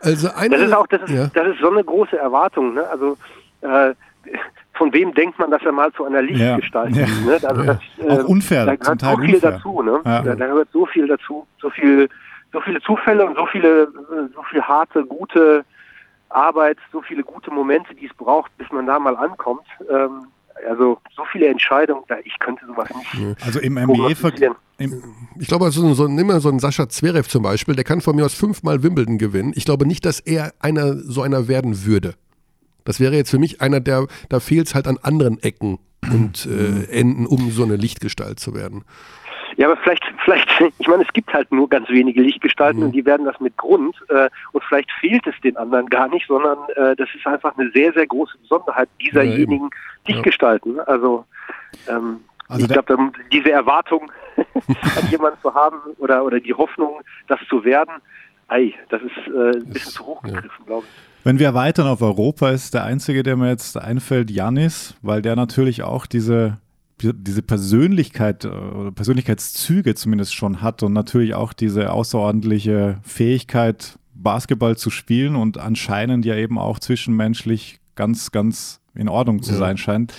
Also 0.00 0.28
eine, 0.34 0.56
Das 0.56 0.66
ist 0.66 0.72
auch, 0.72 0.86
das 0.86 1.02
ist, 1.02 1.10
ja. 1.10 1.26
das 1.34 1.48
ist 1.48 1.60
so 1.60 1.70
eine 1.70 1.82
große 1.82 2.16
Erwartung. 2.16 2.74
Ne? 2.74 2.86
Also 2.88 3.16
äh, 3.62 3.94
von 4.78 4.92
wem 4.94 5.12
denkt 5.12 5.38
man, 5.38 5.50
dass 5.50 5.62
er 5.62 5.72
mal 5.72 5.92
zu 5.92 6.04
einer 6.06 6.22
Lichtgestalt 6.22 6.96
Ja. 6.96 7.06
wird? 7.26 7.42
Ne? 7.42 7.48
Also 7.50 7.62
Ja. 7.62 7.78
das, 8.06 8.18
Auch 8.20 8.24
unfair, 8.28 8.64
Da 8.64 8.72
zum 8.72 8.80
gehört 8.80 9.00
Teil 9.00 9.16
so 9.16 9.22
viel 9.22 9.34
unfair. 9.34 9.50
dazu. 9.52 9.82
Ne? 9.82 10.00
Ja. 10.04 10.22
Da, 10.22 10.34
da 10.36 10.46
gehört 10.46 10.68
so 10.72 10.86
viel 10.86 11.06
dazu, 11.06 11.46
so 11.60 11.68
viel, 11.70 12.08
so 12.52 12.60
viele 12.62 12.80
Zufälle 12.80 13.26
und 13.26 13.36
so 13.36 13.44
viele, 13.46 13.82
äh, 13.82 14.32
so 14.34 14.42
viel 14.50 14.62
harte, 14.62 15.04
gute 15.04 15.64
Arbeit, 16.30 16.78
so 16.92 17.02
viele 17.02 17.22
gute 17.22 17.50
Momente, 17.50 17.94
die 17.94 18.06
es 18.06 18.14
braucht, 18.14 18.56
bis 18.58 18.70
man 18.70 18.86
da 18.86 18.98
mal 18.98 19.16
ankommt. 19.16 19.66
Ähm, 19.90 20.28
also 20.68 20.98
so 21.14 21.24
viele 21.30 21.46
Entscheidungen, 21.46 22.02
ich 22.24 22.38
könnte 22.40 22.66
sowas 22.66 22.88
nicht. 22.94 23.36
Also 23.46 23.60
im 23.60 23.76
im, 23.76 25.02
Ich 25.38 25.48
glaube, 25.48 25.64
also 25.66 25.92
so, 25.94 26.08
nimm 26.08 26.26
mal 26.28 26.40
so 26.40 26.48
einen 26.48 26.58
Sascha 26.60 26.88
Zverev 26.88 27.28
zum 27.28 27.42
Beispiel, 27.42 27.74
der 27.74 27.84
kann 27.84 28.00
von 28.00 28.14
mir 28.16 28.24
aus 28.24 28.34
fünfmal 28.34 28.82
Wimbledon 28.82 29.18
gewinnen. 29.18 29.52
Ich 29.56 29.64
glaube 29.64 29.86
nicht, 29.86 30.04
dass 30.04 30.20
er 30.20 30.52
einer 30.60 30.94
so 30.94 31.22
einer 31.22 31.48
werden 31.48 31.84
würde. 31.84 32.14
Das 32.88 33.00
wäre 33.00 33.14
jetzt 33.14 33.30
für 33.30 33.38
mich 33.38 33.60
einer, 33.60 33.80
der, 33.80 34.06
da 34.30 34.40
fehlt 34.40 34.66
es 34.66 34.74
halt 34.74 34.88
an 34.88 34.96
anderen 35.02 35.38
Ecken 35.42 35.78
und 36.10 36.46
äh, 36.46 36.90
Enden, 36.90 37.26
um 37.26 37.50
so 37.50 37.62
eine 37.62 37.76
Lichtgestalt 37.76 38.40
zu 38.40 38.54
werden. 38.54 38.82
Ja, 39.58 39.66
aber 39.66 39.76
vielleicht, 39.82 40.02
vielleicht, 40.24 40.48
ich 40.78 40.88
meine, 40.88 41.02
es 41.02 41.12
gibt 41.12 41.30
halt 41.34 41.52
nur 41.52 41.68
ganz 41.68 41.90
wenige 41.90 42.22
Lichtgestalten 42.22 42.82
und 42.82 42.92
die 42.92 43.04
werden 43.04 43.26
das 43.26 43.38
mit 43.40 43.58
Grund 43.58 43.94
äh, 44.08 44.30
und 44.52 44.64
vielleicht 44.64 44.90
fehlt 45.00 45.26
es 45.26 45.34
den 45.42 45.58
anderen 45.58 45.90
gar 45.90 46.08
nicht, 46.08 46.26
sondern 46.28 46.56
äh, 46.76 46.96
das 46.96 47.10
ist 47.14 47.26
einfach 47.26 47.58
eine 47.58 47.70
sehr, 47.72 47.92
sehr 47.92 48.06
große 48.06 48.38
Besonderheit 48.38 48.88
dieserjenigen 49.02 49.68
Lichtgestalten. 50.06 50.80
Also, 50.80 51.26
ähm, 51.90 52.20
Also 52.48 52.64
ich 52.64 52.72
glaube, 52.72 53.12
diese 53.30 53.52
Erwartung 53.52 54.10
an 54.36 55.10
jemanden 55.10 55.38
zu 55.42 55.52
haben 55.52 55.76
oder, 55.98 56.24
oder 56.24 56.40
die 56.40 56.54
Hoffnung, 56.54 57.02
das 57.26 57.38
zu 57.50 57.64
werden, 57.64 58.00
ei, 58.48 58.74
das 58.88 59.02
ist 59.02 59.34
äh, 59.34 59.58
ein 59.58 59.72
bisschen 59.72 59.92
zu 59.92 60.06
hoch 60.06 60.22
gegriffen, 60.22 60.66
glaube 60.66 60.84
ich. 60.86 61.24
Wenn 61.24 61.38
wir 61.38 61.46
erweitern 61.46 61.86
auf 61.86 62.00
Europa, 62.00 62.50
ist 62.50 62.74
der 62.74 62.84
einzige, 62.84 63.22
der 63.22 63.36
mir 63.36 63.48
jetzt 63.48 63.76
einfällt, 63.76 64.30
Janis, 64.30 64.94
weil 65.02 65.20
der 65.20 65.36
natürlich 65.36 65.82
auch 65.82 66.06
diese, 66.06 66.58
diese 67.00 67.42
Persönlichkeit 67.42 68.44
äh, 68.44 68.48
oder 68.48 68.92
Persönlichkeitszüge 68.92 69.94
zumindest 69.94 70.34
schon 70.34 70.62
hat 70.62 70.82
und 70.82 70.92
natürlich 70.92 71.34
auch 71.34 71.52
diese 71.52 71.92
außerordentliche 71.92 72.98
Fähigkeit, 73.02 73.98
Basketball 74.14 74.76
zu 74.76 74.90
spielen 74.90 75.36
und 75.36 75.58
anscheinend 75.58 76.24
ja 76.24 76.34
eben 76.34 76.58
auch 76.58 76.78
zwischenmenschlich 76.78 77.80
ganz, 77.94 78.32
ganz 78.32 78.80
in 78.94 79.08
Ordnung 79.08 79.42
zu 79.42 79.54
sein 79.54 79.76
scheint. 79.76 80.12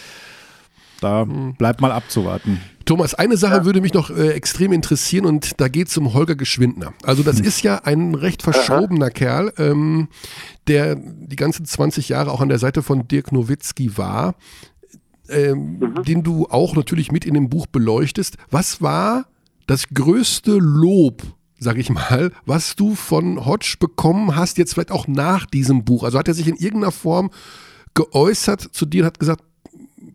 Da 1.01 1.25
bleibt 1.25 1.81
mal 1.81 1.91
abzuwarten. 1.91 2.59
Thomas, 2.85 3.13
eine 3.13 3.37
Sache 3.37 3.65
würde 3.65 3.81
mich 3.81 3.93
noch 3.93 4.09
äh, 4.09 4.29
extrem 4.29 4.73
interessieren 4.73 5.25
und 5.25 5.61
da 5.61 5.67
geht 5.67 5.89
es 5.89 5.97
um 5.97 6.13
Holger 6.13 6.35
Geschwindner. 6.35 6.93
Also 7.03 7.21
das 7.21 7.39
ist 7.39 7.61
ja 7.61 7.83
ein 7.83 8.15
recht 8.15 8.41
verschrobener 8.41 9.11
Kerl, 9.11 9.53
ähm, 9.57 10.07
der 10.67 10.95
die 10.95 11.35
ganzen 11.35 11.65
20 11.65 12.09
Jahre 12.09 12.31
auch 12.31 12.41
an 12.41 12.49
der 12.49 12.57
Seite 12.57 12.81
von 12.81 13.07
Dirk 13.07 13.31
Nowitzki 13.31 13.97
war, 13.97 14.35
ähm, 15.29 15.93
den 16.07 16.23
du 16.23 16.47
auch 16.49 16.75
natürlich 16.75 17.11
mit 17.11 17.25
in 17.25 17.35
dem 17.35 17.49
Buch 17.49 17.67
beleuchtest. 17.67 18.37
Was 18.49 18.81
war 18.81 19.27
das 19.67 19.89
größte 19.93 20.57
Lob, 20.57 21.21
sag 21.59 21.77
ich 21.77 21.91
mal, 21.91 22.31
was 22.47 22.75
du 22.75 22.95
von 22.95 23.45
Hodge 23.45 23.75
bekommen 23.79 24.35
hast, 24.35 24.57
jetzt 24.57 24.73
vielleicht 24.73 24.91
auch 24.91 25.07
nach 25.07 25.45
diesem 25.45 25.85
Buch? 25.85 26.03
Also 26.03 26.17
hat 26.17 26.27
er 26.27 26.33
sich 26.33 26.47
in 26.47 26.55
irgendeiner 26.55 26.91
Form 26.91 27.29
geäußert 27.93 28.61
zu 28.61 28.85
dir 28.85 29.03
und 29.03 29.07
hat 29.07 29.19
gesagt, 29.19 29.43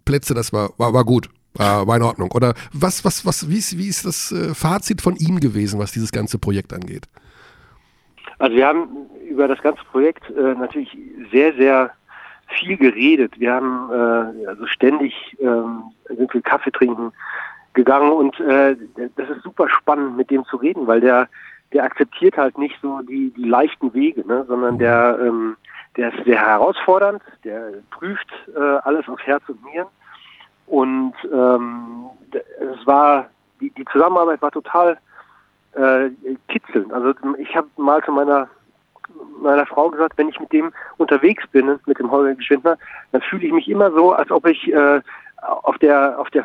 Plätze, 0.05 0.35
das 0.35 0.53
war, 0.53 0.71
war, 0.79 0.93
war 0.93 1.05
gut, 1.05 1.29
war, 1.55 1.87
war 1.87 1.97
in 1.97 2.03
Ordnung. 2.03 2.31
Oder 2.33 2.55
was, 2.73 3.05
was, 3.05 3.25
was, 3.27 3.49
wie 3.49 3.59
ist, 3.59 3.79
wie 3.79 3.89
ist 3.89 4.05
das 4.05 4.33
äh, 4.33 4.55
Fazit 4.55 5.01
von 5.01 5.17
ihm 5.17 5.41
gewesen, 5.41 5.79
was 5.79 5.93
dieses 5.93 6.13
ganze 6.13 6.39
Projekt 6.39 6.73
angeht? 6.73 7.09
Also 8.39 8.57
wir 8.57 8.67
haben 8.67 8.89
über 9.29 9.49
das 9.49 9.61
ganze 9.63 9.83
Projekt 9.85 10.29
äh, 10.31 10.55
natürlich 10.55 10.97
sehr, 11.33 11.55
sehr 11.55 11.91
viel 12.59 12.77
geredet. 12.77 13.39
Wir 13.39 13.55
haben 13.55 13.91
äh, 13.91 14.47
also 14.47 14.67
ständig 14.67 15.15
ähm, 15.41 15.85
sind 16.09 16.33
wir 16.33 16.43
Kaffee 16.43 16.71
trinken 16.71 17.13
gegangen 17.73 18.13
und 18.13 18.39
äh, 18.41 18.77
das 19.17 19.31
ist 19.31 19.43
super 19.43 19.69
spannend, 19.69 20.17
mit 20.17 20.31
dem 20.31 20.45
zu 20.45 20.57
reden, 20.57 20.87
weil 20.87 21.01
der 21.01 21.29
der 21.73 21.83
akzeptiert 21.85 22.37
halt 22.37 22.57
nicht 22.57 22.77
so 22.81 23.01
die 23.01 23.33
die 23.37 23.49
leichten 23.49 23.93
Wege, 23.95 24.27
ne, 24.27 24.45
sondern 24.47 24.79
der 24.79 25.19
ähm, 25.21 25.57
der 25.97 26.13
ist 26.13 26.25
sehr 26.25 26.41
herausfordernd, 26.41 27.23
der 27.45 27.73
prüft 27.91 28.29
äh, 28.55 28.61
alles 28.61 29.09
auf 29.09 29.21
Herz 29.23 29.43
und 29.49 29.65
Nieren 29.65 29.89
und 30.67 31.15
ähm, 31.33 32.07
es 32.33 32.87
war 32.87 33.29
die, 33.61 33.71
die 33.71 33.85
Zusammenarbeit 33.87 34.43
war 34.43 34.51
total 34.51 34.99
äh, 35.75 36.11
kitzelnd. 36.49 36.93
Also 36.93 37.15
ich 37.39 37.55
habe 37.57 37.69
mal 37.77 38.03
zu 38.05 38.13
meiner 38.13 38.49
meiner 39.41 39.67
Frau 39.67 39.91
gesagt, 39.91 40.17
wenn 40.17 40.29
ich 40.29 40.41
mit 40.41 40.53
dem 40.53 40.73
unterwegs 40.97 41.45
bin, 41.49 41.79
mit 41.87 41.99
dem 41.99 42.11
Holger 42.11 42.35
Geschwindner, 42.35 42.79
dann 43.13 43.21
fühle 43.21 43.47
ich 43.47 43.53
mich 43.53 43.69
immer 43.69 43.93
so, 43.93 44.13
als 44.13 44.31
ob 44.31 44.47
ich 44.47 44.73
äh, 44.73 45.01
auf 45.43 45.79
der 45.79 46.19
auf 46.19 46.31
der 46.31 46.45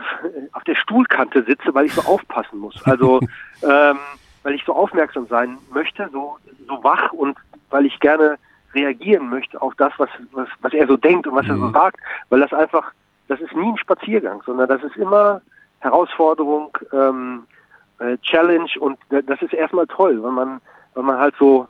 auf 0.51 0.63
der 0.65 0.75
Stuhlkante 0.75 1.43
sitze, 1.43 1.73
weil 1.73 1.85
ich 1.85 1.93
so 1.93 2.01
aufpassen 2.01 2.59
muss. 2.59 2.83
Also 2.85 3.19
ähm, 3.63 3.97
weil 4.43 4.53
ich 4.53 4.63
so 4.65 4.73
aufmerksam 4.73 5.27
sein 5.27 5.57
möchte, 5.71 6.09
so 6.11 6.37
so 6.67 6.83
wach 6.83 7.13
und 7.13 7.37
weil 7.69 7.85
ich 7.85 7.99
gerne 7.99 8.37
reagieren 8.73 9.29
möchte 9.29 9.61
auf 9.61 9.73
das, 9.75 9.93
was 9.97 10.09
was, 10.31 10.47
was 10.61 10.73
er 10.73 10.87
so 10.87 10.97
denkt 10.97 11.27
und 11.27 11.35
was 11.35 11.47
er 11.47 11.57
so 11.57 11.69
sagt, 11.71 11.97
weil 12.29 12.39
das 12.39 12.53
einfach 12.53 12.91
das 13.27 13.39
ist 13.39 13.55
nie 13.55 13.71
ein 13.71 13.77
Spaziergang, 13.77 14.41
sondern 14.45 14.67
das 14.67 14.83
ist 14.83 14.97
immer 14.97 15.41
Herausforderung, 15.79 16.77
ähm, 16.91 17.43
äh, 17.99 18.17
Challenge 18.17 18.69
und 18.79 18.97
das 19.09 19.41
ist 19.41 19.53
erstmal 19.53 19.87
toll, 19.87 20.21
weil 20.21 20.31
man 20.31 20.61
weil 20.93 21.03
man 21.03 21.19
halt 21.19 21.35
so 21.39 21.67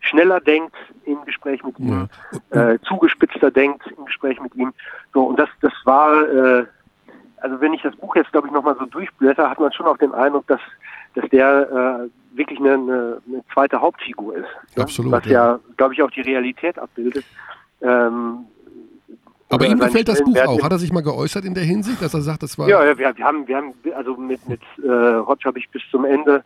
schneller 0.00 0.40
denkt 0.40 0.74
im 1.04 1.24
Gespräch 1.24 1.62
mit 1.62 1.78
ihm, 1.78 2.08
äh, 2.50 2.78
zugespitzter 2.80 3.50
denkt 3.50 3.82
im 3.96 4.04
Gespräch 4.04 4.40
mit 4.40 4.54
ihm. 4.54 4.72
So 5.12 5.24
und 5.24 5.38
das 5.38 5.48
das 5.60 5.72
war 5.84 6.22
äh, 6.28 6.66
also 7.38 7.60
wenn 7.60 7.74
ich 7.74 7.82
das 7.82 7.96
Buch 7.96 8.16
jetzt 8.16 8.32
glaube 8.32 8.48
ich 8.48 8.52
nochmal 8.52 8.76
so 8.78 8.86
durchblätter, 8.86 9.50
hat 9.50 9.60
man 9.60 9.72
schon 9.72 9.86
auch 9.86 9.98
den 9.98 10.14
Eindruck, 10.14 10.46
dass 10.46 10.60
dass 11.14 11.28
der 11.30 12.08
äh, 12.08 12.21
wirklich 12.34 12.58
eine, 12.58 12.74
eine, 12.74 13.22
eine 13.26 13.42
zweite 13.52 13.80
Hauptfigur 13.80 14.36
ist. 14.36 14.76
ne? 14.76 14.82
Absolut, 14.82 15.12
Was 15.12 15.26
ja, 15.26 15.58
glaube 15.76 15.94
ich, 15.94 16.02
auch 16.02 16.10
die 16.10 16.22
Realität 16.22 16.78
abbildet. 16.78 17.24
Ähm, 17.80 18.46
Aber 19.48 19.66
ihm 19.66 19.78
gefällt 19.78 20.08
das 20.08 20.22
Buch 20.22 20.38
auch. 20.38 20.62
Hat 20.62 20.72
er 20.72 20.78
sich 20.78 20.92
mal 20.92 21.02
geäußert 21.02 21.44
in 21.44 21.54
der 21.54 21.64
Hinsicht, 21.64 22.00
dass 22.00 22.14
er 22.14 22.22
sagt, 22.22 22.42
das 22.42 22.58
war. 22.58 22.68
Ja, 22.68 22.84
ja 22.84 22.98
wir, 22.98 23.16
wir 23.16 23.24
haben, 23.24 23.46
wir 23.46 23.56
haben, 23.56 23.74
also 23.96 24.16
mit, 24.16 24.48
mit 24.48 24.60
äh, 24.82 24.88
Hodge 25.26 25.44
habe 25.44 25.58
ich 25.58 25.68
bis 25.70 25.82
zum 25.90 26.04
Ende 26.04 26.44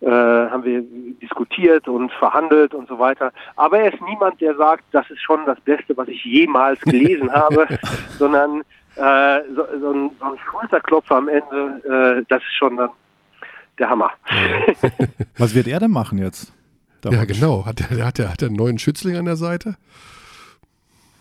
äh, 0.00 0.10
haben 0.10 0.64
wir 0.64 0.82
diskutiert 1.22 1.88
und 1.88 2.12
verhandelt 2.12 2.74
und 2.74 2.88
so 2.88 2.98
weiter. 2.98 3.32
Aber 3.56 3.78
er 3.78 3.92
ist 3.92 4.02
niemand, 4.02 4.40
der 4.40 4.54
sagt, 4.56 4.84
das 4.92 5.08
ist 5.10 5.22
schon 5.22 5.40
das 5.46 5.58
Beste, 5.60 5.96
was 5.96 6.08
ich 6.08 6.22
jemals 6.24 6.80
gelesen 6.82 7.32
habe, 7.32 7.66
sondern 8.18 8.60
äh, 8.96 9.40
so, 9.54 9.64
so, 9.80 9.92
ein, 9.92 10.10
so 10.18 10.24
ein 10.26 10.38
Schulterklopfer 10.50 11.16
am 11.16 11.28
Ende, 11.28 12.18
äh, 12.18 12.24
das 12.28 12.42
ist 12.42 12.54
schon 12.58 12.76
dann 12.76 12.90
der 13.78 13.90
Hammer. 13.90 14.10
Was 15.38 15.54
wird 15.54 15.66
er 15.68 15.80
denn 15.80 15.90
machen 15.90 16.18
jetzt? 16.18 16.52
Der 17.04 17.12
Ja, 17.12 17.24
genau. 17.24 17.66
Hat 17.66 17.80
er, 17.80 18.06
hat 18.06 18.18
er, 18.18 18.30
hat 18.32 18.42
er 18.42 18.48
einen 18.48 18.56
neuen 18.56 18.78
Schützling 18.78 19.16
an 19.16 19.24
der 19.26 19.36
Seite? 19.36 19.76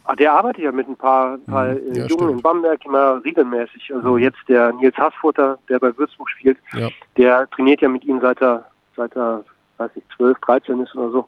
Ah, 0.06 0.16
der 0.16 0.34
arbeitet 0.34 0.64
ja 0.64 0.72
mit 0.72 0.88
ein 0.88 0.96
paar, 0.96 1.38
paar 1.48 1.70
äh, 1.70 1.80
Ja, 1.94 2.06
Jungen 2.06 2.10
stimmt. 2.10 2.32
in 2.32 2.42
Bamberg 2.42 2.86
immer 2.86 3.24
regelmäßig. 3.24 3.92
Also 3.94 4.18
jetzt 4.18 4.38
der 4.48 4.72
Nils 4.74 4.96
Haßfutter, 4.98 5.58
der 5.68 5.80
bei 5.80 5.98
Würzburg 5.98 6.30
spielt, 6.30 6.58
Ja. 6.74 6.90
der 7.18 7.50
trainiert 7.50 7.82
ja 7.82 7.90
mit 7.90 8.04
ihm 8.06 8.22
seit 8.22 8.40
er, 8.42 8.66
seit 8.96 9.16
er, 9.16 9.44
weiß 9.78 9.90
ich, 9.96 10.04
12, 10.16 10.38
13 10.42 10.80
ist 10.82 10.96
oder 10.96 11.10
so. 11.12 11.28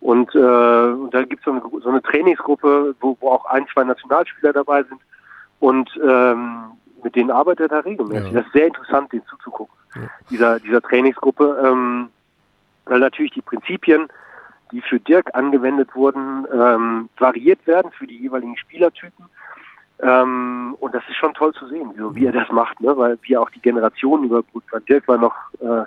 Und, 0.00 0.34
äh, 0.34 0.38
und 0.38 1.12
da 1.14 1.22
gibt 1.22 1.40
es 1.40 1.44
so 1.44 1.52
eine, 1.52 1.62
so 1.82 1.88
eine 1.88 2.02
Trainingsgruppe, 2.02 2.96
wo, 3.00 3.16
wo 3.20 3.30
auch 3.30 3.44
ein, 3.46 3.66
zwei 3.72 3.84
Nationalspieler 3.84 4.52
dabei 4.54 4.82
sind. 4.82 5.00
Und 5.60 5.88
ähm, 6.04 6.62
mit 7.04 7.16
denen 7.16 7.30
arbeitet 7.30 7.72
er 7.72 7.84
regelmäßig. 7.84 8.32
Ja. 8.32 8.38
Das 8.38 8.46
ist 8.46 8.52
sehr 8.52 8.66
interessant, 8.66 9.12
denen 9.12 9.26
zuzugucken, 9.26 9.74
dieser, 10.30 10.60
dieser 10.60 10.80
Trainingsgruppe. 10.80 11.62
Ähm, 11.64 12.08
weil 12.86 13.00
natürlich 13.00 13.32
die 13.32 13.42
Prinzipien, 13.42 14.08
die 14.72 14.80
für 14.80 14.98
Dirk 14.98 15.34
angewendet 15.34 15.94
wurden, 15.94 16.46
ähm, 16.52 17.08
variiert 17.18 17.66
werden 17.66 17.90
für 17.92 18.06
die 18.06 18.18
jeweiligen 18.18 18.56
Spielertypen. 18.56 19.26
Ähm, 20.02 20.76
und 20.80 20.94
das 20.94 21.02
ist 21.08 21.16
schon 21.16 21.34
toll 21.34 21.52
zu 21.52 21.68
sehen, 21.68 21.92
so 21.96 22.14
wie 22.14 22.26
er 22.26 22.32
das 22.32 22.50
macht, 22.50 22.80
ne? 22.80 22.96
weil 22.96 23.18
wie 23.22 23.34
er 23.34 23.42
auch 23.42 23.50
die 23.50 23.60
Generationen 23.60 24.24
überbrückt. 24.24 24.72
Weil 24.72 24.80
Dirk 24.82 25.06
war 25.08 25.18
noch, 25.18 25.34
äh, 25.60 25.84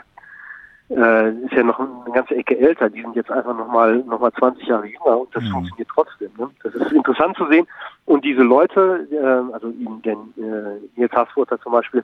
äh, 0.90 1.30
ist 1.30 1.54
ja 1.54 1.64
noch 1.64 1.80
eine 1.80 2.14
ganze 2.14 2.36
Ecke 2.36 2.58
älter, 2.58 2.90
die 2.90 3.02
sind 3.02 3.16
jetzt 3.16 3.32
einfach 3.32 3.58
nochmal 3.58 3.98
noch 3.98 4.20
mal 4.20 4.32
20 4.34 4.68
Jahre 4.68 4.86
jünger 4.86 5.20
und 5.20 5.36
das 5.36 5.44
funktioniert 5.48 5.90
trotzdem. 5.94 6.32
Ne? 6.38 6.50
Das 6.64 6.76
ist 6.76 6.92
interessant 6.92 7.38
zu 7.38 7.48
sehen. 7.48 7.68
Und 8.06 8.26
diese 8.26 8.44
Leute, 8.44 9.08
äh, 9.12 9.54
also 9.54 9.70
ihn, 9.70 10.02
den 10.02 10.18
äh, 10.38 10.80
Nils 10.96 11.14
Haßfurter 11.14 11.60
zum 11.62 11.72
Beispiel, 11.72 12.04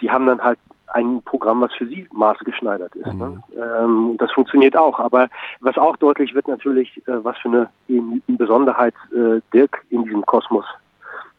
die 0.00 0.10
haben 0.10 0.26
dann 0.26 0.42
halt 0.42 0.58
ein 0.88 1.22
Programm, 1.22 1.60
was 1.60 1.72
für 1.74 1.86
sie 1.86 2.08
maßgeschneidert 2.12 2.94
ist. 2.96 3.12
Ne? 3.12 3.42
Ähm, 3.56 4.16
das 4.18 4.30
funktioniert 4.32 4.76
auch. 4.76 4.98
Aber 4.98 5.28
was 5.60 5.76
auch 5.76 5.96
deutlich 5.96 6.34
wird 6.34 6.48
natürlich, 6.48 6.96
äh, 7.06 7.24
was 7.24 7.36
für 7.38 7.48
eine 7.48 7.70
eben 7.88 8.22
Besonderheit 8.26 8.94
äh, 9.12 9.40
Dirk 9.52 9.84
in 9.90 10.04
diesem 10.04 10.24
Kosmos 10.24 10.64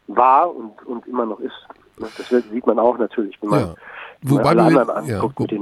war 0.07 0.55
und, 0.55 0.85
und 0.85 1.07
immer 1.07 1.25
noch 1.25 1.39
ist. 1.39 1.67
Das 2.17 2.31
wird, 2.31 2.45
sieht 2.51 2.65
man 2.65 2.79
auch 2.79 2.97
natürlich, 2.97 3.35
wenn 3.41 3.49
man, 3.49 3.59
Ja. 3.59 3.65
man 3.67 3.75
Wobei 4.21 4.53
wir, 4.55 4.71
ja, 4.71 4.81
anguckt, 5.21 5.51
er 5.51 5.61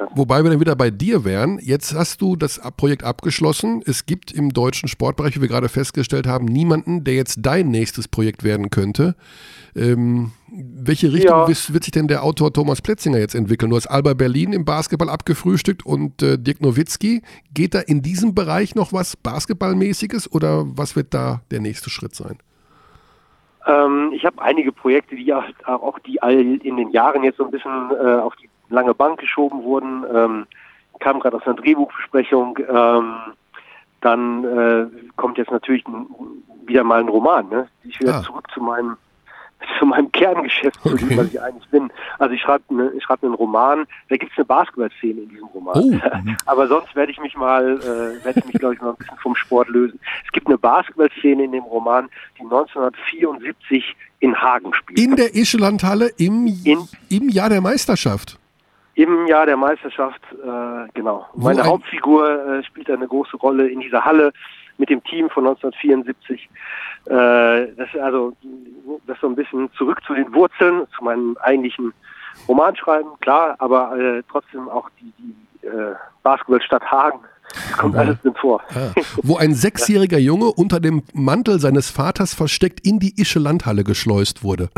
hat. 0.00 0.08
wobei 0.16 0.42
wir 0.42 0.50
dann 0.50 0.58
wieder 0.60 0.74
bei 0.74 0.90
dir 0.90 1.24
wären. 1.24 1.58
Jetzt 1.60 1.94
hast 1.94 2.20
du 2.20 2.34
das 2.34 2.60
Projekt 2.76 3.04
abgeschlossen. 3.04 3.80
Es 3.86 4.06
gibt 4.06 4.32
im 4.32 4.52
deutschen 4.52 4.88
Sportbereich, 4.88 5.36
wie 5.36 5.40
wir 5.40 5.48
gerade 5.48 5.68
festgestellt 5.68 6.26
haben, 6.26 6.46
niemanden, 6.46 7.04
der 7.04 7.14
jetzt 7.14 7.38
dein 7.42 7.68
nächstes 7.68 8.08
Projekt 8.08 8.42
werden 8.42 8.70
könnte. 8.70 9.14
Ähm, 9.76 10.32
welche 10.50 11.12
Richtung 11.12 11.38
Ja. 11.42 11.48
wird, 11.48 11.72
wird 11.72 11.84
sich 11.84 11.92
denn 11.92 12.08
der 12.08 12.24
Autor 12.24 12.52
Thomas 12.52 12.82
Plätzinger 12.82 13.18
jetzt 13.18 13.34
entwickeln? 13.36 13.70
Du 13.70 13.76
hast 13.76 13.86
Alba 13.86 14.14
Berlin 14.14 14.52
im 14.52 14.64
Basketball 14.64 15.08
abgefrühstückt 15.08 15.86
und 15.86 16.22
äh, 16.22 16.38
Dirk 16.38 16.60
Nowitzki. 16.60 17.22
Geht 17.54 17.74
da 17.74 17.78
in 17.80 18.02
diesem 18.02 18.34
Bereich 18.34 18.74
noch 18.74 18.92
was 18.92 19.16
Basketballmäßiges 19.16 20.30
oder 20.32 20.64
was 20.76 20.96
wird 20.96 21.14
da 21.14 21.42
der 21.52 21.60
nächste 21.60 21.88
Schritt 21.88 22.14
sein? 22.16 22.38
Ähm, 23.66 24.10
ich 24.12 24.24
habe 24.24 24.40
einige 24.42 24.72
Projekte, 24.72 25.16
die 25.16 25.32
auch 25.32 25.98
die 26.00 26.22
all 26.22 26.34
in 26.34 26.76
den 26.76 26.90
Jahren 26.90 27.22
jetzt 27.24 27.38
so 27.38 27.44
ein 27.44 27.50
bisschen 27.50 27.90
äh, 27.90 28.20
auf 28.20 28.34
die 28.36 28.48
lange 28.68 28.94
Bank 28.94 29.20
geschoben 29.20 29.62
wurden. 29.62 30.04
Ähm, 30.12 30.46
kam 31.00 31.20
gerade 31.20 31.36
aus 31.36 31.46
einer 31.46 31.56
Drehbuchbesprechung. 31.56 32.58
Ähm, 32.68 33.14
dann 34.00 34.44
äh, 34.44 34.86
kommt 35.16 35.38
jetzt 35.38 35.50
natürlich 35.50 35.84
wieder 36.66 36.84
mal 36.84 37.00
ein 37.00 37.08
Roman. 37.08 37.48
Ne? 37.48 37.68
Ich 37.84 38.00
will 38.00 38.10
Ah. 38.10 38.22
zurück 38.22 38.48
zu 38.52 38.60
meinem 38.60 38.96
zu 39.78 39.86
meinem 39.86 40.10
Kerngeschäft, 40.12 40.80
zu 40.82 40.92
Okay. 40.94 41.06
dem, 41.08 41.16
was 41.18 41.26
ich 41.28 41.40
eigentlich 41.40 41.68
bin. 41.70 41.90
Also 42.18 42.34
ich 42.34 42.40
schreibe 42.42 42.74
ne, 42.74 42.90
ich 42.96 43.02
schreibe 43.04 43.26
einen 43.26 43.34
Roman, 43.34 43.86
da 44.08 44.16
gibt 44.16 44.32
es 44.32 44.38
eine 44.38 44.44
Basketballszene 44.44 45.22
in 45.22 45.28
diesem 45.28 45.46
Roman. 45.48 45.74
Oh, 45.76 45.92
Aber 46.46 46.66
sonst 46.68 46.94
werde 46.94 47.12
ich 47.12 47.20
mich 47.20 47.36
mal, 47.36 47.78
äh, 47.80 48.24
werde 48.24 48.38
ich 48.40 48.44
mich, 48.46 48.54
glaube 48.58 48.74
ich, 48.74 48.80
mal 48.80 48.90
ein 48.90 48.96
bisschen 48.96 49.18
vom 49.18 49.34
Sport 49.36 49.68
lösen. 49.68 49.98
Es 50.26 50.32
gibt 50.32 50.46
eine 50.48 50.58
Basketballszene 50.58 51.44
in 51.44 51.52
dem 51.52 51.64
Roman, 51.64 52.08
die 52.38 52.42
1974 52.44 53.96
in 54.20 54.36
Hagen 54.40 54.72
spielt. 54.74 54.98
In 54.98 55.16
der 55.16 55.34
Ischelandhalle 55.34 56.10
im, 56.18 56.46
In- 56.64 56.88
im 57.08 57.28
Jahr 57.28 57.48
der 57.48 57.60
Meisterschaft. 57.60 58.38
Im 58.94 59.26
Jahr 59.26 59.46
der 59.46 59.56
Meisterschaft, 59.56 60.20
äh, 60.32 60.88
genau. 60.94 61.26
Wo 61.32 61.44
Meine 61.46 61.62
ein- 61.62 61.68
Hauptfigur 61.68 62.58
äh, 62.58 62.64
spielt 62.64 62.90
eine 62.90 63.08
große 63.08 63.36
Rolle 63.38 63.68
in 63.68 63.80
dieser 63.80 64.04
Halle 64.04 64.32
mit 64.78 64.90
dem 64.90 65.02
Team 65.04 65.30
von 65.30 65.46
1974. 65.46 66.48
Äh, 67.06 67.74
das 67.76 67.88
ist 67.92 68.00
also 68.00 68.32
das 69.06 69.18
so 69.20 69.28
ein 69.28 69.34
bisschen 69.34 69.70
zurück 69.76 70.00
zu 70.06 70.14
den 70.14 70.32
Wurzeln, 70.34 70.86
zu 70.96 71.04
meinem 71.04 71.36
eigentlichen 71.40 71.92
Romanschreiben, 72.48 73.10
klar, 73.20 73.56
aber 73.58 73.96
äh, 73.98 74.22
trotzdem 74.30 74.68
auch 74.68 74.88
die, 75.00 75.12
die 75.18 75.66
äh, 75.66 75.94
Basketballstadt 76.22 76.84
Hagen 76.84 77.20
kommt 77.76 77.96
alles 77.96 78.20
drin 78.22 78.34
vor. 78.40 78.62
Ah. 78.74 78.92
Wo 79.22 79.36
ein 79.36 79.54
sechsjähriger 79.54 80.18
Junge 80.18 80.46
unter 80.46 80.80
dem 80.80 81.02
Mantel 81.12 81.60
seines 81.60 81.90
Vaters 81.90 82.34
versteckt 82.34 82.86
in 82.86 82.98
die 82.98 83.20
Ische 83.20 83.38
Landhalle 83.38 83.84
geschleust 83.84 84.42
wurde. 84.42 84.70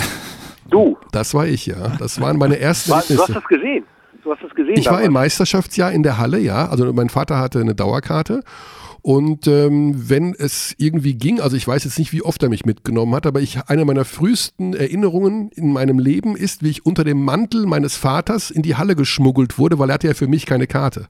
Du, 0.71 0.97
Das 1.13 1.35
war 1.35 1.47
ich, 1.47 1.67
ja. 1.67 1.93
Das 1.99 2.21
waren 2.21 2.39
meine 2.39 2.59
ersten 2.59 2.91
war, 2.91 3.03
du 3.07 3.19
hast 3.19 3.35
das 3.35 3.45
gesehen. 3.45 3.85
Du 4.23 4.33
hast 4.33 4.43
das 4.43 4.55
gesehen. 4.55 4.75
Ich 4.77 4.87
war 4.87 5.01
im 5.01 5.07
damals. 5.07 5.25
Meisterschaftsjahr 5.25 5.93
in 5.93 6.03
der 6.03 6.19
Halle, 6.19 6.39
ja. 6.39 6.67
Also 6.69 6.91
mein 6.93 7.11
Vater 7.11 7.39
hatte 7.39 7.61
eine 7.61 7.75
Dauerkarte. 7.75 8.43
Und 9.07 9.47
ähm, 9.49 10.09
wenn 10.09 10.33
es 10.35 10.75
irgendwie 10.79 11.13
ging, 11.13 11.39
also 11.39 11.59
ich 11.59 11.69
weiß 11.69 11.85
jetzt 11.85 11.99
nicht, 11.99 12.15
wie 12.15 12.23
oft 12.23 12.43
er 12.43 12.49
mich 12.49 12.65
mitgenommen 12.65 13.15
hat, 13.15 13.27
aber 13.27 13.41
ich 13.43 13.59
eine 13.69 13.85
meiner 13.85 14.07
frühesten 14.07 14.73
Erinnerungen 14.73 15.51
in 15.51 15.75
meinem 15.75 15.99
Leben 15.99 16.37
ist, 16.37 16.63
wie 16.63 16.71
ich 16.71 16.87
unter 16.87 17.05
dem 17.05 17.23
Mantel 17.23 17.67
meines 17.67 17.99
Vaters 17.99 18.51
in 18.51 18.63
die 18.63 18.77
Halle 18.77 18.97
geschmuggelt 18.97 19.59
wurde, 19.59 19.79
weil 19.79 19.91
er 19.91 19.95
hatte 19.95 20.07
ja 20.07 20.15
für 20.15 20.27
mich 20.27 20.47
keine 20.47 20.67
Karte. 20.67 21.09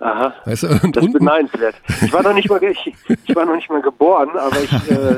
Aha. 0.00 0.32
Weißt 0.46 0.62
du? 0.62 0.68
Und 0.82 0.96
Das 0.96 1.02
ist 1.02 1.08
unten, 1.08 1.18
beneidenswert. 1.18 1.74
Ich 2.06 2.10
war 2.10 2.22
noch 2.22 2.32
nicht 2.32 2.48
mal, 2.48 2.62
ich, 2.64 2.94
ich 3.26 3.36
war 3.36 3.44
noch 3.44 3.56
nicht 3.56 3.68
mal 3.68 3.82
geboren, 3.82 4.30
aber 4.30 4.56
ich, 4.62 4.72
äh, 4.72 5.16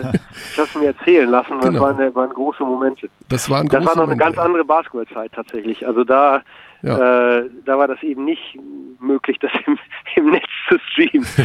ich 0.50 0.58
habe 0.58 0.68
es 0.68 0.74
mir 0.74 0.86
erzählen 0.88 1.30
lassen. 1.30 1.52
Das 1.60 1.66
Genau. 1.70 1.82
waren, 1.82 2.14
waren 2.16 2.30
große 2.30 2.64
Momente. 2.64 3.08
das 3.28 3.48
war 3.48 3.60
ein 3.60 3.68
Das 3.68 3.86
war 3.86 3.94
noch 3.94 4.08
eine 4.08 4.16
ganz 4.16 4.38
andere 4.38 4.64
Basketballzeit 4.64 5.30
tatsächlich. 5.32 5.86
Also 5.86 6.02
da, 6.02 6.42
Ja. 6.82 7.38
äh, 7.38 7.50
da 7.66 7.78
war 7.78 7.88
das 7.88 8.02
eben 8.02 8.24
nicht 8.24 8.58
möglich, 9.00 9.38
das 9.40 9.50
im, 9.66 9.78
im 10.16 10.30
Netz 10.30 10.46
zu 10.68 10.78
streamen. 10.90 11.26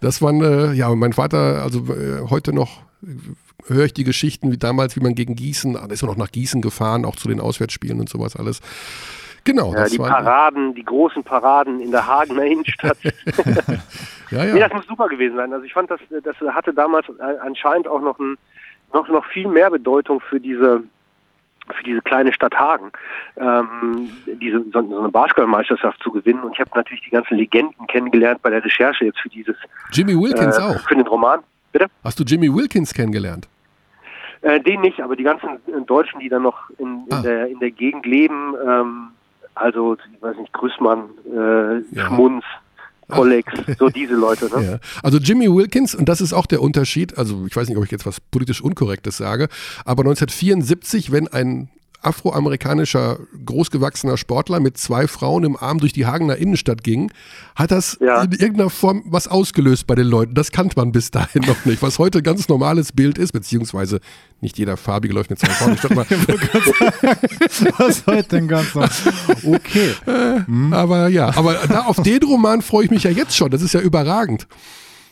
Das 0.00 0.20
waren, 0.22 0.40
äh, 0.42 0.72
ja, 0.72 0.94
mein 0.94 1.12
Vater, 1.12 1.62
also 1.62 1.80
äh, 1.92 2.28
heute 2.30 2.52
noch 2.52 2.82
äh, 3.02 3.72
höre 3.72 3.84
ich 3.86 3.94
die 3.94 4.04
Geschichten 4.04 4.50
wie 4.52 4.58
damals, 4.58 4.96
wie 4.96 5.00
man 5.00 5.14
gegen 5.14 5.34
Gießen, 5.36 5.76
ah, 5.76 5.86
da 5.86 5.92
ist 5.92 6.02
man 6.02 6.10
noch 6.12 6.18
nach 6.18 6.30
Gießen 6.32 6.60
gefahren, 6.62 7.04
auch 7.04 7.16
zu 7.16 7.28
den 7.28 7.40
Auswärtsspielen 7.40 8.00
und 8.00 8.08
sowas 8.08 8.36
alles. 8.36 8.60
Genau, 9.44 9.72
Ja, 9.74 9.86
die. 9.86 9.96
Paraden, 9.96 10.74
die 10.74 10.84
großen 10.84 11.22
Paraden 11.24 11.80
in 11.80 11.90
der 11.90 12.06
Hagener 12.06 12.44
Innenstadt. 12.44 12.98
Ja, 14.30 14.44
Nee, 14.44 14.60
ja. 14.60 14.68
das 14.68 14.76
muss 14.76 14.86
super 14.86 15.08
gewesen 15.08 15.34
sein. 15.34 15.52
Also 15.52 15.64
ich 15.64 15.72
fand, 15.72 15.90
das, 15.90 15.98
das 16.22 16.36
hatte 16.54 16.72
damals 16.72 17.04
anscheinend 17.42 17.88
auch 17.88 18.00
noch, 18.00 18.16
ein, 18.20 18.38
noch, 18.94 19.08
noch 19.08 19.24
viel 19.26 19.48
mehr 19.48 19.70
Bedeutung 19.70 20.20
für 20.20 20.38
diese 20.38 20.84
für 21.74 21.82
diese 21.84 22.00
kleine 22.02 22.32
Stadt 22.32 22.54
Hagen, 22.54 22.90
ähm, 23.36 24.08
diese 24.26 24.62
so, 24.72 24.82
so 24.82 24.98
eine 24.98 25.08
Basketballmeisterschaft 25.10 26.02
zu 26.02 26.10
gewinnen. 26.10 26.40
Und 26.42 26.52
ich 26.54 26.60
habe 26.60 26.70
natürlich 26.74 27.02
die 27.04 27.10
ganzen 27.10 27.36
Legenden 27.36 27.86
kennengelernt 27.86 28.42
bei 28.42 28.50
der 28.50 28.64
Recherche 28.64 29.04
jetzt 29.04 29.20
für 29.20 29.28
dieses 29.28 29.56
Jimmy 29.92 30.14
Wilkins 30.18 30.58
äh, 30.58 30.62
auch. 30.62 30.80
für 30.88 30.94
den 30.96 31.06
Roman. 31.06 31.40
Bitte? 31.72 31.86
Hast 32.02 32.18
du 32.18 32.24
Jimmy 32.24 32.52
Wilkins 32.52 32.92
kennengelernt? 32.92 33.48
Äh, 34.42 34.58
den 34.60 34.80
nicht, 34.80 35.00
aber 35.00 35.16
die 35.16 35.22
ganzen 35.22 35.48
äh, 35.68 35.80
Deutschen, 35.86 36.18
die 36.20 36.28
dann 36.28 36.42
noch 36.42 36.70
in, 36.78 37.04
in, 37.06 37.12
Ah. 37.12 37.22
der, 37.22 37.46
in 37.48 37.58
der 37.60 37.70
Gegend 37.70 38.06
leben, 38.06 38.54
ähm, 38.66 39.08
also 39.54 39.96
ich 40.14 40.22
weiß 40.22 40.36
nicht, 40.38 40.52
Grüßmann, 40.52 41.10
äh, 41.30 41.78
Ja. 41.94 42.06
Schmunz, 42.06 42.44
Kollex, 43.10 43.52
so 43.78 43.88
diese 43.88 44.14
Leute. 44.14 44.46
Ne? 44.46 44.64
Ja. 44.64 44.78
Also 45.02 45.18
Jimmy 45.18 45.52
Wilkins, 45.52 45.94
und 45.94 46.08
das 46.08 46.20
ist 46.20 46.32
auch 46.32 46.46
der 46.46 46.62
Unterschied, 46.62 47.18
also 47.18 47.44
ich 47.46 47.54
weiß 47.54 47.68
nicht, 47.68 47.78
ob 47.78 47.84
ich 47.84 47.90
jetzt 47.90 48.06
was 48.06 48.20
politisch 48.20 48.60
Unkorrektes 48.60 49.16
sage, 49.16 49.48
aber 49.84 50.02
1974, 50.02 51.12
wenn 51.12 51.28
ein 51.28 51.68
afroamerikanischer, 52.02 53.18
großgewachsener 53.44 54.16
Sportler 54.16 54.60
mit 54.60 54.78
zwei 54.78 55.06
Frauen 55.06 55.44
im 55.44 55.56
Arm 55.56 55.78
durch 55.78 55.92
die 55.92 56.06
Hagener 56.06 56.36
Innenstadt 56.36 56.82
ging, 56.84 57.12
hat 57.56 57.70
das 57.70 57.98
Ja. 58.00 58.22
in 58.22 58.32
irgendeiner 58.32 58.70
Form 58.70 59.02
was 59.06 59.28
ausgelöst 59.28 59.86
bei 59.86 59.94
den 59.94 60.06
Leuten. 60.06 60.34
Das 60.34 60.50
kannte 60.52 60.76
man 60.78 60.92
bis 60.92 61.10
dahin 61.10 61.42
noch 61.46 61.64
nicht. 61.64 61.82
Was 61.82 61.98
heute 61.98 62.18
ein 62.18 62.24
ganz 62.24 62.48
normales 62.48 62.92
Bild 62.92 63.18
ist, 63.18 63.32
beziehungsweise 63.32 64.00
nicht 64.40 64.58
jeder 64.58 64.76
Farbige 64.76 65.12
läuft 65.14 65.30
mit 65.30 65.38
zwei 65.38 65.48
Frauen. 65.50 65.74
Ich 65.74 65.90
mal, 65.90 66.06
Was 67.78 68.06
heute 68.06 68.28
denn 68.28 68.48
ganz 68.48 68.74
noch? 68.74 68.88
Okay. 69.46 69.94
aber 70.72 71.08
ja, 71.08 71.28
aber 71.36 71.54
da 71.68 71.80
auf 71.82 71.96
den 72.02 72.22
Roman 72.22 72.62
freue 72.62 72.84
ich 72.84 72.90
mich 72.90 73.04
ja 73.04 73.10
jetzt 73.10 73.36
schon. 73.36 73.50
Das 73.50 73.62
ist 73.62 73.74
ja 73.74 73.80
überragend. 73.80 74.46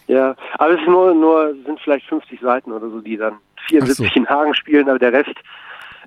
Ja, 0.07 0.35
aber 0.59 0.75
es 0.75 0.81
ist 0.81 0.89
nur, 0.89 1.15
nur 1.15 1.55
sind 1.67 1.79
vielleicht 1.85 2.07
50 2.07 2.41
Seiten 2.41 2.73
oder 2.73 2.89
so, 2.89 3.01
die 3.01 3.17
dann 3.19 3.35
74 3.69 4.07
Ach 4.09 4.15
so. 4.15 4.21
in 4.21 4.27
Hagen 4.29 4.55
spielen, 4.55 4.89
aber 4.89 4.99
der 4.99 5.13
Rest, 5.13 5.35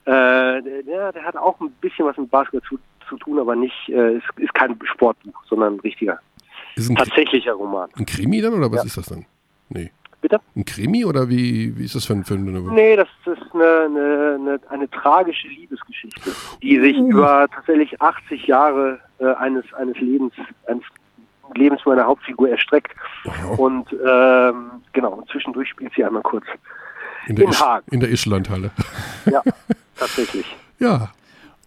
äh, 0.06 0.62
der, 0.62 0.84
ja, 0.86 1.12
der 1.12 1.24
hat 1.24 1.36
auch 1.36 1.60
ein 1.62 1.72
bisschen 1.82 2.06
was 2.06 2.18
mit 2.18 2.30
Basketball 2.32 2.62
zu, 2.68 2.80
zu 3.10 3.18
tun, 3.18 3.40
aber 3.40 3.56
nicht, 3.56 3.90
äh, 3.90 4.18
ist, 4.18 4.26
ist 4.38 4.54
kein 4.54 4.78
Sportbuch, 4.84 5.44
sondern 5.48 5.76
ein 5.76 5.80
richtiger, 5.82 6.20
Ist 6.76 6.90
ein, 6.90 6.96
tatsächlicher 6.96 7.54
Roman. 7.54 7.90
ein 7.98 8.06
Krimi 8.06 8.42
dann 8.42 8.54
oder 8.54 8.72
was 8.72 8.78
Ja. 8.80 8.84
ist 8.86 8.98
das 8.98 9.06
dann? 9.08 9.26
Nee. 9.70 9.92
Bitte? 10.22 10.40
Ein 10.56 10.66
Krimi 10.66 11.04
oder 11.04 11.30
wie, 11.30 11.76
wie 11.78 11.86
ist 11.86 11.96
das 11.96 12.06
für 12.06 12.14
ein, 12.14 12.24
eine 12.30 12.62
Nee, 12.74 12.96
das 12.96 13.08
ist 13.26 13.42
eine, 13.56 13.64
eine, 13.86 14.38
eine, 14.40 14.60
eine 14.70 14.90
tragische 14.92 15.48
Liebesgeschichte, 15.48 16.32
die 16.62 16.80
sich 16.80 16.96
Uh. 16.98 17.10
über 17.10 17.48
tatsächlich 17.54 18.00
80 18.00 18.46
Jahre 18.46 19.00
äh, 19.18 19.26
eines, 19.34 19.66
eines 19.74 19.98
Lebens, 20.00 20.34
eines 20.68 20.84
Lebens 21.56 21.82
meiner 21.86 22.06
Hauptfigur 22.06 22.50
erstreckt. 22.50 22.92
Und 23.58 23.92
ähm, 23.94 24.72
genau, 24.94 25.14
und 25.14 25.28
zwischendurch 25.30 25.70
spielt 25.70 25.92
sie 25.96 26.04
einmal 26.06 26.22
kurz. 26.22 26.46
in 27.28 27.36
der, 27.36 27.46
in 27.48 27.60
Hagen. 27.60 27.86
in 27.92 28.00
der 28.00 28.10
Ischlandhalle? 28.10 28.70
Ja, 29.26 29.42
tatsächlich. 30.02 30.46
Ja, 30.80 31.12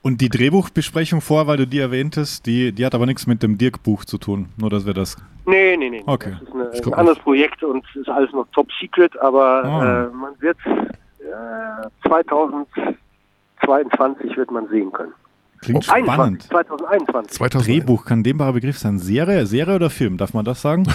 Und 0.02 0.20
die 0.20 0.28
Drehbuchbesprechung 0.28 1.22
vor, 1.22 1.46
weil 1.46 1.56
du 1.56 1.66
die 1.66 1.78
erwähntest, 1.78 2.44
die, 2.44 2.72
die 2.72 2.84
hat 2.84 2.94
aber 2.94 3.06
nichts 3.06 3.26
mit 3.26 3.42
dem 3.42 3.56
Dirk-Buch 3.56 4.04
zu 4.04 4.18
tun. 4.18 4.50
Nur, 4.58 4.68
dass 4.68 4.84
wir 4.84 4.92
das. 4.92 5.16
Nee, 5.46 5.76
nee, 5.78 5.88
nee. 5.88 6.02
Okay. 6.04 6.36
Das 6.40 6.42
ist 6.42 6.54
eine, 6.54 6.70
ein 6.92 6.98
anderes 7.00 7.18
Projekt 7.20 7.62
und 7.62 7.82
es 7.90 7.96
ist 8.02 8.08
alles 8.10 8.30
noch 8.32 8.46
top 8.52 8.68
secret, 8.80 9.18
aber 9.20 9.64
Ah. 9.64 10.04
äh, 10.04 10.08
man 10.14 10.32
wird 10.40 10.58
äh, 10.66 11.88
2022 12.08 14.36
wird 14.36 14.50
man 14.50 14.68
sehen 14.68 14.92
können. 14.92 15.12
Klingt 15.60 15.88
21, 15.90 16.12
spannend. 16.14 16.42
2021. 16.44 17.32
2000. 17.38 17.66
Drehbuch, 17.68 18.04
kann 18.04 18.22
dehnbarer 18.22 18.52
Begriff 18.52 18.78
sein. 18.78 18.98
Serie, 18.98 19.46
Serie 19.46 19.76
oder 19.76 19.88
Film? 19.88 20.18
Darf 20.18 20.34
man 20.34 20.44
das 20.44 20.60
sagen? 20.60 20.84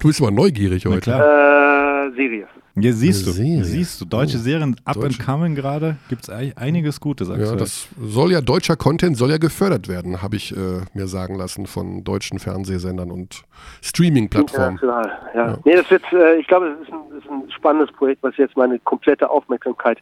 Du 0.00 0.08
bist 0.08 0.18
aber 0.22 0.30
neugierig 0.30 0.86
heute. 0.86 1.00
klar. 1.02 2.06
Äh, 2.06 2.10
Serie. 2.16 2.46
Ja, 2.76 2.92
siehst 2.92 3.24
du. 3.26 3.30
Serie. 3.30 3.64
Siehst 3.64 4.00
du. 4.00 4.04
Deutsche 4.04 4.36
Oh, 4.36 4.40
Serien 4.40 4.74
up 4.84 4.94
deutsche. 4.94 5.06
and 5.06 5.18
coming 5.24 5.54
gerade. 5.54 5.96
Gibt 6.08 6.24
es 6.24 6.30
einiges 6.56 6.98
Gutes 7.00 7.28
Ja, 7.28 7.34
aktuell. 7.34 7.56
das 7.58 7.86
soll 8.00 8.32
ja, 8.32 8.40
deutscher 8.40 8.74
Content 8.76 9.16
soll 9.16 9.30
ja 9.30 9.38
gefördert 9.38 9.86
werden, 9.86 10.22
habe 10.22 10.34
ich 10.36 10.56
äh, 10.56 10.80
mir 10.92 11.06
sagen 11.06 11.36
lassen 11.36 11.66
von 11.66 12.02
deutschen 12.02 12.40
Fernsehsendern 12.40 13.12
und 13.12 13.44
Streaming-Plattformen. 13.80 14.72
International, 14.78 15.18
ja. 15.34 15.46
Ja. 15.52 15.58
Nee, 15.64 15.76
das 15.76 15.88
wird, 15.90 16.02
äh, 16.12 16.36
ich 16.40 16.46
glaube, 16.48 16.76
das 16.80 16.88
ist, 16.88 17.24
ist 17.24 17.30
ein 17.30 17.50
spannendes 17.52 17.94
Projekt, 17.94 18.22
was 18.24 18.36
jetzt 18.38 18.56
meine 18.56 18.78
komplette 18.80 19.30
Aufmerksamkeit 19.30 19.98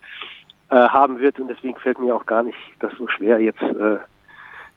äh, 0.71 0.77
haben 0.77 1.19
wird 1.21 1.39
und 1.41 1.49
deswegen 1.49 1.77
fällt 1.79 1.99
mir 1.99 2.15
auch 2.15 2.25
gar 2.25 2.43
nicht 2.43 2.57
das 2.81 2.93
so 2.99 3.07
schwer, 3.09 3.39
jetzt 3.39 3.61
äh, 3.61 3.99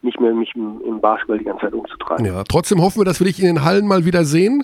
nicht 0.02 0.20
mehr 0.20 0.34
mich 0.34 0.52
im, 0.56 0.82
im 0.86 1.00
Basketball 1.00 1.38
die 1.40 1.46
ganze 1.46 1.62
Zeit 1.62 1.74
umzutreiben. 1.74 2.26
Ja, 2.26 2.44
trotzdem 2.44 2.82
hoffen 2.82 3.00
wir, 3.00 3.06
dass 3.06 3.20
wir 3.22 3.26
dich 3.28 3.40
in 3.40 3.46
den 3.46 3.64
Hallen 3.64 3.88
mal 3.88 4.04
wieder 4.06 4.26
sehen. 4.26 4.64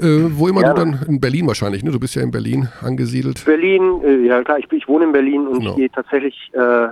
Äh, 0.00 0.38
wo 0.38 0.48
immer 0.48 0.62
Gerne. 0.62 0.74
du 0.74 0.80
dann, 0.80 1.08
in 1.08 1.20
Berlin 1.20 1.46
wahrscheinlich, 1.46 1.82
ne? 1.82 1.90
Du 1.90 2.00
bist 2.00 2.14
ja 2.14 2.22
in 2.22 2.30
Berlin 2.30 2.68
angesiedelt. 2.82 3.44
Berlin, 3.44 4.02
äh, 4.04 4.26
ja 4.26 4.42
klar, 4.42 4.58
ich, 4.58 4.70
ich 4.72 4.88
wohne 4.88 5.04
in 5.04 5.12
Berlin 5.12 5.46
und 5.46 5.60
Genau. 5.60 5.70
ich 5.70 5.76
gehe 5.76 5.90
tatsächlich 5.90 6.50
äh, 6.54 6.88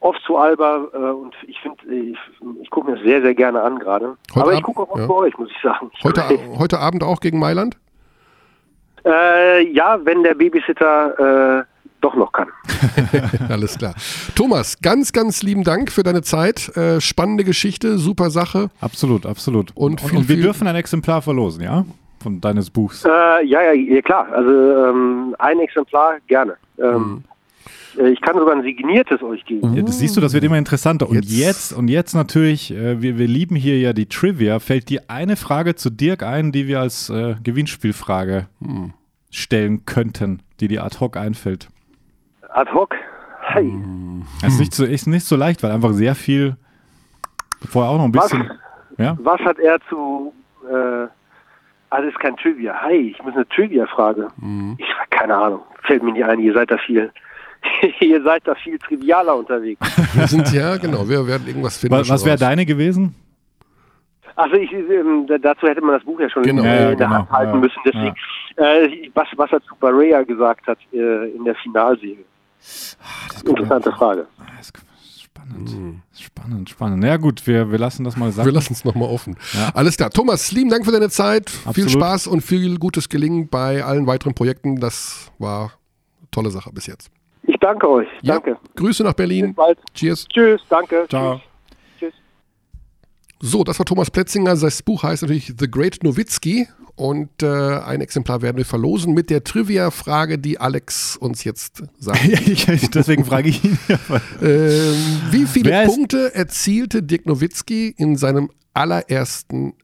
oft 0.00 0.20
zu 0.26 0.36
Alba 0.36 0.86
äh, 0.92 0.96
und 0.96 1.34
ich 1.46 1.58
finde, 1.60 1.78
ich, 1.94 2.18
ich 2.60 2.70
gucke 2.70 2.90
mir 2.90 2.96
das 2.96 3.04
sehr, 3.04 3.22
sehr 3.22 3.34
gerne 3.34 3.62
an 3.62 3.78
gerade. 3.78 4.16
Aber 4.34 4.52
ich 4.52 4.62
gucke 4.62 4.82
auch 4.82 4.90
oft 4.90 5.00
ja. 5.00 5.06
bei 5.06 5.14
euch, 5.14 5.38
muss 5.38 5.50
ich 5.50 5.62
sagen. 5.62 5.90
Heute, 6.02 6.22
heute 6.58 6.78
Abend 6.78 7.02
auch 7.02 7.20
gegen 7.20 7.38
Mailand? 7.38 7.76
äh, 9.04 9.66
ja, 9.72 9.98
wenn 10.04 10.22
der 10.22 10.34
Babysitter 10.34 11.60
äh, 11.60 11.64
doch 12.04 12.14
noch 12.16 12.32
kann. 12.32 12.48
Alles 13.48 13.78
klar. 13.78 13.94
Thomas, 14.34 14.78
ganz, 14.82 15.12
ganz 15.12 15.42
lieben 15.42 15.64
Dank 15.64 15.90
für 15.90 16.02
deine 16.02 16.22
Zeit. 16.22 16.74
Äh, 16.76 17.00
spannende 17.00 17.44
Geschichte, 17.44 17.98
super 17.98 18.30
Sache. 18.30 18.70
Absolut, 18.80 19.26
absolut. 19.26 19.72
Und 19.74 20.02
und, 20.02 20.08
viel, 20.10 20.18
und 20.18 20.28
wir 20.28 20.36
viel- 20.36 20.44
dürfen 20.44 20.66
ein 20.66 20.76
Exemplar 20.76 21.22
verlosen, 21.22 21.62
ja? 21.62 21.84
Von 22.20 22.40
deines 22.40 22.70
Buchs. 22.70 23.04
Äh, 23.04 23.08
ja, 23.46 23.62
ja, 23.62 23.72
ja, 23.72 24.00
klar. 24.02 24.28
Also 24.32 24.50
ähm, 24.50 25.34
ein 25.38 25.58
Exemplar 25.60 26.14
gerne. 26.26 26.56
Ähm, 26.78 27.22
äh, 27.98 28.08
Ich 28.10 28.20
kann 28.22 28.36
sogar 28.38 28.54
ein 28.56 28.62
signiertes 28.62 29.22
euch 29.22 29.44
geben. 29.44 29.74
Ja, 29.74 29.82
das 29.82 29.98
siehst 29.98 30.16
du, 30.16 30.20
das 30.22 30.32
wird 30.32 30.42
immer 30.44 30.56
interessanter. 30.58 31.08
Und 31.08 31.16
Jetzt- 31.16 31.30
jetzt, 31.32 31.72
und 31.74 31.88
jetzt 31.88 32.14
natürlich, 32.14 32.70
äh, 32.72 33.00
wir, 33.02 33.18
wir 33.18 33.26
lieben 33.28 33.56
hier 33.56 33.78
ja 33.78 33.92
die 33.92 34.06
Trivia. 34.06 34.58
Fällt 34.58 34.88
dir 34.88 35.02
eine 35.08 35.36
Frage 35.36 35.74
zu 35.74 35.90
Dirk 35.90 36.22
ein, 36.22 36.50
die 36.50 36.66
wir 36.66 36.80
als 36.80 37.10
äh, 37.10 37.34
Gewinnspielfrage 37.42 38.46
stellen 39.30 39.84
könnten, 39.84 40.40
die 40.60 40.68
dir 40.68 40.84
ad 40.84 40.98
hoc 41.00 41.16
einfällt? 41.18 41.68
Ad 42.54 42.70
hoc. 42.72 42.94
Hey. 43.40 43.72
Das 44.42 44.54
ist 44.54 44.60
nicht 44.60 44.74
so, 44.74 44.84
ist 44.84 45.06
nicht 45.06 45.26
so 45.26 45.36
leicht, 45.36 45.62
weil 45.62 45.70
einfach 45.72 45.92
sehr 45.92 46.14
viel 46.14 46.56
vorher 47.68 47.90
auch 47.92 47.98
noch 47.98 48.04
ein 48.04 48.14
Was, 48.14 48.30
bisschen. 48.30 48.50
Ja? 48.98 49.16
was 49.20 49.40
hat 49.40 49.58
er 49.58 49.78
zu. 49.88 50.32
Äh, 50.70 51.06
alles 51.90 52.14
kein 52.18 52.36
Trivia. 52.36 52.74
Hi, 52.82 53.10
ich 53.14 53.22
muss 53.22 53.34
eine 53.34 53.46
Trivia-Frage. 53.48 54.28
Ich 54.78 54.86
keine 55.10 55.36
Ahnung. 55.36 55.60
Fällt 55.82 56.02
mir 56.02 56.12
nicht 56.12 56.24
ein. 56.24 56.40
Ihr 56.40 56.52
seid 56.54 56.70
da 56.70 56.78
viel. 56.78 57.12
ihr 58.00 58.22
seid 58.22 58.42
da 58.46 58.54
viel 58.56 58.78
trivialer 58.78 59.36
unterwegs. 59.36 59.80
Wir 60.14 60.26
sind 60.26 60.52
ja, 60.52 60.76
genau, 60.76 61.08
wir 61.08 61.26
werden 61.26 61.46
irgendwas 61.46 61.78
finden. 61.78 61.96
Was, 61.96 62.08
was 62.10 62.24
wäre 62.24 62.36
deine 62.36 62.66
gewesen? 62.66 63.14
Also 64.36 64.56
ich, 64.56 64.70
ähm, 64.72 65.26
da- 65.28 65.38
dazu 65.38 65.66
hätte 65.66 65.80
man 65.80 65.94
das 65.94 66.04
Buch 66.04 66.20
ja 66.20 66.28
schon 66.28 66.42
Genau. 66.42 66.62
in, 66.62 66.68
Ja, 66.68 66.74
in 66.74 66.80
ja, 66.80 66.86
der 66.88 66.96
genau. 67.06 67.10
Hand 67.20 67.30
halten 67.30 67.52
Ja, 67.54 67.60
müssen. 67.60 67.80
Deswegen, 67.86 68.14
äh, 68.56 69.10
was, 69.14 69.28
was 69.36 69.52
er 69.52 69.62
zu 69.62 69.74
Barea 69.76 70.22
gesagt 70.24 70.66
hat 70.66 70.78
äh, 70.92 71.30
in 71.30 71.44
der 71.44 71.54
Finalserie. 71.54 72.24
Interessante 73.44 73.92
Frage. 73.92 74.26
Ah, 74.38 74.44
spannend. 74.62 75.68
Spannend. 75.70 76.02
Spannend, 76.12 76.70
spannend. 76.70 77.04
Ja 77.04 77.16
gut, 77.16 77.46
wir, 77.46 77.70
wir 77.70 77.78
lassen 77.78 78.04
das 78.04 78.16
mal 78.16 78.32
sagen. 78.32 78.46
Wir 78.46 78.52
lassen 78.52 78.72
es 78.72 78.84
nochmal 78.84 79.08
offen. 79.08 79.36
Ja. 79.52 79.70
Alles 79.74 79.96
klar. 79.96 80.10
Thomas, 80.10 80.52
lieben 80.52 80.70
Dank 80.70 80.84
für 80.84 80.92
deine 80.92 81.10
Zeit. 81.10 81.50
Viel 81.50 81.68
Absolut. 81.68 81.90
Spaß 81.90 82.26
und 82.28 82.40
viel 82.40 82.78
gutes 82.78 83.08
Gelingen 83.08 83.48
bei 83.48 83.84
allen 83.84 84.06
weiteren 84.06 84.34
Projekten. 84.34 84.80
Das 84.80 85.30
war 85.38 85.62
eine 86.20 86.30
tolle 86.30 86.50
Sache 86.50 86.70
bis 86.72 86.86
jetzt. 86.86 87.10
Ich 87.42 87.56
danke 87.58 87.88
euch. 87.88 88.08
Ja, 88.22 88.34
Danke. 88.34 88.56
Grüße 88.74 89.02
nach 89.02 89.12
Berlin. 89.12 89.48
Bis 89.48 89.56
bald. 89.56 89.78
Cheers. 89.92 90.26
Tschüss. 90.28 90.62
Danke. 90.68 91.06
Ciao. 91.08 91.36
Tschüss. 91.36 91.53
So, 93.46 93.62
das 93.62 93.78
war 93.78 93.84
Thomas 93.84 94.10
Pletzinger. 94.10 94.56
Sein 94.56 94.72
Buch 94.86 95.02
heißt 95.02 95.20
natürlich 95.20 95.52
The 95.58 95.70
Great 95.70 96.02
Nowitzki. 96.02 96.66
Und 96.96 97.42
äh, 97.42 97.46
ein 97.46 98.00
Exemplar 98.00 98.40
werden 98.40 98.56
wir 98.56 98.64
verlosen 98.64 99.12
mit 99.12 99.28
der 99.28 99.44
Trivia-Frage, 99.44 100.38
die 100.38 100.58
Alex 100.60 101.18
uns 101.18 101.44
jetzt 101.44 101.82
sagt. 101.98 102.20
Deswegen 102.94 103.26
frage 103.26 103.50
ich 103.50 103.62
ihn. 103.62 103.78
ähm, 104.40 104.94
wie 105.30 105.44
viele 105.44 105.70
Wer 105.70 105.86
Punkte 105.86 106.34
erzielte 106.34 107.02
Dirk 107.02 107.26
Nowitzki 107.26 107.94
in 107.98 108.16
seinem 108.16 108.48
allerersten 108.72 109.74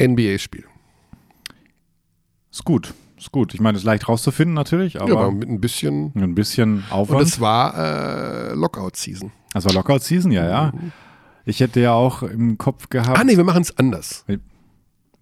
NBA-Spiel? 0.00 0.64
Ist 2.50 2.64
gut, 2.64 2.94
ist 3.18 3.32
gut. 3.32 3.52
Ich 3.52 3.60
meine, 3.60 3.76
es 3.76 3.82
ist 3.82 3.86
leicht 3.86 4.08
rauszufinden 4.08 4.54
natürlich, 4.54 4.98
aber 4.98 5.10
Ja, 5.10 5.16
aber 5.16 5.32
mit 5.32 5.50
ein 5.50 5.60
bisschen. 5.60 6.12
ein 6.14 6.34
bisschen 6.34 6.76
Und 6.76 6.92
Aufwand. 6.92 7.20
es 7.28 7.38
war 7.38 7.74
äh, 7.76 8.54
Lockout-Season. 8.54 9.30
Das 9.52 9.66
war 9.66 9.74
Lockout 9.74 9.98
Season, 10.00 10.30
ja, 10.32 10.48
ja. 10.48 10.72
Ich 11.48 11.60
hätte 11.60 11.80
ja 11.80 11.92
auch 11.94 12.22
im 12.22 12.58
Kopf 12.58 12.90
gehabt. 12.90 13.18
Ah, 13.18 13.24
nee, 13.24 13.36
wir 13.36 13.44
machen 13.44 13.62
es 13.62 13.76
anders. 13.78 14.24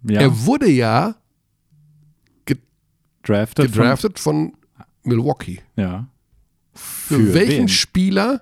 ja, 0.03 0.19
Er 0.19 0.45
wurde 0.45 0.69
ja 0.69 1.15
drafted. 3.23 3.71
gedraftet 3.71 4.19
von 4.19 4.53
Milwaukee. 5.03 5.61
Von, 5.75 5.83
ja. 5.83 6.07
Für, 6.73 7.15
Für 7.15 7.33
welchen 7.33 7.59
wen? 7.61 7.67
Spieler 7.69 8.41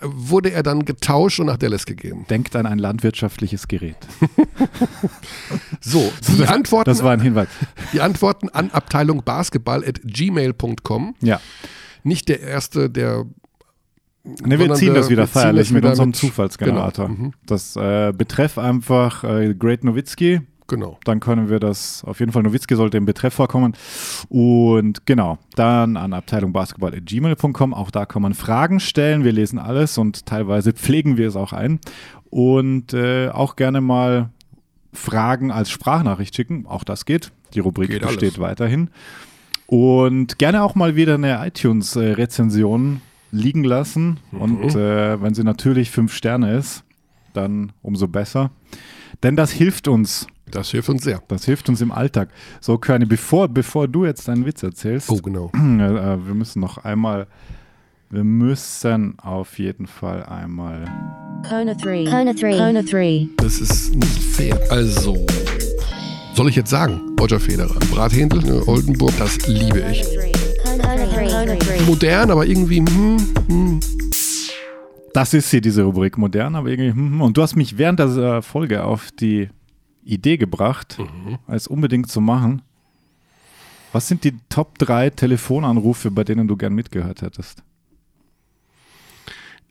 wurde 0.00 0.50
er 0.52 0.62
dann 0.62 0.84
getauscht 0.84 1.40
und 1.40 1.46
nach 1.46 1.56
Dallas 1.56 1.86
gegeben? 1.86 2.24
Denkt 2.30 2.54
an 2.56 2.66
ein 2.66 2.78
landwirtschaftliches 2.78 3.66
Gerät. 3.68 3.96
So, 5.80 6.12
die 6.28 6.44
Antworten, 6.46 6.88
Das 6.88 7.02
war 7.02 7.12
ein 7.12 7.20
Hinweis. 7.20 7.48
die 7.92 8.00
Antworten 8.00 8.48
an 8.48 8.70
Abteilung 8.70 9.22
Basketball 9.24 9.84
at 9.84 10.00
gmail.com. 10.04 11.14
Ja. 11.20 11.40
Nicht 12.04 12.28
der 12.28 12.40
erste, 12.40 12.88
der 12.90 13.26
Ne, 14.24 14.58
wir 14.58 14.72
ziehen 14.74 14.88
wir- 14.88 14.94
das 14.94 15.10
wieder 15.10 15.26
feierlich 15.26 15.70
mit 15.70 15.84
unserem 15.84 16.08
mit- 16.10 16.16
Zufallsgenerator. 16.16 17.08
genau, 17.08 17.18
mhm. 17.26 17.32
Das 17.46 17.76
äh, 17.76 18.12
betreff 18.16 18.56
einfach 18.58 19.22
äh, 19.24 19.54
Great 19.54 19.84
Nowitzki. 19.84 20.40
genau. 20.66 20.98
Dann 21.04 21.20
können 21.20 21.50
wir 21.50 21.60
das, 21.60 22.02
auf 22.06 22.20
jeden 22.20 22.32
Fall 22.32 22.42
Nowitzki 22.42 22.74
sollte 22.74 22.96
im 22.96 23.04
Betreff 23.04 23.34
vorkommen. 23.34 23.74
Und 24.30 25.04
genau, 25.04 25.38
dann 25.56 25.98
an 25.98 26.14
Abteilung 26.14 26.54
Basketball.gmail.com. 26.54 27.74
Auch 27.74 27.90
da 27.90 28.06
kann 28.06 28.22
man 28.22 28.32
Fragen 28.32 28.80
stellen. 28.80 29.24
Wir 29.24 29.32
lesen 29.32 29.58
alles 29.58 29.98
und 29.98 30.24
teilweise 30.24 30.72
pflegen 30.74 31.18
wir 31.18 31.28
es 31.28 31.36
auch 31.36 31.52
ein. 31.52 31.78
Und 32.30 32.94
äh, 32.94 33.28
auch 33.28 33.56
gerne 33.56 33.80
mal 33.82 34.30
Fragen 34.94 35.50
als 35.50 35.70
Sprachnachricht 35.70 36.34
schicken. 36.34 36.64
Auch 36.66 36.84
das 36.84 37.04
geht. 37.04 37.30
Die 37.52 37.60
Rubrik 37.60 37.90
Geht 37.90 38.02
alles. 38.04 38.16
besteht 38.16 38.40
weiterhin. 38.40 38.88
Und 39.66 40.38
gerne 40.38 40.62
auch 40.62 40.74
mal 40.74 40.96
wieder 40.96 41.14
eine 41.14 41.46
iTunes-Rezension 41.46 43.00
liegen 43.34 43.64
lassen. 43.64 44.18
Mhm. 44.30 44.40
Und 44.40 44.74
äh, 44.74 45.20
wenn 45.20 45.34
sie 45.34 45.44
natürlich 45.44 45.90
fünf 45.90 46.14
Sterne 46.14 46.56
ist, 46.56 46.84
dann 47.32 47.72
umso 47.82 48.08
besser. 48.08 48.50
Denn 49.22 49.36
das 49.36 49.50
hilft 49.50 49.88
uns. 49.88 50.26
Das 50.50 50.70
hilft 50.70 50.88
uns 50.88 51.02
sehr. 51.02 51.22
Das 51.28 51.44
hilft 51.44 51.68
uns 51.68 51.80
im 51.80 51.90
Alltag. 51.90 52.28
So, 52.60 52.78
Körny, 52.78 53.06
bevor, 53.06 53.48
bevor 53.48 53.88
du 53.88 54.04
jetzt 54.04 54.28
deinen 54.28 54.46
Witz 54.46 54.62
erzählst, 54.62 55.10
Oh, 55.10 55.16
genau. 55.16 55.50
äh, 55.54 55.58
äh, 55.58 56.26
wir 56.26 56.34
müssen 56.34 56.60
noch 56.60 56.78
einmal, 56.78 57.26
wir 58.10 58.24
müssen 58.24 59.18
auf 59.18 59.58
jeden 59.58 59.86
Fall 59.86 60.24
einmal. 60.24 60.84
Kona 61.48 61.74
3. 61.74 62.04
Kona 62.04 62.32
3. 62.32 62.56
Kona 62.56 62.82
3. 62.82 63.28
Das 63.38 63.58
ist 63.58 63.94
nicht 63.94 64.22
fair. 64.22 64.58
Also, 64.70 65.26
soll 66.34 66.48
ich 66.48 66.56
jetzt 66.56 66.70
sagen, 66.70 67.00
Roger 67.20 67.40
Federer, 67.40 67.78
Brathändel, 67.90 68.40
ne, 68.42 68.62
Oldenburg, 68.68 69.12
das 69.18 69.46
liebe 69.48 69.80
ich. 69.90 70.04
Modern, 71.86 72.30
aber 72.30 72.46
irgendwie, 72.46 72.78
hm, 72.78 73.16
hm. 73.48 73.80
Das 75.12 75.32
ist 75.32 75.50
hier 75.50 75.60
diese 75.60 75.84
Rubrik 75.84 76.18
modern, 76.18 76.56
aber 76.56 76.68
irgendwie. 76.68 76.90
hm, 76.90 77.12
hm. 77.12 77.20
Und 77.20 77.36
du 77.36 77.42
hast 77.42 77.56
mich 77.56 77.78
während 77.78 78.00
dieser 78.00 78.42
Folge 78.42 78.84
auf 78.84 79.10
die 79.12 79.48
Idee 80.04 80.36
gebracht, 80.36 80.98
es 81.46 81.66
unbedingt 81.66 82.10
zu 82.10 82.20
machen. 82.20 82.62
Was 83.92 84.08
sind 84.08 84.24
die 84.24 84.34
Top 84.48 84.78
3 84.78 85.10
Telefonanrufe, 85.10 86.10
bei 86.10 86.24
denen 86.24 86.48
du 86.48 86.56
gern 86.56 86.74
mitgehört 86.74 87.22
hättest? 87.22 87.62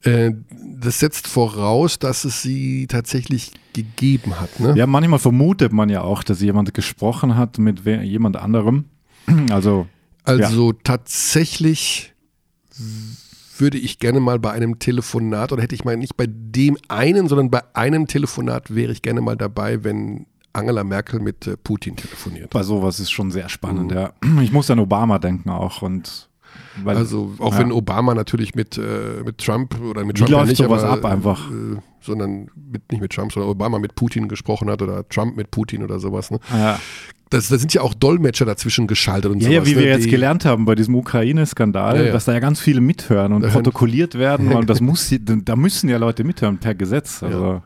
Äh, 0.03 0.31
das 0.79 0.99
setzt 0.99 1.27
voraus, 1.27 1.99
dass 1.99 2.23
es 2.25 2.41
sie 2.41 2.87
tatsächlich 2.87 3.51
gegeben 3.73 4.39
hat. 4.39 4.59
Ne? 4.59 4.75
Ja, 4.77 4.87
manchmal 4.87 5.19
vermutet 5.19 5.71
man 5.73 5.89
ja 5.89 6.01
auch, 6.01 6.23
dass 6.23 6.41
jemand 6.41 6.73
gesprochen 6.73 7.35
hat 7.35 7.57
mit 7.57 7.85
jemand 7.85 8.37
anderem. 8.37 8.85
Also, 9.49 9.87
Also 10.23 10.73
tatsächlich 10.73 12.13
würde 13.57 13.77
ich 13.77 13.99
gerne 13.99 14.19
mal 14.19 14.39
bei 14.39 14.51
einem 14.51 14.79
Telefonat, 14.79 15.51
oder 15.51 15.61
hätte 15.61 15.75
ich 15.75 15.85
mal 15.85 15.97
nicht 15.97 16.17
bei 16.17 16.25
dem 16.27 16.77
einen, 16.87 17.27
sondern 17.27 17.51
bei 17.51 17.61
einem 17.75 18.07
Telefonat 18.07 18.73
wäre 18.73 18.91
ich 18.91 19.01
gerne 19.01 19.21
mal 19.21 19.37
dabei, 19.37 19.83
wenn 19.83 20.25
Angela 20.53 20.83
Merkel 20.83 21.19
mit 21.19 21.47
äh, 21.47 21.57
Putin 21.57 21.95
telefoniert. 21.95 22.51
bei 22.51 22.63
sowas 22.63 22.99
ist 22.99 23.11
schon 23.11 23.31
sehr 23.31 23.49
spannend, 23.49 23.91
ja. 23.91 24.13
Ich 24.41 24.51
muss 24.51 24.69
an 24.69 24.79
Obama 24.79 25.19
denken 25.19 25.49
auch 25.49 25.81
und 25.81 26.29
weil, 26.83 26.97
Also 26.97 27.33
auch 27.39 27.53
ja. 27.53 27.59
wenn 27.59 27.71
Obama 27.71 28.13
natürlich 28.15 28.55
mit, 28.55 28.77
äh, 28.77 28.81
mit 29.25 29.37
Trump 29.37 29.79
oder 29.81 30.03
mit 30.03 30.15
Wie 30.17 30.19
Trump 30.21 30.31
ja 30.31 30.37
läuft 30.37 30.49
nicht, 30.49 30.57
sowas 30.57 30.83
aber, 30.83 30.93
ab 30.93 31.05
einfach? 31.11 31.49
Äh, 31.51 31.77
sondern 32.01 32.49
mit, 32.71 32.91
nicht 32.91 33.01
mit 33.01 33.11
Trump, 33.13 33.31
sondern 33.31 33.49
Obama 33.51 33.79
mit 33.79 33.95
Putin 33.95 34.27
gesprochen 34.27 34.69
hat 34.69 34.81
oder 34.81 35.07
Trump 35.07 35.37
mit 35.37 35.51
Putin 35.51 35.83
oder 35.83 35.99
sowas. 35.99 36.31
Ne? 36.31 36.39
ja, 36.51 36.79
Das, 37.29 37.47
da 37.47 37.57
sind 37.57 37.73
ja 37.73 37.81
auch 37.81 37.93
Dolmetscher 37.93 38.45
dazwischen 38.45 38.87
geschaltet 38.87 39.31
und 39.31 39.41
ja, 39.41 39.49
sowas. 39.49 39.55
ja, 39.55 39.65
wie 39.65 39.75
ne? 39.75 39.81
wir 39.85 39.91
jetzt 39.91 40.05
Die- 40.05 40.09
gelernt 40.11 40.43
haben 40.45 40.65
bei 40.65 40.75
diesem 40.75 40.95
Ukraine-Skandal, 40.95 41.97
Ja, 41.97 42.03
ja. 42.07 42.11
dass 42.11 42.25
da 42.25 42.33
ja 42.33 42.39
ganz 42.39 42.59
viele 42.59 42.81
mithören 42.81 43.31
und 43.33 43.41
Da 43.43 43.49
protokolliert 43.49 44.15
werden 44.15 44.51
und 44.51 44.69
das 44.69 44.81
muss, 44.81 45.13
da 45.21 45.55
müssen 45.55 45.89
ja 45.89 45.97
Leute 45.97 46.23
mithören 46.23 46.57
per 46.57 46.75
Gesetz. 46.75 47.23
Also, 47.23 47.61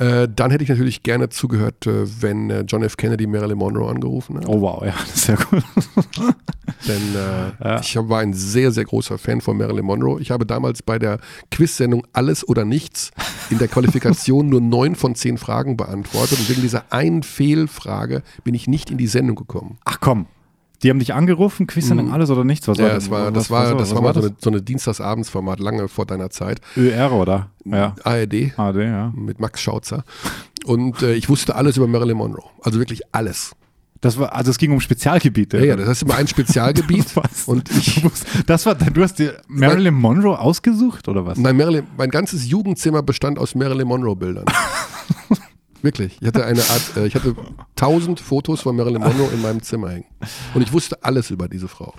Äh, 0.00 0.28
dann 0.34 0.50
hätte 0.50 0.64
ich 0.64 0.70
natürlich 0.70 1.02
gerne 1.02 1.28
zugehört, 1.28 1.86
äh, 1.86 2.22
wenn 2.22 2.48
äh, 2.48 2.64
John 2.66 2.82
F. 2.82 2.96
Kennedy 2.96 3.26
Marilyn 3.26 3.58
Monroe 3.58 3.90
angerufen 3.90 4.38
hat. 4.38 4.48
oh 4.48 4.62
wow, 4.62 4.82
ja, 4.82 4.94
das 4.98 5.14
ist 5.14 5.26
ja 5.28 5.34
gut. 5.34 5.62
Denn 6.88 7.14
äh, 7.60 7.80
ich 7.82 7.96
war 7.96 8.20
ein 8.20 8.32
sehr, 8.32 8.72
sehr 8.72 8.84
großer 8.84 9.18
Fan 9.18 9.42
von 9.42 9.58
Marilyn 9.58 9.84
Monroe. 9.84 10.18
Ich 10.18 10.30
habe 10.30 10.46
damals 10.46 10.82
bei 10.82 10.98
der 10.98 11.18
Quiz-Sendung 11.50 12.06
Alles 12.14 12.48
oder 12.48 12.64
Nichts 12.64 13.10
in 13.50 13.58
der 13.58 13.68
Qualifikation 13.68 14.48
nur 14.48 14.60
neun 14.62 14.94
von 14.94 15.14
zehn 15.14 15.36
Fragen 15.36 15.76
beantwortet. 15.76 16.38
Und 16.38 16.48
wegen 16.48 16.62
dieser 16.62 16.90
einen 16.90 17.22
Fehlfrage 17.22 18.22
bin 18.42 18.54
ich 18.54 18.68
nicht 18.68 18.90
in 18.90 18.96
die 18.96 19.06
Sendung 19.06 19.36
gekommen. 19.36 19.76
Ach 19.84 19.98
komm, 20.00 20.28
die 20.82 20.90
haben 20.90 20.98
dich 20.98 21.12
angerufen, 21.14 21.66
Quiz-Sendung, 21.66 22.12
alles 22.12 22.30
oder 22.30 22.44
nichts? 22.44 22.66
Was 22.68 22.78
Mhm. 22.78 22.84
Ja, 22.84 22.88
war 22.90 22.94
das 22.94 23.10
war, 23.10 23.26
was- 23.26 23.34
das 23.34 23.50
war, 23.50 23.62
was 23.64 23.70
das 23.72 23.80
was 23.90 23.94
war 23.96 24.02
mal 24.02 24.14
so 24.14 24.20
eine, 24.20 24.34
so 24.38 24.50
eine 24.50 24.62
Dienstagsabendsformat, 24.62 25.60
lange 25.60 25.88
vor 25.88 26.06
deiner 26.06 26.30
Zeit. 26.30 26.60
ÖR, 26.76 27.12
oder? 27.12 27.50
Ja, 27.64 27.94
ARD 28.04 28.52
AD, 28.56 28.82
ja. 28.82 29.12
mit 29.14 29.40
Max 29.40 29.60
Schautzer. 29.60 30.04
Und 30.64 31.02
äh, 31.02 31.14
ich 31.14 31.28
wusste 31.28 31.54
alles 31.54 31.76
über 31.76 31.86
Marilyn 31.86 32.16
Monroe. 32.16 32.44
Also 32.62 32.78
wirklich 32.78 33.02
alles. 33.12 33.52
Das 34.02 34.18
war, 34.18 34.34
also 34.34 34.50
es 34.50 34.56
ging 34.56 34.72
um 34.72 34.80
Spezialgebiete. 34.80 35.58
Ja, 35.58 35.64
ja, 35.64 35.76
das 35.76 35.86
heißt 35.88 36.02
immer 36.04 36.14
ein 36.14 36.26
Spezialgebiet. 36.26 37.04
Was? 37.16 37.44
und 37.46 37.70
ich, 37.70 38.02
das 38.46 38.64
war, 38.64 38.74
du 38.74 39.02
hast 39.02 39.18
dir 39.18 39.42
Marilyn 39.46 39.92
Monroe 39.94 40.38
ausgesucht 40.38 41.06
oder 41.08 41.26
was? 41.26 41.36
Nein, 41.36 41.56
Marilyn, 41.58 41.86
mein 41.98 42.08
ganzes 42.10 42.48
Jugendzimmer 42.48 43.02
bestand 43.02 43.38
aus 43.38 43.54
Marilyn 43.54 43.86
Monroe-Bildern. 43.88 44.46
Wirklich. 45.82 46.16
Ich 46.20 46.26
hatte 46.26 46.44
eine 46.44 46.60
Art, 46.60 46.96
äh, 46.96 47.06
ich 47.06 47.14
hatte 47.14 47.34
tausend 47.76 48.20
Fotos 48.20 48.60
von 48.62 48.76
Marilyn 48.76 49.00
Monroe 49.02 49.28
in 49.32 49.42
meinem 49.42 49.62
Zimmer 49.62 49.90
hängen. 49.90 50.04
Und 50.54 50.62
ich 50.62 50.72
wusste 50.72 51.02
alles 51.02 51.30
über 51.30 51.48
diese 51.48 51.68
Frau. 51.68 51.94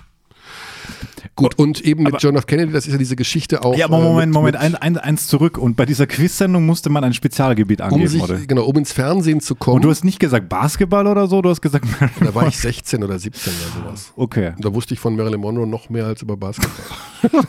Gut, 1.36 1.56
und 1.56 1.80
eben 1.80 2.02
mit 2.02 2.12
Aber- 2.14 2.20
John 2.20 2.36
F. 2.36 2.46
Kennedy, 2.46 2.72
das 2.72 2.86
ist 2.86 2.92
ja 2.92 2.98
diese 2.98 3.14
Geschichte 3.16 3.64
auch. 3.64 3.76
Ja, 3.76 3.86
aber 3.86 3.98
äh, 3.98 4.02
Moment, 4.02 4.26
mit, 4.30 4.34
Moment, 4.34 4.56
ein, 4.56 4.74
ein, 4.74 4.98
eins 4.98 5.28
zurück. 5.28 5.56
Und 5.56 5.76
bei 5.76 5.86
dieser 5.86 6.06
Quiz-Sendung 6.06 6.66
musste 6.66 6.90
man 6.90 7.04
ein 7.04 7.14
Spezialgebiet 7.14 7.80
um 7.80 7.86
angeben, 7.86 8.08
sich, 8.08 8.22
oder? 8.22 8.36
genau, 8.38 8.64
um 8.64 8.76
ins 8.76 8.92
Fernsehen 8.92 9.40
zu 9.40 9.54
kommen. 9.54 9.76
Und 9.76 9.82
du 9.84 9.90
hast 9.90 10.04
nicht 10.04 10.18
gesagt 10.18 10.48
Basketball 10.48 11.06
oder 11.06 11.28
so, 11.28 11.40
du 11.40 11.48
hast 11.50 11.60
gesagt 11.62 11.84
Marilyn 12.00 12.10
da 12.26 12.34
war 12.34 12.48
ich 12.48 12.58
16 12.58 13.02
oder 13.04 13.18
17 13.18 13.52
oder 13.52 13.84
sowas. 13.84 14.12
Okay, 14.16 14.52
Und 14.56 14.64
da 14.64 14.74
wusste 14.74 14.94
ich 14.94 15.00
von 15.00 15.14
Marilyn 15.16 15.40
Monroe 15.40 15.66
noch 15.66 15.88
mehr 15.88 16.06
als 16.06 16.22
über 16.22 16.36
Basketball. 16.36 16.84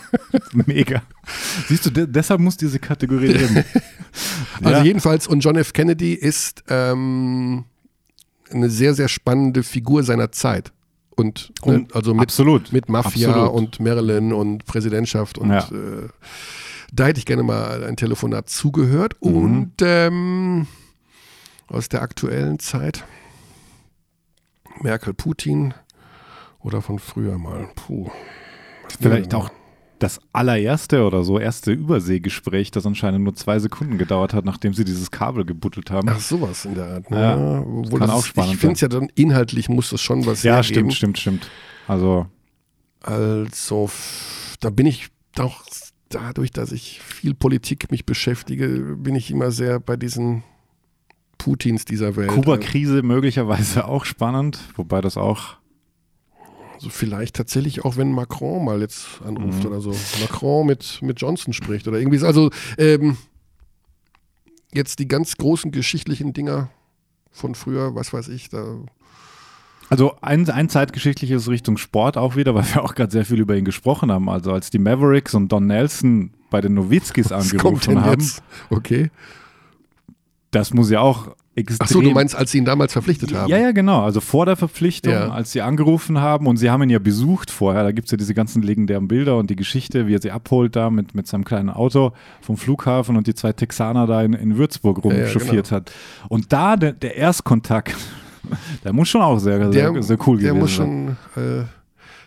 mega. 0.53 1.01
Siehst 1.67 1.85
du, 1.85 1.89
de 1.89 2.05
deshalb 2.07 2.39
muss 2.39 2.55
diese 2.55 2.77
Kategorie 2.79 3.27
leben. 3.33 3.65
Also 4.63 4.69
Ja. 4.79 4.83
jedenfalls, 4.83 5.27
und 5.27 5.39
John 5.41 5.55
F. 5.55 5.73
Kennedy 5.73 6.13
ist 6.13 6.63
ähm, 6.69 7.65
eine 8.51 8.69
sehr, 8.69 8.93
sehr 8.93 9.07
spannende 9.07 9.63
Figur 9.63 10.03
seiner 10.03 10.31
Zeit. 10.31 10.71
Und 11.15 11.51
ne, 11.65 11.73
Und 11.75 11.95
also 11.95 12.13
mit, 12.13 12.23
absolut. 12.23 12.71
mit 12.73 12.89
Mafia 12.89 13.29
Absolut. 13.29 13.53
und 13.53 13.79
Marilyn 13.79 14.33
und 14.33 14.65
Präsidentschaft 14.65 15.37
und 15.37 15.49
Ja. 15.51 15.59
äh, 15.69 16.09
da 16.91 17.05
hätte 17.05 17.19
ich 17.19 17.25
gerne 17.25 17.43
mal 17.43 17.83
ein 17.83 17.95
Telefonat 17.97 18.49
zugehört. 18.49 19.15
Mhm. 19.21 19.35
Und 19.35 19.71
ähm, 19.81 20.67
aus 21.67 21.89
der 21.89 22.01
aktuellen 22.01 22.59
Zeit 22.59 23.03
Merkel, 24.81 25.13
Putin 25.13 25.73
oder 26.59 26.81
von 26.81 26.99
früher 26.99 27.37
mal. 27.37 27.69
Puh. 27.75 28.09
Vielleicht 28.99 29.33
auch 29.33 29.49
das 30.03 30.19
allererste 30.33 31.05
oder 31.05 31.23
so 31.23 31.39
erste 31.39 31.71
Überseegespräch, 31.71 32.71
das 32.71 32.85
anscheinend 32.85 33.23
nur 33.23 33.35
zwei 33.35 33.59
Sekunden 33.59 33.97
gedauert 33.97 34.33
hat, 34.33 34.43
nachdem 34.45 34.73
sie 34.73 34.83
dieses 34.83 35.11
Kabel 35.11 35.45
gebuddelt 35.45 35.91
haben. 35.91 36.09
Ach, 36.09 36.19
sowas 36.19 36.65
in 36.65 36.75
der 36.75 36.85
Art. 36.85 37.09
Ne? 37.09 37.19
Ja, 37.19 37.59
Obwohl 37.61 37.99
kann 37.99 38.09
das 38.09 38.11
auch 38.11 38.25
spannend 38.25 38.55
Ich 38.55 38.59
finde 38.59 38.73
es 38.73 38.81
ja 38.81 38.89
dann 38.89 39.07
inhaltlich 39.15 39.69
muss 39.69 39.89
das 39.89 40.01
schon 40.01 40.25
was 40.25 40.43
ja, 40.43 40.55
hergeben. 40.55 40.91
stimmt, 40.91 41.17
stimmt, 41.17 41.19
stimmt. 41.19 41.51
Also, 41.87 42.27
Also, 43.01 43.89
da 44.59 44.69
bin 44.69 44.85
ich 44.85 45.07
doch 45.35 45.65
dadurch, 46.09 46.51
dass 46.51 46.71
ich 46.71 47.01
viel 47.01 47.33
Politik 47.33 47.89
mich 47.89 48.05
beschäftige, 48.05 48.95
bin 48.97 49.15
ich 49.15 49.31
immer 49.31 49.51
sehr 49.51 49.79
bei 49.79 49.95
diesen 49.95 50.43
Putins 51.37 51.85
dieser 51.85 52.15
Welt. 52.15 52.29
Kuba-Krise 52.29 53.03
möglicherweise 53.03 53.87
auch 53.87 54.05
spannend, 54.05 54.59
wobei 54.75 55.01
das 55.01 55.17
auch 55.17 55.55
Also 56.83 56.89
vielleicht 56.89 57.37
tatsächlich 57.37 57.85
auch, 57.85 57.95
wenn 57.95 58.11
Macron 58.11 58.65
mal 58.65 58.81
jetzt 58.81 59.21
anruft 59.25 59.61
Mhm. 59.63 59.69
oder 59.69 59.79
so. 59.79 59.95
Macron 60.19 60.67
mit, 60.67 60.99
mit 61.01 61.21
Johnson 61.21 61.53
spricht 61.53 61.87
oder 61.87 61.97
irgendwie. 61.97 62.17
so. 62.17 62.27
Also 62.27 62.49
ähm, 62.77 63.15
jetzt 64.73 64.99
die 64.99 65.07
ganz 65.07 65.37
großen 65.37 65.71
geschichtlichen 65.71 66.33
Dinger 66.33 66.69
von 67.31 67.55
früher, 67.55 67.95
was 67.95 68.11
weiß 68.11 68.27
ich, 68.27 68.49
da 68.49 68.79
Also 69.89 70.15
ein, 70.19 70.49
ein 70.49 70.67
zeitgeschichtliches 70.67 71.47
Richtung 71.47 71.77
Sport 71.77 72.17
auch 72.17 72.35
wieder, 72.35 72.53
weil 72.53 72.65
wir 72.73 72.83
auch 72.83 72.95
gerade 72.95 73.11
sehr 73.13 73.23
viel 73.25 73.39
über 73.39 73.55
ihn 73.55 73.63
gesprochen 73.63 74.11
haben. 74.11 74.27
Also 74.27 74.51
als 74.51 74.69
die 74.69 74.79
Mavericks 74.79 75.33
und 75.35 75.49
Don 75.53 75.65
Nelson 75.67 76.31
bei 76.49 76.59
den 76.59 76.73
Nowitzkis 76.73 77.31
angerufen 77.31 77.91
denn 77.91 78.01
haben, 78.01 78.19
jetzt? 78.19 78.43
Okay. 78.69 79.09
das 80.51 80.73
muss 80.73 80.89
ja 80.89 80.99
auch 80.99 81.33
extrem... 81.55 81.77
Ach 81.81 81.87
so, 81.87 82.01
du 82.01 82.11
meinst, 82.11 82.35
als 82.35 82.51
sie 82.51 82.57
ihn 82.57 82.65
damals 82.65 82.93
verpflichtet 82.93 83.33
haben? 83.33 83.49
Ja, 83.49 83.57
ja, 83.57 83.71
genau. 83.71 84.03
Also 84.03 84.21
vor 84.21 84.45
der 84.45 84.55
Verpflichtung, 84.55 85.13
Ja. 85.13 85.29
als 85.29 85.51
sie 85.51 85.61
angerufen 85.61 86.19
haben 86.19 86.47
und 86.47 86.57
sie 86.57 86.69
haben 86.69 86.81
ihn 86.83 86.89
ja 86.89 86.99
besucht 86.99 87.51
vorher, 87.51 87.83
da 87.83 87.91
gibt 87.91 88.07
es 88.07 88.11
ja 88.11 88.17
diese 88.17 88.33
ganzen 88.33 88.61
legendären 88.63 89.07
Bilder 89.07 89.37
und 89.37 89.49
die 89.49 89.55
Geschichte, 89.55 90.07
wie 90.07 90.15
er 90.15 90.21
sie 90.21 90.31
abholt 90.31 90.75
da 90.75 90.89
mit, 90.89 91.13
mit 91.15 91.27
seinem 91.27 91.45
kleinen 91.45 91.69
Auto 91.69 92.13
vom 92.41 92.57
Flughafen 92.57 93.15
und 93.17 93.27
die 93.27 93.35
zwei 93.35 93.53
Texaner 93.53 94.07
da 94.07 94.21
in, 94.23 94.33
in 94.33 94.57
Würzburg 94.57 94.97
ja, 94.97 95.11
rumchauffiert 95.11 95.69
genau. 95.69 95.75
hat. 95.77 95.91
Und 96.29 96.51
da 96.53 96.75
der, 96.75 96.93
der 96.93 97.15
Erstkontakt, 97.15 97.95
der 98.83 98.93
muss 98.93 99.09
schon 99.09 99.21
auch 99.21 99.39
sehr, 99.39 99.59
Der, 99.59 99.71
sehr, 99.71 100.03
sehr 100.03 100.17
cool 100.27 100.37
der 100.39 100.49
gewesen 100.53 100.59
muss 100.59 100.75
sein. 100.75 101.17
schon, 101.35 101.43
äh, 101.61 101.65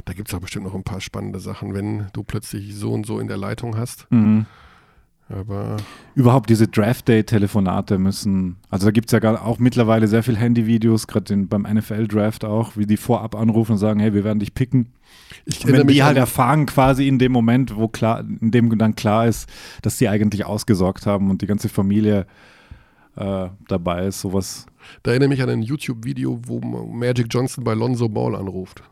da 0.04 0.12
gibt 0.12 0.28
es 0.28 0.34
auch 0.34 0.40
bestimmt 0.40 0.66
noch 0.66 0.74
ein 0.74 0.84
paar 0.84 1.00
spannende 1.00 1.40
Sachen, 1.40 1.74
wenn 1.74 2.06
du 2.12 2.22
plötzlich 2.22 2.74
so 2.76 2.92
und 2.92 3.06
so 3.06 3.18
in 3.18 3.26
der 3.26 3.36
Leitung 3.36 3.76
hast. 3.76 4.06
Mhm. 4.10 4.46
Aber 5.28 5.76
Überhaupt 6.14 6.48
diese 6.50 6.68
Draft-Day-Telefonate 6.68 7.98
müssen, 7.98 8.56
also 8.70 8.86
da 8.86 8.92
gibt 8.92 9.08
es 9.08 9.12
ja 9.12 9.18
gar 9.18 9.44
auch 9.44 9.58
mittlerweile 9.58 10.06
sehr 10.06 10.22
viel 10.22 10.36
Handyvideos, 10.36 11.08
gerade 11.08 11.36
beim 11.36 11.62
NFL-Draft 11.62 12.44
auch, 12.44 12.76
wie 12.76 12.86
die 12.86 12.96
vorab 12.96 13.34
anrufen 13.34 13.72
und 13.72 13.78
sagen, 13.78 13.98
hey, 13.98 14.14
wir 14.14 14.22
werden 14.22 14.38
dich 14.38 14.54
picken. 14.54 14.92
ich 15.44 15.64
Und 15.64 15.72
wenn 15.72 15.86
die 15.88 16.04
halt 16.04 16.16
erfahren 16.16 16.66
quasi 16.66 17.08
in 17.08 17.18
dem 17.18 17.32
Moment, 17.32 17.74
wo 17.74 17.88
klar, 17.88 18.20
in 18.20 18.52
dem 18.52 18.78
dann 18.78 18.94
klar 18.94 19.26
ist, 19.26 19.48
dass 19.82 19.98
die 19.98 20.08
eigentlich 20.08 20.46
ausgesorgt 20.46 21.06
haben 21.06 21.28
und 21.30 21.42
die 21.42 21.46
ganze 21.46 21.68
Familie 21.68 22.26
äh, 23.16 23.48
dabei 23.66 24.06
ist, 24.06 24.20
sowas. 24.20 24.66
da 25.02 25.10
erinnere 25.10 25.30
mich 25.30 25.42
an 25.42 25.50
ein 25.50 25.62
YouTube-Video, 25.62 26.40
wo 26.46 26.60
Magic 26.60 27.26
Johnson 27.30 27.64
bei 27.64 27.74
Lonzo 27.74 28.08
Ball 28.08 28.36
anruft. 28.36 28.82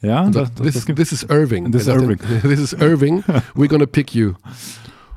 Ja, 0.00 0.22
Und 0.22 0.34
das, 0.34 0.48
sagt, 0.48 0.60
das, 0.60 0.66
this, 0.66 0.84
das 0.86 0.96
this 0.96 1.12
is 1.12 1.22
Irving. 1.28 1.70
This 1.72 1.82
is 1.82 1.86
sagt 1.86 2.02
Irving. 2.02 2.18
this 2.42 2.60
is 2.60 2.72
Irving. 2.74 3.22
We're 3.54 3.68
gonna 3.68 3.86
pick 3.86 4.14
you. 4.14 4.34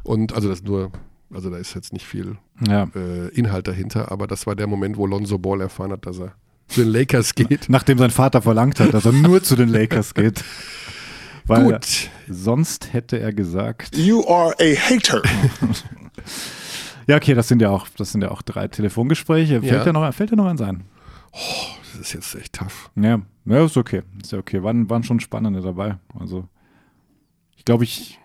Und 0.07 0.33
also 0.33 0.47
das 0.49 0.63
nur, 0.63 0.91
also 1.33 1.49
da 1.49 1.57
ist 1.57 1.75
jetzt 1.75 1.93
nicht 1.93 2.05
viel 2.05 2.37
ja. 2.65 2.87
äh, 2.95 3.27
Inhalt 3.29 3.67
dahinter, 3.67 4.11
aber 4.11 4.25
das 4.27 4.47
war 4.47 4.55
der 4.55 4.67
Moment, 4.67 4.97
wo 4.97 5.05
Lonzo 5.05 5.37
Ball 5.37 5.61
erfahren 5.61 5.91
hat, 5.91 6.05
dass 6.05 6.19
er 6.19 6.33
zu 6.67 6.81
den 6.81 6.91
Lakers 6.91 7.35
geht. 7.35 7.69
Nachdem 7.69 7.97
sein 7.97 8.11
Vater 8.11 8.41
verlangt 8.41 8.79
hat, 8.79 8.93
dass 8.93 9.05
er 9.05 9.11
nur 9.11 9.43
zu 9.43 9.55
den 9.55 9.69
Lakers 9.69 10.13
geht. 10.13 10.43
Weil 11.45 11.63
Gut. 11.63 12.09
sonst 12.27 12.91
hätte 12.93 13.19
er 13.19 13.31
gesagt. 13.31 13.95
You 13.97 14.27
are 14.27 14.53
a 14.59 14.75
hater. 14.75 15.21
Ja, 17.07 17.15
okay, 17.15 17.33
das 17.33 17.47
sind 17.47 17.61
ja 17.61 17.69
auch, 17.69 17.87
das 17.97 18.11
sind 18.11 18.21
ja 18.21 18.31
auch 18.31 18.41
drei 18.41 18.67
Telefongespräche. 18.67 19.61
Fällt 19.61 19.71
Ja. 19.71 19.83
dir 19.85 19.93
noch, 19.93 20.13
fällt 20.13 20.31
dir 20.31 20.35
noch 20.35 20.45
eins 20.45 20.61
ein? 20.61 20.83
Das 21.31 22.01
ist 22.01 22.13
jetzt 22.13 22.35
echt 22.35 22.51
tough. 22.51 22.91
Ja, 22.95 23.21
ja, 23.45 23.63
ist 23.65 23.77
okay. 23.77 24.01
Ist 24.21 24.33
ja 24.33 24.39
okay. 24.39 24.61
Waren, 24.61 24.89
waren 24.89 25.03
schon 25.03 25.21
spannende 25.21 25.61
dabei. 25.61 25.97
Also, 26.19 26.49
ich 27.55 27.63
glaube, 27.63 27.85
ich. 27.85 28.19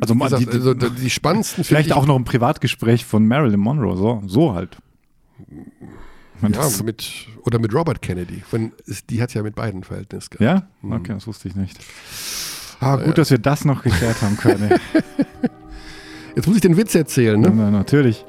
Also, 0.00 0.14
gesagt, 0.14 0.42
die, 0.42 0.48
also 0.48 0.74
die 0.74 1.10
spannendsten 1.10 1.64
vielleicht 1.64 1.92
auch 1.92 2.06
noch 2.06 2.16
ein 2.16 2.24
Privatgespräch 2.24 3.04
von 3.04 3.26
Marilyn 3.26 3.60
Monroe. 3.60 3.96
So, 3.96 4.22
so 4.26 4.54
halt. 4.54 4.76
Ja, 6.40 6.68
mit, 6.84 7.26
oder 7.44 7.58
mit 7.58 7.74
Robert 7.74 8.00
Kennedy. 8.00 8.42
Wenn, 8.50 8.72
die 9.10 9.20
hat 9.20 9.34
ja 9.34 9.42
mit 9.42 9.56
beiden 9.56 9.82
Verhältnis 9.82 10.30
gehabt. 10.30 10.42
ja? 10.42 10.68
Mhm. 10.82 10.92
Okay, 10.92 11.12
das 11.14 11.26
wusste 11.26 11.48
ich 11.48 11.56
nicht. 11.56 11.78
Ah, 12.80 12.96
gut, 12.96 13.18
dass 13.18 13.30
wir 13.30 13.38
das 13.38 13.64
noch 13.64 13.82
geklärt 13.82 14.22
haben 14.22 14.36
können. 14.36 14.70
Jetzt 16.36 16.46
muss 16.46 16.56
ich 16.56 16.62
den 16.62 16.76
Witz 16.76 16.94
erzählen, 16.94 17.42
ja, 17.42 17.50
ne? 17.50 17.56
na, 17.56 17.70
natürlich. 17.72 18.24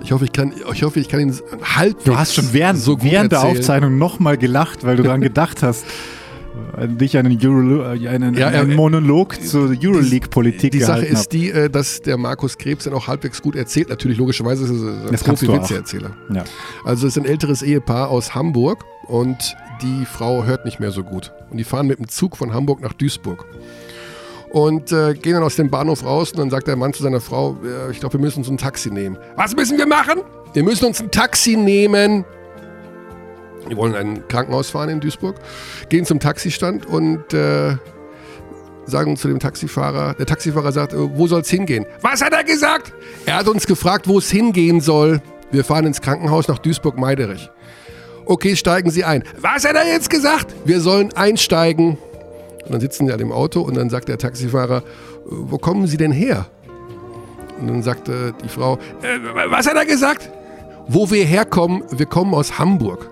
Ich 0.00 0.12
hoffe, 0.12 0.24
ich 0.24 0.32
kann, 0.32 0.52
ich 0.72 0.82
hoffe, 0.84 1.00
ich 1.00 1.08
kann 1.08 1.18
ihn 1.18 1.34
halbwegs 1.62 2.04
Du 2.04 2.16
hast 2.16 2.34
schon 2.34 2.52
während, 2.52 2.78
so 2.78 3.02
während 3.02 3.32
der. 3.32 3.42
Aufzeichnung 3.42 3.98
nochmal 3.98 4.38
gelacht, 4.38 4.84
weil 4.84 4.96
du 4.96 5.02
daran 5.02 5.20
gedacht 5.30 5.64
hast, 5.64 5.84
dich 6.86 7.16
einen, 7.16 7.38
Euro, 7.44 7.82
äh, 7.94 8.08
einen, 8.08 8.34
Ja, 8.34 8.48
einen 8.48 8.72
äh, 8.72 8.74
Monolog 8.74 9.40
zur 9.42 9.70
Euroleague-Politik 9.70 10.72
Die 10.72 10.80
Sache 10.80 11.06
ist 11.06 11.32
die, 11.32 11.50
äh, 11.50 11.68
dass 11.70 12.00
der 12.00 12.16
Markus 12.16 12.58
Krebs 12.58 12.84
dann 12.84 12.94
auch 12.94 13.06
halbwegs 13.06 13.42
gut 13.42 13.56
erzählt. 13.56 13.88
Natürlich, 13.88 14.18
logischerweise 14.18 14.64
ist 14.64 14.82
er 14.82 15.10
ein. 15.10 15.18
Profi-Witze-Erzähler. 15.18 16.10
hab. 16.28 16.36
Ja. 16.36 16.44
Also 16.84 17.06
es 17.06 17.16
ist 17.16 17.22
ein 17.22 17.28
älteres 17.28 17.62
Ehepaar 17.62 18.08
aus 18.08 18.34
Hamburg 18.34 18.84
und 19.06 19.56
die 19.82 20.04
Frau 20.04 20.44
hört 20.44 20.64
nicht 20.64 20.80
mehr 20.80 20.90
so 20.90 21.02
gut. 21.02 21.32
Und 21.50 21.58
die 21.58 21.64
fahren 21.64 21.86
mit 21.86 21.98
dem 21.98 22.08
Zug 22.08 22.36
von 22.36 22.52
Hamburg 22.52 22.80
nach 22.80 22.92
Duisburg. 22.92 23.44
Und 24.50 24.92
äh, 24.92 25.14
gehen 25.14 25.34
dann 25.34 25.42
aus 25.42 25.56
dem 25.56 25.70
Bahnhof 25.70 26.04
raus 26.04 26.32
und 26.32 26.38
dann 26.38 26.50
sagt 26.50 26.68
der 26.68 26.76
Mann 26.76 26.92
zu 26.94 27.02
seiner 27.02 27.20
Frau, 27.20 27.58
äh, 27.62 27.90
ich 27.90 28.00
glaube, 28.00 28.14
wir 28.14 28.20
müssen 28.20 28.38
uns 28.38 28.48
ein 28.48 28.56
Taxi 28.56 28.90
nehmen. 28.90 29.18
Was 29.36 29.54
müssen 29.54 29.76
wir 29.76 29.86
machen? 29.86 30.20
Wir 30.54 30.62
müssen 30.62 30.86
uns 30.86 31.00
ein 31.00 31.10
Taxi 31.10 31.56
nehmen. 31.56 32.24
Die 33.70 33.76
wollen 33.76 33.94
in 33.94 33.98
ein 33.98 34.28
Krankenhaus 34.28 34.70
fahren 34.70 34.88
in 34.88 35.00
Duisburg, 35.00 35.36
gehen 35.88 36.04
zum 36.04 36.20
Taxistand 36.20 36.86
und 36.86 37.32
äh, 37.34 37.76
sagen 38.86 39.16
zu 39.16 39.28
dem 39.28 39.38
Taxifahrer, 39.38 40.14
der 40.14 40.26
Taxifahrer 40.26 40.72
sagt, 40.72 40.92
äh, 40.92 40.96
wo 40.98 41.26
soll 41.26 41.42
es 41.42 41.50
hingehen? 41.50 41.86
Was 42.00 42.22
hat 42.22 42.32
er 42.32 42.44
gesagt? 42.44 42.92
Er 43.26 43.36
hat 43.36 43.48
uns 43.48 43.66
gefragt, 43.66 44.08
wo 44.08 44.18
es 44.18 44.30
hingehen 44.30 44.80
soll. 44.80 45.20
Wir 45.50 45.64
fahren 45.64 45.86
ins 45.86 46.00
Krankenhaus 46.00 46.48
nach 46.48 46.58
Duisburg-Meiderich. 46.58 47.50
Okay, 48.26 48.56
steigen 48.56 48.90
Sie 48.90 49.04
ein. 49.04 49.24
Was 49.40 49.64
hat 49.64 49.74
er 49.74 49.86
jetzt 49.86 50.10
gesagt? 50.10 50.54
Wir 50.64 50.80
sollen 50.80 51.12
einsteigen. 51.14 51.96
Und 52.64 52.72
dann 52.72 52.80
sitzen 52.80 53.06
sie 53.06 53.12
an 53.12 53.18
dem 53.18 53.32
Auto 53.32 53.62
und 53.62 53.78
dann 53.78 53.88
sagt 53.88 54.08
der 54.08 54.18
Taxifahrer, 54.18 54.78
äh, 54.78 54.82
wo 55.26 55.58
kommen 55.58 55.86
Sie 55.86 55.96
denn 55.96 56.12
her? 56.12 56.46
Und 57.60 57.68
dann 57.68 57.82
sagte 57.82 58.34
die 58.44 58.48
Frau, 58.48 58.74
äh, 59.02 59.18
was 59.50 59.66
hat 59.66 59.76
er 59.76 59.86
gesagt? 59.86 60.30
Wo 60.86 61.10
wir 61.10 61.24
herkommen, 61.24 61.82
wir 61.90 62.06
kommen 62.06 62.34
aus 62.34 62.58
Hamburg. 62.58 63.10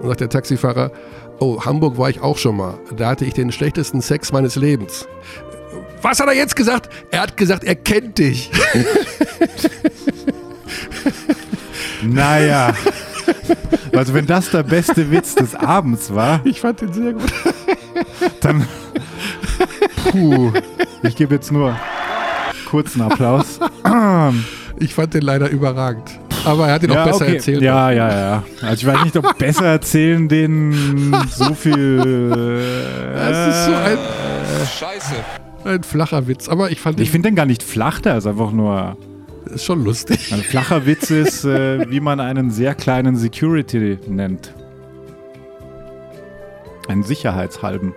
Und 0.00 0.08
sagt 0.08 0.20
der 0.20 0.28
Taxifahrer, 0.28 0.90
oh, 1.38 1.60
Hamburg 1.64 1.98
war 1.98 2.10
ich 2.10 2.20
auch 2.20 2.38
schon 2.38 2.56
mal. 2.56 2.78
Da 2.96 3.08
hatte 3.08 3.24
ich 3.24 3.34
den 3.34 3.50
schlechtesten 3.52 4.00
Sex 4.00 4.32
meines 4.32 4.56
Lebens. 4.56 5.06
Was 6.02 6.20
hat 6.20 6.28
er 6.28 6.34
jetzt 6.34 6.54
gesagt? 6.56 6.88
Er 7.10 7.22
hat 7.22 7.36
gesagt, 7.36 7.64
er 7.64 7.74
kennt 7.74 8.18
dich. 8.18 8.50
Naja. 12.02 12.74
Also 13.94 14.14
wenn 14.14 14.26
das 14.26 14.50
der 14.50 14.62
beste 14.62 15.10
Witz 15.10 15.34
des 15.34 15.54
Abends 15.54 16.14
war, 16.14 16.40
Ich 16.44 16.60
fand 16.60 16.80
den 16.80 16.92
sehr 16.92 17.12
gut. 17.12 17.32
dann 18.40 18.66
puh, 20.10 20.52
ich 21.02 21.16
gebe 21.16 21.34
jetzt 21.34 21.50
nur 21.50 21.76
kurzen 22.68 23.00
Applaus. 23.02 23.58
Ich 24.78 24.94
fand 24.94 25.14
den 25.14 25.22
leider 25.22 25.48
überragend. 25.48 26.18
Aber 26.46 26.68
er 26.68 26.74
hat 26.74 26.82
ihn 26.84 26.92
auch 26.92 27.04
besser 27.04 27.24
okay. 27.24 27.34
erzählt. 27.34 27.62
Ja, 27.62 27.90
ja, 27.90 28.08
ja. 28.08 28.44
Also 28.62 28.74
ich 28.74 28.86
weiß 28.86 29.04
nicht, 29.04 29.16
ob 29.16 29.36
besser 29.36 29.66
erzählen 29.66 30.28
den 30.28 31.12
so 31.30 31.54
viel. 31.54 32.30
Das 33.16 33.48
ist 33.48 33.64
so 33.66 33.74
ein, 33.74 33.98
Scheiße. 34.78 35.14
ein 35.64 35.82
flacher 35.82 36.28
Witz. 36.28 36.48
Aber 36.48 36.70
ich 36.70 36.80
fand 36.80 37.00
Ich 37.00 37.10
finde 37.10 37.28
den 37.30 37.34
gar 37.34 37.46
nicht 37.46 37.62
flach, 37.62 38.00
der 38.00 38.18
ist 38.18 38.26
einfach 38.26 38.52
nur. 38.52 38.96
ist 39.52 39.64
schon 39.64 39.84
lustig. 39.84 40.32
Ein 40.32 40.40
flacher 40.40 40.86
Witz 40.86 41.10
ist, 41.10 41.44
äh, 41.44 41.90
wie 41.90 41.98
man 42.00 42.20
einen 42.20 42.50
sehr 42.50 42.74
kleinen 42.74 43.16
Security 43.16 43.98
nennt. 44.06 44.54
Einen 46.88 47.02
Sicherheitshalben. 47.02 47.94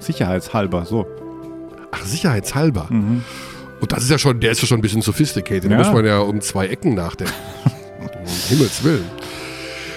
Sicherheitshalber, 0.00 0.84
so. 0.84 1.06
Ach, 1.92 2.04
sicherheitshalber. 2.04 2.88
Mhm. 2.90 3.22
Und 3.84 3.92
das 3.92 4.04
ist 4.04 4.10
ja 4.10 4.18
schon, 4.18 4.40
der 4.40 4.52
ist 4.52 4.60
ja 4.62 4.66
schon 4.68 4.78
ein 4.78 4.82
bisschen 4.82 5.02
sophisticated. 5.02 5.64
Da 5.70 5.70
Ja. 5.76 5.78
muss 5.78 5.92
man 5.92 6.04
ja 6.04 6.18
um 6.20 6.40
zwei 6.40 6.66
Ecken 6.68 6.94
nachdenken. 6.94 7.32
um 8.00 8.08
Himmels 8.48 8.82
Willen. 8.84 9.04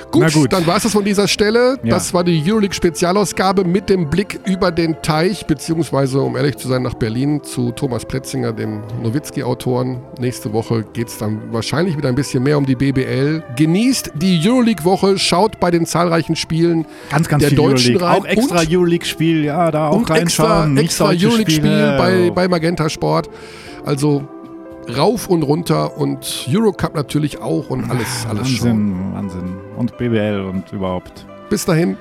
Gut, 0.10 0.32
gut. 0.34 0.54
dann 0.54 0.66
war 0.66 0.78
es 0.78 0.84
das 0.84 0.94
von 0.94 1.04
dieser 1.04 1.28
Stelle. 1.28 1.78
Ja. 1.84 1.90
Das 1.96 2.14
war 2.14 2.24
die 2.24 2.42
Euroleague-Spezialausgabe 2.48 3.66
mit 3.66 3.90
dem 3.90 4.10
Blick 4.10 4.40
über 4.46 4.72
den 4.72 4.96
Teich, 5.02 5.46
beziehungsweise, 5.46 6.22
um 6.22 6.38
ehrlich 6.38 6.56
zu 6.56 6.70
sein, 6.70 6.84
nach 6.84 6.94
Berlin 6.94 7.44
zu 7.44 7.72
Thomas 7.74 8.06
Pletzinger, 8.06 8.54
dem 8.54 8.84
Nowitzki-Autoren. 9.04 10.00
Nächste 10.18 10.54
Woche 10.54 10.86
geht 10.94 11.10
es 11.10 11.18
dann 11.18 11.52
wahrscheinlich 11.52 11.98
wieder 11.98 12.08
ein 12.08 12.16
bisschen 12.16 12.42
mehr 12.42 12.58
um 12.58 12.66
die 12.66 12.76
BBL. 12.76 13.44
Genießt 13.58 14.14
die 14.16 14.40
Euroleague-Woche, 14.48 15.20
schaut 15.20 15.60
bei 15.60 15.72
den 15.72 15.86
zahlreichen 15.86 16.38
Spielen 16.38 16.86
Ganz, 17.10 17.28
ganz 17.28 17.42
der 17.42 17.50
viel 17.50 17.58
Deutschen 17.58 17.98
Euroleague. 17.98 18.08
rein. 18.08 18.22
Auch 18.22 18.26
extra 18.26 18.62
Euroleague-Spiel, 18.70 19.44
ja, 19.44 19.72
da 19.72 19.90
auch 19.90 19.98
und 19.98 20.10
extra, 20.10 20.62
reinschauen. 20.62 20.78
extra 20.78 21.08
deutsche 21.10 21.28
Euroleague-Spiel 21.28 21.96
bei, 21.98 22.32
bei 22.34 22.48
Magenta 22.48 22.90
Sport. 22.90 23.30
Also 23.88 24.28
rauf 24.98 25.30
und 25.30 25.44
runter 25.44 25.98
und 25.98 26.46
Eurocup 26.50 26.94
natürlich 26.94 27.40
auch 27.40 27.70
und 27.70 27.90
alles, 27.90 28.28
alles 28.30 28.50
schon. 28.50 29.14
Wahnsinn, 29.14 29.14
Wahnsinn. 29.14 29.58
Und 29.78 29.98
BBL 29.98 30.42
und 30.42 30.74
überhaupt. 30.74 31.26
Bis 31.50 31.64
dahin. 31.64 31.96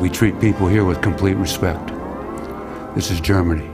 We 0.00 0.10
treat 0.10 0.36
people 0.40 0.68
here 0.68 0.84
with 0.84 1.00
complete 1.00 1.38
respect. 1.38 1.92
This 2.96 3.12
is 3.12 3.22
Germany. 3.22 3.71